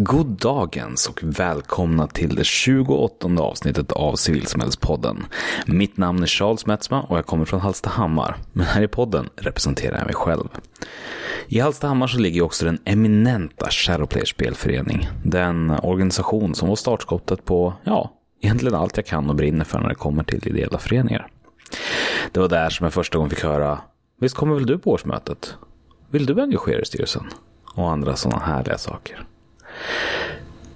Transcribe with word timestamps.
God 0.00 0.26
dagens 0.26 1.08
och 1.08 1.20
välkomna 1.22 2.06
till 2.06 2.34
det 2.34 2.44
28 2.44 3.28
avsnittet 3.38 3.92
av 3.92 4.14
Civilsamhällespodden. 4.14 5.26
Mitt 5.66 5.96
namn 5.96 6.22
är 6.22 6.26
Charles 6.26 6.66
Metzma 6.66 7.02
och 7.02 7.18
jag 7.18 7.26
kommer 7.26 7.44
från 7.44 7.60
Hallstahammar, 7.60 8.36
men 8.52 8.66
här 8.66 8.82
i 8.82 8.88
podden 8.88 9.28
representerar 9.36 9.98
jag 9.98 10.06
mig 10.06 10.14
själv. 10.14 10.48
I 11.48 11.60
Hallstahammar 11.60 12.06
så 12.06 12.18
ligger 12.18 12.42
också 12.42 12.64
den 12.64 12.78
eminenta 12.84 13.70
Shadowplayer 13.70 14.26
spelförening. 14.26 15.08
Den 15.24 15.70
organisation 15.70 16.54
som 16.54 16.68
var 16.68 16.76
startskottet 16.76 17.44
på, 17.44 17.74
ja, 17.84 18.12
egentligen 18.40 18.74
allt 18.74 18.96
jag 18.96 19.06
kan 19.06 19.30
och 19.30 19.36
brinner 19.36 19.64
för 19.64 19.80
när 19.80 19.88
det 19.88 19.94
kommer 19.94 20.24
till 20.24 20.48
ideella 20.48 20.78
föreningar. 20.78 21.28
Det 22.32 22.40
var 22.40 22.48
där 22.48 22.70
som 22.70 22.84
jag 22.84 22.92
första 22.92 23.18
gången 23.18 23.30
fick 23.30 23.44
höra, 23.44 23.78
visst 24.20 24.36
kommer 24.36 24.54
väl 24.54 24.66
du 24.66 24.78
på 24.78 24.90
årsmötet? 24.90 25.54
Vill 26.10 26.26
du 26.26 26.40
engagera 26.42 26.74
dig 26.74 26.82
i 26.82 26.86
styrelsen? 26.86 27.24
Och 27.74 27.90
andra 27.90 28.16
sådana 28.16 28.44
härliga 28.44 28.78
saker. 28.78 29.26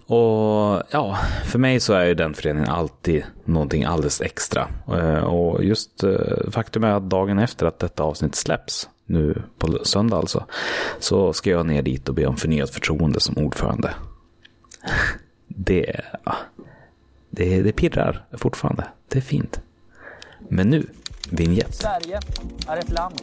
Och 0.06 0.82
ja, 0.90 1.18
för 1.44 1.58
mig 1.58 1.80
så 1.80 1.92
är 1.92 2.04
ju 2.04 2.14
den 2.14 2.34
föreningen 2.34 2.68
alltid 2.68 3.24
någonting 3.44 3.84
alldeles 3.84 4.20
extra. 4.20 4.68
Eh, 4.88 5.24
och 5.24 5.64
just 5.64 6.04
eh, 6.04 6.50
faktum 6.50 6.84
är 6.84 6.92
att 6.92 7.10
dagen 7.10 7.38
efter 7.38 7.66
att 7.66 7.78
detta 7.78 8.02
avsnitt 8.02 8.34
släpps, 8.34 8.88
nu 9.06 9.42
på 9.58 9.84
söndag 9.84 10.16
alltså, 10.16 10.46
så 10.98 11.32
ska 11.32 11.50
jag 11.50 11.66
ner 11.66 11.82
dit 11.82 12.08
och 12.08 12.14
be 12.14 12.26
om 12.26 12.36
förnyat 12.36 12.70
förtroende 12.70 13.20
som 13.20 13.38
ordförande. 13.38 13.94
Det, 15.54 16.00
det, 17.30 17.62
det 17.62 17.72
pirrar 17.72 18.24
fortfarande. 18.32 18.84
Det 19.08 19.18
är 19.18 19.22
fint. 19.22 19.60
Men 20.48 20.70
nu, 20.70 20.86
vignett. 21.30 21.74
Sverige 21.74 22.20
är 22.68 22.76
ett 22.76 22.90
land 22.90 23.20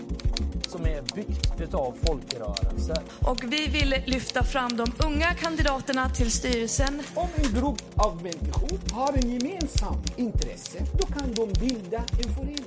som 0.67 0.81
är 0.85 1.15
byggt 1.15 1.61
utav 1.61 1.95
folkrörelser. 2.03 2.97
Och 3.19 3.43
vi 3.43 3.67
vill 3.67 3.95
lyfta 4.05 4.43
fram 4.43 4.77
de 4.77 4.91
unga 5.05 5.33
kandidaterna 5.33 6.09
till 6.09 6.31
styrelsen. 6.31 7.01
Om 7.15 7.27
en 7.35 7.53
grupp 7.61 7.81
av 7.95 8.15
människor 8.15 8.93
har 8.93 9.13
en 9.13 9.31
gemensam 9.31 9.95
intresse, 10.17 10.79
då 10.99 11.05
kan 11.05 11.33
de 11.33 11.59
bilda 11.59 11.97
en 11.97 12.33
förening. 12.33 12.65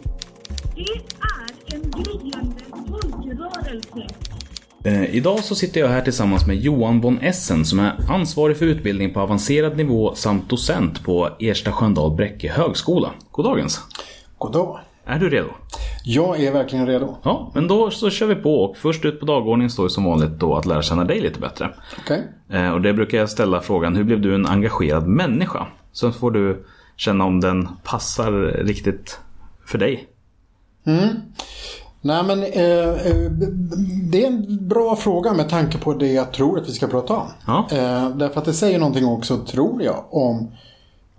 Det 0.74 0.82
är 1.20 1.74
en 1.74 1.90
gryende 1.90 2.64
folkrörelse. 2.88 4.14
Eh, 4.84 5.14
idag 5.14 5.44
så 5.44 5.54
sitter 5.54 5.80
jag 5.80 5.88
här 5.88 6.02
tillsammans 6.02 6.46
med 6.46 6.56
Johan 6.56 7.00
von 7.00 7.18
Essen 7.18 7.64
som 7.64 7.78
är 7.78 8.10
ansvarig 8.10 8.56
för 8.56 8.66
utbildning 8.66 9.14
på 9.14 9.20
avancerad 9.20 9.76
nivå 9.76 10.14
samt 10.14 10.48
docent 10.50 11.04
på 11.04 11.30
Ersta 11.40 11.72
Sköndal 11.72 12.16
Bräcke 12.16 12.52
högskola. 12.52 13.12
God 13.30 13.44
dagens! 13.44 13.80
God 14.38 14.52
dag. 14.52 14.80
Är 15.12 15.18
du 15.18 15.30
redo? 15.30 15.48
Jag 16.04 16.40
är 16.40 16.52
verkligen 16.52 16.86
redo. 16.86 17.16
Ja, 17.22 17.50
men 17.54 17.68
då 17.68 17.90
så 17.90 18.10
kör 18.10 18.26
vi 18.26 18.34
på 18.34 18.64
och 18.64 18.76
först 18.76 19.04
ut 19.04 19.20
på 19.20 19.26
dagordningen 19.26 19.70
står 19.70 19.84
ju 19.84 19.90
som 19.90 20.04
vanligt 20.04 20.30
då 20.38 20.54
att 20.56 20.66
lära 20.66 20.82
känna 20.82 21.04
dig 21.04 21.20
lite 21.20 21.40
bättre. 21.40 21.74
Okej. 22.04 22.22
Eh, 22.50 22.70
Och 22.70 22.80
det 22.80 22.92
brukar 22.92 23.18
jag 23.18 23.30
ställa 23.30 23.60
frågan, 23.60 23.96
hur 23.96 24.04
blev 24.04 24.20
du 24.20 24.34
en 24.34 24.46
engagerad 24.46 25.06
människa? 25.06 25.66
Så 25.92 26.12
får 26.12 26.30
du 26.30 26.64
känna 26.96 27.24
om 27.24 27.40
den 27.40 27.68
passar 27.84 28.32
riktigt 28.64 29.20
för 29.66 29.78
dig. 29.78 30.08
Nej 32.00 32.22
men 32.24 32.42
eh, 32.42 32.88
eh, 32.88 33.30
det 34.10 34.24
är 34.24 34.26
en 34.26 34.68
bra 34.68 34.96
fråga 34.96 35.32
med 35.32 35.48
tanke 35.48 35.78
på 35.78 35.94
det 35.94 36.12
jag 36.12 36.32
tror 36.32 36.58
att 36.58 36.68
vi 36.68 36.72
ska 36.72 36.86
prata 36.86 37.14
om. 37.14 37.26
Ja. 37.46 37.66
Eh, 37.72 38.08
därför 38.16 38.38
att 38.40 38.44
det 38.44 38.52
säger 38.52 38.78
någonting 38.78 39.06
också, 39.06 39.38
tror 39.38 39.82
jag, 39.82 40.04
om 40.10 40.50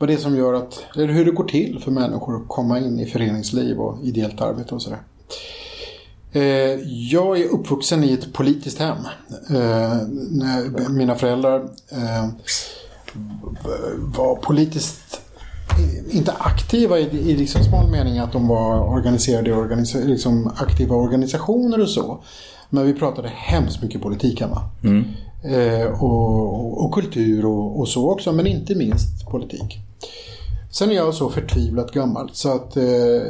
vad 0.03 0.09
det 0.09 0.13
är 0.13 0.17
som 0.17 0.37
gör 0.37 0.53
att, 0.53 0.85
eller 0.95 1.13
hur 1.13 1.25
det 1.25 1.31
går 1.31 1.43
till 1.43 1.79
för 1.83 1.91
människor 1.91 2.35
att 2.35 2.47
komma 2.47 2.79
in 2.79 2.99
i 2.99 3.05
föreningsliv 3.05 3.79
och 3.79 3.97
ideellt 4.03 4.41
arbete 4.41 4.75
och 4.75 4.81
sådär. 4.81 4.99
Eh, 6.31 6.41
jag 7.11 7.39
är 7.39 7.45
uppvuxen 7.45 8.03
i 8.03 8.13
ett 8.13 8.33
politiskt 8.33 8.79
hem. 8.79 8.97
Eh, 9.49 9.97
mina 10.89 11.15
föräldrar 11.15 11.69
eh, 11.91 12.27
var 14.17 14.35
politiskt 14.35 15.21
inte 16.09 16.31
aktiva 16.31 16.99
i, 16.99 17.03
i 17.03 17.35
liksom 17.35 17.63
smal 17.63 17.91
mening 17.91 18.19
att 18.19 18.31
de 18.31 18.47
var 18.47 18.79
organiserade 18.79 19.49
i 19.49 19.53
organisa, 19.53 19.99
liksom 19.99 20.51
aktiva 20.57 20.95
organisationer 20.95 21.81
och 21.81 21.89
så. 21.89 22.23
Men 22.69 22.85
vi 22.85 22.93
pratade 22.93 23.31
hemskt 23.35 23.81
mycket 23.81 24.01
politik 24.01 24.41
hemma. 24.41 24.61
Mm. 24.83 25.03
Eh, 25.43 26.03
och, 26.03 26.85
och 26.85 26.93
kultur 26.93 27.45
och, 27.45 27.79
och 27.79 27.87
så 27.87 28.11
också, 28.11 28.31
men 28.31 28.47
inte 28.47 28.75
minst 28.75 29.25
politik. 29.29 29.79
Sen 30.71 30.89
är 30.91 30.95
jag 30.95 31.13
så 31.13 31.29
förtvivlat 31.29 31.91
gammal 31.91 32.29
så 32.33 32.55
att 32.55 32.77
eh, 32.77 32.83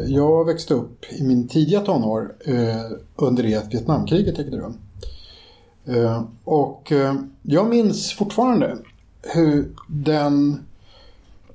jag 0.08 0.46
växte 0.46 0.74
upp 0.74 1.06
i 1.12 1.24
min 1.24 1.48
tidiga 1.48 1.82
tonår 1.82 2.36
eh, 2.46 2.98
under 3.16 3.44
det 3.44 3.56
att 3.56 3.74
Vietnamkriget 3.74 4.40
ägde 4.40 4.58
rum. 4.58 4.78
Eh, 5.86 6.24
och 6.44 6.92
eh, 6.92 7.16
jag 7.42 7.70
minns 7.70 8.14
fortfarande 8.14 8.78
hur 9.22 9.76
den 9.88 10.66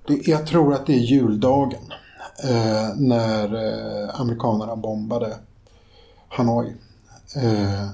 det, 0.06 0.28
jag 0.28 0.46
tror 0.46 0.74
att 0.74 0.86
det 0.86 0.94
är 0.94 0.98
juldagen 0.98 1.92
eh, 2.44 2.96
när 2.96 3.54
eh, 3.54 4.20
amerikanerna 4.20 4.76
bombade 4.76 5.36
Hanoi. 6.28 6.74
Eh, 7.36 7.88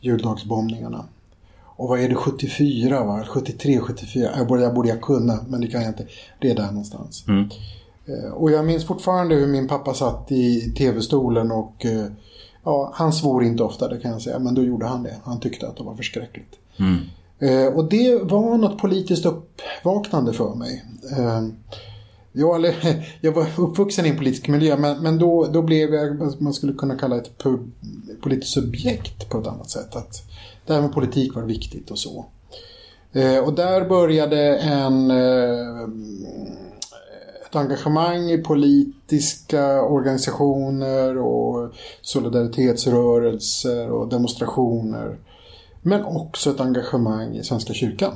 juldagsbombningarna. 0.00 1.04
Och 1.80 1.88
vad 1.88 2.00
är 2.00 2.08
det 2.08 2.14
74 2.14 3.04
va? 3.04 3.24
73, 3.28 3.80
74? 3.80 4.30
Jag 4.36 4.46
borde, 4.46 4.62
jag 4.62 4.74
borde 4.74 4.88
jag 4.88 5.00
kunna 5.00 5.38
men 5.48 5.60
det 5.60 5.66
kan 5.66 5.82
jag 5.82 5.90
inte. 5.90 6.06
Det 6.38 6.50
är 6.50 6.54
där 6.54 6.66
någonstans. 6.66 7.24
Eh, 8.06 8.32
och 8.32 8.50
jag 8.50 8.64
minns 8.64 8.86
fortfarande 8.86 9.34
hur 9.34 9.46
min 9.46 9.68
pappa 9.68 9.94
satt 9.94 10.32
i 10.32 10.74
tv-stolen 10.78 11.50
och 11.50 11.84
eh, 11.84 12.06
ja, 12.64 12.92
han 12.94 13.12
svor 13.12 13.44
inte 13.44 13.62
ofta 13.62 13.88
det 13.88 13.98
kan 13.98 14.10
jag 14.10 14.22
säga. 14.22 14.38
Men 14.38 14.54
då 14.54 14.62
gjorde 14.62 14.86
han 14.86 15.02
det. 15.02 15.16
Han 15.24 15.40
tyckte 15.40 15.68
att 15.68 15.76
det 15.76 15.82
var 15.82 15.94
förskräckligt. 15.94 16.58
Eh, 17.38 17.66
och 17.66 17.88
det 17.88 18.22
var 18.22 18.58
något 18.58 18.78
politiskt 18.78 19.26
uppvaknande 19.26 20.32
för 20.32 20.54
mig. 20.54 20.84
Jag, 22.32 22.56
eller, 22.56 22.74
jag 23.20 23.32
var 23.32 23.46
uppvuxen 23.56 24.06
i 24.06 24.08
en 24.08 24.16
politisk 24.16 24.48
miljö 24.48 24.76
men, 24.76 25.02
men 25.02 25.18
då, 25.18 25.46
då 25.52 25.62
blev 25.62 25.94
jag 25.94 26.14
vad 26.14 26.40
man 26.40 26.52
skulle 26.52 26.72
kunna 26.72 26.98
kalla 26.98 27.16
ett 27.16 27.44
politiskt 28.22 28.52
subjekt 28.52 29.30
på 29.30 29.38
ett 29.38 29.46
annat 29.46 29.70
sätt. 29.70 29.96
Att 29.96 30.30
det 30.70 30.74
här 30.74 30.82
med 30.82 30.92
politik 30.92 31.34
var 31.34 31.42
viktigt 31.42 31.90
och 31.90 31.98
så. 31.98 32.24
Eh, 33.12 33.38
och 33.38 33.54
där 33.54 33.88
började 33.88 34.56
en, 34.56 35.10
eh, 35.10 35.82
ett 37.46 37.56
engagemang 37.56 38.30
i 38.30 38.38
politiska 38.38 39.82
organisationer 39.82 41.18
och 41.18 41.72
solidaritetsrörelser 42.02 43.90
och 43.90 44.08
demonstrationer. 44.08 45.18
Men 45.82 46.04
också 46.04 46.50
ett 46.50 46.60
engagemang 46.60 47.36
i 47.36 47.44
Svenska 47.44 47.72
kyrkan. 47.72 48.12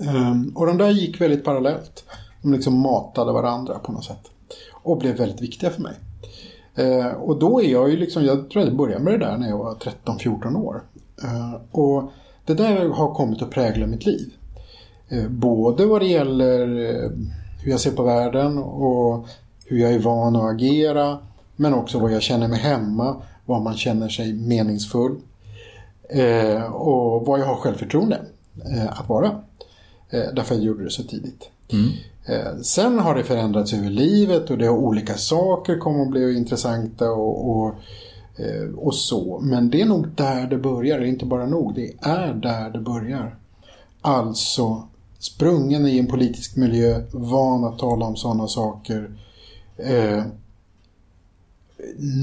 Eh, 0.00 0.34
och 0.54 0.66
de 0.66 0.78
där 0.78 0.90
gick 0.90 1.20
väldigt 1.20 1.44
parallellt. 1.44 2.04
De 2.42 2.52
liksom 2.52 2.78
matade 2.78 3.32
varandra 3.32 3.78
på 3.78 3.92
något 3.92 4.04
sätt. 4.04 4.30
Och 4.72 4.98
blev 4.98 5.16
väldigt 5.16 5.40
viktiga 5.40 5.70
för 5.70 5.82
mig. 5.82 5.94
Eh, 6.74 7.06
Och 7.06 7.38
då 7.38 7.62
är 7.62 7.68
jag 7.68 7.90
ju 7.90 7.96
liksom, 7.96 8.24
jag 8.24 8.50
tror 8.50 8.62
att 8.62 8.68
jag 8.68 8.76
började 8.76 9.04
med 9.04 9.12
det 9.12 9.26
där 9.26 9.36
när 9.36 9.48
jag 9.48 9.58
var 9.58 9.74
13-14 9.74 10.56
år. 10.56 10.82
Eh, 11.24 11.54
Och 11.70 12.10
det 12.44 12.54
där 12.54 12.88
har 12.88 13.14
kommit 13.14 13.42
att 13.42 13.50
prägla 13.50 13.86
mitt 13.86 14.06
liv. 14.06 14.32
Eh, 15.08 15.28
Både 15.28 15.86
vad 15.86 16.00
det 16.00 16.06
gäller 16.06 16.60
eh, 16.60 17.10
hur 17.62 17.70
jag 17.70 17.80
ser 17.80 17.90
på 17.90 18.02
världen 18.02 18.58
och 18.58 19.26
hur 19.66 19.78
jag 19.78 19.92
är 19.92 19.98
van 19.98 20.36
att 20.36 20.54
agera. 20.54 21.18
Men 21.56 21.74
också 21.74 21.98
vad 21.98 22.12
jag 22.12 22.22
känner 22.22 22.48
mig 22.48 22.58
hemma, 22.58 23.22
var 23.46 23.60
man 23.60 23.76
känner 23.76 24.08
sig 24.08 24.32
meningsfull. 24.32 25.16
Och 26.72 27.26
vad 27.26 27.40
jag 27.40 27.46
har 27.46 27.54
självförtroende 27.56 28.20
att 28.88 29.08
vara. 29.08 29.40
Därför 30.10 30.54
jag 30.54 30.64
gjorde 30.64 30.84
det 30.84 30.90
så 30.90 31.02
tidigt. 31.02 31.50
Eh, 32.26 32.56
sen 32.62 32.98
har 32.98 33.14
det 33.14 33.24
förändrats 33.24 33.72
över 33.72 33.90
livet 33.90 34.50
och 34.50 34.58
det 34.58 34.66
har 34.66 34.76
olika 34.76 35.14
saker 35.14 35.78
kommer 35.78 36.02
att 36.02 36.10
bli 36.10 36.36
intressanta 36.36 37.10
och, 37.10 37.50
och, 37.50 37.74
och 38.76 38.94
så. 38.94 39.40
Men 39.42 39.70
det 39.70 39.80
är 39.80 39.86
nog 39.86 40.08
där 40.08 40.46
det 40.46 40.58
börjar, 40.58 40.98
det 40.98 41.06
är 41.06 41.08
inte 41.08 41.26
bara 41.26 41.46
nog, 41.46 41.74
det 41.74 41.92
är 42.00 42.34
där 42.34 42.70
det 42.70 42.80
börjar. 42.80 43.36
Alltså 44.00 44.88
sprungen 45.18 45.86
i 45.86 45.98
en 45.98 46.06
politisk 46.06 46.56
miljö, 46.56 47.02
van 47.12 47.64
att 47.64 47.78
tala 47.78 48.06
om 48.06 48.16
sådana 48.16 48.48
saker. 48.48 49.10
Eh, 49.76 50.22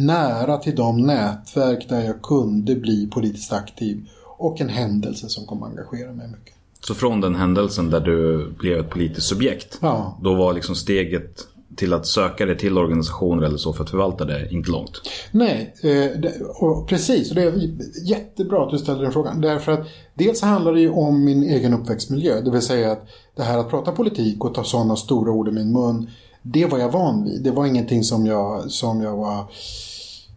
nära 0.06 0.58
till 0.58 0.76
de 0.76 1.02
nätverk 1.02 1.90
där 1.90 2.02
jag 2.02 2.22
kunde 2.22 2.76
bli 2.76 3.08
politiskt 3.08 3.54
aktiv 3.54 4.10
och 4.38 4.62
en 4.62 4.70
händelse 4.70 5.30
som 5.30 5.46
kom 5.46 5.64
att 5.64 5.70
engagera 5.70 6.14
mig 6.14 6.28
mycket. 6.28 6.54
Så 6.80 6.94
från 6.96 7.22
den 7.22 7.36
händelsen 7.36 7.90
där 7.90 8.00
du 8.00 8.50
blev 8.60 8.80
ett 8.80 8.90
politiskt 8.90 9.28
subjekt, 9.28 9.78
Ja. 9.82 10.18
då 10.22 10.36
var 10.36 10.54
liksom 10.54 10.76
steget 10.76 11.48
till 11.78 11.94
att 11.94 12.06
söka 12.06 12.46
dig 12.46 12.58
till 12.58 12.78
organisationer 12.78 13.44
eller 13.44 13.58
så 13.58 13.74
för 13.74 13.84
att 13.84 13.90
förvalta 13.90 14.26
det 14.26 14.48
inte 14.52 14.72
långt. 14.72 14.92
Nej, 15.32 15.74
eh, 15.84 16.20
det, 16.22 16.34
och 16.60 16.88
precis. 16.90 17.30
Och 17.30 17.36
det 17.36 17.44
är 17.44 17.70
jättebra 18.06 18.64
att 18.64 18.72
du 18.72 18.78
ställer 18.78 19.02
den 19.04 19.12
frågan. 19.12 19.42
Därför 19.42 19.72
att 19.72 19.88
dels 20.14 20.42
handlar 20.42 20.74
det 20.74 20.80
ju 20.82 20.90
om 20.90 21.24
min 21.26 21.44
egen 21.44 21.74
uppväxtmiljö. 21.74 22.42
Det 22.42 22.52
vill 22.52 22.62
säga 22.62 22.92
att 22.92 23.08
det 23.36 23.44
här 23.44 23.58
att 23.58 23.70
prata 23.70 23.92
politik 23.92 24.44
och 24.46 24.54
ta 24.54 24.64
sådana 24.64 24.96
stora 24.96 25.32
ord 25.32 25.48
i 25.48 25.52
min 25.52 25.72
mun. 25.74 26.10
Det 26.42 26.66
var 26.66 26.80
jag 26.80 26.92
van 26.92 27.24
vid. 27.24 27.44
Det 27.44 27.52
var 27.52 27.66
ingenting 27.66 28.04
som 28.04 28.26
jag, 28.26 28.72
som 28.72 29.02
jag 29.02 29.18
var 29.18 29.46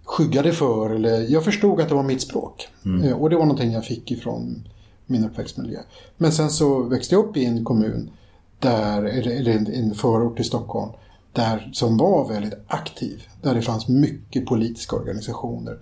skyggade 0.05 0.53
för. 0.53 0.91
Eller, 0.91 1.27
jag 1.33 1.45
förstod 1.45 1.81
att 1.81 1.89
det 1.89 1.95
var 1.95 2.03
mitt 2.03 2.23
språk. 2.23 2.69
Eh, 3.05 3.13
Och 3.13 3.31
det 3.31 3.37
var 3.37 3.45
någonting 3.45 3.73
jag 3.73 3.85
fick 3.85 4.11
ifrån 4.11 4.69
min 5.07 5.25
uppväxtmiljö. 5.25 5.79
Men 6.17 6.33
sen 6.33 6.51
så 6.51 6.83
växte 6.83 7.15
jag 7.15 7.25
upp 7.25 7.37
i 7.37 7.45
en 7.45 7.65
kommun, 7.65 8.11
där, 8.59 9.03
eller, 9.05 9.49
en, 9.49 9.67
en 9.67 9.95
förort 9.95 10.41
i 10.41 10.45
Stockholm, 10.45 10.93
där, 11.33 11.71
som 11.73 11.97
var 11.97 12.29
väldigt 12.29 12.55
aktiv. 12.67 13.23
Där 13.43 13.55
det 13.55 13.63
fanns 13.63 13.89
mycket 13.89 14.47
politiska 14.47 14.97
organisationer. 14.97 15.79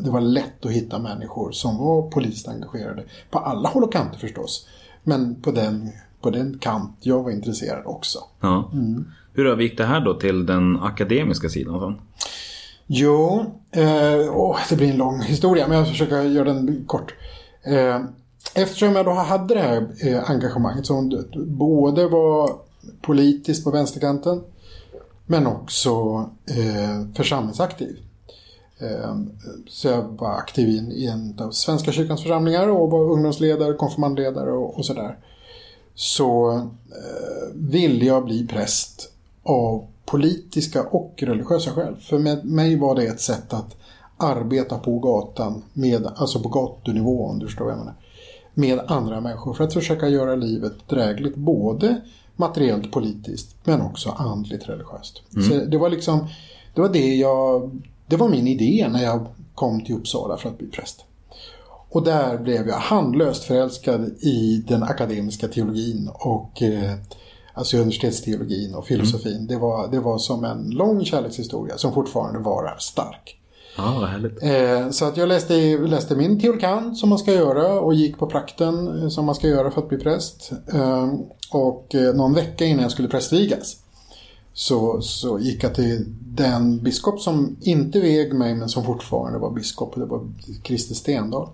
Det 0.00 0.10
var 0.10 0.20
lätt 0.20 0.66
att 0.66 0.72
hitta 0.72 0.98
människor 0.98 1.52
som 1.52 1.78
var 1.78 2.10
politiskt 2.10 2.48
engagerade. 2.48 3.04
På 3.30 3.38
alla 3.38 3.68
håll 3.68 3.84
och 3.84 3.92
kanter 3.92 4.18
förstås. 4.18 4.68
Men 5.02 5.34
på 5.34 5.50
den, 5.50 5.90
på 6.20 6.30
den 6.30 6.58
kant 6.58 6.96
jag 7.00 7.22
var 7.22 7.30
intresserad 7.30 7.82
också. 7.86 8.18
Ja. 8.40 8.70
Hur 9.32 9.60
gick 9.60 9.78
det 9.78 9.84
här 9.84 10.00
då 10.00 10.14
till 10.14 10.46
den 10.46 10.80
akademiska 10.80 11.48
sidan 11.48 11.80
sen? 11.80 12.06
Jo, 12.86 13.44
eh, 13.70 14.36
åh, 14.36 14.58
det 14.68 14.76
blir 14.76 14.90
en 14.90 14.96
lång 14.96 15.20
historia 15.20 15.68
men 15.68 15.76
jag 15.76 15.86
ska 15.86 15.92
försöka 15.92 16.24
göra 16.24 16.44
den 16.44 16.84
kort. 16.86 17.14
Eh, 17.62 18.00
eftersom 18.54 18.96
jag 18.96 19.04
då 19.04 19.12
hade 19.12 19.54
det 19.54 19.60
här 19.60 19.88
eh, 20.02 20.30
engagemanget 20.30 20.86
som 20.86 21.24
både 21.34 22.08
var 22.08 22.50
politiskt 23.00 23.64
på 23.64 23.70
vänsterkanten 23.70 24.40
men 25.30 25.46
också 25.46 25.90
eh, 26.46 27.14
församlingsaktiv. 27.14 27.98
Eh, 28.78 29.16
så 29.68 29.88
jag 29.88 30.02
var 30.02 30.30
aktiv 30.30 30.68
i 30.68 30.78
en, 30.78 30.92
i 30.92 31.06
en 31.06 31.38
av 31.40 31.50
Svenska 31.50 31.92
kyrkans 31.92 32.22
församlingar 32.22 32.68
och 32.68 32.90
var 32.90 33.12
ungdomsledare, 33.12 33.74
konfirmandledare 33.74 34.52
och, 34.52 34.78
och 34.78 34.86
sådär. 34.86 35.18
Så 35.94 36.52
eh, 36.52 37.54
ville 37.54 38.04
jag 38.04 38.24
bli 38.24 38.46
präst 38.46 39.12
av 39.42 39.86
politiska 40.04 40.82
och 40.82 41.14
religiösa 41.16 41.70
skäl. 41.70 41.96
För 41.96 42.18
med 42.18 42.44
mig 42.44 42.76
var 42.76 42.94
det 42.94 43.06
ett 43.06 43.20
sätt 43.20 43.52
att 43.52 43.76
arbeta 44.16 44.78
på 44.78 44.98
gatan, 44.98 45.62
med, 45.72 46.06
alltså 46.16 46.40
på 46.40 46.48
gatunivå 46.48 47.26
om 47.26 47.38
du 47.38 47.46
förstår 47.46 47.64
vad 47.64 47.72
jag 47.72 47.78
menar. 47.78 47.94
Med 48.54 48.80
andra 48.86 49.20
människor 49.20 49.54
för 49.54 49.64
att 49.64 49.74
försöka 49.74 50.08
göra 50.08 50.34
livet 50.34 50.72
drägligt 50.88 51.36
både 51.36 52.00
materiellt 52.40 52.92
politiskt 52.92 53.56
men 53.64 53.80
också 53.80 54.10
andligt 54.10 54.68
religiöst. 54.68 55.22
Så 55.48 55.64
det 55.64 55.78
var 55.78 55.90
liksom, 55.90 56.28
det 56.74 56.80
var 56.80 56.88
det 56.88 57.14
jag, 57.14 57.70
det 58.06 58.16
var 58.16 58.28
min 58.28 58.46
idé 58.46 58.88
när 58.90 59.02
jag 59.02 59.26
kom 59.54 59.84
till 59.84 59.94
Uppsala 59.94 60.36
för 60.36 60.48
att 60.48 60.58
bli 60.58 60.66
präst. 60.66 61.04
Och 61.90 62.02
där 62.02 62.38
blev 62.38 62.68
jag 62.68 62.76
handlöst 62.76 63.44
förälskad 63.44 64.04
i 64.20 64.64
den 64.68 64.82
akademiska 64.82 65.48
teologin 65.48 66.10
och 66.14 66.62
eh, 66.62 66.94
alltså 67.54 67.76
universitetsteologin 67.76 68.74
och 68.74 68.86
filosofin. 68.86 69.46
Det, 69.46 69.56
var, 69.56 69.88
det 69.88 70.00
var 70.00 70.18
som 70.18 70.44
en 70.44 70.70
lång 70.70 71.04
kärlekshistoria 71.04 71.78
som 71.78 71.94
fortfarande 71.94 72.38
varar 72.38 72.76
stark. 72.78 73.39
Ja, 73.84 73.96
vad 74.00 74.08
härligt. 74.08 74.42
Eh, 74.42 74.90
så 74.90 75.04
att 75.04 75.16
jag 75.16 75.28
läste, 75.28 75.78
läste 75.78 76.16
min 76.16 76.40
teolkan 76.40 76.94
som 76.96 77.08
man 77.08 77.18
ska 77.18 77.32
göra 77.32 77.80
och 77.80 77.94
gick 77.94 78.18
på 78.18 78.26
prakten 78.26 79.02
eh, 79.02 79.08
som 79.08 79.24
man 79.26 79.34
ska 79.34 79.48
göra 79.48 79.70
för 79.70 79.80
att 79.80 79.88
bli 79.88 79.98
präst. 79.98 80.52
Eh, 80.72 81.08
och 81.52 81.94
eh, 81.94 82.14
någon 82.14 82.34
vecka 82.34 82.64
innan 82.64 82.82
jag 82.82 82.92
skulle 82.92 83.08
prästvigas 83.08 83.76
så, 84.52 85.00
så 85.00 85.38
gick 85.38 85.64
jag 85.64 85.74
till 85.74 86.04
den 86.20 86.82
biskop 86.82 87.20
som 87.20 87.56
inte 87.60 88.00
veg 88.00 88.34
mig 88.34 88.54
men 88.54 88.68
som 88.68 88.84
fortfarande 88.84 89.38
var 89.38 89.50
biskop. 89.50 89.94
Det 89.94 90.06
var 90.06 90.28
Christer 90.64 90.94
Stendahl. 90.94 91.48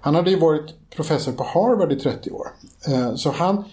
Han 0.00 0.14
hade 0.14 0.30
ju 0.30 0.38
varit 0.38 0.74
professor 0.96 1.32
på 1.32 1.44
Harvard 1.44 1.92
i 1.92 1.96
30 1.96 2.30
år. 2.30 2.46
Eh, 2.88 3.14
Så 3.14 3.30
han, 3.30 3.64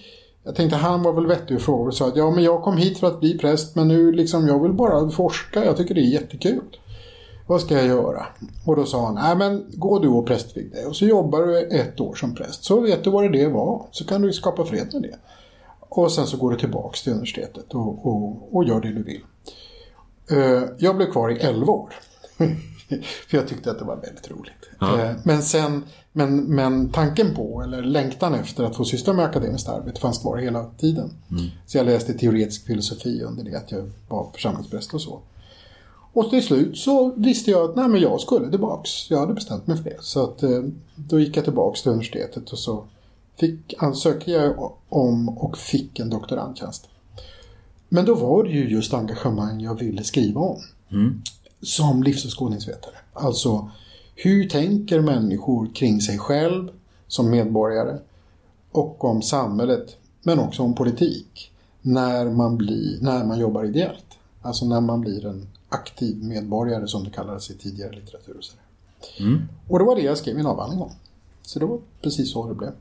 jag 0.44 0.56
tänkte 0.56 0.78
han 0.78 1.04
var 1.04 1.14
väl 1.14 1.28
vettig 1.28 1.58
och 1.58 1.64
frågade 1.64 1.88
och 1.88 1.94
sa 1.96 2.08
att 2.08 2.16
ja 2.18 2.32
men 2.32 2.44
jag 2.44 2.64
kom 2.64 2.78
hit 2.78 2.98
för 2.98 3.08
att 3.08 3.20
bli 3.20 3.38
präst 3.38 3.76
men 3.76 3.88
nu 3.88 4.12
liksom 4.12 4.48
jag 4.48 4.64
vill 4.64 4.74
bara 4.74 5.10
forska, 5.10 5.66
jag 5.66 5.78
tycker 5.78 5.96
det 5.96 6.02
är 6.02 6.14
jättekul. 6.14 6.62
Vad 7.48 7.62
ska 7.62 7.76
jag 7.76 7.86
göra? 7.88 8.26
Och 8.66 8.76
då 8.76 8.86
sa 8.86 9.06
han, 9.06 9.16
nej 9.16 9.36
men 9.36 9.66
gå 9.74 10.00
du 10.00 10.08
och 10.08 10.28
prästvig 10.28 10.72
dig 10.72 10.86
och 10.86 10.96
så 10.96 11.06
jobbar 11.06 11.42
du 11.42 11.60
ett 11.60 12.00
år 12.00 12.16
som 12.16 12.36
präst. 12.36 12.64
Så 12.64 12.80
vet 12.80 13.04
du 13.04 13.10
vad 13.10 13.32
det 13.32 13.48
var, 13.48 13.86
så 13.92 14.06
kan 14.06 14.22
du 14.22 14.34
skapa 14.34 14.66
fred 14.66 14.90
med 14.94 15.02
det. 15.02 15.16
Och 15.80 16.12
sen 16.12 16.28
så 16.28 16.38
går 16.38 16.52
du 16.52 16.58
tillbaks 16.58 17.04
till 17.04 17.12
universitetet 17.12 17.74
och, 17.74 18.06
och, 18.08 18.56
och 18.56 18.64
gör 18.64 18.82
det 18.82 18.94
du 18.94 19.04
vill. 19.04 19.22
Eh, 20.32 20.64
Jag 20.78 20.96
blev 20.98 21.12
kvar 21.12 21.30
i 21.32 21.40
11 21.40 21.74
år. 21.74 21.94
För 23.30 23.38
jag 23.38 23.48
tyckte 23.48 23.72
att 23.72 23.80
det 23.80 23.86
var 23.86 23.96
väldigt 23.96 24.32
roligt. 24.32 24.70
Ja. 24.80 25.02
Eh, 25.02 25.12
Men 25.24 25.42
sen, 25.44 25.84
men, 26.12 26.38
men 26.44 26.90
tanken 26.90 27.36
på, 27.36 27.62
eller 27.62 27.82
längtan 27.82 28.34
efter 28.34 28.64
att 28.64 28.76
få 28.76 28.86
syssla 28.86 29.14
med 29.14 29.26
akademiskt 29.26 29.70
arbete 29.70 30.02
fanns 30.02 30.18
kvar 30.20 30.38
hela 30.38 30.64
tiden. 30.78 31.10
Så 31.66 31.78
jag 31.78 31.86
läste 31.86 32.14
teoretisk 32.14 32.66
filosofi 32.66 33.22
under 33.24 33.44
det 33.44 33.56
att 33.58 33.72
jag 33.72 33.92
var 34.10 34.30
församlingspräst 34.34 34.94
och 34.94 35.02
så. 35.02 35.20
Och 36.18 36.30
till 36.30 36.44
slut 36.44 36.78
så 36.78 37.14
visste 37.16 37.52
jag 37.52 37.70
att 37.70 37.76
nej, 37.76 37.88
men 37.88 38.02
jag 38.02 38.22
skulle 38.22 38.50
tillbaks. 38.50 39.10
Jag 39.10 39.20
hade 39.20 39.34
bestämt 39.34 39.68
mig 39.68 39.78
för 39.78 39.84
det. 39.84 39.98
Så 40.00 40.24
att, 40.24 40.44
eh, 40.44 40.64
då 40.96 41.20
gick 41.20 41.38
jag 41.38 41.44
tillbaks 41.44 41.82
till 41.82 41.92
universitetet 41.92 42.52
och 42.52 42.60
så 42.60 42.84
fick, 43.36 43.74
ansökte 43.78 44.32
jag 44.32 44.72
om 44.90 45.30
och 45.30 45.58
fick 45.58 46.00
en 46.00 46.10
doktorandtjänst. 46.10 46.90
Men 47.90 48.06
då 48.06 48.16
var 48.16 48.44
det 48.44 48.50
ju 48.50 48.70
just 48.70 48.94
engagemang 48.94 49.62
jag 49.62 49.80
ville 49.80 50.04
skriva 50.04 50.42
om. 50.42 50.62
Som 51.62 52.04
livsåskådningsvetare. 52.04 52.96
Alltså, 53.14 53.72
hur 54.16 54.50
tänker 54.50 55.02
människor 55.02 55.70
kring 55.76 56.02
sig 56.02 56.18
själv 56.18 56.70
som 57.08 57.30
medborgare 57.30 57.98
och 58.72 59.06
om 59.06 59.22
samhället, 59.22 59.98
men 60.24 60.40
också 60.40 60.64
om 60.64 60.76
politik, 60.76 61.52
när 61.82 62.26
man, 62.26 62.58
blir, 62.58 62.98
när 63.02 63.26
man 63.26 63.40
jobbar 63.40 63.64
ideellt. 63.64 64.06
Alltså 64.42 64.66
när 64.66 64.82
man 64.82 65.02
blir 65.02 65.26
en 65.26 65.48
aktiv 65.70 66.24
medborgare 66.24 66.88
som 66.88 67.04
det 67.04 67.10
kallades 67.10 67.50
i 67.50 67.58
tidigare 67.58 67.92
litteratur. 67.96 68.38
Och, 68.38 68.44
så 68.44 68.54
där. 68.56 69.48
och 69.68 69.80
det 69.80 69.86
var 69.86 69.96
det 69.96 70.02
jag 70.02 70.18
skrev 70.18 70.36
min 70.36 70.46
avhandling 70.46 70.82
om. 70.82 70.92
Så 71.42 71.60
det 71.60 71.66
var 71.66 71.80
precis 72.02 72.32
så 72.32 72.48
det 72.48 72.56
blev. 72.56 72.72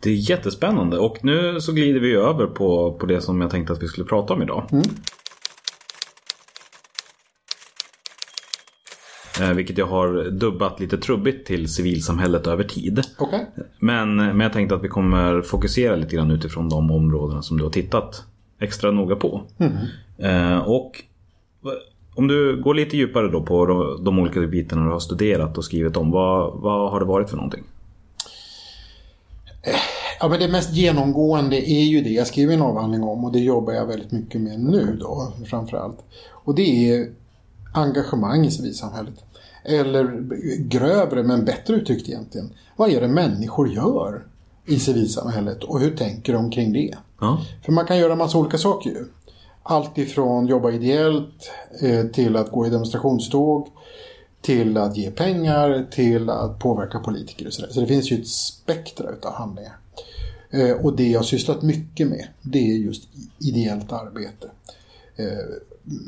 Det 0.00 0.10
är 0.10 0.30
jättespännande 0.30 0.98
och 0.98 1.24
nu 1.24 1.60
så 1.60 1.72
glider 1.72 2.00
vi 2.00 2.14
över 2.14 2.46
på, 2.46 2.92
på 2.92 3.06
det 3.06 3.20
som 3.20 3.40
jag 3.40 3.50
tänkte 3.50 3.72
att 3.72 3.82
vi 3.82 3.88
skulle 3.88 4.06
prata 4.06 4.34
om 4.34 4.42
idag. 4.42 4.64
Eh, 9.40 9.50
vilket 9.52 9.78
jag 9.78 9.86
har 9.86 10.30
dubbat 10.30 10.80
lite 10.80 10.98
trubbigt 10.98 11.46
till 11.46 11.74
civilsamhället 11.74 12.46
över 12.46 12.64
tid. 12.64 13.02
Okej? 13.18 13.46
Men, 13.78 14.16
men 14.16 14.40
jag 14.40 14.52
tänkte 14.52 14.74
att 14.74 14.84
vi 14.84 14.88
kommer 14.88 15.42
fokusera 15.42 15.96
lite 15.96 16.16
grann 16.16 16.30
utifrån 16.30 16.68
de 16.68 16.90
områdena 16.90 17.42
som 17.42 17.56
du 17.56 17.64
har 17.64 17.70
tittat 17.70 18.24
extra 18.58 18.90
noga 18.90 19.16
på. 19.16 19.42
Eh, 20.18 20.58
och 20.58 21.02
om 22.14 22.28
du 22.28 22.62
går 22.62 22.74
lite 22.74 22.96
djupare 22.96 23.28
då 23.28 23.42
på 23.42 23.66
de, 24.04 24.18
olika 24.18 24.40
bitarna 24.40 24.84
du 24.84 24.90
har 24.90 25.00
studerat 25.00 25.58
och 25.58 25.64
skrivit 25.64 25.96
om. 25.96 26.10
Vad, 26.10 26.60
vad 26.60 26.90
har 26.90 27.00
det 27.00 27.06
varit 27.06 27.30
för 27.30 27.36
någonting? 27.36 27.62
Ja, 30.20 30.28
men 30.28 30.40
det 30.40 30.48
mest 30.48 30.72
genomgående 30.72 31.70
är 31.70 31.82
ju 31.82 32.00
det 32.00 32.10
jag 32.10 32.26
skriver 32.26 32.54
en 32.54 32.62
avhandling 32.62 33.02
om 33.02 33.24
och 33.24 33.32
det 33.32 33.38
jobbar 33.38 33.72
jag 33.72 33.86
väldigt 33.86 34.12
mycket 34.12 34.40
med 34.40 34.60
nu 34.60 34.96
då 35.00 35.32
framförallt. 35.46 35.98
Och 36.30 36.54
det 36.54 36.90
är 36.90 37.10
engagemang 37.74 38.46
i 38.46 38.50
civilsamhället. 38.50 39.14
Eller 39.64 40.04
grövre 40.58 41.22
men 41.22 41.44
bättre 41.44 41.74
uttryckt 41.74 42.08
egentligen. 42.08 42.52
Vad 42.76 42.90
är 42.90 43.00
det 43.00 43.08
människor 43.08 43.68
gör 43.68 44.22
i 44.66 44.78
civilsamhället 44.78 45.64
och 45.64 45.80
hur 45.80 45.96
tänker 45.96 46.32
de 46.32 46.50
kring 46.50 46.72
det? 46.72 46.94
Ja. 47.20 47.40
För 47.64 47.72
man 47.72 47.86
kan 47.86 47.98
göra 47.98 48.16
massa 48.16 48.38
olika 48.38 48.58
saker 48.58 48.90
ju. 48.90 49.04
Allt 49.62 49.98
ifrån 49.98 50.46
jobba 50.46 50.70
ideellt 50.70 51.50
eh, 51.82 52.06
till 52.06 52.36
att 52.36 52.50
gå 52.50 52.66
i 52.66 52.70
demonstrationståg 52.70 53.68
till 54.40 54.76
att 54.76 54.96
ge 54.96 55.10
pengar 55.10 55.86
till 55.90 56.30
att 56.30 56.58
påverka 56.58 56.98
politiker 56.98 57.46
och 57.46 57.52
sådär. 57.52 57.68
Så 57.72 57.80
det 57.80 57.86
finns 57.86 58.12
ju 58.12 58.20
ett 58.20 58.28
spektra 58.28 59.10
utav 59.10 59.32
handlingar. 59.32 59.76
Eh, 60.50 60.70
och 60.70 60.96
det 60.96 61.08
jag 61.08 61.18
har 61.18 61.24
sysslat 61.24 61.62
mycket 61.62 62.08
med 62.08 62.26
det 62.42 62.58
är 62.58 62.76
just 62.76 63.08
ideellt 63.38 63.92
arbete. 63.92 64.50
Eh, 65.16 65.26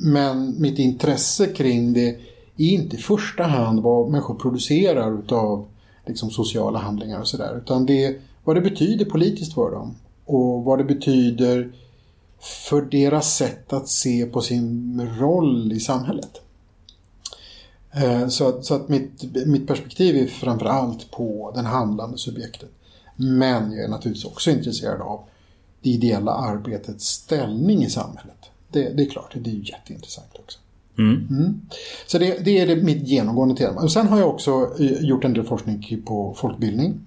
men 0.05 0.61
mitt 0.61 0.79
intresse 0.79 1.47
kring 1.47 1.93
det 1.93 2.09
är 2.09 2.19
inte 2.57 2.97
i 2.97 2.99
första 2.99 3.43
hand 3.43 3.81
vad 3.81 4.11
människor 4.11 4.35
producerar 4.35 5.19
utav 5.19 5.67
liksom, 6.07 6.31
sociala 6.31 6.79
handlingar 6.79 7.21
och 7.21 7.29
sådär. 7.29 7.59
Utan 7.59 7.87
det 7.87 8.05
är 8.05 8.21
vad 8.45 8.57
det 8.57 8.61
betyder 8.61 9.05
politiskt 9.05 9.55
för 9.55 9.71
dem. 9.71 9.97
Och 10.25 10.65
vad 10.65 10.79
det 10.79 10.85
betyder 10.85 11.73
för 12.45 12.83
deras 12.83 13.37
sätt 13.37 13.73
att 13.73 13.89
se 13.89 14.27
på 14.27 14.41
sin 14.41 15.01
roll 15.19 15.73
i 15.73 15.81
samhället. 15.81 16.41
Eh, 17.93 18.29
Så 18.29 18.49
att, 18.49 18.65
så 18.65 18.75
att 18.75 18.89
mitt, 18.89 19.47
mitt 19.47 19.67
perspektiv 19.67 20.17
är 20.17 20.27
framför 20.27 20.67
allt 20.67 21.11
på 21.11 21.53
den 21.55 21.65
handlande 21.65 22.19
subjektet. 22.19 22.69
Men 23.17 23.73
jag 23.73 23.85
är 23.85 23.89
naturligtvis 23.89 24.25
också 24.25 24.51
intresserad 24.51 25.01
av 25.01 25.21
det 25.83 25.91
ideella 25.91 26.33
arbetets 26.33 27.07
ställning 27.07 27.85
i 27.85 27.91
samhället. 27.91 28.51
Det, 28.69 28.89
det 28.89 29.03
är 29.03 29.11
klart, 29.11 29.35
det 29.35 29.51
är 29.51 29.71
jätteintressant 29.71 30.31
också. 30.39 30.59
Mm. 30.99 31.61
Så 32.07 32.19
det, 32.19 32.45
det 32.45 32.59
är 32.59 32.67
det, 32.67 32.77
mitt 32.77 33.09
genomgående 33.09 33.57
tema. 33.57 33.81
Och 33.81 33.93
sen 33.93 34.09
har 34.09 34.19
jag 34.19 34.29
också 34.29 34.71
eh, 34.79 35.05
gjort 35.05 35.25
en 35.25 35.35
del 35.35 35.45
forskning 35.45 36.03
på 36.07 36.35
folkbildning. 36.37 37.01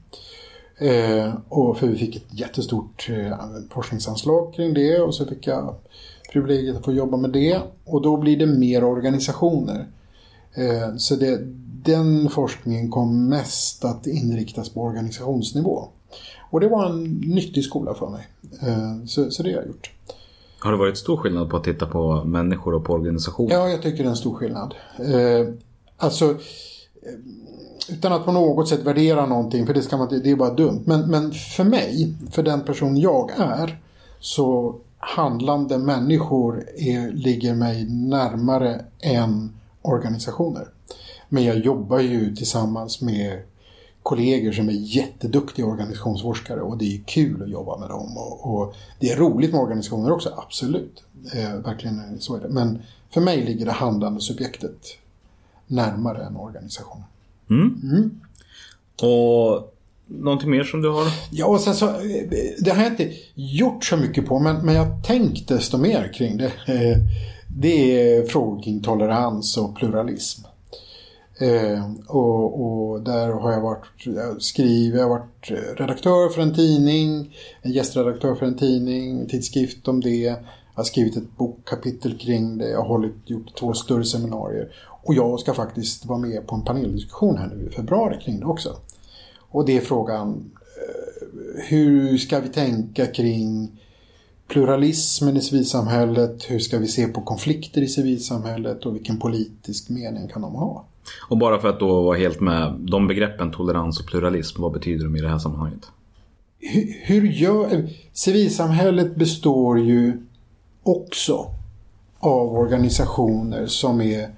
Eh, 0.79 1.33
och 1.49 1.77
för 1.77 1.87
vi 1.87 1.97
fick 1.97 2.15
ett 2.15 2.39
jättestort 2.39 3.09
eh, 3.09 3.37
forskningsanslag 3.69 4.53
kring 4.53 4.73
det 4.73 4.99
och 4.99 5.15
så 5.15 5.25
fick 5.25 5.47
jag 5.47 5.75
privilegiet 6.31 6.77
att 6.77 6.85
få 6.85 6.93
jobba 6.93 7.17
med 7.17 7.29
det. 7.29 7.61
Och 7.85 8.01
då 8.01 8.17
blir 8.17 8.37
det 8.37 8.45
mer 8.45 8.83
organisationer. 8.83 9.87
Eh, 10.53 10.95
så 10.97 11.15
det, 11.15 11.39
den 11.83 12.29
forskningen 12.29 12.91
kom 12.91 13.29
mest 13.29 13.85
att 13.85 14.07
inriktas 14.07 14.69
på 14.69 14.81
organisationsnivå. 14.81 15.87
Och 16.49 16.59
det 16.59 16.67
var 16.67 16.85
en 16.85 17.03
nyttig 17.13 17.63
skola 17.63 17.93
för 17.93 18.09
mig. 18.09 18.27
Så, 19.05 19.31
så 19.31 19.43
det 19.43 19.49
har 19.49 19.57
jag 19.57 19.67
gjort. 19.67 19.91
Har 20.59 20.71
det 20.71 20.77
varit 20.77 20.97
stor 20.97 21.17
skillnad 21.17 21.49
på 21.49 21.57
att 21.57 21.63
titta 21.63 21.85
på 21.85 22.23
människor 22.23 22.73
och 22.73 22.85
på 22.85 22.93
organisationer? 22.93 23.53
Ja, 23.53 23.69
jag 23.69 23.81
tycker 23.81 23.97
det 23.97 24.03
är 24.03 24.09
en 24.09 24.15
stor 24.15 24.35
skillnad. 24.35 24.75
Alltså, 25.97 26.35
Eh, 27.03 27.13
utan 27.89 28.13
att 28.13 28.25
på 28.25 28.31
något 28.31 28.69
sätt 28.69 28.83
värdera 28.83 29.25
någonting, 29.25 29.65
för 29.65 29.73
det, 29.73 29.81
ska 29.81 29.97
man, 29.97 30.21
det 30.23 30.31
är 30.31 30.35
bara 30.35 30.53
dumt. 30.53 30.83
Men, 30.85 31.11
men 31.11 31.31
för 31.31 31.63
mig, 31.63 32.13
för 32.31 32.43
den 32.43 32.61
person 32.61 32.97
jag 32.97 33.31
är, 33.37 33.81
så 34.19 34.75
handlande 34.97 35.77
människor 35.77 36.65
är, 36.77 37.11
ligger 37.11 37.55
mig 37.55 37.85
närmare 37.89 38.85
än 38.99 39.53
organisationer. 39.81 40.67
Men 41.29 41.43
jag 41.43 41.57
jobbar 41.57 41.99
ju 41.99 42.35
tillsammans 42.35 43.01
med 43.01 43.41
kollegor 44.03 44.51
som 44.51 44.69
är 44.69 44.73
jätteduktiga 44.73 45.65
organisationsforskare 45.65 46.61
och 46.61 46.77
det 46.77 46.95
är 46.95 47.03
kul 47.05 47.43
att 47.43 47.49
jobba 47.49 47.77
med 47.77 47.89
dem. 47.89 48.17
Och, 48.17 48.53
och 48.53 48.75
det 48.99 49.11
är 49.11 49.17
roligt 49.17 49.51
med 49.51 49.61
organisationer 49.61 50.11
också, 50.11 50.33
absolut. 50.37 51.03
Eh, 51.33 51.53
verkligen 51.53 52.19
så 52.19 52.35
är 52.35 52.39
det. 52.39 52.49
Men 52.49 52.81
för 53.13 53.21
mig 53.21 53.45
ligger 53.45 53.65
det 53.65 53.71
handlande 53.71 54.21
subjektet 54.21 54.97
närmare 55.67 56.25
än 56.25 56.35
organisationen. 56.35 57.05
Mm. 57.49 58.19
Och 59.01 59.73
någonting 60.07 60.51
mer 60.51 60.63
som 60.63 60.81
du 60.81 60.89
har? 60.89 61.07
Ja, 61.31 61.45
och 61.45 61.59
sen 61.61 61.75
så, 61.75 61.87
eh, 61.87 61.93
det 62.59 62.71
har 62.71 62.83
jag 62.83 62.91
inte 62.91 63.11
gjort 63.35 63.83
så 63.85 63.97
mycket 63.97 64.25
på, 64.25 64.39
men, 64.39 64.65
men 64.65 64.75
jag 64.75 65.03
tänkt 65.03 65.47
desto 65.47 65.77
mer 65.77 66.13
kring 66.13 66.37
det. 66.37 66.51
Eh, 66.67 66.97
Det 67.59 68.01
är 68.01 68.25
frågor 68.25 68.63
kring 68.63 68.81
tolerans 68.81 69.57
och 69.57 69.75
pluralism. 69.75 70.41
Eh, 71.39 71.91
och, 72.07 72.61
och 72.61 73.01
där 73.01 73.27
har 73.29 73.51
jag 73.51 73.61
varit, 73.61 74.05
jag 74.05 74.41
skriver, 74.41 74.97
jag 74.97 75.05
har 75.05 75.19
varit 75.19 75.51
redaktör 75.79 76.29
för 76.29 76.41
en 76.41 76.55
tidning, 76.55 77.35
en 77.61 77.71
gästredaktör 77.71 78.35
för 78.35 78.45
en 78.45 78.57
tidning, 78.57 79.19
en 79.19 79.27
tidskrift 79.27 79.87
om 79.87 80.01
det. 80.01 80.09
Jag 80.09 80.37
har 80.73 80.83
skrivit 80.83 81.17
ett 81.17 81.37
bokkapitel 81.37 82.17
kring 82.17 82.57
det, 82.57 82.69
jag 82.69 82.79
har 82.79 82.87
hållit, 82.87 83.15
gjort 83.25 83.55
två 83.59 83.73
större 83.73 84.05
seminarier. 84.05 84.69
Och 85.07 85.13
jag 85.13 85.39
ska 85.39 85.53
faktiskt 85.53 86.05
vara 86.05 86.19
med 86.19 86.47
på 86.47 86.55
en 86.55 86.61
paneldiskussion 86.61 87.37
här 87.37 87.47
nu 87.47 87.67
i 87.67 87.69
februari 87.69 88.19
kring 88.21 88.39
det 88.39 88.45
också. 88.45 88.75
Och 89.37 89.65
det 89.65 89.77
är 89.77 89.81
frågan, 89.81 90.51
eh, 90.61 91.63
hur 91.69 92.17
ska 92.17 92.39
vi 92.39 92.49
tänka 92.49 93.05
kring 93.05 93.71
pluralismen 94.47 95.37
i 95.37 95.41
civilsamhället? 95.41 96.45
Hur 96.49 96.59
ska 96.59 96.77
vi 96.77 96.87
se 96.87 97.07
på 97.07 97.21
konflikter 97.21 97.81
i 97.81 97.87
civilsamhället 97.87 98.85
och 98.85 98.95
vilken 98.95 99.19
politisk 99.19 99.89
mening 99.89 100.27
kan 100.27 100.41
de 100.41 100.55
ha? 100.55 100.85
Och 101.29 101.37
bara 101.37 101.59
för 101.59 101.67
att 101.67 101.79
då 101.79 102.01
vara 102.01 102.17
helt 102.17 102.39
med, 102.39 102.73
de 102.79 103.07
begreppen 103.07 103.51
tolerans 103.51 103.99
och 103.99 104.05
pluralism, 104.05 104.61
vad 104.61 104.71
betyder 104.71 105.03
de 105.03 105.15
i 105.15 105.21
det 105.21 105.29
här 105.29 105.39
sammanhanget? 105.39 105.87
Hur, 106.59 107.01
hur 107.03 107.27
gör... 107.27 107.89
Civilsamhället 108.13 109.15
består 109.15 109.79
ju 109.79 110.23
också 110.83 111.45
av 112.19 112.53
organisationer 112.53 113.65
som 113.65 114.01
är 114.01 114.29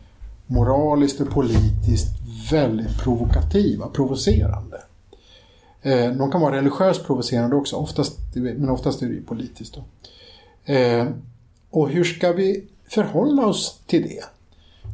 moraliskt 0.50 1.22
och 1.22 1.30
politiskt 1.30 2.08
väldigt 2.52 2.98
provokativa, 3.04 3.88
provocerande. 3.88 4.82
Eh, 5.82 6.12
de 6.12 6.32
kan 6.32 6.42
vara 6.42 6.56
religiöst 6.56 7.06
provocerande 7.06 7.56
också, 7.56 7.76
oftast, 7.76 8.20
men 8.36 8.70
oftast 8.70 9.02
är 9.02 9.08
det 9.08 9.14
ju 9.14 9.24
politiskt. 9.24 9.76
Då. 9.76 9.84
Eh, 10.74 11.08
och 11.70 11.90
hur 11.90 12.04
ska 12.04 12.32
vi 12.32 12.64
förhålla 12.88 13.48
oss 13.48 13.80
till 13.88 14.02
det? 14.02 14.24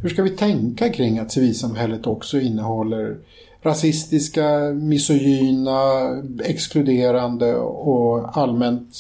Hur 0.01 0.09
ska 0.09 0.23
vi 0.23 0.29
tänka 0.29 0.89
kring 0.89 1.19
att 1.19 1.31
civilsamhället 1.31 2.07
också 2.07 2.39
innehåller 2.39 3.17
rasistiska, 3.61 4.59
misogyna, 4.73 5.73
exkluderande 6.43 7.55
och 7.55 8.37
allmänt 8.37 8.95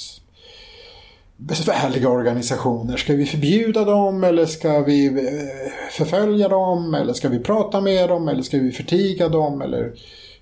besvärliga 1.37 2.09
organisationer. 2.09 2.97
Ska 2.97 3.15
vi 3.15 3.25
förbjuda 3.25 3.85
dem 3.85 4.23
eller 4.23 4.45
ska 4.45 4.79
vi 4.79 5.05
eh, 5.07 5.71
förfölja 5.91 6.47
dem 6.47 6.93
eller 6.93 7.13
ska 7.13 7.29
vi 7.29 7.39
prata 7.39 7.81
med 7.81 8.09
dem 8.09 8.27
eller 8.27 8.41
ska 8.41 8.57
vi 8.57 8.71
förtiga 8.71 9.29
dem 9.29 9.61
eller 9.61 9.93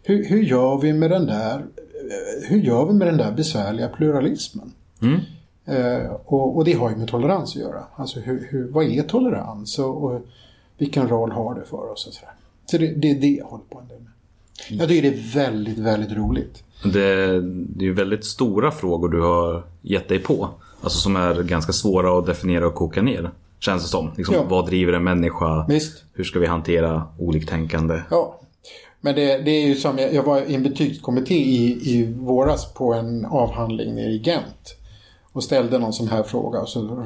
hur, 0.04 0.26
hur 0.26 0.44
gör 0.44 0.78
vi 0.78 0.94
med 0.94 1.12
den 1.12 1.26
där 1.26 1.56
eh, 1.56 2.50
hur 2.50 2.62
gör 2.62 2.86
vi 2.86 2.94
med 2.94 3.08
den 3.08 3.18
där 3.18 3.32
besvärliga 3.32 3.88
pluralismen? 3.88 4.72
Mm. 5.02 5.20
Eh, 5.66 6.12
och, 6.26 6.58
och, 6.58 6.66
det 6.66 6.74
har 6.74 6.90
ju 6.90 6.96
med 6.96 7.08
tolerans 7.08 7.56
att 7.56 7.62
göra. 7.62 7.84
Alltså 7.96 8.20
hur, 8.20 8.48
hur, 8.52 8.68
vad 8.68 8.86
är 8.86 9.04
tolerans 9.04 9.80
och, 9.80 10.04
och, 10.04 10.22
vilken 10.78 11.08
roll 11.08 11.32
har 11.32 11.56
det 11.56 11.66
för 11.66 11.92
oss? 11.92 12.08
Och 12.08 12.14
så 12.66 12.78
det, 12.78 12.88
det 12.88 13.12
är 13.12 13.16
det 13.16 13.28
jag 13.28 13.46
håller 13.46 13.64
på 13.64 13.80
en 13.80 13.88
del 13.88 14.00
med. 14.00 14.12
Jag 14.82 14.90
tycker 14.90 15.12
det 15.12 15.18
är 15.18 15.34
väldigt, 15.34 15.78
väldigt 15.78 16.12
roligt. 16.12 16.64
Det, 16.84 17.42
det 17.42 17.86
är 17.86 17.88
ju 17.88 17.94
väldigt 17.94 18.25
stora 18.25 18.72
frågor 18.72 19.10
du 19.10 19.22
har 19.22 19.63
gett 19.82 20.10
dig 20.10 20.20
på. 20.20 20.50
Alltså 20.82 21.00
som 21.00 21.16
är 21.16 21.44
ganska 21.44 21.74
svåra 21.74 22.20
att 22.20 22.25
definiera 22.25 22.68
och 22.68 22.75
koka 22.75 23.02
ner. 23.02 23.32
Känns 23.60 23.84
det 23.84 23.90
som. 23.90 24.12
Liksom, 24.18 24.36
Ja. 24.36 24.44
Vad 24.50 24.66
driver 24.66 24.94
en 24.94 25.04
människa? 25.04 25.66
Visst. 25.68 26.04
Hur 26.13 26.24
ska 26.24 26.40
vi 26.40 26.48
hantera 26.48 27.08
oliktänkande? 27.20 28.02
Ja. 28.10 28.40
Men 29.02 29.16
det, 29.16 29.38
det 29.38 29.52
är 29.52 29.68
ju 29.68 29.75
som, 29.75 29.98
jag, 29.98 30.13
jag 30.13 30.24
var 30.24 30.42
i 30.42 30.56
en 30.56 30.63
betygskommitté 30.63 31.36
i, 31.36 31.92
i 31.96 32.13
våras 32.13 32.74
på 32.74 32.94
en 32.94 33.25
avhandling 33.25 33.96
nere 33.96 34.12
i 34.12 34.18
Gent. 34.18 34.78
Och 35.32 35.44
ställde 35.44 35.80
någon 35.80 35.94
sån 35.94 36.08
här 36.08 36.24
fråga 36.24 36.60
och 36.60 36.70
så 36.70 37.06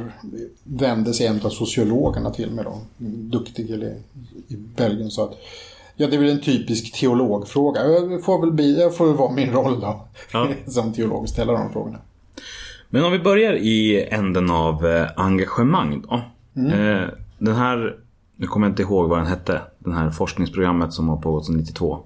vände 0.64 1.14
sig 1.14 1.28
en 1.28 1.42
av 1.44 1.50
sociologerna 1.50 2.32
till 2.32 2.52
mig 2.52 2.66
då. 2.66 2.82
Duktig 3.08 3.70
i 4.48 4.56
Belgien 4.56 5.12
sa 5.12 5.24
att 5.24 5.38
Ja, 6.00 6.08
det 6.08 6.16
är 6.16 6.20
väl 6.20 6.30
en 6.30 6.42
typisk 6.42 7.00
teologfråga. 7.00 7.86
Jag 7.86 8.24
får 8.24 8.42
väl, 8.42 8.52
bli, 8.52 8.82
jag 8.82 8.96
får 8.96 9.08
väl 9.08 9.16
vara 9.16 9.32
min 9.32 9.52
roll 9.52 9.80
då. 9.80 10.08
Ja. 10.32 10.50
Som 10.68 10.94
teolog 10.94 11.22
och 11.22 11.30
ställa 11.30 11.54
de 11.54 11.72
frågorna. 11.72 11.98
Men 12.90 13.04
om 13.04 13.12
vi 13.12 13.20
börjar 13.20 13.54
i 13.54 14.08
änden 14.12 14.52
av 14.52 14.88
eh, 14.88 15.08
engagemang 15.16 16.02
då. 16.02 16.16
Eh, 16.62 17.10
den 17.38 17.56
här, 17.56 17.96
nu 18.36 18.48
kommer 18.48 18.68
jag 18.68 18.72
inte 18.72 18.82
ihåg 18.82 19.10
vad 19.10 19.20
den 19.20 19.28
hette. 19.28 19.62
Den 19.80 19.94
här 19.94 20.10
forskningsprogrammet 20.10 20.94
som 20.94 21.10
har 21.10 21.18
pågått 21.18 21.46
sedan 21.46 21.58
92. 21.58 22.00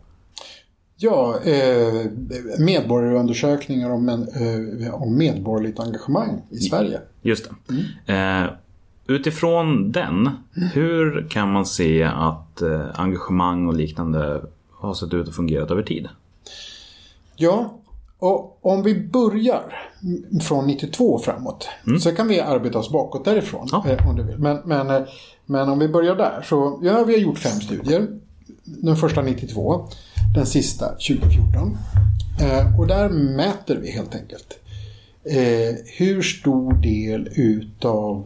Ja, 0.97 1.39
eh, 1.43 2.11
medborgarundersökningar 2.59 3.89
om, 3.89 4.09
eh, 4.09 5.05
medborgerligt 5.05 5.79
engagemang 5.79 6.41
i 6.49 6.57
Sverige. 6.57 6.99
Just 7.21 7.49
det. 8.05 8.13
Eh, 8.13 8.49
utifrån 9.15 9.91
den, 9.91 10.29
hur 10.73 11.27
kan 11.29 11.51
man 11.51 11.65
se 11.65 12.03
att 12.03 12.61
eh, 12.61 12.85
engagemang 12.93 13.67
och 13.67 13.73
liknande 13.75 14.41
har 14.71 14.93
sett 14.93 15.13
ut 15.13 15.27
och 15.27 15.33
fungerat 15.35 15.71
över 15.71 15.83
tid? 15.83 16.07
Ja, 17.35 17.77
och 18.19 18.65
om 18.65 18.83
vi 18.83 18.95
börjar 19.07 19.61
från 20.41 20.67
92 20.67 21.13
och 21.13 21.23
framåt 21.23 21.67
så 21.99 22.11
kan 22.11 22.27
vi 22.27 22.39
arbeta 22.39 22.79
oss 22.79 22.89
bakåt 22.91 23.25
därifrån 23.25 23.67
Ja. 23.71 23.85
eh, 23.87 24.09
om 24.09 24.15
du 24.15 24.23
vill. 24.23 24.37
Men, 24.37 24.57
men, 24.65 24.89
eh, 24.89 25.01
men 25.45 25.69
om 25.69 25.79
vi 25.79 25.87
börjar 25.87 26.15
där 26.15 26.41
så 26.49 26.79
ja, 26.83 27.03
vi 27.03 27.13
har 27.13 27.19
gjort 27.19 27.37
fem 27.39 27.59
studier. 27.61 28.07
Den 28.63 28.95
första 28.95 29.21
92, 29.21 29.87
den 30.35 30.45
sista 30.45 30.85
2014. 30.89 31.77
Eh, 32.41 32.79
och 32.79 32.87
där 32.87 33.09
mäter 33.09 33.75
vi 33.81 33.91
helt 33.91 34.15
enkelt 34.15 34.59
eh, 35.23 35.75
hur 35.97 36.21
stor 36.21 36.73
del 36.73 37.29
utav 37.35 38.25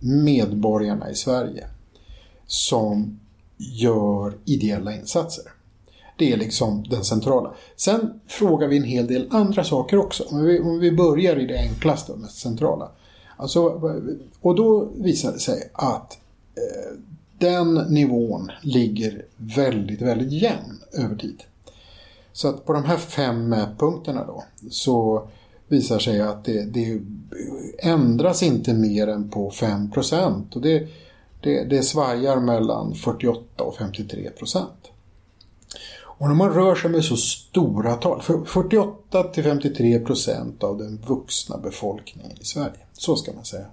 medborgarna 0.00 1.10
i 1.10 1.14
Sverige 1.14 1.66
som 2.46 3.20
gör 3.56 4.34
ideella 4.44 4.96
insatser. 4.96 5.44
Det 6.16 6.32
är 6.32 6.36
liksom 6.36 6.84
den 6.90 7.04
centrala. 7.04 7.54
Sen 7.76 8.20
frågar 8.26 8.68
vi 8.68 8.76
en 8.76 8.84
hel 8.84 9.06
del 9.06 9.28
andra 9.30 9.64
saker 9.64 9.98
också. 9.98 10.24
Om 10.30 10.44
vi, 10.44 10.60
om 10.60 10.78
vi 10.78 10.92
börjar 10.92 11.36
i 11.36 11.46
det 11.46 11.58
enklaste 11.58 12.12
och 12.12 12.18
mest 12.18 12.38
centrala. 12.38 12.90
Alltså, 13.36 13.60
och 14.40 14.54
då 14.54 14.88
visar 14.96 15.32
det 15.32 15.38
sig 15.38 15.70
att 15.72 16.18
eh, 16.54 16.98
den 17.38 17.74
nivån 17.74 18.50
ligger 18.62 19.24
väldigt, 19.36 20.02
väldigt 20.02 20.32
jämn 20.32 20.80
över 20.92 21.16
tid. 21.16 21.42
Så 22.32 22.48
att 22.48 22.64
på 22.64 22.72
de 22.72 22.84
här 22.84 22.96
fem 22.96 23.54
punkterna 23.78 24.24
då 24.24 24.44
så 24.70 25.28
visar 25.68 25.98
sig 25.98 26.20
att 26.20 26.44
det, 26.44 26.62
det 26.62 27.00
ändras 27.78 28.42
inte 28.42 28.74
mer 28.74 29.06
än 29.06 29.30
på 29.30 29.50
5 29.50 29.90
procent. 29.90 30.56
Och 30.56 30.62
det, 30.62 30.88
det, 31.40 31.64
det 31.64 31.82
svajar 31.82 32.40
mellan 32.40 32.94
48 32.94 33.64
och 33.64 33.76
53 33.76 34.30
procent. 34.30 34.90
Och 36.18 36.28
när 36.28 36.34
man 36.34 36.54
rör 36.54 36.74
sig 36.74 36.90
med 36.90 37.04
så 37.04 37.16
stora 37.16 37.94
tal, 37.94 38.22
för 38.22 38.44
48 38.44 39.22
till 39.22 39.44
53 39.44 39.98
procent 39.98 40.62
av 40.62 40.78
den 40.78 40.98
vuxna 41.06 41.58
befolkningen 41.58 42.32
i 42.40 42.44
Sverige, 42.44 42.86
så 42.92 43.16
ska 43.16 43.32
man 43.32 43.44
säga. 43.44 43.66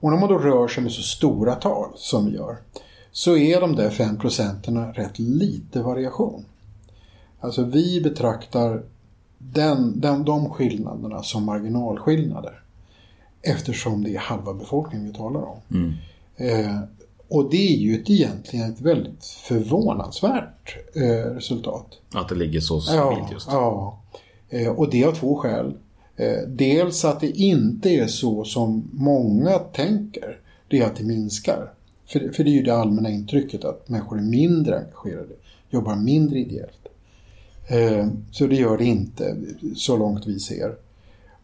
Och 0.00 0.10
när 0.10 0.18
man 0.18 0.28
då 0.28 0.38
rör 0.38 0.68
sig 0.68 0.82
med 0.82 0.92
så 0.92 1.02
stora 1.02 1.54
tal 1.54 1.90
som 1.94 2.26
vi 2.26 2.36
gör, 2.36 2.56
så 3.12 3.36
är 3.36 3.60
de 3.60 3.76
där 3.76 3.90
5 3.90 4.18
procenten 4.18 4.92
rätt 4.92 5.18
lite 5.18 5.82
variation. 5.82 6.44
Alltså 7.40 7.64
vi 7.64 8.00
betraktar 8.00 8.82
den, 9.52 10.00
den, 10.00 10.24
de 10.24 10.50
skillnaderna 10.50 11.22
som 11.22 11.44
marginalskillnader. 11.44 12.60
Eftersom 13.42 14.04
det 14.04 14.14
är 14.14 14.18
halva 14.18 14.54
befolkningen 14.54 15.06
vi 15.06 15.12
talar 15.12 15.42
om. 15.42 15.60
Eh, 16.36 16.80
och 17.28 17.50
det 17.50 17.74
är 17.74 17.76
ju 17.76 17.94
ett, 17.94 18.10
egentligen 18.10 18.72
ett 18.72 18.80
väldigt 18.80 19.24
förvånansvärt 19.24 20.76
eh, 20.94 21.30
resultat. 21.30 21.86
Att 22.14 22.28
det 22.28 22.34
ligger 22.34 22.60
så 22.60 22.80
stabilt 22.80 23.32
just. 23.32 23.48
Ja, 23.50 23.98
eh, 24.48 24.68
och 24.68 24.90
det 24.90 25.04
av 25.04 25.12
två 25.12 25.36
skäl. 25.36 25.74
Eh, 26.16 26.48
dels 26.48 27.04
att 27.04 27.20
det 27.20 27.30
inte 27.30 27.90
är 27.90 28.06
så 28.06 28.44
som 28.44 28.90
många 28.92 29.58
tänker. 29.58 30.38
Det 30.68 30.78
är 30.78 30.86
att 30.86 30.96
det 30.96 31.04
minskar. 31.04 31.72
För, 32.06 32.32
för 32.32 32.44
det 32.44 32.50
är 32.50 32.54
ju 32.54 32.62
det 32.62 32.76
allmänna 32.76 33.10
intrycket 33.10 33.64
att 33.64 33.88
människor 33.88 34.18
är 34.18 34.22
mindre 34.22 34.78
engagerade, 34.78 35.34
jobbar 35.70 35.96
mindre 35.96 36.38
ideellt. 36.38 36.83
Eh, 37.66 38.08
så 38.30 38.46
det 38.46 38.56
gör 38.56 38.78
det 38.78 38.84
inte 38.84 39.36
så 39.76 39.96
långt 39.96 40.26
vi 40.26 40.38
ser. 40.38 40.74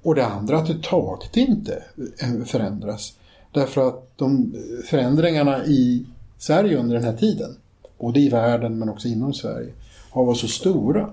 Och 0.02 0.14
det 0.14 0.26
andra 0.26 0.58
att 0.58 0.66
det 0.66 0.82
taget 0.82 1.36
inte 1.36 1.82
eh, 2.22 2.44
förändras. 2.44 3.12
Därför 3.52 3.88
att 3.88 4.18
de 4.18 4.54
förändringarna 4.84 5.64
i 5.64 6.06
Sverige 6.38 6.78
under 6.78 6.94
den 6.94 7.04
här 7.04 7.16
tiden, 7.16 7.56
både 7.98 8.20
i 8.20 8.28
världen 8.28 8.78
men 8.78 8.88
också 8.88 9.08
inom 9.08 9.34
Sverige, 9.34 9.72
har 10.10 10.24
varit 10.24 10.38
så 10.38 10.48
stora. 10.48 11.10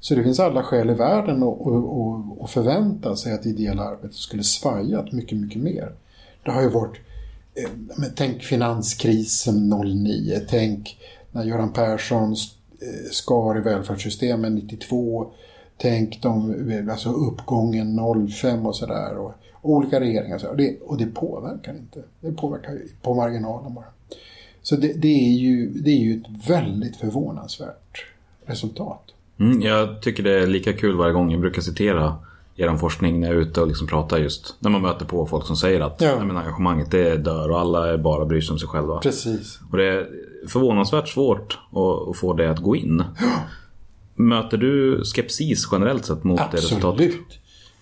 Så 0.00 0.14
det 0.14 0.22
finns 0.22 0.40
alla 0.40 0.62
skäl 0.62 0.90
i 0.90 0.94
världen 0.94 1.42
att, 1.42 2.50
förvänta 2.50 3.16
sig 3.16 3.32
att 3.32 3.46
ideella 3.46 3.82
arbetet 3.82 4.16
skulle 4.16 4.42
svajat 4.42 5.12
mycket, 5.12 5.38
mycket 5.38 5.62
mer. 5.62 5.92
Det 6.44 6.50
har 6.50 6.62
ju 6.62 6.70
varit, 6.70 6.96
eh, 7.54 8.04
tänk 8.16 8.42
finanskrisen 8.42 9.68
09, 9.70 10.40
tänk 10.48 10.98
när 11.32 11.44
Göran 11.44 11.72
Persson 11.72 12.36
Eh, 12.80 13.10
skar 13.10 13.58
i 13.58 13.60
välfärdssystemen 13.60 14.54
92, 14.54 15.32
tänk 15.76 16.22
de, 16.22 16.54
eh, 16.70 16.92
alltså 16.92 17.10
uppgången 17.10 18.00
05 18.28 18.66
och 18.66 18.76
sådär. 18.76 19.16
Och 19.18 19.32
olika 19.62 20.00
regeringar. 20.00 20.38
Så, 20.38 20.48
och, 20.48 20.56
det, 20.56 20.80
och 20.80 20.98
det 20.98 21.06
påverkar 21.06 21.76
inte. 21.76 22.02
Det 22.20 22.32
påverkar 22.32 22.78
på 23.02 23.14
marginalen 23.14 23.74
bara. 23.74 23.84
Så 24.62 24.76
det, 24.76 24.92
det, 24.92 25.28
är 25.28 25.32
ju, 25.32 25.68
det 25.68 25.90
är 25.90 25.98
ju 25.98 26.20
ett 26.20 26.48
väldigt 26.48 26.96
förvånansvärt 26.96 28.04
resultat. 28.46 29.02
Mm, 29.40 29.62
jag 29.62 30.02
tycker 30.02 30.22
det 30.22 30.42
är 30.42 30.46
lika 30.46 30.72
kul 30.72 30.96
varje 30.96 31.12
gång. 31.12 31.30
Jag 31.30 31.40
brukar 31.40 31.62
citera 31.62 32.16
er 32.56 32.76
forskning 32.76 33.20
när 33.20 33.28
jag 33.28 33.36
är 33.36 33.40
ute 33.40 33.60
och 33.60 33.66
liksom 33.66 33.86
pratar 33.86 34.18
just 34.18 34.54
när 34.58 34.70
man 34.70 34.82
möter 34.82 35.04
på 35.04 35.26
folk 35.26 35.46
som 35.46 35.56
säger 35.56 35.80
att 35.80 36.00
ja. 36.00 36.24
men, 36.24 36.36
engagemanget 36.36 36.90
det 36.90 37.16
dör 37.16 37.50
och 37.50 37.60
alla 37.60 37.98
bara 37.98 38.24
bryr 38.24 38.40
sig 38.40 38.52
om 38.52 38.58
sig 38.58 38.68
själva. 38.68 38.98
Precis. 38.98 39.58
Och 39.70 39.76
det 39.76 39.84
är 39.84 40.08
förvånansvärt 40.48 41.08
svårt 41.08 41.58
att, 41.70 42.08
att 42.08 42.16
få 42.16 42.32
det 42.32 42.50
att 42.50 42.58
gå 42.58 42.76
in. 42.76 43.04
Ja. 43.20 43.26
Möter 44.18 44.56
du 44.56 45.02
skepsis 45.04 45.68
generellt 45.72 46.06
sett 46.06 46.24
mot 46.24 46.40
Absolut. 46.40 46.62
det 46.62 46.66
resultatet? 46.66 47.06
Absolut. 47.06 47.38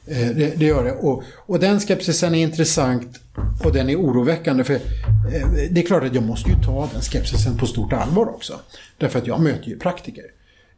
Eh, 0.06 0.36
det, 0.36 0.58
det, 0.58 0.64
gör 0.64 0.84
det. 0.84 0.92
Och, 0.92 1.22
och 1.46 1.58
den 1.60 1.80
skepsisen 1.80 2.34
är 2.34 2.42
intressant 2.42 3.20
och 3.64 3.72
den 3.72 3.90
är 3.90 3.96
oroväckande. 3.96 4.64
För 4.64 4.74
eh, 4.74 4.80
Det 5.70 5.80
är 5.80 5.86
klart 5.86 6.02
att 6.02 6.14
jag 6.14 6.24
måste 6.24 6.50
ju 6.50 6.56
ta 6.62 6.88
den 6.92 7.02
skepsisen 7.02 7.58
på 7.58 7.66
stort 7.66 7.92
allvar 7.92 8.28
också. 8.28 8.54
Därför 8.98 9.18
att 9.18 9.26
jag 9.26 9.40
möter 9.40 9.68
ju 9.68 9.78
praktiker. 9.78 10.24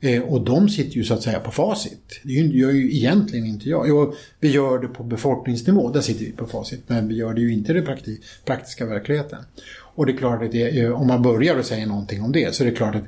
Eh, 0.00 0.22
och 0.22 0.40
de 0.40 0.68
sitter 0.68 0.96
ju 0.96 1.04
så 1.04 1.14
att 1.14 1.22
säga 1.22 1.40
på 1.40 1.50
facit. 1.50 2.20
Det 2.22 2.32
gör 2.32 2.70
ju 2.70 2.96
egentligen 2.96 3.46
inte 3.46 3.68
jag. 3.68 3.88
Jo, 3.88 4.14
vi 4.40 4.50
gör 4.50 4.78
det 4.78 4.88
på 4.88 5.02
befolkningsnivå, 5.02 5.90
där 5.90 6.00
sitter 6.00 6.24
vi 6.24 6.32
på 6.32 6.46
facit. 6.46 6.82
Men 6.86 7.08
vi 7.08 7.14
gör 7.14 7.34
det 7.34 7.40
ju 7.40 7.52
inte 7.52 7.72
i 7.72 7.74
den 7.74 7.84
prakti 7.84 8.20
praktiska 8.44 8.86
verkligheten. 8.86 9.38
Och 9.96 10.06
det 10.06 10.12
är 10.12 10.16
klart 10.16 10.42
att 10.42 10.52
det, 10.52 10.90
om 10.90 11.06
man 11.06 11.22
börjar 11.22 11.56
och 11.58 11.64
säger 11.64 11.86
någonting 11.86 12.22
om 12.22 12.32
det 12.32 12.54
så 12.54 12.64
är 12.64 12.70
det 12.70 12.76
klart 12.76 12.94
att 12.94 13.04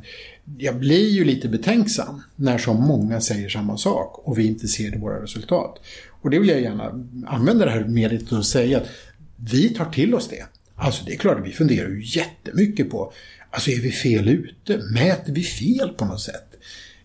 jag 0.59 0.79
blir 0.79 1.09
ju 1.09 1.25
lite 1.25 1.49
betänksam 1.49 2.23
när 2.37 2.59
så 2.59 2.73
många 2.75 3.21
säger 3.21 3.49
samma 3.49 3.77
sak 3.77 4.19
och 4.19 4.39
vi 4.39 4.47
inte 4.47 4.69
ser 4.69 4.91
det 4.91 4.97
i 4.97 5.01
våra 5.01 5.23
resultat. 5.23 5.81
Och 6.23 6.31
det 6.31 6.39
vill 6.39 6.49
jag 6.49 6.61
gärna 6.61 7.05
använda 7.27 7.65
det 7.65 7.71
här 7.71 7.85
mediet 7.85 8.33
och 8.33 8.47
säga 8.47 8.79
att 8.79 8.89
vi 9.37 9.69
tar 9.69 9.85
till 9.85 10.15
oss 10.15 10.29
det. 10.29 10.47
Alltså 10.75 11.05
det 11.05 11.13
är 11.13 11.17
klart 11.17 11.39
att 11.39 11.47
vi 11.47 11.53
funderar 11.53 11.89
ju 11.89 12.03
jättemycket 12.05 12.91
på, 12.91 13.13
alltså 13.51 13.71
är 13.71 13.81
vi 13.81 13.93
fel 13.93 14.29
ute? 14.29 14.79
Mäter 14.95 15.33
vi 15.33 15.43
fel 15.43 15.89
på 15.89 16.05
något 16.05 16.21
sätt? 16.21 16.48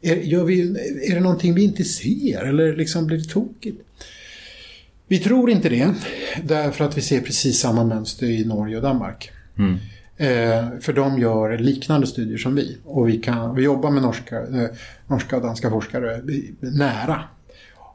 Är, 0.03 0.43
vi, 0.43 0.61
är 1.09 1.15
det 1.15 1.21
någonting 1.21 1.53
vi 1.53 1.63
inte 1.63 1.83
ser 1.83 2.43
eller 2.43 2.75
liksom 2.75 3.07
blir 3.07 3.17
det 3.17 3.29
tokigt? 3.29 3.81
Vi 5.07 5.19
tror 5.19 5.49
inte 5.49 5.69
det, 5.69 5.93
därför 6.43 6.85
att 6.85 6.97
vi 6.97 7.01
ser 7.01 7.21
precis 7.21 7.59
samma 7.59 7.83
mönster 7.83 8.25
i 8.25 8.45
Norge 8.45 8.75
och 8.75 8.81
Danmark. 8.81 9.31
Mm. 9.57 9.77
Eh, 10.17 10.79
för 10.79 10.93
de 10.93 11.19
gör 11.19 11.57
liknande 11.57 12.07
studier 12.07 12.37
som 12.37 12.55
vi. 12.55 12.77
Och 12.85 13.09
vi, 13.09 13.17
kan, 13.17 13.55
vi 13.55 13.63
jobbar 13.63 13.91
med 13.91 14.03
norska, 14.03 14.39
eh, 14.39 14.69
norska 15.07 15.35
och 15.35 15.41
danska 15.41 15.69
forskare 15.69 16.21
nära 16.59 17.23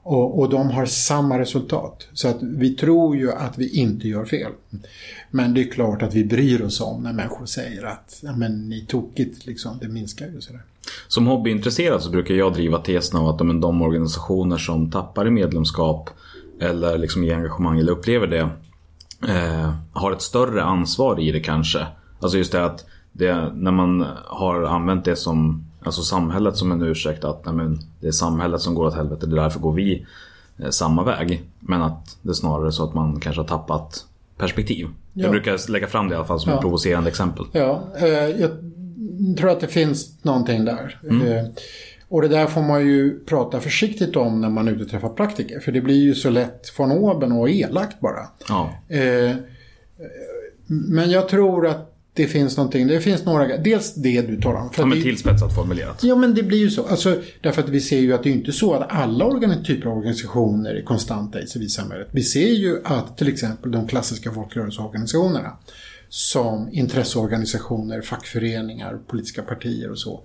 och, 0.08 0.38
och 0.38 0.48
de 0.50 0.70
har 0.70 0.86
samma 0.86 1.38
resultat. 1.38 2.08
Så 2.12 2.28
att 2.28 2.42
vi 2.42 2.74
tror 2.74 3.16
ju 3.16 3.32
att 3.32 3.58
vi 3.58 3.68
inte 3.68 4.08
gör 4.08 4.24
fel. 4.24 4.52
Men 5.30 5.54
det 5.54 5.60
är 5.60 5.70
klart 5.70 6.02
att 6.02 6.14
vi 6.14 6.24
bryr 6.24 6.62
oss 6.62 6.80
om 6.80 7.02
när 7.02 7.12
människor 7.12 7.46
säger 7.46 7.84
att 7.84 8.18
ja, 8.22 8.36
men 8.36 8.68
ni 8.68 8.86
tokigt, 8.86 9.46
liksom, 9.46 9.78
det 9.80 9.88
minskar 9.88 10.26
ju 10.26 10.40
sådär. 10.40 10.62
Som 11.08 11.26
hobbyintresserad 11.26 12.02
så 12.02 12.10
brukar 12.10 12.34
jag 12.34 12.52
driva 12.52 12.78
tesen 12.78 13.20
av 13.20 13.28
att 13.28 13.38
de, 13.38 13.60
de 13.60 13.82
organisationer 13.82 14.58
som 14.58 14.90
tappar 14.90 15.26
i 15.26 15.30
medlemskap 15.30 16.10
eller 16.60 16.98
liksom 16.98 17.24
i 17.24 17.32
engagemang 17.32 17.78
eller 17.78 17.92
upplever 17.92 18.26
det 18.26 18.48
eh, 19.28 19.74
har 19.92 20.12
ett 20.12 20.22
större 20.22 20.62
ansvar 20.62 21.20
i 21.20 21.32
det 21.32 21.40
kanske. 21.40 21.86
Alltså 22.20 22.38
just 22.38 22.52
det 22.52 22.64
att 22.64 22.84
det, 23.12 23.52
när 23.54 23.70
man 23.70 24.06
har 24.26 24.62
använt 24.62 25.04
det 25.04 25.16
som 25.16 25.67
alltså 25.82 26.02
samhället 26.02 26.56
som 26.56 26.72
en 26.72 26.82
ursäkt 26.82 27.24
att 27.24 27.44
nej, 27.46 27.54
men, 27.54 27.80
det 28.00 28.06
är 28.06 28.12
samhället 28.12 28.60
som 28.60 28.74
går 28.74 28.86
åt 28.86 28.94
helvete, 28.94 29.26
det 29.26 29.36
är 29.36 29.42
därför 29.42 29.60
går 29.60 29.72
vi 29.72 30.06
eh, 30.58 30.70
samma 30.70 31.04
väg. 31.04 31.42
Men 31.60 31.82
att 31.82 32.16
det 32.22 32.30
är 32.30 32.34
snarare 32.34 32.72
så 32.72 32.84
att 32.84 32.94
man 32.94 33.20
kanske 33.20 33.40
har 33.42 33.48
tappat 33.48 34.06
perspektiv. 34.36 34.86
Ja. 35.12 35.22
Jag 35.22 35.30
brukar 35.30 35.70
lägga 35.70 35.86
fram 35.86 36.08
det 36.08 36.12
i 36.12 36.16
alla 36.16 36.26
fall 36.26 36.40
som 36.40 36.50
ja. 36.50 36.56
ett 36.56 36.62
provocerande 36.62 37.10
exempel. 37.10 37.44
Ja, 37.52 37.82
eh, 37.96 38.08
jag 38.08 38.50
tror 39.38 39.50
att 39.50 39.60
det 39.60 39.66
finns 39.66 40.24
någonting 40.24 40.64
där. 40.64 41.00
Mm. 41.10 41.26
Eh, 41.26 41.44
och 42.08 42.22
det 42.22 42.28
där 42.28 42.46
får 42.46 42.62
man 42.62 42.86
ju 42.86 43.24
prata 43.24 43.60
försiktigt 43.60 44.16
om 44.16 44.40
när 44.40 44.48
man 44.48 44.68
är 44.68 44.72
ute 44.72 44.84
och 44.84 44.90
träffar 44.90 45.08
praktiker. 45.08 45.60
För 45.60 45.72
det 45.72 45.80
blir 45.80 46.02
ju 46.02 46.14
så 46.14 46.30
lätt 46.30 46.68
från 46.68 46.92
oben 46.92 47.32
och 47.32 47.50
elakt 47.50 48.00
bara. 48.00 48.28
Ja. 48.48 48.70
Men 50.66 51.10
jag 51.10 51.28
tror 51.28 51.66
att 51.66 51.97
det 52.18 52.26
finns 52.26 52.56
någonting, 52.56 52.86
det 52.86 53.00
finns 53.00 53.24
några, 53.24 53.56
dels 53.56 53.94
det 53.94 54.22
du 54.22 54.40
talar 54.40 54.60
om. 54.60 54.70
För 54.70 54.82
ja, 54.82 54.86
men 54.86 55.02
tillspetsat 55.02 55.54
formulerat. 55.54 56.04
Ja, 56.04 56.16
men 56.16 56.34
det 56.34 56.42
blir 56.42 56.58
ju 56.58 56.70
så. 56.70 56.86
Alltså, 56.86 57.22
därför 57.40 57.62
att 57.62 57.68
vi 57.68 57.80
ser 57.80 57.98
ju 57.98 58.12
att 58.12 58.22
det 58.22 58.30
är 58.30 58.32
inte 58.32 58.52
så 58.52 58.74
att 58.74 58.92
alla 58.92 59.24
organ, 59.24 59.64
typer 59.64 59.86
av 59.86 59.98
organisationer 59.98 60.74
är 60.74 60.82
konstanta 60.82 61.40
i 61.40 61.46
civilsamhället. 61.46 62.08
Vi 62.10 62.22
ser 62.22 62.48
ju 62.48 62.80
att 62.84 63.18
till 63.18 63.28
exempel 63.28 63.70
de 63.70 63.88
klassiska 63.88 64.32
folkrörelseorganisationerna 64.32 65.56
som 66.08 66.68
intresseorganisationer, 66.72 68.02
fackföreningar, 68.02 68.98
politiska 69.06 69.42
partier 69.42 69.90
och 69.90 69.98
så 69.98 70.22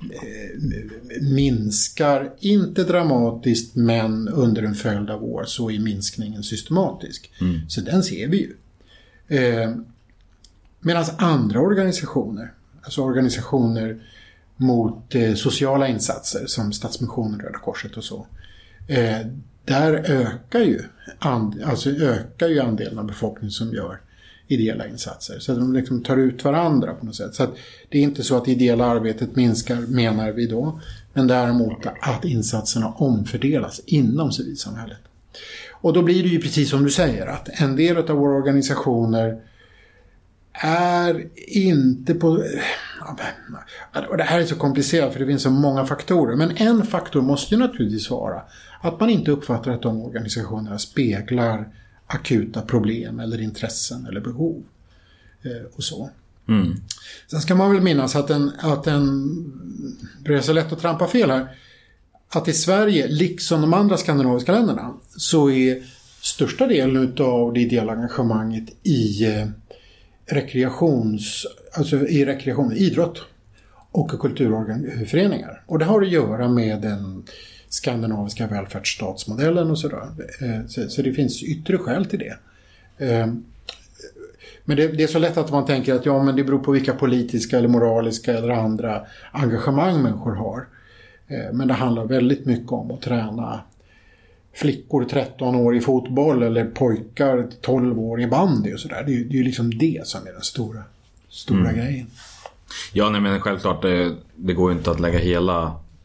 eh, 0.00 1.22
minskar, 1.22 2.32
inte 2.40 2.84
dramatiskt 2.84 3.74
men 3.74 4.28
under 4.28 4.62
en 4.62 4.74
följd 4.74 5.10
av 5.10 5.24
år 5.24 5.44
så 5.44 5.70
är 5.70 5.78
minskningen 5.78 6.42
systematisk. 6.42 7.32
Mm. 7.40 7.60
Så 7.68 7.80
den 7.80 8.02
ser 8.02 8.28
vi 8.28 8.36
ju. 8.38 8.52
Medan 10.86 11.04
andra 11.18 11.60
organisationer, 11.60 12.52
alltså 12.82 13.02
organisationer 13.02 14.02
mot 14.56 15.14
eh, 15.14 15.34
sociala 15.34 15.88
insatser 15.88 16.46
som 16.46 16.72
Stadsmissionen, 16.72 17.40
Röda 17.40 17.58
Korset 17.58 17.96
och 17.96 18.04
så. 18.04 18.26
Eh, 18.88 19.26
där 19.64 19.92
ökar 19.92 20.60
ju, 20.60 20.82
and, 21.18 21.62
alltså 21.62 21.90
ökar 21.90 22.48
ju 22.48 22.60
andelen 22.60 22.98
av 22.98 23.06
befolkningen 23.06 23.50
som 23.50 23.72
gör 23.72 24.00
ideella 24.46 24.86
insatser. 24.86 25.38
Så 25.38 25.52
att 25.52 25.58
de 25.58 25.72
liksom 25.72 26.02
tar 26.02 26.16
ut 26.16 26.44
varandra 26.44 26.94
på 26.94 27.06
något 27.06 27.16
sätt. 27.16 27.34
Så 27.34 27.42
att 27.42 27.54
det 27.88 27.98
är 27.98 28.02
inte 28.02 28.22
så 28.22 28.36
att 28.36 28.44
det 28.44 28.50
ideella 28.50 28.86
arbetet 28.86 29.36
minskar 29.36 29.76
menar 29.76 30.32
vi 30.32 30.46
då. 30.46 30.80
Men 31.12 31.26
däremot 31.26 31.86
att 32.00 32.24
insatserna 32.24 32.88
omfördelas 32.88 33.80
inom 33.86 34.32
civilsamhället. 34.32 35.00
Och 35.70 35.92
då 35.92 36.02
blir 36.02 36.22
det 36.22 36.28
ju 36.28 36.40
precis 36.40 36.70
som 36.70 36.84
du 36.84 36.90
säger 36.90 37.26
att 37.26 37.48
en 37.60 37.76
del 37.76 37.96
av 37.96 38.16
våra 38.16 38.36
organisationer 38.36 39.40
är 40.60 41.28
inte 41.48 42.14
på... 42.14 42.44
Och 44.10 44.16
det 44.16 44.22
här 44.22 44.40
är 44.40 44.44
så 44.44 44.56
komplicerat 44.56 45.12
för 45.12 45.20
det 45.20 45.26
finns 45.26 45.42
så 45.42 45.50
många 45.50 45.86
faktorer. 45.86 46.36
Men 46.36 46.56
en 46.56 46.86
faktor 46.86 47.22
måste 47.22 47.54
ju 47.54 47.60
naturligtvis 47.60 48.10
vara 48.10 48.42
att 48.80 49.00
man 49.00 49.10
inte 49.10 49.30
uppfattar 49.30 49.70
att 49.70 49.82
de 49.82 50.02
organisationerna 50.02 50.78
speglar 50.78 51.68
akuta 52.06 52.62
problem 52.62 53.20
eller 53.20 53.40
intressen 53.40 54.06
eller 54.06 54.20
behov. 54.20 54.62
Eh, 55.42 55.76
och 55.76 55.84
så. 55.84 56.10
Mm. 56.48 56.76
Sen 57.30 57.40
ska 57.40 57.54
man 57.54 57.72
väl 57.72 57.82
minnas 57.82 58.16
att 58.16 58.30
en, 58.30 58.52
att 58.58 58.86
en, 58.86 59.28
det 60.24 60.34
är 60.34 60.40
så 60.40 60.52
lätt 60.52 60.72
att 60.72 60.80
trampa 60.80 61.06
fel 61.08 61.30
här, 61.30 61.48
att 62.28 62.48
i 62.48 62.52
Sverige, 62.52 63.06
liksom 63.08 63.60
de 63.60 63.74
andra 63.74 63.96
skandinaviska 63.96 64.52
länderna, 64.52 64.94
så 65.16 65.50
är 65.50 65.82
största 66.20 66.66
delen 66.66 67.16
av 67.18 67.52
det 67.52 67.60
ideella 67.60 67.92
engagemanget 67.92 68.64
i 68.82 69.24
eh, 69.24 69.48
rekreations, 70.26 71.46
alltså 71.72 71.96
i 71.96 72.24
rekreation, 72.24 72.72
idrott 72.72 73.22
och 73.90 74.10
kulturföreningar. 74.10 75.62
Och 75.66 75.78
det 75.78 75.84
har 75.84 76.02
att 76.02 76.08
göra 76.08 76.48
med 76.48 76.80
den 76.80 77.24
skandinaviska 77.68 78.46
välfärdsstatsmodellen 78.46 79.70
och 79.70 79.78
sådär. 79.78 80.08
Eh, 80.40 80.86
så, 80.88 81.02
det 81.02 81.12
finns 81.12 81.42
yttre 81.42 81.78
skäl 81.78 82.06
till 82.06 82.18
det. 82.18 82.36
Ehm, 82.98 83.44
men 84.64 84.76
det, 84.76 84.88
det 84.88 85.02
är 85.02 85.06
så 85.06 85.18
lätt 85.18 85.36
att 85.36 85.50
man 85.50 85.66
tänker 85.66 85.94
att 85.94 86.06
ja, 86.06 86.22
men 86.22 86.36
det 86.36 86.44
beror 86.44 86.58
på 86.58 86.72
vilka 86.72 86.92
politiska 86.92 87.58
eller 87.58 87.68
moraliska 87.68 88.38
eller 88.38 88.48
andra 88.48 89.02
engagemang 89.32 90.02
människor 90.02 90.34
har. 90.34 90.66
Eh, 91.28 91.52
men 91.52 91.68
det 91.68 91.74
handlar 91.74 92.04
väldigt 92.04 92.46
mycket 92.46 92.72
om 92.72 92.90
att 92.90 93.02
träna 93.02 93.60
flickor 94.56 95.04
13 95.04 95.54
år 95.54 95.76
i 95.76 95.80
fotboll 95.80 96.42
eller 96.42 96.64
pojkar 96.64 97.46
12 97.60 97.98
år 97.98 98.20
i 98.20 98.26
bandy 98.26 98.74
och 98.74 98.80
sådär. 98.80 99.02
Det, 99.06 99.12
är 99.12 99.16
ju- 99.16 99.28
ju 99.30 99.42
liksom 99.42 99.78
det 99.78 100.00
som 100.06 100.26
är 100.26 100.32
den 100.32 100.42
stora, 100.42 100.82
stora 101.28 101.72
grejen. 101.72 102.06
Ja, 102.92 103.10
nej, 103.10 103.20
men 103.20 103.40
självklart. 103.40 103.82
Det, 103.82 104.14
det 104.36 104.54
går 104.54 104.70
ju 104.72 104.76
inte 104.78 104.90
att 104.90 105.00
lägga 105.00 105.18
hela, 105.18 105.62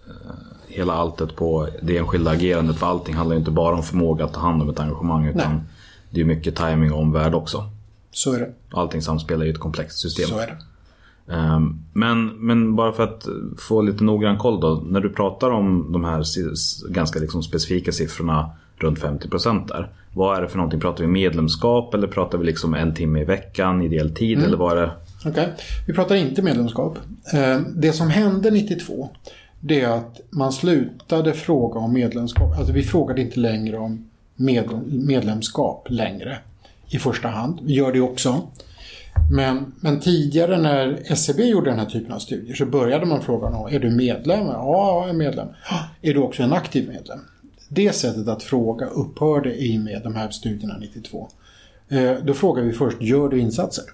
eh, 0.07 0.35
hela 0.67 0.93
alltet 0.93 1.35
på 1.35 1.67
det 1.81 1.97
enskilda 1.97 2.31
agerandet. 2.31 2.77
För 2.77 2.87
allting 2.87 3.15
handlar 3.15 3.33
ju 3.35 3.39
inte 3.39 3.51
bara 3.51 3.75
om 3.75 3.83
förmåga 3.83 4.25
att 4.25 4.33
ta 4.33 4.39
hand 4.39 4.61
om 4.61 4.69
ett 4.69 4.79
engagemang. 4.79 5.25
Utan 5.27 5.51
Nej. 5.55 5.61
det 6.09 6.21
är 6.21 6.25
mycket 6.25 6.55
timing 6.55 6.91
och 6.93 6.99
omvärld 6.99 7.33
också. 7.35 7.69
Så 8.11 8.33
är 8.33 8.39
det. 8.39 8.51
Allting 8.71 9.01
samspelar 9.01 9.43
ju 9.45 9.49
i 9.51 9.53
ett 9.53 9.59
komplext 9.59 9.97
system. 9.99 10.29
Så 10.29 10.37
är 10.39 10.47
det. 10.47 10.57
Ehm, 11.29 11.79
Men, 11.93 12.25
men 12.27 12.75
bara 12.75 12.91
för 12.91 13.03
att 13.03 13.25
få 13.57 13.81
lite 13.81 14.03
noggrann 14.03 14.37
koll 14.37 14.59
då. 14.59 14.83
När 14.85 14.99
du 14.99 15.09
pratar 15.09 15.51
om 15.51 15.91
de 15.91 16.03
här 16.03 16.23
ganska 16.93 17.19
liksom 17.19 17.43
specifika 17.43 17.91
siffrorna 17.91 18.49
runt 18.77 18.99
50% 18.99 19.67
där. 19.67 19.89
Vad 20.13 20.37
är 20.37 20.41
det 20.41 20.47
för 20.47 20.57
någonting? 20.57 20.79
Pratar 20.79 21.03
vi 21.03 21.09
medlemskap 21.09 21.93
eller 21.93 22.07
pratar 22.07 22.37
vi 22.37 22.45
liksom 22.45 22.73
en 22.73 22.93
timme 22.95 23.21
i 23.21 23.23
veckan, 23.25 23.81
ideell 23.81 24.15
tid? 24.15 24.37
Mm. 24.37 24.47
Eller 24.47 24.57
vad 24.57 24.77
är 24.77 24.81
det? 24.81 24.91
Okej, 25.25 25.53
vi 25.87 25.93
pratar 25.93 26.15
inte 26.15 26.41
medlemskap. 26.41 26.97
Eh, 27.33 27.59
Det 27.75 27.91
som 27.91 28.09
hände 28.09 28.51
92 28.51 29.09
det 29.59 29.81
är 29.81 29.89
att 29.89 30.19
man 30.29 30.51
slutade 30.51 31.33
fråga 31.33 31.79
om 31.79 31.93
medlemskap. 31.93 32.57
Alltså 32.57 32.73
vi 32.73 32.83
frågade 32.83 33.21
inte 33.21 33.39
längre 33.39 33.77
om 33.77 34.09
med, 34.35 34.69
medlemskap 34.87 35.87
längre 35.89 36.37
i 36.87 36.97
första 36.97 37.27
hand. 37.27 37.59
Vi 37.63 37.73
gör 37.73 37.93
det 37.93 38.01
också. 38.01 38.41
Men, 39.29 39.73
men 39.79 39.99
tidigare 39.99 40.57
när 40.57 41.01
SCB 41.05 41.43
gjorde 41.43 41.69
den 41.69 41.79
här 41.79 41.85
typen 41.85 42.11
av 42.11 42.19
studier 42.19 42.55
så 42.55 42.65
började 42.65 43.05
man 43.05 43.21
fråga 43.21 43.47
är 43.71 43.79
du 43.79 43.89
medlem? 43.89 44.47
Ja, 44.47 45.01
jag 45.01 45.09
är 45.09 45.13
medlem. 45.13 45.47
Är 46.01 46.13
du 46.13 46.19
också 46.19 46.43
en 46.43 46.53
aktiv 46.53 46.87
medlem? 46.87 47.19
Det 47.69 47.95
sättet 47.95 48.27
att 48.27 48.43
fråga 48.43 48.85
upphörde 48.85 49.55
i 49.55 49.77
och 49.77 49.81
med 49.81 50.01
de 50.03 50.15
här 50.15 50.29
studierna 50.29 50.77
92. 50.79 51.29
Eh, 51.89 52.13
då 52.23 52.33
frågar 52.33 52.63
vi 52.63 52.71
först, 52.71 53.01
gör 53.01 53.29
du 53.29 53.39
insatser? 53.39 53.85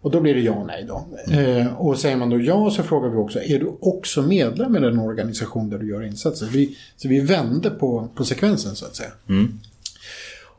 Och 0.00 0.10
då 0.10 0.20
blir 0.20 0.34
det 0.34 0.40
ja 0.40 0.52
och 0.52 0.66
nej 0.66 0.86
då. 0.88 1.06
Eh, 1.34 1.74
och 1.76 1.98
säger 1.98 2.16
man 2.16 2.30
då 2.30 2.40
ja 2.40 2.70
så 2.70 2.82
frågar 2.82 3.08
vi 3.08 3.16
också, 3.16 3.42
är 3.42 3.58
du 3.58 3.72
också 3.80 4.22
medlem 4.22 4.76
i 4.76 4.80
den 4.80 4.98
organisation 4.98 5.70
där 5.70 5.78
du 5.78 5.88
gör 5.88 6.02
insatser? 6.02 6.46
Vi, 6.46 6.76
så 6.96 7.08
vi 7.08 7.20
vände 7.20 7.70
på, 7.70 8.08
på 8.14 8.24
sekvensen 8.24 8.76
så 8.76 8.86
att 8.86 8.96
säga. 8.96 9.10
Mm. 9.28 9.58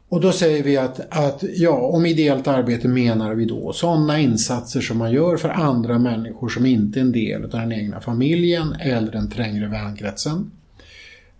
Och 0.10 0.22
då 0.22 0.32
säger 0.32 0.63
vi 0.63 0.78
att, 0.78 1.00
att 1.10 1.43
ja, 1.56 1.72
om 1.72 2.06
ideellt 2.06 2.48
arbete 2.48 2.88
menar 2.88 3.34
vi 3.34 3.46
då 3.46 3.74
sådana 3.74 4.20
insatser 4.20 4.82
som 4.82 4.98
man 4.98 5.12
gör 5.12 5.38
för 5.38 5.50
andra 5.50 6.00
människor 6.00 6.50
som 6.50 6.65
inte 6.65 7.00
är 7.00 7.02
en 7.02 7.12
del 7.12 7.43
av 7.43 7.50
den 7.50 7.72
egna 7.72 8.02
familjen 8.02 8.74
eller 8.74 9.12
den 9.12 9.30
trängre 9.30 9.67
vänkretsen. 9.67 10.52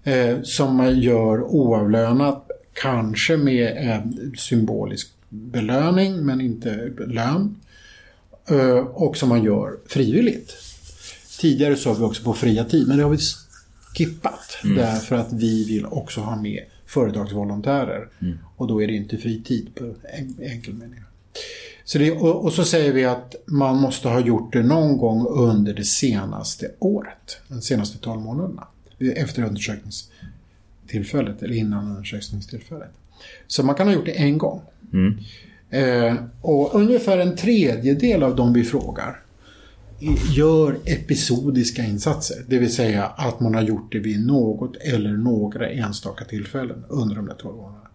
Eh, 0.04 0.42
som 0.44 0.76
man 0.76 1.00
gör 1.00 1.44
oavlönat, 1.44 2.52
kanske 2.74 3.38
med 3.38 3.90
eh, 3.90 4.02
symbolisk 4.38 5.08
belöning 5.30 6.26
men 6.26 6.42
inte 6.42 6.92
lön. 7.08 7.56
Eh, 8.50 8.78
och 8.78 9.18
som 9.18 9.30
man 9.30 9.44
gör 9.44 9.78
frivilligt. 9.88 10.54
Tidigare 11.40 11.76
sa 11.76 11.94
vi 11.94 12.04
också 12.04 12.24
på 12.24 12.34
fria 12.34 12.64
tid, 12.64 12.88
men 12.88 12.98
det 12.98 13.04
har 13.04 13.12
vi 13.12 13.18
skippat. 13.96 14.58
Därför 14.64 15.16
att 15.16 15.34
vi 15.34 15.66
vill 15.66 15.86
också 15.86 16.22
ha 16.22 16.36
med 16.36 16.64
företagsvolontärer. 16.86 18.08
Och 18.58 18.68
då 18.68 18.84
är 18.84 18.88
det 18.88 18.94
inte 18.94 19.18
fritid 19.18 19.76
på 19.76 19.94
en, 20.04 20.36
enkel 20.42 20.74
mening. 20.74 21.00
Så 21.84 21.98
det, 21.98 22.12
och, 22.12 22.46
och 22.46 22.54
så 22.54 22.64
säger 22.64 22.94
vi 22.94 23.06
att 23.06 23.36
man 23.46 23.78
måste 23.78 24.10
ha 24.10 24.20
gjort 24.20 24.54
det 24.54 24.64
någon 24.64 24.98
gång 24.98 25.28
under 25.28 25.74
det 25.74 25.84
senaste 25.84 26.72
året. 26.80 27.38
De 27.48 27.62
senaste 27.62 27.98
12 27.98 28.22
månaderna. 28.22 28.68
Efter 29.00 29.44
undersökningstillfället 29.44 31.44
eller 31.44 31.56
innan 31.56 31.88
undersökningstillfället. 31.88 32.92
Så 33.48 33.64
man 33.64 33.76
kan 33.76 33.88
ha 33.88 33.94
gjort 33.94 34.06
det 34.06 34.12
en 34.12 34.38
gång. 34.38 34.62
Eh, 35.70 36.16
och 36.42 36.76
ungefär 36.76 37.18
en 37.18 37.36
tredjedel 37.36 38.24
av 38.24 38.36
de 38.36 38.54
vi 38.54 38.64
frågar 38.64 39.20
gör 40.36 40.78
episodiska 40.86 41.84
insatser. 41.84 42.38
Det 42.48 42.58
vill 42.58 42.74
säga 42.74 43.06
att 43.06 43.40
man 43.40 43.56
har 43.56 43.62
gjort 43.62 43.92
det 43.92 44.00
vid 44.00 44.26
något 44.26 44.76
eller 44.76 45.14
några 45.14 45.70
enstaka 45.70 46.26
tillfällen 46.26 46.84
under 46.88 47.16
de 47.16 47.26
där 47.26 47.36
12 47.36 47.60
åren. 47.60 47.87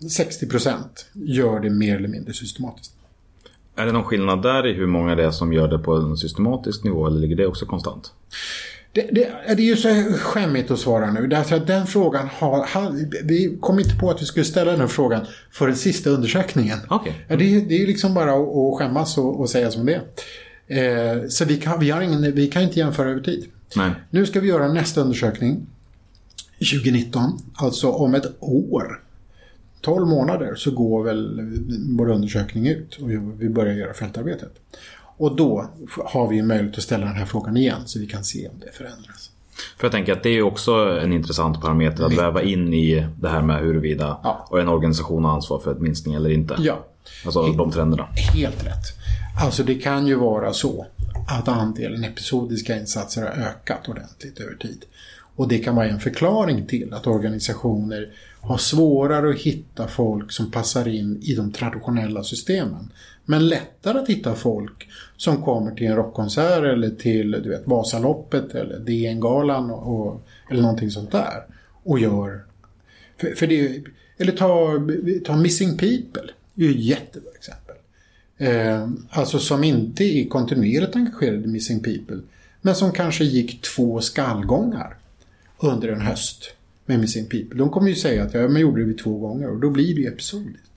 60% 0.00 0.74
gör 1.12 1.60
det 1.60 1.70
mer 1.70 1.96
eller 1.96 2.08
mindre 2.08 2.32
systematiskt. 2.32 2.92
Är 3.76 3.86
det 3.86 3.92
någon 3.92 4.04
skillnad 4.04 4.42
där 4.42 4.66
i 4.66 4.72
hur 4.72 4.86
många 4.86 5.14
det 5.14 5.24
är 5.24 5.30
som 5.30 5.52
gör 5.52 5.68
det 5.68 5.78
på 5.78 5.94
en 5.96 6.16
systematisk 6.16 6.84
nivå 6.84 7.06
eller 7.06 7.18
ligger 7.20 7.36
det 7.36 7.46
också 7.46 7.66
konstant? 7.66 8.12
Det, 8.92 9.00
det, 9.12 9.28
det 9.46 9.62
är 9.62 9.66
ju 9.66 9.76
så 9.76 9.88
skämmigt 10.18 10.70
att 10.70 10.78
svara 10.78 11.10
nu 11.12 11.26
därför 11.26 11.56
att 11.56 11.66
den 11.66 11.86
frågan 11.86 12.28
har. 12.32 12.66
Vi 13.26 13.58
kom 13.60 13.78
inte 13.78 13.96
på 13.96 14.10
att 14.10 14.22
vi 14.22 14.26
skulle 14.26 14.44
ställa 14.44 14.76
den 14.76 14.88
frågan 14.88 15.26
för 15.52 15.66
den 15.66 15.76
sista 15.76 16.10
undersökningen. 16.10 16.78
Okej. 16.88 17.24
Ja, 17.28 17.36
det, 17.36 17.60
det 17.60 17.74
är 17.74 17.78
ju 17.78 17.86
liksom 17.86 18.14
bara 18.14 18.32
att, 18.34 18.48
att 18.56 18.78
skämmas 18.78 19.18
och, 19.18 19.40
och 19.40 19.50
säga 19.50 19.70
som 19.70 19.86
det 19.86 20.02
är. 20.66 21.14
eh, 21.22 21.28
Så 21.28 21.44
vi 21.44 21.56
kan, 21.56 21.80
vi, 21.80 21.90
har 21.90 22.00
ingen, 22.02 22.34
vi 22.34 22.46
kan 22.46 22.62
inte 22.62 22.78
jämföra 22.78 23.10
över 23.10 23.20
tid. 23.20 23.46
Nej. 23.76 23.90
Nu 24.10 24.26
ska 24.26 24.40
vi 24.40 24.48
göra 24.48 24.72
nästa 24.72 25.00
undersökning 25.00 25.66
2019, 26.58 27.38
alltså 27.54 27.90
om 27.90 28.14
ett 28.14 28.26
år. 28.40 29.00
12 29.84 30.06
månader 30.06 30.54
så 30.54 30.70
går 30.70 31.04
väl 31.04 31.40
vår 31.98 32.10
undersökning 32.10 32.66
ut 32.68 32.96
och 33.02 33.10
vi 33.42 33.48
börjar 33.48 33.74
göra 33.74 33.94
fältarbetet. 33.94 34.52
Och 35.16 35.36
då 35.36 35.70
har 36.04 36.28
vi 36.28 36.42
möjlighet 36.42 36.76
att 36.78 36.82
ställa 36.84 37.06
den 37.06 37.14
här 37.16 37.26
frågan 37.26 37.56
igen 37.56 37.80
så 37.86 37.98
vi 37.98 38.06
kan 38.06 38.24
se 38.24 38.48
om 38.48 38.54
det 38.60 38.72
förändras. 38.76 39.30
För 39.78 39.84
jag 39.86 39.92
tänker 39.92 40.12
att 40.12 40.22
det 40.22 40.30
är 40.30 40.42
också 40.42 40.72
en 41.02 41.12
intressant 41.12 41.60
parameter 41.60 42.04
att 42.04 42.18
väva 42.18 42.42
in 42.42 42.74
i 42.74 43.06
det 43.20 43.28
här 43.28 43.42
med 43.42 43.60
huruvida 43.60 44.18
Ja. 44.22 44.46
och 44.50 44.60
en 44.60 44.68
organisation 44.68 45.24
har 45.24 45.32
ansvar 45.34 45.58
för 45.58 45.72
ett 45.72 45.80
minskning 45.80 46.14
eller 46.14 46.30
inte. 46.30 46.56
Ja, 46.58 46.84
Alltså 47.24 47.52
de 47.52 47.70
trenderna. 47.70 48.08
helt 48.34 48.64
rätt. 48.66 48.84
Alltså 49.42 49.62
det 49.62 49.74
kan 49.74 50.06
ju 50.06 50.14
vara 50.14 50.52
så 50.52 50.86
att 51.28 51.48
andelen 51.48 52.04
episodiska 52.04 52.76
insatser 52.76 53.22
har 53.22 53.28
ökat 53.44 53.88
ordentligt 53.88 54.40
över 54.40 54.54
tid. 54.54 54.84
Och 55.36 55.48
det 55.48 55.58
kan 55.58 55.76
vara 55.76 55.88
en 55.88 56.00
förklaring 56.00 56.66
till 56.66 56.94
att 56.94 57.06
organisationer 57.06 58.08
har 58.44 58.58
svårare 58.58 59.30
att 59.30 59.40
hitta 59.40 59.88
folk 59.88 60.32
som 60.32 60.50
passar 60.50 60.88
in 60.88 61.18
i 61.22 61.34
de 61.34 61.52
traditionella 61.52 62.22
systemen. 62.22 62.92
Men 63.24 63.48
lättare 63.48 63.98
att 63.98 64.08
hitta 64.08 64.34
folk 64.34 64.88
som 65.16 65.42
kommer 65.42 65.74
till 65.74 65.86
en 65.86 65.96
rockkonsert 65.96 66.64
eller 66.64 66.90
till 66.90 67.30
du 67.30 67.48
vet, 67.48 67.66
Vasaloppet 67.66 68.54
eller 68.54 68.78
DN-galan 68.78 69.70
och, 69.70 70.06
och, 70.06 70.26
eller 70.50 70.62
någonting 70.62 70.90
sånt 70.90 71.12
där. 71.12 71.44
Och 71.82 71.98
gör... 71.98 72.44
För, 73.20 73.34
för 73.34 73.46
det, 73.46 73.84
eller 74.18 74.32
ta, 74.32 74.80
ta 75.24 75.36
Missing 75.36 75.76
People. 75.76 76.32
Det 76.54 76.64
är 76.64 76.68
ju 76.68 76.74
ett 76.74 76.84
jättebra 76.84 77.30
exempel. 77.34 77.76
Eh, 78.38 78.88
alltså 79.10 79.38
som 79.38 79.64
inte 79.64 80.04
är 80.04 80.28
kontinuerligt 80.28 80.96
engagerade 80.96 81.44
i 81.44 81.46
Missing 81.46 81.82
People. 81.82 82.20
Men 82.60 82.74
som 82.74 82.92
kanske 82.92 83.24
gick 83.24 83.62
två 83.62 84.00
skallgångar 84.00 84.96
under 85.58 85.88
en 85.88 86.00
höst 86.00 86.54
med 86.86 87.00
Missing 87.00 87.26
People. 87.28 87.58
De 87.58 87.70
kommer 87.70 87.88
ju 87.88 87.94
säga 87.94 88.22
att 88.22 88.34
ja, 88.34 88.48
men 88.48 88.62
gjorde 88.62 88.84
det 88.84 88.94
två 88.98 89.18
gånger 89.18 89.50
och 89.50 89.60
då 89.60 89.70
blir 89.70 89.94
det 89.94 90.00
ju 90.00 90.08
episodiskt. 90.08 90.70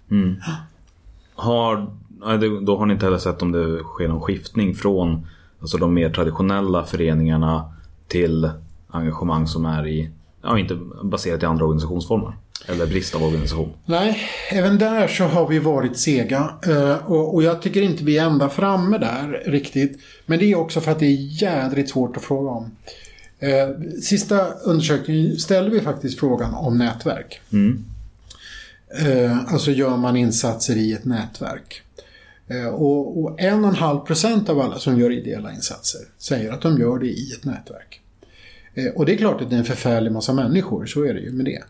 Har, 1.36 1.88
nej, 2.26 2.38
det- 2.38 2.62
då 2.66 2.78
har 2.78 2.86
ni 2.86 2.94
inte 2.94 3.06
heller 3.06 3.18
sett 3.18 3.42
om 3.42 3.52
det 3.52 3.80
sker 3.84 4.08
någon 4.08 4.22
skiftning 4.22 4.76
från 4.76 5.28
alltså 5.62 5.78
de 5.78 5.94
mer 5.94 6.10
traditionella 6.10 6.84
föreningarna 6.84 7.74
till 8.08 8.50
engagemang 8.88 9.48
som 9.48 9.66
är 9.66 9.88
i, 9.88 10.10
ja, 10.42 10.60
inte 10.60 10.76
baserat 11.04 11.44
i 11.44 11.46
andra 11.46 11.66
organisationsformer. 11.66 12.34
Eller 12.68 12.88
brist 12.88 13.16
av 13.16 13.24
organisation. 13.24 13.70
Nej, 13.86 14.18
även 14.52 14.78
där 14.78 15.08
så 15.08 15.24
har 15.24 15.48
vi 15.48 15.60
varit 15.60 15.98
sega. 15.98 16.54
Eh, 16.68 17.12
och, 17.12 17.36
och 17.36 17.44
jag 17.44 17.62
tycker 17.62 17.82
inte 17.82 18.04
vi 18.04 18.18
är 18.18 18.26
ända 18.26 18.50
framme 18.50 18.98
där 18.98 19.44
riktigt. 19.46 20.00
Men 20.26 20.40
det 20.40 20.52
är 20.52 20.56
också 20.58 20.82
för 20.82 20.92
att 20.92 21.00
det 21.00 21.06
är 21.06 21.42
jädrigt 21.44 21.90
svårt 21.90 22.18
att 22.18 22.24
fråga 22.24 22.50
om. 22.52 22.72
Eh, 23.40 23.70
sista 24.02 24.54
undersökningen 24.54 25.38
ställde 25.38 25.70
vi 25.72 25.82
faktiskt 25.82 26.20
frågan 26.20 26.54
om 26.54 26.78
nätverk. 26.78 27.42
Eh, 29.06 29.54
alltså 29.54 29.72
gör 29.72 29.98
man 29.98 30.16
insatser 30.16 30.76
i 30.76 30.94
ett 30.94 31.06
nätverk. 31.06 31.82
Eh, 32.48 32.68
och, 32.68 33.24
och 33.24 33.42
en 33.42 33.64
och 33.64 33.70
en 33.70 33.76
halv 33.76 34.00
procent 34.00 34.50
av 34.50 34.60
alla 34.60 34.80
som 34.80 35.00
gör 35.00 35.12
ideella 35.12 35.54
insatser 35.54 36.02
säger 36.18 36.52
att 36.52 36.62
de 36.62 36.78
gör 36.80 37.00
det 37.00 37.08
i 37.08 37.32
ett 37.32 37.46
nätverk. 37.46 38.02
Eh, 38.74 38.88
och 38.88 39.06
det 39.06 39.14
är 39.14 39.18
klart 39.18 39.42
att 39.42 39.50
det 39.50 39.56
är 39.56 39.60
en 39.60 39.66
förfärlig 39.66 40.12
massa 40.12 40.34
människor, 40.34 40.86
så 40.86 41.04
är 41.04 41.14
det 41.14 41.20
ju 41.20 41.32
med 41.32 41.46
det. 41.46 41.64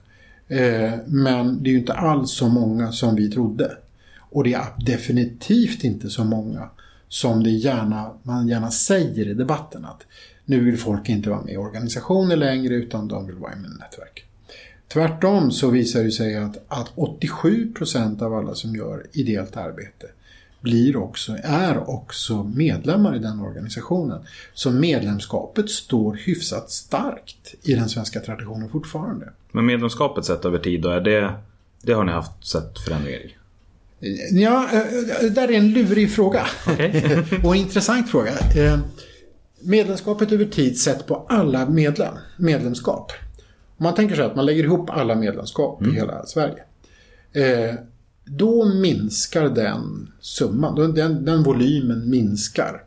Eh, 0.58 0.94
men 1.06 1.64
det 1.64 1.70
är 1.70 1.72
ju 1.72 1.78
inte 1.78 1.94
alls 1.94 2.32
så 2.32 2.48
många 2.48 2.92
som 2.92 3.16
vi 3.16 3.32
trodde. 3.32 3.78
Och 4.20 4.44
det 4.44 4.54
är 4.54 4.66
definitivt 4.86 5.84
inte 5.84 6.10
så 6.10 6.24
många 6.24 6.70
som 7.10 7.44
det 7.44 7.50
gärna, 7.50 8.12
man 8.24 8.48
gärna 8.48 8.72
säger 8.72 9.28
i 9.28 9.34
debatten 9.34 9.86
att 9.86 10.06
nu 10.48 10.60
vill 10.60 10.78
folk 10.78 11.10
inte 11.10 11.30
vara 11.30 11.42
med 11.42 11.54
i 11.54 11.58
organisationer 11.58 12.36
längre 12.36 12.74
utan 12.74 13.08
de 13.08 13.28
vill 13.28 13.36
vara 13.36 13.56
med 13.56 13.70
i 13.70 13.74
nätverk. 13.74 14.26
Tvärtom 14.88 15.52
så 15.52 15.70
visar 15.70 16.04
det 16.04 16.12
sig 16.12 16.36
att, 16.36 16.58
att 16.68 16.94
87% 16.96 18.24
av 18.24 18.34
alla 18.34 18.56
som 18.56 18.76
gör 18.76 19.06
ideellt 19.14 19.58
arbete 19.58 20.08
blir 20.62 20.98
också, 20.98 21.38
är 21.44 21.90
också 21.90 22.44
medlemmar 22.44 23.16
i 23.16 23.20
den 23.20 23.40
organisationen. 23.40 24.22
Så 24.54 24.72
medlemskapet 24.72 25.70
står 25.70 26.14
hyfsat 26.14 26.72
starkt 26.72 27.56
i 27.64 27.74
den 27.74 27.90
svenska 27.90 28.20
traditionen 28.20 28.70
fortfarande. 28.70 29.30
Men 29.52 29.66
medlemskapet 29.66 30.26
sett 30.26 30.46
över 30.46 30.60
tid 30.60 30.82
då, 30.82 30.90
är 30.90 31.02
det, 31.02 31.34
det 31.82 31.94
har 31.94 32.04
ni 32.04 32.12
haft 32.12 32.48
sett 32.48 32.80
förändringar 32.80 33.20
i? 33.20 33.34
Ja, 34.32 34.70
eh, 34.74 34.82
det 35.22 35.30
där 35.30 35.52
är 35.52 35.58
en 35.58 35.72
lurig 35.72 36.12
fråga. 36.12 36.48
Okej. 36.68 37.24
och 37.44 37.56
en 37.56 37.62
intressant 37.62 38.12
fråga. 38.12 38.32
Medlemskapet 39.60 40.32
över 40.32 40.46
tid 40.46 40.80
sett 40.80 41.08
på 41.08 41.26
alla 41.30 41.70
medlem, 41.70 42.14
medlemskap. 42.38 43.12
Om 43.78 43.84
man 43.84 43.96
tänker 43.96 44.16
sig 44.16 44.26
att 44.26 44.36
man 44.36 44.46
lägger 44.46 44.64
ihop 44.64 44.90
alla 44.90 45.16
medlemskap 45.16 45.88
i 45.88 45.92
hela 45.92 46.26
Sverige. 46.26 46.64
Eh, 47.32 47.76
då 48.26 48.66
minskar 48.66 49.50
den 49.50 50.12
summan, 50.20 50.94
den, 50.94 51.26
den 51.26 51.44
volymen 51.44 52.10
minskar. 52.10 52.84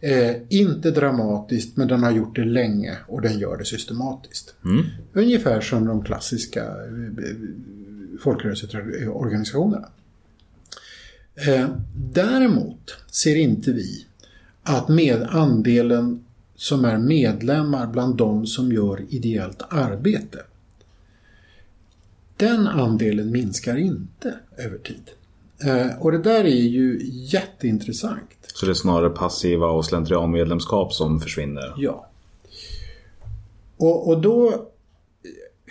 Eh, 0.00 0.36
inte 0.48 0.90
dramatiskt, 0.90 1.76
men 1.76 1.88
den 1.88 2.02
har 2.02 2.10
gjort 2.10 2.36
det 2.36 2.44
länge 2.44 2.96
och 3.06 3.22
den 3.22 3.38
gör 3.38 3.56
det 3.56 3.64
systematiskt. 3.64 4.54
Ungefär 5.12 5.60
som 5.60 5.86
de 5.86 6.04
klassiska 6.04 6.64
eh, 6.64 7.36
folkrörelseorganisationerna. 8.20 9.88
Eh, 11.34 11.68
däremot 11.94 12.96
ser 13.10 13.36
inte 13.36 13.72
vi 13.72 14.06
att 14.64 14.88
med 14.88 15.22
andelen 15.22 16.24
som 16.56 16.84
är 16.84 16.98
medlemmar 16.98 17.86
bland 17.86 18.16
de 18.16 18.46
som 18.46 18.72
gör 18.72 19.04
ideellt 19.08 19.62
arbete. 19.68 20.38
Den 22.36 22.66
andelen 22.66 23.30
minskar 23.30 23.76
inte 23.76 24.34
över 24.56 24.78
tid. 24.78 25.10
Eh, 25.64 26.02
och 26.02 26.12
det 26.12 26.18
där 26.18 26.44
är 26.44 26.48
ju 26.48 27.00
jätteintressant. 27.04 28.30
Så 28.54 28.66
det 28.66 28.72
är 28.72 28.74
snarare 28.74 29.10
passiva 29.10 29.66
och 29.66 29.84
slentrianmedlemskap 29.84 30.92
som 30.92 31.20
försvinner? 31.20 31.74
Ja. 31.76 32.10
Och, 33.76 34.08
och 34.08 34.20
då 34.20 34.68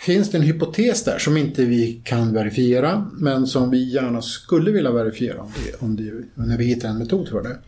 finns 0.00 0.30
det 0.30 0.38
en 0.38 0.44
hypotes 0.44 1.04
där 1.04 1.18
som 1.18 1.36
inte 1.36 1.64
vi 1.64 2.00
kan 2.04 2.32
verifiera 2.32 3.10
men 3.12 3.46
som 3.46 3.70
vi 3.70 3.92
gärna 3.92 4.22
skulle 4.22 4.70
vilja 4.70 4.90
verifiera 4.90 5.40
om 5.40 5.52
det, 5.64 5.82
om 5.82 5.96
det, 5.96 6.12
när 6.34 6.58
vi 6.58 6.64
hittar 6.64 6.88
en 6.88 6.98
metod 6.98 7.28
för 7.28 7.42
det. 7.42 7.58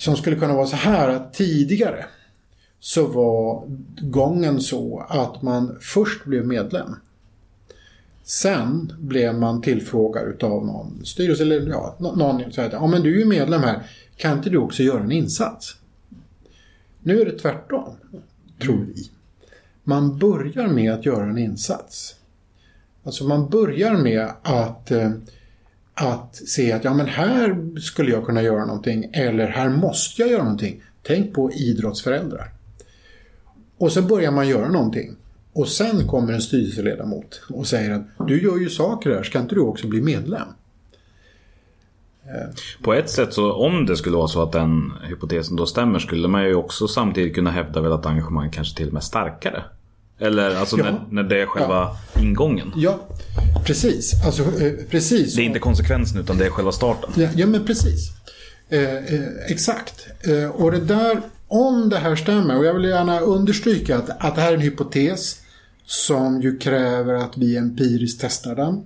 Som 0.00 0.16
skulle 0.16 0.36
kunna 0.36 0.54
vara 0.54 0.66
så 0.66 0.76
här 0.76 1.08
att 1.08 1.34
tidigare 1.34 2.04
så 2.78 3.06
var 3.06 3.64
gången 4.00 4.60
så 4.60 5.06
att 5.08 5.42
man 5.42 5.78
först 5.80 6.24
blev 6.24 6.46
medlem. 6.46 6.96
Sen 8.22 8.92
blev 8.98 9.34
man 9.34 9.62
tillfrågad 9.62 10.28
utav 10.28 10.66
någon 10.66 11.04
styrelse 11.04 11.42
eller 11.42 11.68
ja, 11.68 11.96
nå- 11.98 12.14
någon 12.14 12.52
som 12.52 12.68
ja 12.72 12.86
men 12.86 13.02
du 13.02 13.14
är 13.14 13.18
ju 13.18 13.24
medlem 13.24 13.62
här, 13.62 13.82
kan 14.16 14.36
inte 14.36 14.50
du 14.50 14.58
också 14.58 14.82
göra 14.82 15.02
en 15.02 15.12
insats? 15.12 15.76
Nu 17.02 17.20
är 17.20 17.24
det 17.24 17.38
tvärtom, 17.38 17.94
tror 18.62 18.86
vi. 18.94 19.10
Man 19.84 20.18
börjar 20.18 20.68
med 20.68 20.92
att 20.92 21.06
göra 21.06 21.30
en 21.30 21.38
insats. 21.38 22.16
Alltså 23.04 23.24
man 23.24 23.48
börjar 23.48 23.96
med 23.96 24.28
att, 24.42 24.90
eh, 24.90 25.10
att 26.00 26.36
se 26.36 26.72
att 26.72 26.84
ja 26.84 26.94
men 26.94 27.06
här 27.06 27.78
skulle 27.80 28.10
jag 28.10 28.26
kunna 28.26 28.42
göra 28.42 28.64
någonting 28.66 29.10
eller 29.12 29.46
här 29.46 29.68
måste 29.68 30.22
jag 30.22 30.30
göra 30.30 30.42
någonting. 30.42 30.82
Tänk 31.02 31.34
på 31.34 31.52
idrottsföräldrar. 31.52 32.50
Och 33.78 33.92
så 33.92 34.02
börjar 34.02 34.30
man 34.30 34.48
göra 34.48 34.68
någonting. 34.68 35.16
Och 35.52 35.68
sen 35.68 36.08
kommer 36.08 36.32
en 36.32 36.40
styrelseledamot 36.40 37.42
och 37.48 37.66
säger 37.66 37.90
att 37.90 38.28
du 38.28 38.42
gör 38.42 38.58
ju 38.58 38.68
saker 38.68 39.10
här, 39.10 39.22
ska 39.22 39.40
inte 39.40 39.54
du 39.54 39.60
också 39.60 39.86
bli 39.86 40.00
medlem? 40.00 40.48
På 42.82 42.94
ett 42.94 43.10
sätt 43.10 43.32
så 43.32 43.52
om 43.52 43.86
det 43.86 43.96
skulle 43.96 44.16
vara 44.16 44.28
så 44.28 44.42
att 44.42 44.52
den 44.52 44.92
hypotesen 45.02 45.56
då 45.56 45.66
stämmer 45.66 45.98
skulle 45.98 46.28
man 46.28 46.44
ju 46.44 46.54
också 46.54 46.88
samtidigt 46.88 47.34
kunna 47.34 47.50
hävda 47.50 47.80
väl 47.80 47.92
att 47.92 48.06
engagemang 48.06 48.50
kanske 48.50 48.76
till 48.76 48.86
och 48.86 48.92
med 48.92 49.00
är 49.00 49.04
starkare. 49.04 49.62
Eller 50.20 50.54
alltså 50.56 50.78
Ja. 50.78 50.84
när, 50.84 51.00
när 51.10 51.22
det 51.22 51.42
är 51.42 51.46
själva 51.46 51.96
ingången. 52.20 52.72
Ja, 52.76 53.00
precis. 53.64 54.24
Alltså, 54.26 54.42
eh, 54.42 54.72
precis. 54.90 55.34
Det 55.36 55.42
är 55.42 55.44
inte 55.44 55.58
konsekvensen 55.58 56.20
utan 56.20 56.38
det 56.38 56.46
är 56.46 56.50
själva 56.50 56.72
starten. 56.72 57.10
Ja, 57.16 57.28
ja 57.36 57.46
men 57.46 57.66
precis. 57.66 58.10
Eh, 58.68 58.94
eh, 58.96 59.20
exakt. 59.48 60.06
Eh, 60.20 60.50
och 60.50 60.72
det 60.72 60.80
där, 60.80 61.20
om 61.48 61.88
det 61.88 61.98
här 61.98 62.16
stämmer, 62.16 62.58
och 62.58 62.64
jag 62.64 62.74
vill 62.74 62.84
gärna 62.84 63.20
understryka 63.20 63.98
att, 63.98 64.10
att 64.24 64.34
det 64.34 64.40
här 64.40 64.50
är 64.50 64.54
en 64.56 64.60
hypotes 64.60 65.40
som 65.86 66.42
ju 66.42 66.58
kräver 66.58 67.14
att 67.14 67.36
vi 67.36 67.56
empiriskt 67.56 68.20
testar 68.20 68.54
den. 68.54 68.82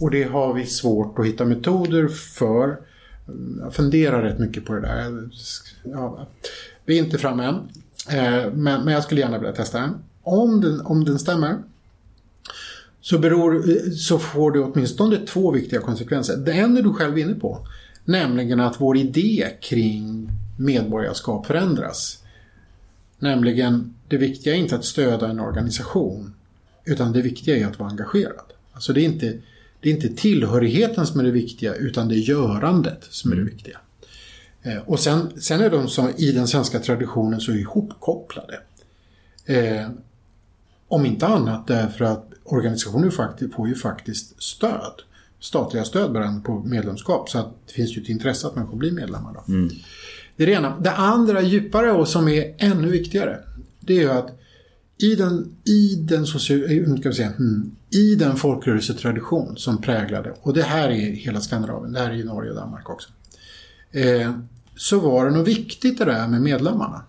Och 0.00 0.10
det 0.10 0.22
har 0.24 0.54
vi 0.54 0.66
svårt 0.66 1.18
att 1.18 1.26
hitta 1.26 1.44
metoder 1.44 2.08
för. 2.08 2.76
Jag 3.60 3.74
funderar 3.74 4.22
rätt 4.22 4.38
mycket 4.38 4.64
på 4.64 4.72
det 4.74 4.80
där. 4.80 5.28
Ja, 5.84 6.26
vi 6.86 6.98
är 6.98 7.02
inte 7.02 7.18
framme 7.18 7.44
än. 7.44 7.68
Eh, 8.10 8.52
men, 8.52 8.84
men 8.84 8.94
jag 8.94 9.02
skulle 9.02 9.20
gärna 9.20 9.38
vilja 9.38 9.54
testa 9.54 9.80
den. 9.80 9.94
Om 10.22 10.60
den, 10.60 10.80
om 10.80 11.04
den 11.04 11.18
stämmer 11.18 11.58
så, 13.00 13.18
beror, 13.18 13.62
så 13.90 14.18
får 14.18 14.52
det 14.52 14.60
åtminstone 14.60 15.16
två 15.16 15.50
viktiga 15.50 15.80
konsekvenser. 15.80 16.36
Det 16.36 16.52
en 16.52 16.76
är 16.76 16.82
du 16.82 16.92
själv 16.92 17.18
inne 17.18 17.34
på, 17.34 17.66
nämligen 18.04 18.60
att 18.60 18.80
vår 18.80 18.96
idé 18.96 19.48
kring 19.60 20.28
medborgarskap 20.58 21.46
förändras. 21.46 22.18
Nämligen, 23.18 23.94
det 24.08 24.16
viktiga 24.16 24.54
är 24.54 24.58
inte 24.58 24.74
att 24.74 24.84
stödja 24.84 25.28
en 25.28 25.40
organisation, 25.40 26.34
utan 26.84 27.12
det 27.12 27.22
viktiga 27.22 27.56
är 27.56 27.66
att 27.66 27.78
vara 27.78 27.90
engagerad. 27.90 28.52
Alltså 28.72 28.92
det 28.92 29.00
är 29.00 29.04
inte, 29.04 29.38
det 29.80 29.88
är 29.90 29.94
inte 29.94 30.08
tillhörigheten 30.08 31.06
som 31.06 31.20
är 31.20 31.24
det 31.24 31.30
viktiga, 31.30 31.74
utan 31.74 32.08
det 32.08 32.14
är 32.14 32.28
görandet 32.28 33.06
som 33.10 33.32
är 33.32 33.36
det 33.36 33.44
viktiga. 33.44 33.78
Eh, 34.62 34.78
Och 34.86 35.00
sen, 35.00 35.40
sen 35.40 35.60
är 35.60 35.70
de 35.70 35.88
som 35.88 36.10
i 36.16 36.32
den 36.32 36.48
svenska 36.48 36.78
traditionen 36.78 37.40
så 37.40 37.52
ihopkopplade. 37.52 38.60
Eh, 39.44 39.88
om 40.88 41.06
inte 41.06 41.26
annat 41.26 41.66
därför 41.66 42.04
att 42.04 42.32
organisationer 42.44 43.10
faktiskt, 43.10 43.54
får 43.54 43.68
ju 43.68 43.74
faktiskt 43.74 44.42
stöd. 44.42 45.02
Statliga 45.40 45.84
stöd 45.84 46.12
beroende 46.12 46.40
på 46.40 46.58
medlemskap. 46.58 47.30
Så 47.30 47.38
att 47.38 47.54
det 47.66 47.72
finns 47.72 47.96
ju 47.96 48.02
ett 48.02 48.08
intresse 48.08 48.46
att 48.46 48.56
människor 48.56 48.76
blir 48.76 48.92
medlemmar. 48.92 49.34
Då. 49.34 49.42
Det 50.36 50.42
är 50.42 50.46
det 50.46 50.52
ena. 50.52 50.78
Det 50.80 50.92
andra 50.92 51.42
djupare 51.42 51.92
och 51.92 52.08
som 52.08 52.28
är 52.28 52.54
ännu 52.58 52.90
viktigare. 52.90 53.38
Det 53.80 53.96
är 53.96 54.00
ju 54.00 54.10
att 54.10 54.38
i 54.98 55.14
den, 55.14 55.56
i 55.64 55.94
den, 55.94 56.26
socio, 56.26 56.64
eh, 57.04 57.12
säga, 57.12 57.28
hmm, 57.28 57.76
i 57.90 58.14
den 58.14 58.36
folkrörelsetradition 58.36 59.56
som 59.56 59.82
präglade, 59.82 60.34
och 60.42 60.54
det 60.54 60.62
här 60.62 60.88
är 60.88 61.10
hela 61.10 61.40
Skandinavien, 61.40 61.92
det 61.92 62.00
här 62.00 62.10
är 62.10 62.14
i 62.14 62.24
Norge 62.24 62.50
och 62.50 62.56
Danmark 62.56 62.90
också. 62.90 63.08
Eh, 63.90 64.32
så 64.76 65.00
var 65.00 65.24
det 65.24 65.30
nog 65.30 65.44
viktigt 65.44 65.98
det 65.98 66.04
där 66.04 66.28
med 66.28 66.42
medlemmarna. 66.42 67.04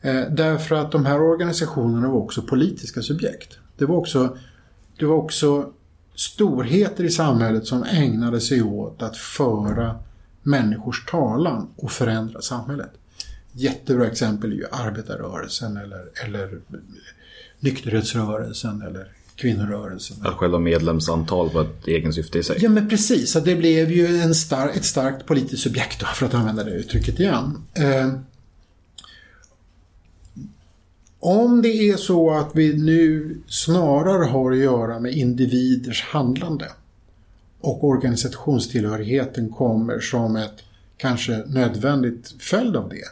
Eh, 0.00 0.22
därför 0.30 0.74
att 0.74 0.92
de 0.92 1.06
här 1.06 1.20
organisationerna 1.20 2.08
var 2.08 2.18
också 2.18 2.42
politiska 2.42 3.02
subjekt. 3.02 3.58
Det 3.76 3.84
var 3.84 3.96
också, 3.96 4.36
det 4.98 5.06
var 5.06 5.16
också 5.16 5.72
storheter 6.14 7.04
i 7.04 7.10
samhället 7.10 7.66
som 7.66 7.84
ägnade 7.84 8.40
sig 8.40 8.62
åt 8.62 9.02
att 9.02 9.16
föra 9.16 9.98
människors 10.42 11.06
talan 11.06 11.68
och 11.76 11.90
förändra 11.92 12.40
samhället. 12.40 12.90
Jättebra 13.52 14.06
exempel 14.06 14.52
är 14.52 14.56
ju 14.56 14.66
arbetarrörelsen 14.70 15.76
eller, 15.76 16.10
eller 16.24 16.58
nykterhetsrörelsen 17.60 18.82
eller 18.82 19.12
kvinnorörelsen. 19.36 20.16
Att 20.26 20.34
själva 20.34 20.58
medlemsantal 20.58 21.50
var 21.52 21.62
ett 21.62 21.86
egen 21.86 22.12
syfte 22.12 22.38
i 22.38 22.42
sig. 22.42 22.58
Ja 22.60 22.68
men 22.68 22.88
precis, 22.88 23.36
att 23.36 23.44
det 23.44 23.56
blev 23.56 23.90
ju 23.90 24.20
en 24.20 24.34
star 24.34 24.68
ett 24.68 24.84
starkt 24.84 25.26
politiskt 25.26 25.62
subjekt 25.62 26.00
då, 26.00 26.06
för 26.06 26.26
att 26.26 26.34
använda 26.34 26.64
det 26.64 26.70
uttrycket 26.70 27.20
igen. 27.20 27.62
Eh, 27.74 28.12
om 31.20 31.62
det 31.62 31.68
är 31.68 31.96
så 31.96 32.30
att 32.30 32.50
vi 32.54 32.76
nu 32.78 33.36
snarare 33.48 34.24
har 34.24 34.52
att 34.52 34.58
göra 34.58 35.00
med 35.00 35.12
individers 35.12 36.02
handlande 36.02 36.70
och 37.60 37.84
organisationstillhörigheten 37.84 39.48
kommer 39.48 40.00
som 40.00 40.36
ett 40.36 40.62
kanske 40.96 41.44
nödvändigt 41.46 42.34
följd 42.38 42.76
av 42.76 42.88
det 42.88 43.04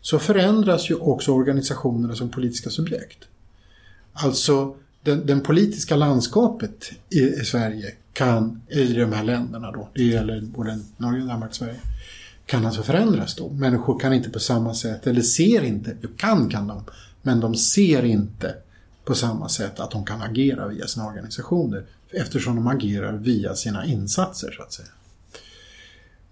så 0.00 0.18
förändras 0.18 0.90
ju 0.90 0.94
också 0.94 1.32
organisationerna 1.32 2.14
som 2.14 2.28
politiska 2.28 2.70
subjekt. 2.70 3.18
Alltså 4.12 4.76
den, 5.08 5.26
den 5.26 5.40
politiska 5.40 5.96
landskapet 5.96 6.90
i, 7.10 7.20
i 7.20 7.44
Sverige 7.44 7.92
kan, 8.12 8.62
i 8.68 8.92
de 8.92 9.12
här 9.12 9.24
länderna 9.24 9.72
då, 9.72 9.88
det 9.94 10.04
gäller 10.04 10.40
både 10.40 10.78
Norge, 10.96 11.24
Danmark, 11.24 11.54
Sverige, 11.54 11.80
kan 12.46 12.66
alltså 12.66 12.82
förändras 12.82 13.34
då. 13.36 13.48
Människor 13.50 13.98
kan 13.98 14.12
inte 14.12 14.30
på 14.30 14.40
samma 14.40 14.74
sätt, 14.74 15.06
eller 15.06 15.22
ser 15.22 15.62
inte, 15.62 15.96
kan 16.16 16.48
kan 16.48 16.66
de, 16.66 16.84
men 17.22 17.40
de 17.40 17.54
ser 17.54 18.04
inte 18.04 18.54
på 19.04 19.14
samma 19.14 19.48
sätt 19.48 19.80
att 19.80 19.90
de 19.90 20.04
kan 20.04 20.22
agera 20.22 20.68
via 20.68 20.86
sina 20.86 21.06
organisationer 21.06 21.84
eftersom 22.10 22.56
de 22.56 22.66
agerar 22.66 23.12
via 23.12 23.54
sina 23.54 23.86
insatser 23.86 24.54
så 24.56 24.62
att 24.62 24.72
säga. 24.72 24.88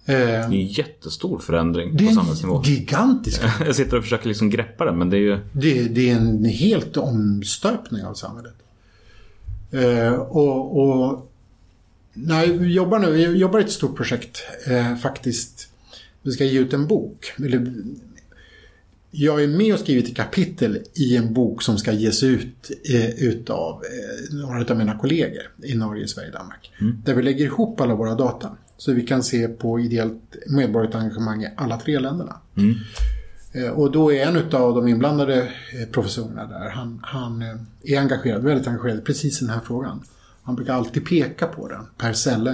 Eh, 0.05 0.17
Det 0.17 0.23
är 0.35 0.45
en 0.45 0.67
jättestor 0.67 1.39
förändring 1.39 1.97
det 1.97 2.05
på 2.05 2.11
är 2.11 2.15
samhällsnivå. 2.15 2.57
en 2.57 2.63
gigantisk 2.63 3.43
Jag 3.67 3.77
sitter 3.77 3.97
och 3.97 4.03
försöker 4.03 4.29
liksom 4.29 4.51
greppa 4.51 4.85
den 4.85 4.99
men 4.99 5.11
det 5.11 5.17
är 5.17 5.21
ju... 5.21 5.39
Det, 5.53 5.89
det 5.89 6.11
är 6.11 6.17
en 6.17 6.45
helt 6.45 6.97
omstöpning 6.97 8.05
av 8.05 8.15
samhället. 8.15 8.55
Eh, 9.71 10.13
och, 10.13 10.79
och 10.81 11.33
nej, 12.13 12.59
vi 12.59 12.73
jobbar 12.73 12.99
nu, 12.99 13.11
vi 13.11 13.23
jobbar 13.23 13.61
ett 13.61 13.71
stort 13.71 13.97
projekt 13.97 14.43
eh, 14.67 14.97
faktiskt. 14.97 15.69
Vi 16.23 16.33
ska 16.33 16.45
ge 16.45 16.61
ut 16.61 16.73
en 16.73 16.87
bok. 16.87 17.33
Eller, 17.37 17.73
jag 19.11 19.43
är 19.43 19.49
med 19.49 19.75
och 19.75 19.81
skrivit 19.81 20.09
ett 20.09 20.17
kapitel 20.17 20.83
i 20.95 21.17
en 21.17 21.35
bok 21.35 21.63
som 21.63 21.79
ska 21.79 21.93
ges 21.93 22.23
ut 22.23 22.71
eh, 22.91 23.11
utav 23.11 23.83
eh, 23.85 24.35
några 24.35 24.65
av 24.65 24.79
mina 24.79 24.99
kollegor 24.99 25.43
i 25.63 25.75
Norge, 25.75 26.09
Sverige, 26.09 26.31
Danmark. 26.31 26.73
Där 27.05 27.15
vi 27.15 27.23
lägger 27.23 27.45
ihop 27.45 27.81
alla 27.81 27.95
våra 27.95 28.15
data. 28.15 28.57
Så 28.77 28.93
vi 28.93 29.03
kan 29.07 29.23
se 29.23 29.49
på 29.49 29.81
ideellt 29.81 30.37
medborgerligt 30.47 30.97
engagemang 30.97 31.43
i 31.43 31.49
alla 31.57 31.81
tre 31.81 31.99
länderna. 31.99 32.41
Eh, 32.57 32.63
Eh, 33.57 33.71
och 33.71 33.91
då 33.91 34.13
är 34.13 34.27
en 34.27 34.37
av 34.37 34.75
de 34.75 34.89
inblandade 34.89 35.43
eh, 35.73 35.89
professorerna 35.93 36.47
där, 36.47 36.71
han, 36.71 37.01
han 37.03 37.43
eh, 37.43 37.57
är 37.83 38.01
engagerad, 38.01 38.43
väldigt 38.43 38.69
engagerad 38.69 39.05
precis 39.05 39.43
i 39.43 39.45
den 39.45 39.55
här 39.55 39.61
frågan. 39.61 40.03
Han 40.43 40.57
brukar 40.57 40.75
alltid 40.75 41.07
peka 41.07 41.47
på 41.47 41.69
den. 41.69 41.87
Per 41.97 42.13
Selle, 42.13 42.51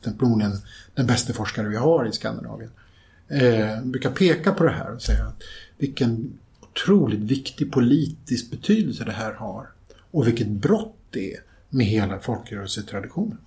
den, 0.00 0.18
förmodligen 0.18 0.52
den 0.94 1.06
bästa 1.06 1.32
forskare 1.32 1.68
vi 1.68 1.76
har 1.76 2.06
i 2.06 2.12
Skandinavien, 2.12 2.70
eh, 3.28 3.82
brukar 3.84 4.10
peka 4.10 4.52
på 4.52 4.64
det 4.64 4.70
här 4.70 4.94
och 4.94 5.02
säga 5.02 5.24
att 5.24 5.42
vilken 5.78 6.38
otroligt 6.60 7.20
viktig 7.20 7.72
politisk 7.72 8.50
betydelse 8.50 9.04
det 9.04 9.12
här 9.12 9.32
har. 9.32 9.66
Och 10.10 10.26
vilket 10.26 10.48
brott 10.48 10.96
det 11.10 11.34
är 11.34 11.40
med 11.68 11.86
hela 11.86 12.18
folkrörelsetraditionen. 12.18 13.38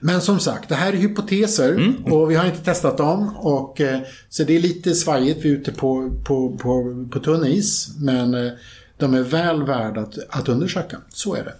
Men 0.00 0.20
som 0.20 0.40
sagt, 0.40 0.68
det 0.68 0.74
här 0.74 0.92
är 0.92 0.96
hypoteser 0.96 1.92
och 2.04 2.30
vi 2.30 2.34
har 2.34 2.46
inte 2.46 2.64
testat 2.64 2.96
dem. 2.96 3.36
Och, 3.36 3.80
eh, 3.80 4.00
så 4.28 4.44
det 4.44 4.56
är 4.56 4.60
lite 4.60 4.94
svajigt, 4.94 5.44
vi 5.44 5.50
är 5.50 5.54
ute 5.54 5.72
på, 5.72 6.10
på, 6.24 6.56
på, 6.56 7.06
på 7.10 7.18
tunn 7.20 7.46
is. 7.46 7.96
Men 7.98 8.34
eh, 8.34 8.52
de 8.96 9.14
är 9.14 9.22
väl 9.22 9.62
värda 9.62 10.00
att, 10.00 10.18
att 10.28 10.48
undersöka. 10.48 10.96
Så 11.08 11.34
är 11.34 11.44
det. 11.44 11.54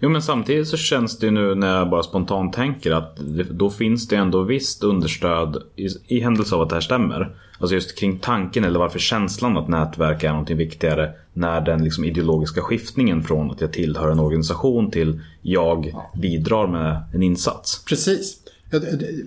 Jo 0.00 0.08
men 0.08 0.22
samtidigt 0.22 0.68
så 0.68 0.76
känns 0.76 1.18
det 1.18 1.26
ju 1.26 1.32
nu 1.32 1.54
när 1.54 1.76
jag 1.76 1.90
bara 1.90 2.02
spontant 2.02 2.52
tänker 2.52 2.90
att 2.90 3.16
då 3.50 3.70
finns 3.70 4.08
det 4.08 4.16
ändå 4.16 4.42
visst 4.42 4.84
understöd 4.84 5.62
i, 5.76 5.88
i 6.06 6.20
händelse 6.20 6.54
av 6.54 6.60
att 6.60 6.68
det 6.68 6.76
här 6.76 6.80
stämmer. 6.80 7.36
Alltså 7.60 7.74
just 7.74 7.98
kring 7.98 8.18
tanken 8.18 8.64
eller 8.64 8.78
varför 8.78 8.98
känslan 8.98 9.56
att 9.56 9.68
nätverk 9.68 10.24
är 10.24 10.30
någonting 10.30 10.56
viktigare 10.56 11.12
när 11.32 11.60
den 11.60 11.84
liksom 11.84 12.04
ideologiska 12.04 12.60
skiftningen 12.60 13.22
från 13.22 13.50
att 13.50 13.60
jag 13.60 13.72
tillhör 13.72 14.10
en 14.10 14.20
organisation 14.20 14.90
till 14.90 15.20
jag 15.42 15.94
bidrar 16.14 16.66
med 16.66 17.02
en 17.14 17.22
insats. 17.22 17.84
Precis. 17.84 18.36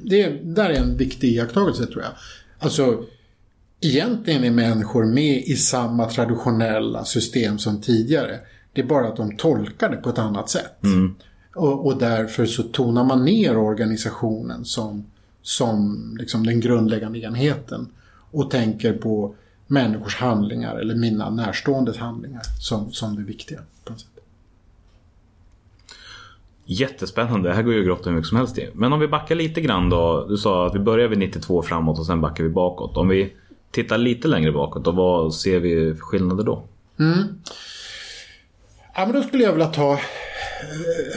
Det, 0.03 0.29
där 0.43 0.69
är 0.69 0.73
en 0.73 0.97
viktig 0.97 1.27
iakttagelse 1.27 1.85
tror 1.85 2.03
jag. 2.03 2.11
Alltså, 2.59 3.03
egentligen 3.81 4.43
är 4.43 4.51
människor 4.51 5.05
med 5.05 5.43
i 5.45 5.55
samma 5.55 6.05
traditionella 6.05 7.05
system 7.05 7.59
som 7.59 7.81
tidigare. 7.81 8.39
Det 8.73 8.81
är 8.81 8.85
bara 8.85 9.07
att 9.07 9.17
de 9.17 9.37
tolkar 9.37 9.89
det 9.89 9.97
på 9.97 10.09
ett 10.09 10.19
annat 10.19 10.49
sätt. 10.49 10.79
Och, 11.55 11.85
och 11.85 11.97
därför 11.97 12.45
så 12.45 12.63
tonar 12.63 13.03
man 13.03 13.25
ner 13.25 13.57
organisationen 13.57 14.65
som, 14.65 15.05
som 15.41 15.99
liksom 16.19 16.45
den 16.45 16.59
grundläggande 16.59 17.19
enheten. 17.19 17.87
Och 18.33 18.51
tänker 18.51 18.93
på 18.93 19.35
människors 19.67 20.15
handlingar 20.15 20.75
eller 20.75 20.95
mina 20.95 21.29
närståendes 21.29 21.97
handlingar 21.97 22.41
som, 22.59 22.91
som 22.91 23.15
det 23.15 23.21
viktiga. 23.23 23.59
På 23.83 23.91
något 23.91 23.99
sätt. 23.99 24.09
Jättespännande, 26.65 27.49
det 27.49 27.55
här 27.55 27.63
går 27.63 27.73
ju 27.73 27.83
grotta 27.83 28.09
hur 28.09 28.15
mycket 28.15 28.29
som 28.29 28.37
helst 28.37 28.57
i. 28.57 28.69
Men 28.73 28.93
om 28.93 28.99
vi 28.99 29.07
backar 29.07 29.35
lite 29.35 29.61
grann 29.61 29.89
då. 29.89 30.25
Du 30.29 30.37
sa 30.37 30.67
att 30.67 30.75
vi 30.75 30.79
börjar 30.79 31.07
vid 31.07 31.17
92 31.19 31.61
framåt 31.61 31.99
och 31.99 32.05
sen 32.05 32.21
backar 32.21 32.43
vi 32.43 32.49
bakåt. 32.49 32.97
Om 32.97 33.07
vi 33.07 33.33
tittar 33.71 33.97
lite 33.97 34.27
längre 34.27 34.51
bakåt, 34.51 34.83
då 34.85 34.91
vad 34.91 35.33
ser 35.35 35.59
vi 35.59 35.95
för 35.95 36.01
skillnader 36.01 36.43
då? 36.43 36.63
Ja, 38.95 39.05
men 39.05 39.11
då 39.13 39.21
skulle 39.23 39.43
jag 39.43 39.51
vilja 39.51 39.67
ta, 39.67 39.91
eh, 39.93 39.97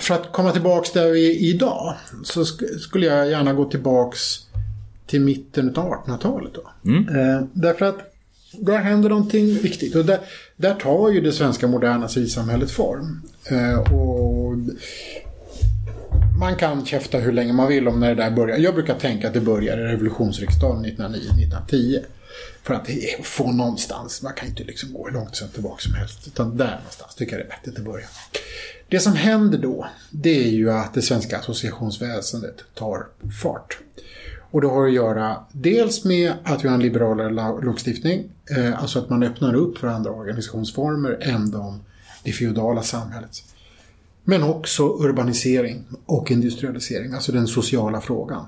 för 0.01 0.15
att 0.15 0.33
komma 0.33 0.51
tillbaks 0.53 0.93
där 0.93 1.11
vi 1.11 1.31
är 1.31 1.55
idag, 1.55 1.95
så 2.25 2.43
sk- 2.43 2.79
skulle 2.79 3.07
jag 3.07 3.31
gärna 3.31 3.53
gå 3.53 3.65
tillbaks 3.65 4.46
till 5.07 5.21
mitten 5.21 5.77
av 5.77 5.93
1800-talet. 5.93 6.55
Då. 6.55 6.91
Eh, 6.91 7.43
därför 7.53 7.87
att 7.87 8.13
där 8.53 8.79
händer 8.79 9.09
någonting 9.09 9.55
viktigt. 9.55 9.95
Och 9.95 10.05
där, 10.05 10.21
där 10.57 10.75
tar 10.75 11.11
ju 11.11 11.21
det 11.21 11.33
svenska 11.33 11.67
moderna 11.67 12.09
civilsamhället 12.09 12.71
form. 12.71 13.23
Eh, 13.45 13.93
och 13.93 14.57
man 16.39 16.57
kan 16.57 16.87
käfta 16.87 17.19
hur 17.19 17.33
länge 17.33 17.53
man 17.53 17.69
vill 17.69 17.89
om 17.89 18.01
när 18.01 18.15
det 18.15 18.23
där 18.23 18.31
börjar. 18.31 18.59
Jag 18.59 18.75
brukar 18.75 18.95
tänka 18.95 19.29
att 19.29 19.35
det 19.35 19.41
börjar 19.41 19.79
i 19.79 19.83
revolutionsriksdagen 19.83 20.85
1909-1910. 20.87 22.03
För 22.63 22.75
att 22.75 22.89
få 23.23 23.53
någonstans, 23.53 24.23
man 24.23 24.33
kan 24.33 24.49
inte 24.49 24.65
liksom 24.65 24.93
gå 24.93 25.07
hur 25.07 25.13
långt 25.13 25.37
sen 25.37 25.49
tillbaka 25.49 25.83
som 25.83 25.95
helst. 25.95 26.27
Utan 26.27 26.57
där 26.57 26.77
någonstans 26.77 27.15
tycker 27.15 27.33
jag 27.33 27.47
det 27.47 27.53
är 27.53 27.57
vettigt 27.57 27.79
att 27.79 27.85
börja. 27.85 28.07
Det 28.89 29.01
som 29.01 29.17
händer 29.17 29.59
då, 29.59 29.87
det 30.11 30.45
är 30.45 30.51
ju 30.51 30.71
att 30.71 30.95
det 30.95 31.03
svenska 31.03 31.39
associationsväsendet 31.39 32.65
tar 32.75 33.07
fart. 33.43 33.79
Och 34.57 34.63
det 34.63 34.69
har 34.69 34.87
att 34.87 34.93
göra 34.93 35.37
dels 35.53 36.05
med 36.05 36.33
att 36.45 36.65
vi 36.65 36.69
har 36.69 36.75
en 36.75 36.83
liberalare 36.83 37.31
la- 37.31 37.61
lagstiftning, 37.61 38.25
eh, 38.57 38.83
alltså 38.83 38.99
att 38.99 39.11
man 39.11 39.23
öppnar 39.23 39.55
upp 39.55 39.79
för 39.79 39.89
andra 39.89 40.11
organisationsformer 40.11 41.19
än 41.21 41.51
de, 41.51 41.81
det 42.25 42.33
feodala 42.33 42.83
samhället. 42.83 43.43
Men 44.25 44.43
också 44.43 44.83
urbanisering 44.83 45.85
och 46.07 46.31
industrialisering, 46.31 47.13
alltså 47.13 47.33
den 47.33 47.47
sociala 47.47 48.01
frågan. 48.01 48.47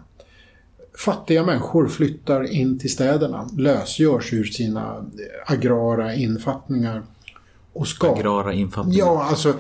Fattiga 0.98 1.44
människor 1.44 1.88
flyttar 1.88 2.52
in 2.52 2.78
till 2.78 2.92
städerna, 2.92 3.48
lösgörs 3.56 4.32
ur 4.32 4.44
sina 4.44 4.96
eh, 4.96 5.52
agrara 5.52 6.14
infattningar 6.14 7.02
och 7.72 7.88
ska... 7.88 8.10
Agrara 8.10 8.52
infattningar. 8.52 8.98
Ja, 8.98 9.24
alltså 9.24 9.48
eh, 9.48 9.54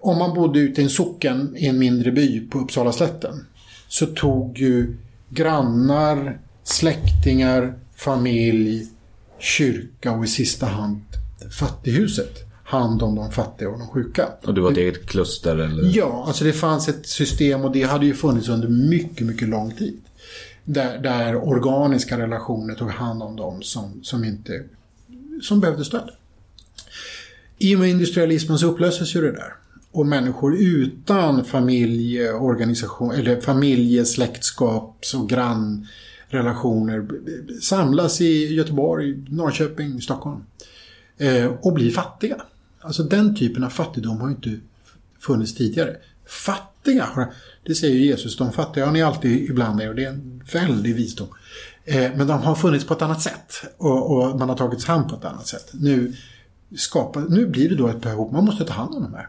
om 0.00 0.18
man 0.18 0.34
bodde 0.34 0.58
ute 0.58 0.80
i 0.80 0.84
en 0.84 0.90
socken 0.90 1.56
i 1.56 1.66
en 1.66 1.78
mindre 1.78 2.12
by 2.12 2.48
på 2.48 2.58
Uppsala 2.58 2.92
slätten 2.92 3.46
så 3.88 4.06
tog 4.06 4.58
ju 4.58 4.96
grannar, 5.30 6.38
släktingar, 6.64 7.74
familj, 7.96 8.86
kyrka 9.38 10.12
och 10.12 10.24
i 10.24 10.28
sista 10.28 10.66
hand 10.66 11.00
fattighuset 11.58 12.50
hand 12.64 13.02
om 13.02 13.14
de 13.14 13.30
fattiga 13.30 13.68
och 13.68 13.78
de 13.78 13.88
sjuka. 13.88 14.28
Och 14.44 14.54
du 14.54 14.60
var 14.60 14.70
ett 14.72 14.76
eget 14.76 15.06
kluster 15.06 15.56
eller? 15.56 15.96
Ja, 15.96 16.24
alltså 16.26 16.44
det 16.44 16.52
fanns 16.52 16.88
ett 16.88 17.06
system 17.06 17.64
och 17.64 17.72
det 17.72 17.82
hade 17.82 18.06
ju 18.06 18.14
funnits 18.14 18.48
under 18.48 18.68
mycket, 18.68 19.26
mycket 19.26 19.48
lång 19.48 19.70
tid. 19.70 20.00
Där, 20.64 20.98
där 20.98 21.36
organiska 21.48 22.18
relationer 22.18 22.74
tog 22.74 22.90
hand 22.90 23.22
om 23.22 23.36
dem 23.36 23.62
som, 23.62 24.00
som 24.02 24.24
inte 24.24 24.64
som 25.42 25.60
behövde 25.60 25.84
stöd. 25.84 26.10
I 27.58 27.74
och 27.76 27.80
med 27.80 27.90
industrialismen 27.90 28.58
så 28.58 28.66
upplöses 28.66 29.16
ju 29.16 29.20
det 29.20 29.32
där. 29.32 29.54
Och 29.92 30.06
människor 30.06 30.56
utan 30.56 31.44
familjeorganisation, 31.44 33.12
eller 33.12 33.40
familjesläktskaps 33.40 35.14
och 35.14 35.28
grannrelationer 35.28 37.08
samlas 37.60 38.20
i 38.20 38.54
Göteborg, 38.54 39.24
Norrköping, 39.28 40.00
Stockholm. 40.00 40.44
Eh, 41.18 41.46
och 41.46 41.72
blir 41.72 41.90
fattiga. 41.90 42.42
Alltså 42.80 43.02
den 43.02 43.36
typen 43.36 43.64
av 43.64 43.70
fattigdom 43.70 44.20
har 44.20 44.28
ju 44.28 44.34
inte 44.34 44.56
funnits 45.18 45.54
tidigare. 45.54 45.96
Fattiga, 46.26 47.28
det 47.62 47.74
säger 47.74 47.94
ju 47.94 48.06
Jesus, 48.06 48.36
de 48.36 48.52
fattiga 48.52 48.86
har 48.86 48.92
ni 48.92 49.02
alltid 49.02 49.50
ibland 49.50 49.80
er 49.80 49.88
och 49.88 49.94
det 49.94 50.04
är 50.04 50.08
en 50.08 50.42
väldig 50.52 50.94
visdom. 50.94 51.28
Eh, 51.84 52.10
men 52.16 52.26
de 52.26 52.42
har 52.42 52.54
funnits 52.54 52.84
på 52.84 52.94
ett 52.94 53.02
annat 53.02 53.22
sätt 53.22 53.62
och, 53.76 54.10
och 54.10 54.38
man 54.38 54.48
har 54.48 54.56
tagits 54.56 54.84
hand 54.84 55.08
på 55.08 55.16
ett 55.16 55.24
annat 55.24 55.46
sätt. 55.46 55.70
Nu, 55.72 56.14
skapa, 56.76 57.20
nu 57.20 57.46
blir 57.46 57.68
det 57.68 57.74
då 57.74 57.88
ett 57.88 58.02
behov, 58.02 58.32
man 58.32 58.44
måste 58.44 58.64
ta 58.64 58.72
hand 58.72 58.94
om 58.94 59.02
de 59.02 59.14
här. 59.14 59.28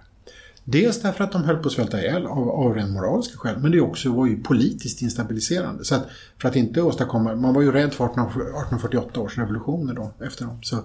Dels 0.63 1.01
därför 1.01 1.23
att 1.23 1.31
de 1.31 1.43
höll 1.43 1.57
på 1.57 1.67
att 1.67 1.73
svälta 1.73 2.01
ihjäl 2.01 2.25
av, 2.25 2.49
av 2.49 2.75
rent 2.75 2.91
moraliska 2.91 3.37
skäl, 3.37 3.57
men 3.59 3.71
det 3.71 3.81
också 3.81 4.11
var 4.11 4.27
ju 4.27 4.43
politiskt 4.43 5.01
instabiliserande. 5.01 5.85
Så 5.85 5.95
att 5.95 6.07
för 6.41 6.47
att 6.49 6.55
inte 6.55 6.81
åstadkomma, 6.81 7.35
man 7.35 7.53
var 7.53 7.61
ju 7.61 7.71
rädd 7.71 7.93
för 7.93 8.05
18, 8.05 8.23
1848 8.23 9.19
års 9.19 9.37
revolutioner 9.37 9.93
då, 9.93 10.11
efter 10.25 10.45
dem. 10.45 10.59
Så, 10.61 10.77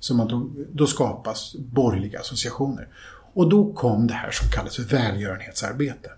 så 0.00 0.14
man 0.14 0.28
tog, 0.28 0.66
då 0.72 0.86
skapas 0.86 1.54
borgerliga 1.58 2.20
associationer. 2.20 2.88
Och 3.34 3.48
då 3.48 3.72
kom 3.72 4.06
det 4.06 4.14
här 4.14 4.30
som 4.30 4.48
kallas 4.48 4.76
för 4.76 4.82
välgörenhetsarbete. 4.82 6.10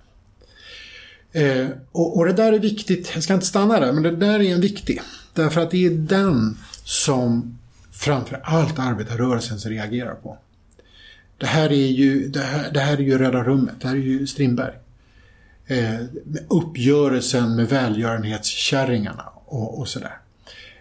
Eh, 1.32 1.66
och, 1.92 2.16
och 2.16 2.26
det 2.26 2.32
där 2.32 2.52
är 2.52 2.58
viktigt, 2.58 3.10
jag 3.14 3.22
ska 3.22 3.34
inte 3.34 3.46
stanna 3.46 3.80
där, 3.80 3.92
men 3.92 4.02
det 4.02 4.16
där 4.16 4.40
är 4.40 4.54
en 4.54 4.60
viktig. 4.60 5.00
Därför 5.34 5.60
att 5.60 5.70
det 5.70 5.86
är 5.86 5.90
den 5.90 6.58
som 6.84 7.58
framför 7.92 8.40
allt 8.44 8.78
arbetarrörelsen 8.78 9.58
reagerar 9.58 10.14
på. 10.14 10.38
Det 11.38 11.46
här 11.46 11.72
är 11.72 11.86
ju, 11.86 12.28
det 12.28 12.40
här, 12.40 12.70
det 12.72 12.80
här 12.80 12.96
är 12.96 13.02
ju 13.02 13.18
Rädda 13.18 13.44
Rummet, 13.44 13.74
det 13.80 13.88
här 13.88 13.94
är 13.94 14.00
ju 14.00 14.26
Strindberg. 14.26 14.74
Eh, 15.66 16.00
uppgörelsen 16.48 17.56
med 17.56 17.68
välgörenhetskärringarna 17.68 19.24
och, 19.44 19.78
och 19.78 19.88
sådär. 19.88 20.18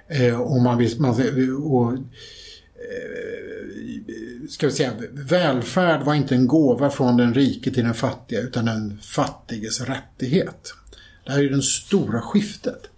Eh, 0.07 0.41
och 0.41 0.61
man 0.61 0.77
vill, 0.77 1.01
man, 1.01 1.11
och, 1.63 1.93
eh, 1.93 1.99
ska 4.49 4.67
vi 4.67 4.73
säga, 4.73 4.91
välfärd 5.11 6.05
var 6.05 6.13
inte 6.13 6.35
en 6.35 6.47
gåva 6.47 6.89
från 6.89 7.17
den 7.17 7.33
rike 7.33 7.71
till 7.71 7.83
den 7.83 7.93
fattiga 7.93 8.41
utan 8.41 8.65
den 8.65 8.99
fattiges 9.01 9.81
rättighet. 9.81 10.73
Det 11.25 11.31
här 11.31 11.43
är 11.43 11.49
det 11.49 11.61
stora 11.61 12.21
skiftet. 12.21 12.89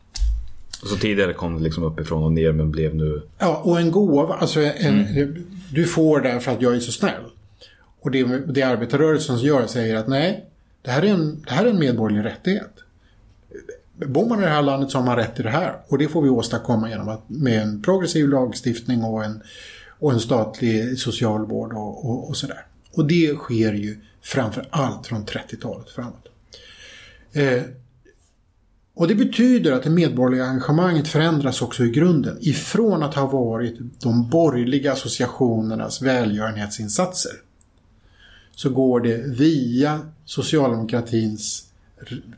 Så 0.83 0.95
tidigare 0.95 1.33
kom 1.33 1.57
det 1.57 1.63
liksom 1.63 1.83
uppifrån 1.83 2.23
och 2.23 2.31
ner 2.31 2.51
men 2.51 2.71
blev 2.71 2.95
nu... 2.95 3.21
Ja, 3.39 3.61
och 3.63 3.79
en 3.79 3.91
gåva, 3.91 4.35
alltså 4.35 4.59
en, 4.59 5.45
du 5.73 5.85
får 5.85 6.21
det 6.21 6.39
för 6.39 6.51
att 6.51 6.61
jag 6.61 6.75
är 6.75 6.79
så 6.79 6.91
snäll. 6.91 7.23
Och 8.07 8.11
det, 8.11 8.53
det 8.53 8.63
arbetarrörelsen 8.63 9.37
gör 9.37 9.67
säger 9.67 9.95
att 9.95 10.07
nej, 10.07 10.45
det 10.81 10.91
här 10.91 11.01
är 11.01 11.07
en, 11.07 11.41
det 11.47 11.53
här 11.53 11.65
är 11.65 11.69
en 11.69 11.79
medborgerlig 11.79 12.25
rättighet. 12.29 12.73
Bor 13.93 14.29
man 14.29 14.39
i 14.39 14.41
det 14.41 14.49
här 14.49 14.61
landet 14.61 14.91
så 14.91 14.97
har 14.97 15.05
man 15.05 15.15
rätt 15.15 15.35
till 15.35 15.43
det 15.43 15.49
här. 15.49 15.75
Och 15.87 15.97
det 15.97 16.07
får 16.07 16.21
vi 16.21 16.29
åstadkomma 16.29 16.89
genom 16.89 17.09
att, 17.09 17.29
med 17.29 17.61
en 17.61 17.81
progressiv 17.81 18.29
lagstiftning 18.29 19.03
och 19.03 19.23
en, 19.23 19.43
och 19.99 20.11
en 20.11 20.19
statlig 20.19 20.99
socialvård 20.99 21.73
och, 21.73 22.09
och, 22.09 22.29
och 22.29 22.37
sådär. 22.37 22.65
Och 22.91 23.07
det 23.07 23.35
sker 23.35 23.73
ju 23.73 23.97
framför 24.21 24.67
allt 24.69 25.07
från 25.07 25.25
30-talet 25.25 25.89
framåt. 25.89 26.27
Eh, 27.31 27.63
och 28.95 29.07
det 29.07 29.15
betyder 29.15 29.71
att 29.71 29.83
det 29.83 29.89
medborgerliga 29.89 30.45
engagemanget 30.45 31.07
förändras 31.07 31.61
också 31.61 31.85
i 31.85 31.89
grunden. 31.89 32.37
Ifrån 32.41 33.03
att 33.03 33.15
ha 33.15 33.27
varit 33.27 33.77
de 33.99 34.29
borgerliga 34.29 34.93
associationernas 34.93 36.01
välgörenhetsinsatser 36.01 37.46
så 38.57 38.69
går 38.69 38.99
det 38.99 39.17
via 39.17 39.99
socialdemokratins 40.25 41.67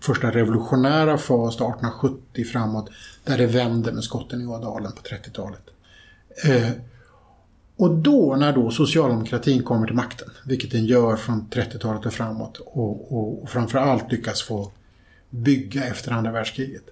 första 0.01 0.31
revolutionära 0.31 1.17
fas 1.17 1.55
1870 1.55 2.45
framåt 2.45 2.89
där 3.23 3.37
det 3.37 3.45
vänder 3.45 3.91
med 3.91 4.03
skotten 4.03 4.41
i 4.41 4.45
Ådalen 4.45 4.91
på 4.91 5.01
30-talet. 5.01 5.61
Eh, 6.45 6.71
och 7.75 7.97
då 7.97 8.35
när 8.35 8.53
då 8.53 8.71
socialdemokratin 8.71 9.63
kommer 9.63 9.87
till 9.87 9.95
makten, 9.95 10.29
vilket 10.45 10.71
den 10.71 10.85
gör 10.85 11.15
från 11.15 11.47
30-talet 11.51 12.05
och 12.05 12.13
framåt 12.13 12.57
och, 12.57 13.13
och, 13.13 13.43
och 13.43 13.49
framförallt 13.49 14.11
lyckas 14.11 14.41
få 14.41 14.71
bygga 15.29 15.85
efter 15.85 16.11
andra 16.11 16.31
världskriget. 16.31 16.83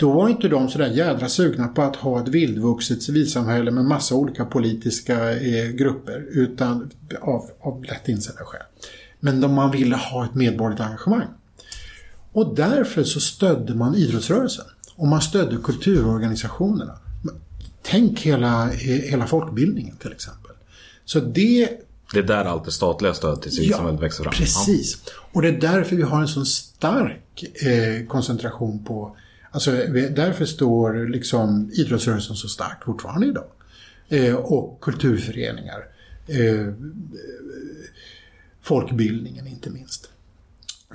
Då 0.00 0.12
var 0.12 0.28
inte 0.28 0.48
de 0.48 0.68
sådär 0.68 0.90
jädra 0.90 1.28
sugna 1.28 1.68
på 1.68 1.82
att 1.82 1.96
ha 1.96 2.22
ett 2.22 2.28
vildvuxet 2.28 3.02
civilsamhälle 3.02 3.70
med 3.70 3.84
massa 3.84 4.14
olika 4.14 4.44
politiska 4.44 5.32
eh, 5.32 5.68
grupper 5.68 6.26
utan 6.30 6.90
av, 7.20 7.50
av 7.60 7.84
lätt 7.84 8.08
insedda 8.08 8.44
skäl. 8.44 8.62
Men 9.20 9.40
de, 9.40 9.54
man 9.54 9.70
ville 9.70 9.96
ha 9.96 10.24
ett 10.24 10.34
medborgerligt 10.34 10.80
engagemang. 10.80 11.26
Och 12.32 12.54
därför 12.54 13.04
så 13.04 13.20
stödde 13.20 13.74
man 13.74 13.94
idrottsrörelsen 13.94 14.64
och 14.96 15.06
man 15.06 15.20
stödde 15.20 15.56
kulturorganisationerna. 15.56 16.98
Tänk 17.82 18.20
hela, 18.20 18.70
eh, 18.70 19.10
hela 19.10 19.26
folkbildningen 19.26 19.96
till 19.96 20.12
exempel. 20.12 20.52
Så 21.04 21.20
det 21.20 21.68
Det 22.12 22.18
är 22.18 22.22
där 22.22 22.44
allt 22.44 22.64
det 22.64 22.70
statliga 22.70 23.14
stödet 23.14 23.42
till 23.42 23.52
civilsamhället 23.52 24.00
växer 24.00 24.24
fram. 24.24 24.32
Precis. 24.32 24.98
Och 25.32 25.42
det 25.42 25.48
är 25.48 25.60
därför 25.60 25.96
vi 25.96 26.02
har 26.02 26.20
en 26.20 26.28
sån 26.28 26.46
stark 26.46 27.44
eh, 27.62 28.06
koncentration 28.06 28.84
på 28.84 29.16
Alltså 29.50 29.70
därför 30.10 30.44
står 30.44 31.08
liksom 31.08 31.70
idrottsrörelsen 31.72 32.36
så 32.36 32.48
starkt 32.48 32.84
fortfarande 32.84 33.26
idag. 33.26 33.46
Eh, 34.08 34.34
och 34.34 34.80
kulturföreningar. 34.80 35.86
Eh, 36.26 36.72
folkbildningen 38.62 39.46
inte 39.46 39.70
minst. 39.70 40.10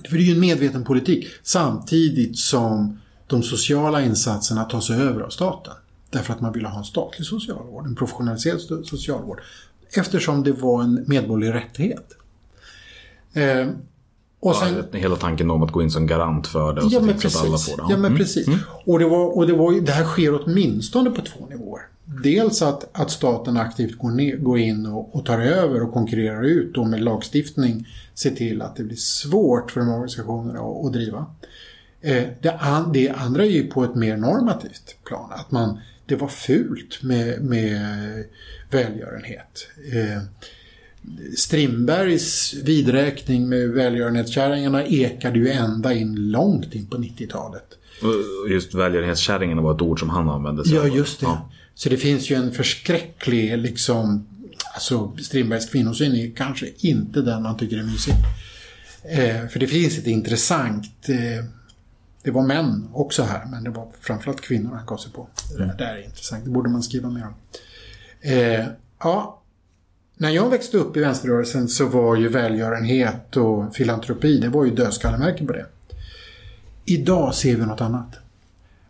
För 0.10 0.18
det 0.18 0.24
är 0.24 0.28
ju 0.28 0.34
en 0.34 0.39
medveten 0.39 0.84
politik 0.84 1.28
samtidigt 1.43 2.38
som 2.38 2.99
de 3.28 3.43
sociala 3.43 4.01
insatserna 4.01 4.64
tas 4.64 4.89
över 4.89 5.22
av 5.22 5.30
staten. 5.30 5.74
Därför 6.10 6.34
att 6.34 6.41
man 6.41 6.53
ville 6.53 6.68
ha 6.68 6.78
en 6.78 6.86
statlig 6.86 7.28
socialvård, 7.28 7.86
en 7.86 7.95
professionaliserad 7.95 8.62
socialvård. 8.88 9.41
Eftersom 9.91 10.43
det 10.43 10.51
var 10.51 10.84
en 10.84 11.03
medborgerlig 11.08 11.53
rättighet. 11.53 12.14
Eh, 13.34 13.70
och 14.40 14.56
sen, 14.56 14.84
Ja, 14.92 15.00
hela 15.00 15.16
tanken 15.16 15.52
om 15.52 15.64
att 15.64 15.72
gå 15.72 15.82
in 15.82 15.92
som 15.92 16.08
garant 16.08 16.48
för 16.48 16.74
det 16.74 16.82
och 16.82 16.88
Ja 16.92 17.02
se 17.08 17.14
till 17.14 17.32
så 17.32 17.40
att 17.40 17.46
alla 17.48 17.58
får 17.58 17.78
det. 17.78 17.84
Ja, 17.90 17.98
men 17.98 18.06
Mm. 18.06 18.18
precis. 18.18 18.48
Och, 18.86 19.00
det, 19.00 19.06
var, 19.06 19.38
och 19.38 19.48
det, 19.48 19.54
var, 19.54 19.82
det 19.82 19.92
här 19.92 20.04
sker 20.06 20.42
åtminstone 20.44 21.10
på 21.10 21.22
två 21.22 21.46
nivåer. 21.50 21.82
Dels 22.24 22.62
att, 22.62 22.90
att 22.92 23.12
staten 23.12 23.58
aktivt 23.58 23.98
går, 23.98 24.12
ner, 24.12 24.36
går 24.38 24.60
in 24.60 24.86
och, 24.86 25.16
och 25.16 25.26
tar 25.26 25.40
över 25.40 25.84
och 25.84 25.94
konkurrerar 25.94 26.44
ut 26.44 26.78
och 26.78 26.88
med 26.88 27.02
lagstiftning 27.04 27.88
ser 28.14 28.32
till 28.32 28.62
att 28.62 28.76
det 28.76 28.84
blir 28.84 28.98
svårt 28.98 29.72
för 29.72 29.80
de 29.80 29.90
organisationerna 29.90 30.60
att, 30.60 30.86
att 30.86 30.94
driva. 30.94 31.26
Eh, 32.02 32.24
det, 32.42 32.52
an, 32.52 32.92
det 32.94 33.10
andra 33.10 33.44
är 33.46 33.50
ju 33.50 33.68
på 33.68 33.84
ett 33.84 33.96
mer 33.96 34.18
normativt 34.18 34.96
plan. 35.08 35.32
Att 35.32 35.52
man, 35.52 35.80
det 36.06 36.16
var 36.16 36.28
fult 36.28 37.04
med, 37.04 37.42
med 37.42 37.80
välgörenhet. 38.72 39.68
Eh, 39.94 40.22
Strindbergs 41.38 42.53
vidräkning 42.53 43.49
med 43.49 43.70
välgörenhetskärringarna 43.70 44.84
ekade 44.86 45.39
ju 45.39 45.49
ända 45.49 45.93
in 45.93 46.16
långt 46.16 46.76
in 46.76 46.86
på 46.88 46.97
90-talet. 46.97 47.66
Och 48.01 48.49
Just 48.49 48.74
välgörenhetskärringen 48.74 49.64
var 49.64 49.76
ett 49.76 49.82
ord 49.82 49.99
som 49.99 50.10
han 50.10 50.30
använde. 50.30 50.66
sig 50.66 50.74
Ja, 50.76 50.82
av. 50.82 50.88
just 50.95 51.20
det. 51.20 51.26
Ja. 51.26 51.49
Så 51.76 51.89
det 51.89 51.97
finns 51.97 52.30
ju 52.32 52.36
en 52.36 52.51
förskräcklig, 52.51 53.58
liksom, 53.58 54.28
alltså 54.74 55.18
Strindbergs 55.18 55.70
kvinnosyn 55.70 56.16
är 56.16 56.32
kanske 56.36 56.68
inte 56.78 57.22
den 57.22 57.43
man 57.43 57.58
tycker 57.58 57.78
är 57.78 57.84
mysig. 57.84 58.14
Eh, 59.03 59.47
för 59.47 59.60
det 59.60 59.68
finns 59.68 59.97
ett 59.97 60.08
intressant, 60.08 61.10
eh, 61.10 61.45
det 62.24 62.32
var 62.32 62.43
män 62.43 62.88
också 62.93 63.24
här, 63.24 63.45
men 63.45 63.64
det 63.64 63.70
var 63.70 63.88
framförallt 64.01 64.41
kvinnor 64.41 64.76
han 64.76 64.86
gav 64.86 64.97
sig 64.97 65.12
på. 65.12 65.28
Det 65.51 65.58
där- 65.58 65.76
där 65.78 65.95
är 65.95 66.06
intressant, 66.06 66.43
det 66.45 66.49
borde 66.51 66.70
man 66.70 66.84
skriva 66.84 67.10
mer 67.10 67.24
om. 67.26 67.34
Eh, 68.22 68.66
ja, 68.99 69.35
när 70.18 70.30
jag 70.30 70.49
växte 70.49 70.78
upp 70.78 70.97
i 70.97 70.99
vänsterrörelsen 70.99 71.68
så 71.68 71.86
var 71.86 72.16
ju 72.16 72.28
välgörenhet 72.28 73.38
och 73.38 73.76
filantropi, 73.76 74.38
det 74.38 74.49
var 74.49 74.66
ju 74.66 74.72
dödskallemärken 74.72 75.47
på 75.47 75.53
det. 75.53 75.66
Idag 76.86 77.36
ser 77.36 77.55
vi 77.55 77.66
något 77.66 77.82
annat. 77.82 78.16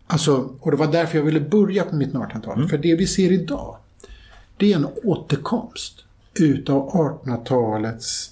Alltså, 0.06 0.50
och 0.60 0.70
det 0.70 0.76
var 0.76 0.92
därför 0.92 1.18
jag 1.18 1.24
ville 1.24 1.40
börja 1.40 1.84
på 1.84 1.96
mitten 1.96 2.16
av 2.16 2.28
1800-talet. 2.28 2.70
För 2.70 2.78
det 2.78 2.94
vi 2.94 3.06
ser 3.06 3.32
idag, 3.32 3.76
det 4.56 4.72
är 4.72 4.76
en 4.76 4.86
återkomst 5.04 6.04
utav 6.34 6.90
1800-talets 6.90 8.30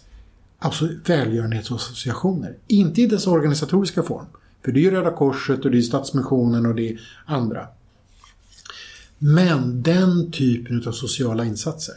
alltså 0.58 0.88
välgörenhetsassociationer. 1.06 2.56
Inte 2.66 3.02
i 3.02 3.06
dess 3.06 3.26
organisatoriska 3.26 4.02
form. 4.02 4.26
För 4.64 4.72
det 4.72 4.80
är 4.80 4.82
ju 4.82 4.90
Röda 4.90 5.10
Korset 5.10 5.64
och 5.64 5.70
det 5.70 5.78
är 5.78 5.82
Stadsmissionen 5.82 6.66
och 6.66 6.74
det 6.74 6.88
är 6.88 7.00
andra. 7.26 7.66
Men 9.18 9.82
den 9.82 10.32
typen 10.32 10.84
av 10.86 10.92
sociala 10.92 11.44
insatser. 11.44 11.94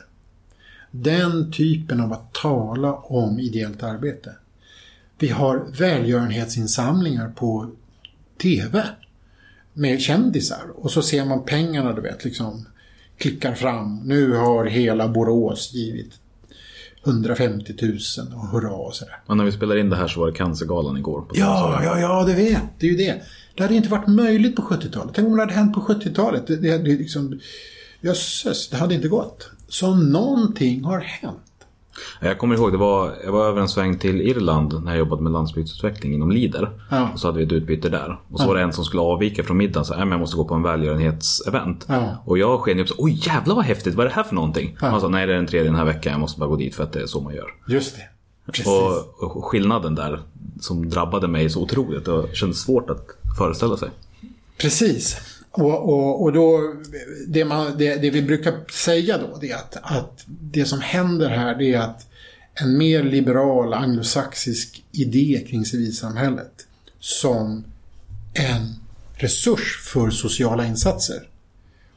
Den 0.92 1.52
typen 1.52 2.02
av 2.02 2.14
att 2.14 2.34
tala 2.34 2.94
om 2.94 3.40
ideellt 3.40 3.84
arbete. 3.84 4.32
Vi 5.20 5.28
har 5.28 5.66
välgörenhetsinsamlingar 5.78 7.30
på 7.30 7.72
TV 8.42 8.84
med 9.74 10.02
kändisar 10.02 10.64
och 10.76 10.92
så 10.92 11.02
ser 11.02 11.26
man 11.26 11.46
pengarna 11.46 11.94
du 11.94 12.02
vet 12.02 12.24
liksom 12.24 12.66
klickar 13.18 13.56
fram. 13.56 14.02
Nu 14.06 14.34
har 14.34 14.66
hela 14.66 15.08
Borås 15.08 15.74
givit 15.74 16.14
150 17.06 17.74
000 17.82 17.98
och 18.36 18.48
hurra 18.48 18.72
och 18.72 18.96
sådär. 18.96 19.20
Men 19.28 19.38
när 19.38 19.46
vi 19.46 19.52
spelar 19.52 19.78
in 19.78 19.90
det 19.90 19.96
här 19.96 20.08
så 20.08 20.20
var 20.20 20.28
det 20.28 20.34
Cancergalan 20.34 20.98
igår. 20.98 21.22
På 21.22 21.28
Ja, 21.34 21.82
ja, 21.84 22.00
ja, 22.00 22.24
det 22.24 22.34
vet. 22.34 22.64
Det 22.80 22.88
är 22.88 22.92
ju 22.92 22.98
det. 22.98 23.22
Det 23.56 23.64
hade 23.64 23.76
inte 23.76 23.90
varit 23.90 24.08
möjligt 24.08 24.56
på 24.56 24.62
70-talet. 24.62 25.12
Tänk 25.16 25.28
om 25.28 25.36
det 25.36 25.42
hade 25.42 25.54
hänt 25.54 25.74
på 25.74 25.82
70-talet. 25.82 26.48
Det, 26.48 26.56
det, 26.56 26.78
det, 26.78 26.98
liksom, 26.98 27.40
jösses, 28.02 28.70
det 28.70 28.78
hade 28.78 28.96
inte 28.96 29.08
gått. 29.08 29.50
Så 29.68 29.96
någonting 29.96 30.84
har 30.84 31.00
hänt. 31.00 31.38
Jag 32.22 32.38
kommer 32.38 32.56
ihåg, 32.56 32.72
det 32.72 32.78
var, 32.78 33.14
jag 33.24 33.32
var 33.32 33.46
över 33.46 33.62
en 33.62 33.68
sväng 33.68 33.98
till 34.00 34.22
Irland 34.22 34.84
när 34.84 34.92
jag 34.92 35.00
jobbade 35.00 35.22
med 35.22 35.32
landsbygdsutveckling 35.32 36.14
inom 36.14 36.32
Lider. 36.32 36.70
Ja. 36.92 37.10
Och 37.14 37.20
så 37.20 37.28
hade 37.28 37.38
vi 37.38 37.46
ett 37.46 37.52
utbyte 37.52 37.90
där. 37.90 38.20
Och 38.32 38.40
så 38.40 38.48
var 38.48 38.56
det 38.56 38.62
en 38.62 38.74
som 38.74 38.86
skulle 38.86 39.02
avvika 39.02 39.44
från 39.44 39.58
middagen. 39.58 39.86
Så, 39.86 39.94
"Nej, 39.94 40.00
men 40.06 40.12
jag 40.12 40.20
måste 40.20 40.38
gå 40.38 40.46
på 40.46 40.54
en 40.56 40.64
välgörenhetsevent. 40.64 41.86
Ja. 41.90 42.24
Och 42.26 42.38
jag 42.38 42.60
sken 42.60 42.80
upp 42.80 42.88
så 42.88 42.96
oj 42.98 43.20
jävlar 43.28 43.56
vad 43.56 43.66
häftigt, 43.66 43.96
vad 43.96 44.06
är 44.06 44.10
det 44.10 44.16
här 44.16 44.24
för 44.24 44.36
någonting? 44.36 44.76
Han 44.80 45.02
sa, 45.02 45.08
nej 45.08 45.28
det 45.28 45.34
är 45.34 45.38
den 45.38 45.48
tredje 45.48 45.68
den 45.68 45.76
här 45.76 45.86
veckan, 45.86 46.12
jag 46.12 46.20
måste 46.20 46.40
bara 46.40 46.50
gå 46.50 46.56
dit 46.56 46.76
för 46.76 46.84
att 46.84 46.94
det 46.94 47.02
är 47.02 47.06
så 47.08 47.22
man 47.22 47.36
gör. 47.36 47.48
Just 47.68 47.96
det. 47.96 48.02
Precis. 48.52 48.68
Och, 48.68 49.38
och 49.38 49.46
skillnaden 49.46 49.96
där 49.96 50.22
som 50.62 50.90
drabbade 50.90 51.28
mig 51.28 51.50
så 51.50 51.62
otroligt, 51.62 52.06
det 52.06 52.36
kändes 52.36 52.60
svårt 52.62 52.90
att 52.90 53.08
föreställa 53.38 53.78
sig. 53.78 53.90
Precis. 54.58 55.18
Och, 55.58 55.90
och, 55.90 56.24
och 56.24 56.34
då, 56.34 56.74
det, 57.28 57.46
man, 57.46 57.78
det, 57.78 57.96
det 57.96 58.10
vi 58.10 58.22
brukar 58.22 58.72
säga 58.72 59.18
då, 59.18 59.38
det 59.42 59.52
är 59.52 59.56
att, 59.56 59.78
att 59.82 60.24
det 60.28 60.66
som 60.66 60.82
händer 60.82 61.30
här 61.30 61.56
det 61.56 61.74
är 61.74 61.80
att 61.80 62.08
en 62.54 62.78
mer 62.78 63.04
liberal 63.04 63.74
anglosaxisk 63.74 64.84
idé 64.92 65.46
kring 65.50 65.66
civilsamhället 65.66 66.68
som 67.00 67.64
en 68.34 68.76
resurs 69.16 69.80
för 69.94 70.10
sociala 70.10 70.66
insatser 70.66 71.30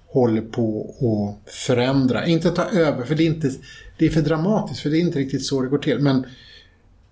håller 0.06 0.42
på 0.42 0.94
att 1.00 1.52
förändra. 1.52 2.26
Inte 2.26 2.50
ta 2.50 2.64
över, 2.64 3.04
för 3.04 3.14
det 3.14 3.22
är, 3.22 3.26
inte, 3.26 3.50
det 3.98 4.06
är 4.06 4.10
för 4.10 4.22
dramatiskt, 4.22 4.80
för 4.80 4.90
det 4.90 4.96
är 4.96 5.00
inte 5.00 5.18
riktigt 5.18 5.46
så 5.46 5.62
det 5.62 5.68
går 5.68 5.78
till. 5.78 5.98
Men 5.98 6.26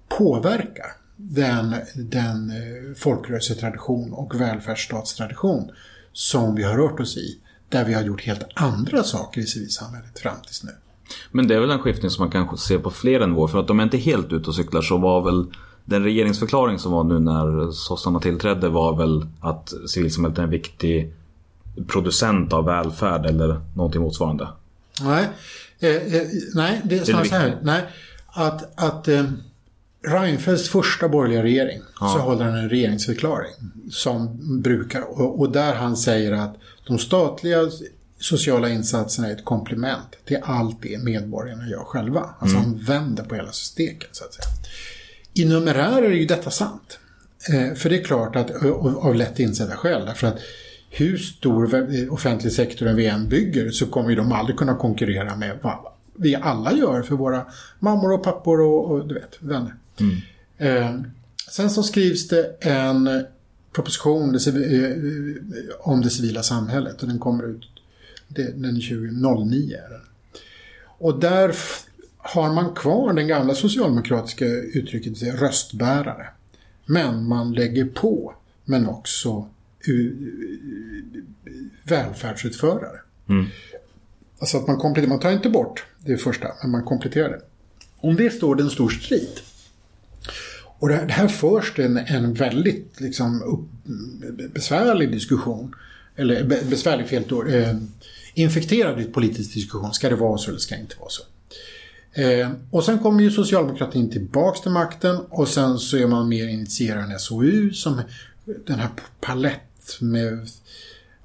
påverka 0.09 0.85
den, 1.17 1.75
den 1.95 2.51
eh, 2.51 2.95
folkrörelsetradition 2.97 4.13
och 4.13 4.41
välfärdsstatstradition 4.41 5.71
som 6.19 6.55
vi 6.55 6.63
har 6.63 6.77
rört 6.77 7.01
oss 7.01 7.17
i. 7.17 7.39
Där 7.69 7.85
vi 7.85 7.95
har 7.95 8.03
gjort 8.03 8.23
helt 8.23 8.47
andra 8.55 9.03
saker 9.03 9.41
i 9.41 9.47
civilsamhället 9.47 10.19
fram 10.19 10.37
tills 10.47 10.65
nu. 10.65 10.71
Men 11.31 11.49
det 11.49 11.55
är 11.55 11.61
väl 11.61 11.71
en 11.71 11.79
skiftning 11.79 12.11
som 12.11 12.23
man 12.23 12.31
kanske 12.31 12.57
ser 12.57 12.79
på 12.79 12.91
flera 12.91 13.27
nivåer. 13.27 13.49
För 13.49 13.59
att 13.59 13.67
de 13.67 13.81
är 13.81 13.85
inte 13.85 13.97
helt 13.97 14.33
ute 14.33 14.49
och 14.49 14.55
cyklar 14.55 14.83
så 14.83 14.99
var 14.99 15.25
väl 15.25 15.47
den 15.85 16.05
regeringsförklaring 16.05 16.79
som 16.79 16.93
var 16.93 17.05
nu 17.05 17.19
när 17.19 17.71
sossarna 17.71 18.21
tillträdde 18.21 18.69
var 18.69 18.97
väl 18.97 19.27
att 19.41 19.73
civilsamhället 19.87 20.39
är 20.39 20.43
en 20.43 20.51
viktig 20.51 21.15
producent 21.87 22.53
av 22.53 22.65
välfärd 22.65 23.27
eller 23.27 23.61
någonting 23.77 24.03
motsvarande. 24.03 24.49
Nej, 25.01 25.29
eh, 25.79 25.91
eh, 25.91 26.23
nej 26.55 26.81
det 26.85 26.99
är 26.99 27.05
snarare 27.05 27.29
så 27.29 27.35
här. 27.35 27.59
Nej, 27.63 27.85
att, 28.27 28.83
att 28.83 29.09
eh, 29.09 29.25
Reinfeldts 30.03 30.69
första 30.69 31.09
borgerliga 31.09 31.43
regering 31.43 31.83
så 31.99 32.19
håller 32.19 32.45
han 32.45 32.55
en 32.55 32.69
regeringsförklaring 32.69 33.53
som 33.91 34.39
brukar 34.63 35.03
och, 35.21 35.41
och 35.41 35.53
där 35.53 35.75
han 35.75 35.97
säger 35.97 36.33
att 36.33 36.57
de 36.87 36.99
statliga 36.99 37.59
sociala 38.21 38.69
insatserna 38.69 39.29
är 39.29 39.33
ett 39.33 39.45
komplement 39.45 40.17
till 40.25 40.39
allt 40.43 40.83
det 40.83 40.99
medborgarna 41.05 41.69
gör 41.69 41.85
själva. 41.85 42.35
Alltså 42.39 42.57
han 42.57 42.79
vänder 42.87 43.25
på 43.25 43.35
hela 43.35 43.53
steken 43.53 44.09
så 44.13 44.25
att 44.25 44.35
säga. 44.35 44.47
I 45.35 45.45
numerär 45.45 46.03
är 46.03 46.11
ju 46.11 46.25
detta 46.27 46.51
sant. 46.51 46.99
Eh, 47.53 47.75
för 47.75 47.91
det 47.91 47.99
är 48.01 48.05
klart 48.05 48.37
att, 48.37 48.51
av 48.97 49.15
lätt 49.15 49.39
insedda 49.39 49.77
skäl, 49.77 50.07
därför 50.07 50.27
att 50.27 50.39
hur 50.91 51.19
stor 51.19 51.67
vä- 51.67 52.09
offentlig 52.09 52.53
sektor 52.53 52.87
vi 52.87 53.07
än 53.07 53.29
bygger 53.29 53.71
så 53.71 53.87
kommer 53.87 54.11
ju 54.11 54.17
de 54.17 54.33
aldrig 54.33 54.57
kunna 54.59 54.75
konkurrera 54.75 55.37
med 55.37 55.59
vad 55.63 55.77
vi 56.17 56.35
alla 56.35 56.73
gör 56.73 57.03
för 57.03 57.15
våra 57.15 57.47
mammor 57.79 58.13
och 58.13 58.23
pappor 58.25 58.61
och, 58.61 58.91
och 58.91 59.09
du 59.09 59.15
vet, 59.15 59.37
vänner. 59.41 59.75
Eh, 60.59 61.01
sen 61.51 61.71
så 61.71 61.83
skrivs 61.83 62.29
det 62.29 62.57
en 62.61 63.25
proposition 63.73 64.33
det, 64.33 64.39
civi- 64.39 64.97
eh, 64.97 65.75
om 65.81 66.01
det 66.01 66.11
civila 66.11 66.43
samhället 66.43 67.03
och 67.03 67.09
den 67.09 67.19
kommer 67.19 67.45
ut 67.45 67.67
det, 68.29 68.43
den 68.43 68.65
är 68.77 68.81
2009. 68.81 69.75
Är 69.87 69.91
den. 69.91 70.01
Och 70.99 71.21
där 71.21 71.55
har 72.17 72.53
man 72.53 72.75
kvar 72.75 73.13
den 73.13 73.29
gamla 73.29 73.55
socialdemokratiska 73.55 74.45
uttrycket 74.47 75.23
eh, 75.23 75.29
röstbärare. 75.35 76.27
Men 76.87 77.25
man 77.29 77.53
lägger 77.53 77.85
på, 77.85 78.35
men 78.65 78.87
också 78.87 79.49
u- 79.87 80.33
välfärdsutförare. 81.85 82.99
Alltså 84.39 84.59
att 84.59 84.67
man 84.67 84.77
kompletterar, 84.77 85.09
man 85.11 85.21
tar 85.21 85.31
inte 85.33 85.51
bort 85.51 85.85
det 85.99 86.17
första, 86.17 86.49
men 86.63 86.71
man 86.71 86.85
kompletterar 86.85 87.29
det. 87.29 87.41
Om 87.97 88.17
det 88.17 88.31
står 88.31 88.55
det 88.55 88.63
en 88.63 88.71
stor 88.71 88.89
strid. 88.91 89.41
Och 90.79 90.89
det 90.89 90.95
här, 91.09 91.29
förs 91.29 91.73
det 91.77 91.85
en, 91.85 91.97
en 91.97 92.35
väldigt 92.35 93.01
liksom, 93.01 93.43
upp, 93.43 93.69
besvärlig 94.55 95.13
diskussion. 95.13 95.75
Eller 96.17 96.45
be, 96.45 96.63
besvärlig 96.71 97.09
fel 97.09 97.25
då, 97.29 97.45
Eh, 97.45 97.77
infekterad 98.35 99.13
politisk 99.13 99.55
diskussion. 99.55 99.93
Ska 99.95 100.09
det 100.09 100.17
vara 100.17 100.39
så 100.39 100.51
eller 100.51 100.59
ska 100.59 100.75
det 100.75 100.81
inte 100.81 100.97
vara 100.99 101.11
så? 101.11 101.23
Eh, 102.13 102.51
och 102.71 102.85
sen 102.85 102.99
kommer 102.99 103.23
ju 103.23 103.31
socialdemokratin 103.31 104.11
tillbaks 104.11 104.61
till 104.61 104.71
makten 104.71 105.17
och 105.29 105.49
sen 105.49 105.79
så 105.79 105.97
är 105.97 106.07
man 106.07 106.29
mer 106.29 106.49
initierad 106.49 107.13
en 107.13 107.19
SOU 107.19 107.71
som 107.73 108.01
den 108.67 108.79
här 108.79 108.89
palett 109.21 110.01
med 110.01 110.49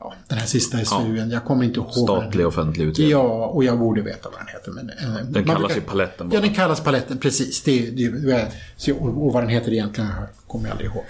ja, 0.03 0.13
den 0.27 0.37
här 0.37 0.45
sista 0.45 0.85
SOUen. 0.85 1.31
Jag 1.31 1.45
kommer 1.45 1.63
inte 1.65 1.79
ihåg 1.79 1.87
vad 1.95 1.95
den 2.17 2.23
Statlig 2.23 2.47
offentlig 2.47 2.85
utredning. 2.85 3.11
Ja, 3.11 3.45
och 3.47 3.63
jag 3.63 3.79
borde 3.79 4.01
veta 4.01 4.29
vad 4.29 4.39
den 4.39 4.47
heter. 4.47 4.71
Men, 4.71 4.89
eh, 4.89 5.25
Den 5.25 5.43
kallas 5.45 5.59
brukar- 5.59 5.75
ju 5.75 5.81
Paletten 5.81 6.29
bara. 6.29 6.35
Ja, 6.35 6.41
den 6.41 6.53
kallas 6.53 6.81
Paletten, 6.81 7.17
precis. 7.17 7.63
Det, 7.63 7.89
det, 7.89 8.09
det, 8.09 8.51
så- 8.77 8.95
och, 8.95 9.25
och 9.25 9.33
vad 9.33 9.43
den 9.43 9.49
heter 9.49 9.71
egentligen 9.73 10.09
kommer 10.47 10.65
jag 10.65 10.71
aldrig 10.71 10.89
ihåg. 10.91 11.03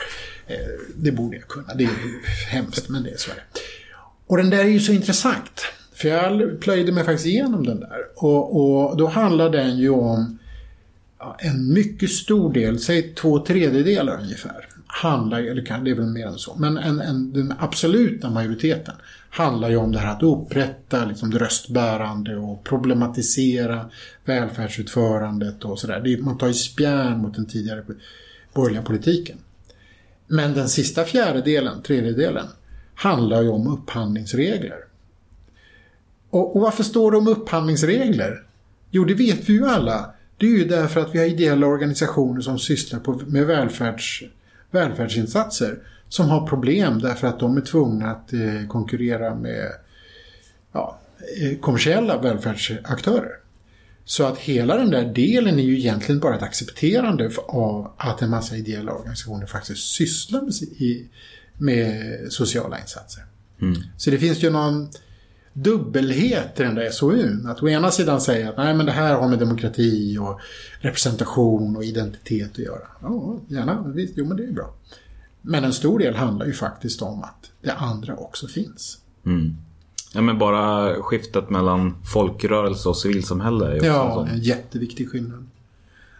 Eh, 0.47 0.55
det 0.95 1.11
borde 1.11 1.37
jag 1.37 1.47
kunna. 1.47 1.73
Det 1.73 1.83
är 1.83 1.89
hemskt, 2.49 2.89
men 2.89 3.03
det 3.03 3.09
är 3.09 3.17
så 3.17 3.31
är 3.31 3.35
det. 3.35 3.41
Och 4.27 4.37
den 4.37 4.49
där 4.49 4.59
är 4.59 4.63
ju 4.69 4.79
så 4.79 4.91
intressant. 4.91 5.61
För 5.95 6.09
jag 6.09 6.59
plöjde 6.61 6.91
mig 6.91 7.03
faktiskt 7.03 7.25
igenom 7.27 7.65
den 7.65 7.79
där. 7.79 7.99
Och, 8.15 8.61
och 8.89 8.97
då 8.97 9.07
handlar 9.07 9.49
den 9.49 9.77
ju 9.77 9.89
om 9.89 10.39
ja, 11.19 11.37
en 11.39 11.73
mycket 11.73 12.09
stor 12.11 12.53
del, 12.53 12.79
säg 12.79 13.13
två 13.15 13.39
tredjedelar 13.39 14.19
ungefär, 14.21 14.67
handlar, 14.93 15.39
ju, 15.39 15.49
eller 15.49 15.65
kan, 15.65 15.83
det 15.83 15.91
är 15.91 15.95
väl 15.95 16.05
mer 16.05 16.27
än 16.27 16.37
så, 16.37 16.55
men 16.55 16.77
en, 16.77 17.01
en, 17.01 17.33
den 17.33 17.53
absoluta 17.59 18.29
majoriteten 18.29 18.95
handlar 19.29 19.69
ju 19.69 19.75
om 19.75 19.91
det 19.91 19.99
här 19.99 20.15
att 20.15 20.23
upprätta 20.23 21.05
liksom, 21.05 21.31
det 21.31 21.39
röstbärande 21.39 22.37
och 22.37 22.63
problematisera 22.63 23.89
välfärdsutförandet 24.25 25.65
och 25.65 25.79
sådär. 25.79 26.17
Man 26.21 26.37
tar 26.37 26.47
ju 26.47 26.53
spjärn 26.53 27.17
mot 27.17 27.35
den 27.35 27.45
tidigare 27.45 27.83
borgerliga 28.53 28.83
politiken. 28.83 29.37
Men 30.27 30.53
den 30.53 30.69
sista 30.69 31.03
fjärdedelen, 31.03 31.81
tredjedelen, 31.81 32.47
handlar 32.95 33.41
ju 33.41 33.49
om 33.49 33.67
upphandlingsregler. 33.67 34.77
Och, 36.29 36.55
och 36.55 36.61
varför 36.61 36.83
står 36.83 37.11
det 37.11 37.17
om 37.17 37.27
upphandlingsregler? 37.27 38.43
Jo, 38.91 39.05
det 39.05 39.13
vet 39.13 39.49
vi 39.49 39.53
ju 39.53 39.65
alla. 39.65 40.13
Det 40.37 40.45
är 40.45 40.49
ju 40.49 40.65
därför 40.65 41.01
att 41.01 41.15
vi 41.15 41.19
har 41.19 41.25
ideella 41.25 41.67
organisationer 41.67 42.41
som 42.41 42.59
sysslar 42.59 42.99
på, 42.99 43.21
med 43.27 43.45
välfärds, 43.45 44.23
välfärdsinsatser 44.73 45.79
som 46.09 46.29
har 46.29 46.47
problem 46.47 46.99
därför 46.99 47.27
att 47.27 47.39
de 47.39 47.57
är 47.57 47.61
tvungna 47.61 48.11
att 48.11 48.33
eh, 48.33 48.67
konkurrera 48.67 49.35
med 49.35 49.71
ja, 50.71 50.99
eh, 51.41 51.59
kommersiella 51.59 52.21
välfärdsaktörer. 52.21 53.31
Så 54.05 54.23
att 54.23 54.37
hela 54.37 54.77
den 54.77 54.89
där 54.89 55.13
delen 55.13 55.59
är 55.59 55.63
ju 55.63 55.77
egentligen 55.77 56.19
bara 56.19 56.35
ett 56.35 56.41
accepterande 56.41 57.31
av 57.47 57.91
att 57.97 58.21
en 58.21 58.29
massa 58.29 58.55
ideella 58.55 58.91
organisationer 58.91 59.45
faktiskt 59.45 59.95
sysslar 59.95 60.41
med, 61.57 62.19
sociala 62.29 62.79
insatser. 62.79 63.23
Så 63.97 64.09
det 64.09 64.17
finns 64.17 64.43
ju 64.43 64.49
någon 64.49 64.89
dubbelhet 65.53 66.59
i 66.59 66.63
den 66.63 66.75
där 66.75 66.89
SOUn. 66.89 67.47
Att 67.47 67.63
å 67.63 67.69
ena 67.69 67.91
sidan 67.91 68.21
säga 68.21 68.49
att 68.49 68.57
nej 68.57 68.73
men 68.73 68.85
det 68.85 68.91
här 68.91 69.15
har 69.15 69.27
med 69.27 69.39
demokrati 69.39 70.17
och 70.17 70.39
representation 70.79 71.75
och 71.75 71.83
identitet 71.83 72.51
att 72.51 72.57
göra. 72.57 72.87
Ja, 73.01 73.39
gärna. 73.47 73.83
Visst, 73.87 74.13
jo 74.15 74.25
men 74.25 74.37
det 74.37 74.43
är 74.43 74.51
bra. 74.51 74.73
Men 75.41 75.63
en 75.63 75.73
stor 75.73 75.99
del 75.99 76.15
handlar 76.15 76.45
ju 76.45 76.53
faktiskt 76.53 77.01
om 77.01 77.23
att 77.23 77.51
det 77.61 77.73
andra 77.73 78.15
också 78.15 78.47
finns. 78.47 78.97
Ja, 80.13 80.21
men 80.21 80.37
bara 80.37 80.95
skiftet 81.01 81.49
mellan 81.49 81.95
folkrörelse 82.13 82.89
och 82.89 82.97
civilsamhälle 82.97 83.65
är 83.67 83.75
ju 83.75 83.85
Ja, 83.85 84.27
en 84.31 84.39
jätteviktig 84.39 85.09
skillnad. 85.09 85.45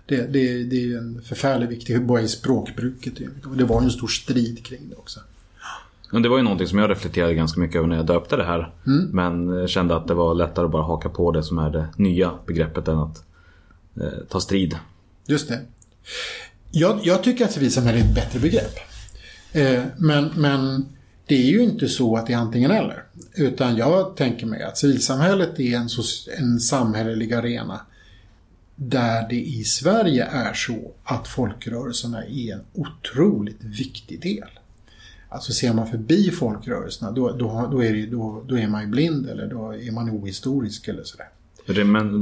Det, 0.05 0.33
det, 0.33 0.63
det 0.63 0.93
är 0.93 0.97
en 0.97 1.21
förfärligt 1.21 1.69
viktig, 1.69 2.05
bara 2.05 2.21
i 2.21 2.27
språkbruket. 2.27 3.13
Det 3.57 3.63
var 3.63 3.81
ju 3.81 3.85
en 3.85 3.91
stor 3.91 4.07
strid 4.07 4.65
kring 4.65 4.89
det 4.89 4.95
också. 4.95 5.19
Men 6.13 6.21
det 6.21 6.29
var 6.29 6.37
ju 6.37 6.43
någonting 6.43 6.67
som 6.67 6.79
jag 6.79 6.89
reflekterade 6.89 7.33
ganska 7.33 7.59
mycket 7.59 7.75
över 7.75 7.87
när 7.87 7.95
jag 7.95 8.05
döpte 8.05 8.35
det 8.35 8.43
här. 8.43 8.73
Men 9.13 9.59
eh, 9.61 9.67
kände 9.67 9.95
att 9.95 10.07
det 10.07 10.13
var 10.13 10.35
lättare 10.35 10.65
att 10.65 10.71
bara 10.71 10.83
haka 10.83 11.09
på 11.09 11.31
det 11.31 11.43
som 11.43 11.57
är 11.57 11.69
det 11.69 11.87
nya 11.97 12.31
begreppet 12.47 12.87
än 12.87 12.97
att 12.97 13.23
eh, 14.01 14.19
ta 14.29 14.39
strid. 14.39 14.77
Just 15.27 15.47
det. 15.47 15.59
Jag, 16.71 16.99
jag 17.03 17.23
tycker 17.23 17.45
att 17.45 17.51
civilsamhälle 17.51 17.99
är 17.99 18.03
ett 18.03 18.15
bättre 18.15 18.39
begrepp. 18.39 18.75
Eh, 19.51 19.83
men, 19.97 20.31
men 20.35 20.85
det 21.25 21.35
är 21.35 21.51
ju 21.51 21.63
inte 21.63 21.87
så 21.87 22.17
att 22.17 22.27
det 22.27 22.33
är 22.33 22.37
antingen 22.37 22.71
eller. 22.71 23.03
Utan 23.35 23.75
jag 23.75 24.15
tänker 24.15 24.45
mig 24.45 24.63
att 24.63 24.77
civilsamhället 24.77 25.59
är 25.59 25.75
en, 25.75 25.89
en 26.39 26.59
samhällelig 26.59 27.33
arena 27.33 27.81
där 28.75 29.29
det 29.29 29.41
i 29.41 29.63
Sverige 29.63 30.25
är 30.25 30.53
så 30.53 30.91
att 31.03 31.27
folkrörelserna 31.27 32.25
är 32.25 32.53
en 32.53 32.61
otroligt 32.73 33.63
viktig 33.63 34.21
del. 34.21 34.49
Alltså 35.33 35.53
ser 35.53 35.73
man 35.73 35.87
förbi 35.87 36.31
folkrörelserna 36.31 37.11
då, 37.11 37.31
då, 37.31 37.69
då, 37.71 37.83
är, 37.83 37.93
det, 37.93 38.05
då, 38.05 38.43
då 38.47 38.57
är 38.57 38.67
man 38.67 38.81
ju 38.81 38.87
blind 38.87 39.29
eller 39.29 39.47
då 39.47 39.73
är 39.73 39.91
man 39.91 40.09
ohistorisk 40.09 40.87
eller 40.87 41.03
sådär. 41.03 41.27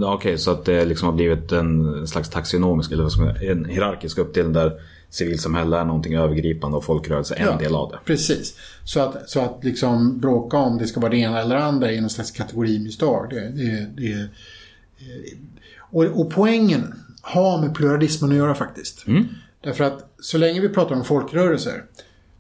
Okej, 0.05 0.37
så 0.37 0.51
att 0.51 0.65
det 0.65 0.85
liksom 0.85 1.05
har 1.05 1.13
blivit 1.13 1.51
en 1.51 2.07
slags 2.07 2.29
taxonomisk 2.29 2.91
eller 2.91 3.51
en 3.51 3.65
hierarkisk 3.65 4.17
uppdelning 4.17 4.53
där 4.53 4.81
civilsamhälle 5.09 5.77
är 5.77 5.85
någonting 5.85 6.15
övergripande 6.15 6.77
och 6.77 6.83
folkrörelse 6.83 7.35
är 7.35 7.47
en 7.47 7.57
del 7.57 7.75
av 7.75 7.91
det. 7.91 7.99
Precis. 8.05 8.55
Så 8.83 8.99
att, 8.99 9.29
så 9.29 9.39
att 9.39 9.63
liksom 9.63 10.19
bråka 10.19 10.57
om 10.57 10.77
det 10.77 10.87
ska 10.87 10.99
vara 10.99 11.11
det 11.11 11.17
ena 11.17 11.41
eller 11.41 11.55
andra 11.55 11.91
är 11.91 12.01
någon 12.01 12.09
slags 12.09 12.31
kategorimisstag. 12.31 13.29
Det, 13.29 13.39
det, 13.39 13.87
det, 13.97 14.11
eh, 14.13 14.27
och, 15.79 16.03
och 16.03 16.31
poängen 16.31 16.93
har 17.21 17.61
med 17.61 17.75
pluralismen 17.75 18.31
att 18.31 18.37
göra 18.37 18.55
faktiskt. 18.55 19.05
Därför 19.63 19.83
att 19.83 20.13
så 20.19 20.37
länge 20.37 20.61
vi 20.61 20.69
pratar 20.69 20.95
om 20.95 21.03
folkrörelser, 21.03 21.83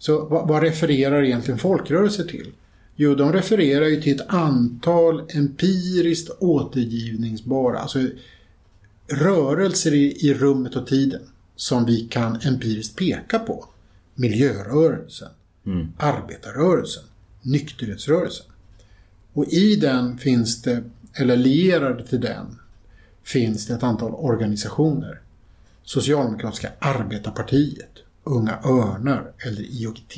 så 0.01 0.25
vad, 0.25 0.47
vad 0.47 0.63
refererar 0.63 1.23
egentligen 1.23 1.59
folkrörelser 1.59 2.23
till? 2.23 2.51
Jo, 2.95 3.15
de 3.15 3.33
refererar 3.33 3.85
ju 3.85 4.01
till 4.01 4.15
ett 4.15 4.27
antal 4.27 5.23
empiriskt 5.29 6.29
återgivningsbara, 6.39 7.79
alltså 7.79 7.99
rörelser 9.07 9.93
i, 9.93 10.27
i 10.27 10.33
rummet 10.33 10.75
och 10.75 10.87
tiden 10.87 11.21
som 11.55 11.85
vi 11.85 12.07
kan 12.07 12.39
empiriskt 12.41 12.95
peka 12.95 13.39
på. 13.39 13.65
Miljörörelsen, 14.15 15.29
arbetarrörelsen, 15.97 17.03
nykterhetsrörelsen. 17.41 18.45
Och 19.33 19.45
i 19.47 19.75
den 19.75 20.17
finns 20.17 20.61
det, 20.61 20.83
eller 21.13 21.35
lierade 21.35 22.07
till 22.07 22.21
den, 22.21 22.59
finns 23.23 23.67
det 23.67 23.73
ett 23.73 23.83
antal 23.83 24.13
organisationer. 24.13 25.19
Socialdemokratiska 25.83 26.71
arbetarpartiet, 26.79 27.91
Unga 28.23 28.59
Örnar 28.63 29.31
eller 29.47 29.61
IOGT. 29.61 30.17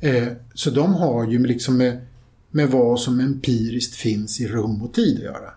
Eh, 0.00 0.26
så 0.54 0.70
de 0.70 0.94
har 0.94 1.26
ju 1.26 1.46
liksom 1.46 1.76
med, 1.76 2.06
med 2.50 2.68
vad 2.68 3.00
som 3.00 3.20
empiriskt 3.20 3.94
finns 3.94 4.40
i 4.40 4.48
rum 4.48 4.82
och 4.82 4.94
tid 4.94 5.16
att 5.16 5.24
göra. 5.24 5.50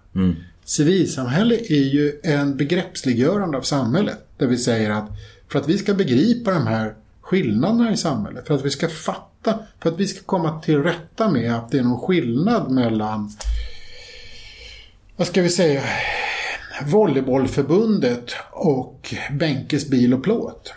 Civilsamhälle 0.65 1.55
är 1.55 1.93
ju 1.93 2.19
en 2.23 2.57
begreppsliggörande 2.57 3.57
av 3.57 3.61
samhället. 3.61 4.19
Där 4.37 4.47
vi 4.47 4.57
säger 4.57 4.89
att 4.89 5.09
för 5.47 5.59
att 5.59 5.67
vi 5.69 5.77
ska 5.77 5.93
begripa 5.93 6.51
de 6.51 6.67
här 6.67 6.95
skillnaderna 7.21 7.93
i 7.93 7.97
samhället, 7.97 8.47
för 8.47 8.53
att 8.53 8.65
vi 8.65 8.69
ska 8.69 8.89
fatta, 8.89 9.59
för 9.79 9.89
att 9.89 9.99
vi 9.99 10.07
ska 10.07 10.23
komma 10.23 10.61
till 10.61 10.83
rätta 10.83 11.29
med 11.29 11.55
att 11.55 11.71
det 11.71 11.77
är 11.77 11.83
någon 11.83 11.99
skillnad 11.99 12.71
mellan, 12.71 13.31
vad 15.15 15.27
ska 15.27 15.41
vi 15.41 15.49
säga, 15.49 15.83
Volleybollförbundet 16.85 18.31
och 18.51 19.15
Bänkes 19.31 19.89
bil 19.89 20.13
och 20.13 20.23
plåt. 20.23 20.73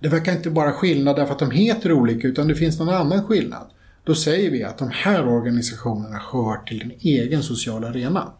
Det 0.00 0.08
verkar 0.08 0.32
inte 0.32 0.50
bara 0.50 0.72
skillnad 0.72 1.16
därför 1.16 1.32
att 1.32 1.38
de 1.38 1.50
heter 1.50 1.92
olika 1.92 2.28
utan 2.28 2.48
det 2.48 2.54
finns 2.54 2.78
någon 2.78 2.94
annan 2.94 3.24
skillnad. 3.24 3.66
Då 4.04 4.14
säger 4.14 4.50
vi 4.50 4.64
att 4.64 4.78
de 4.78 4.90
här 4.92 5.28
organisationerna 5.28 6.20
hör 6.32 6.56
till 6.66 6.82
en 6.82 6.92
egen 7.00 7.42
social 7.42 7.84
arena. 7.84 8.32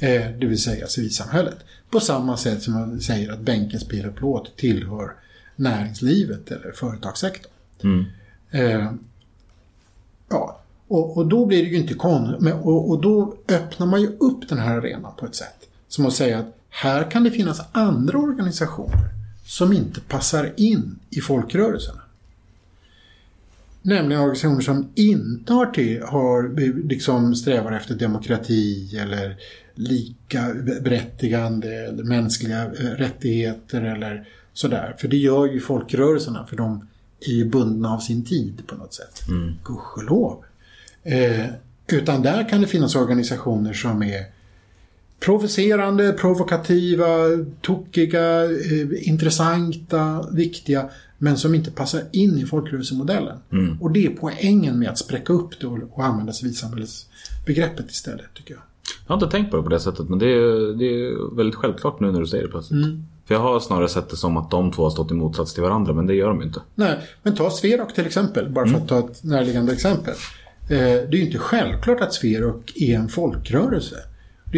Eh, 0.00 0.30
det 0.40 0.46
vill 0.46 0.62
säga 0.62 0.86
civilsamhället. 0.86 1.56
På 1.90 2.00
samma 2.00 2.36
sätt 2.36 2.62
som 2.62 2.74
man 2.74 3.00
säger 3.00 3.32
att 3.32 3.40
Bänkens 3.40 3.88
bil 3.88 4.06
och 4.06 4.14
plåt 4.14 4.56
tillhör 4.56 5.12
näringslivet 5.56 6.50
eller 6.50 6.72
företagssektorn. 6.72 7.50
Eh, 8.50 8.92
ja, 10.28 10.60
och, 10.88 11.16
och 11.16 11.26
då 11.26 11.46
blir 11.46 11.62
det 11.62 11.68
ju 11.68 11.76
inte 11.76 11.94
konstigt. 11.94 12.54
Och, 12.54 12.90
och 12.90 13.00
då 13.00 13.36
öppnar 13.48 13.86
man 13.86 14.00
ju 14.00 14.06
upp 14.06 14.48
den 14.48 14.58
här 14.58 14.76
arenan 14.76 15.12
på 15.18 15.26
ett 15.26 15.34
sätt. 15.34 15.68
Som 15.88 16.06
att 16.06 16.12
säga 16.12 16.38
att 16.38 16.56
här 16.70 17.10
kan 17.10 17.24
det 17.24 17.30
finnas 17.30 17.60
andra 17.72 18.18
organisationer 18.18 19.15
som 19.46 19.72
inte 19.72 20.00
passar 20.00 20.52
in 20.56 20.98
i 21.10 21.20
folkrörelserna. 21.20 22.00
Nämligen 23.82 24.22
organisationer 24.22 24.60
som 24.60 24.88
inte 24.94 25.52
har, 25.52 25.66
till, 25.66 26.02
har 26.02 26.48
liksom 26.88 27.34
strävar 27.34 27.72
efter 27.72 27.94
demokrati 27.94 28.96
eller 28.96 29.36
lika 29.74 30.54
berättigande 30.80 31.68
eller 31.68 32.04
mänskliga 32.04 32.64
eh, 32.64 32.90
rättigheter 32.90 33.82
eller 33.82 34.28
sådär. 34.52 34.96
För 34.98 35.08
det 35.08 35.16
gör 35.16 35.46
ju 35.46 35.60
folkrörelserna 35.60 36.46
för 36.46 36.56
de 36.56 36.88
är 37.20 37.32
ju 37.32 37.44
bundna 37.44 37.94
av 37.94 37.98
sin 37.98 38.24
tid 38.24 38.62
på 38.66 38.74
något 38.74 38.94
sätt. 38.94 39.28
Mm. 39.28 39.54
Gudskelov. 39.64 40.44
Eh, 41.02 41.46
utan 41.86 42.22
där 42.22 42.48
kan 42.48 42.60
det 42.60 42.66
finnas 42.66 42.96
organisationer 42.96 43.72
som 43.72 44.02
är 44.02 44.35
provocerande, 45.20 46.12
provokativa, 46.12 47.06
tokiga, 47.60 48.44
eh, 48.44 49.08
intressanta, 49.08 50.26
viktiga 50.32 50.90
men 51.18 51.36
som 51.36 51.54
inte 51.54 51.70
passar 51.70 52.02
in 52.12 52.38
i 52.38 52.46
folkrörelsemodellen. 52.46 53.38
Mm. 53.52 53.82
Och 53.82 53.90
det 53.90 54.06
är 54.06 54.10
poängen 54.10 54.78
med 54.78 54.90
att 54.90 54.98
spräcka 54.98 55.32
upp 55.32 55.60
det 55.60 55.66
och, 55.66 55.78
och 55.92 56.04
använda 56.04 56.32
civilsamhällesbegreppet 56.32 57.90
istället 57.90 58.34
tycker 58.34 58.54
jag. 58.54 58.62
Jag 59.06 59.14
har 59.14 59.22
inte 59.22 59.36
tänkt 59.36 59.50
på 59.50 59.56
det 59.56 59.62
på 59.62 59.68
det 59.68 59.80
sättet 59.80 60.08
men 60.08 60.18
det 60.18 60.26
är, 60.26 60.78
det 60.78 60.84
är 60.84 61.36
väldigt 61.36 61.54
självklart 61.54 62.00
nu 62.00 62.12
när 62.12 62.20
du 62.20 62.26
säger 62.26 62.44
det 62.44 62.50
plötsligt. 62.50 62.84
Mm. 62.84 63.04
För 63.26 63.34
jag 63.34 63.40
har 63.40 63.60
snarare 63.60 63.88
sett 63.88 64.08
det 64.08 64.16
som 64.16 64.36
att 64.36 64.50
de 64.50 64.72
två 64.72 64.82
har 64.82 64.90
stått 64.90 65.10
i 65.10 65.14
motsats 65.14 65.54
till 65.54 65.62
varandra 65.62 65.92
men 65.92 66.06
det 66.06 66.14
gör 66.14 66.28
de 66.28 66.40
ju 66.40 66.46
inte. 66.46 66.60
Nej, 66.74 66.98
men 67.22 67.34
ta 67.34 67.50
Sverok 67.50 67.94
till 67.94 68.06
exempel, 68.06 68.48
bara 68.50 68.66
för 68.66 68.76
att 68.76 68.88
ta 68.88 68.98
ett 68.98 69.24
närliggande 69.24 69.72
exempel. 69.72 70.14
Eh, 70.62 70.78
det 70.78 71.08
är 71.10 71.14
ju 71.14 71.26
inte 71.26 71.38
självklart 71.38 72.00
att 72.00 72.14
Sverok 72.14 72.72
är 72.76 72.96
en 72.96 73.08
folkrörelse. 73.08 73.96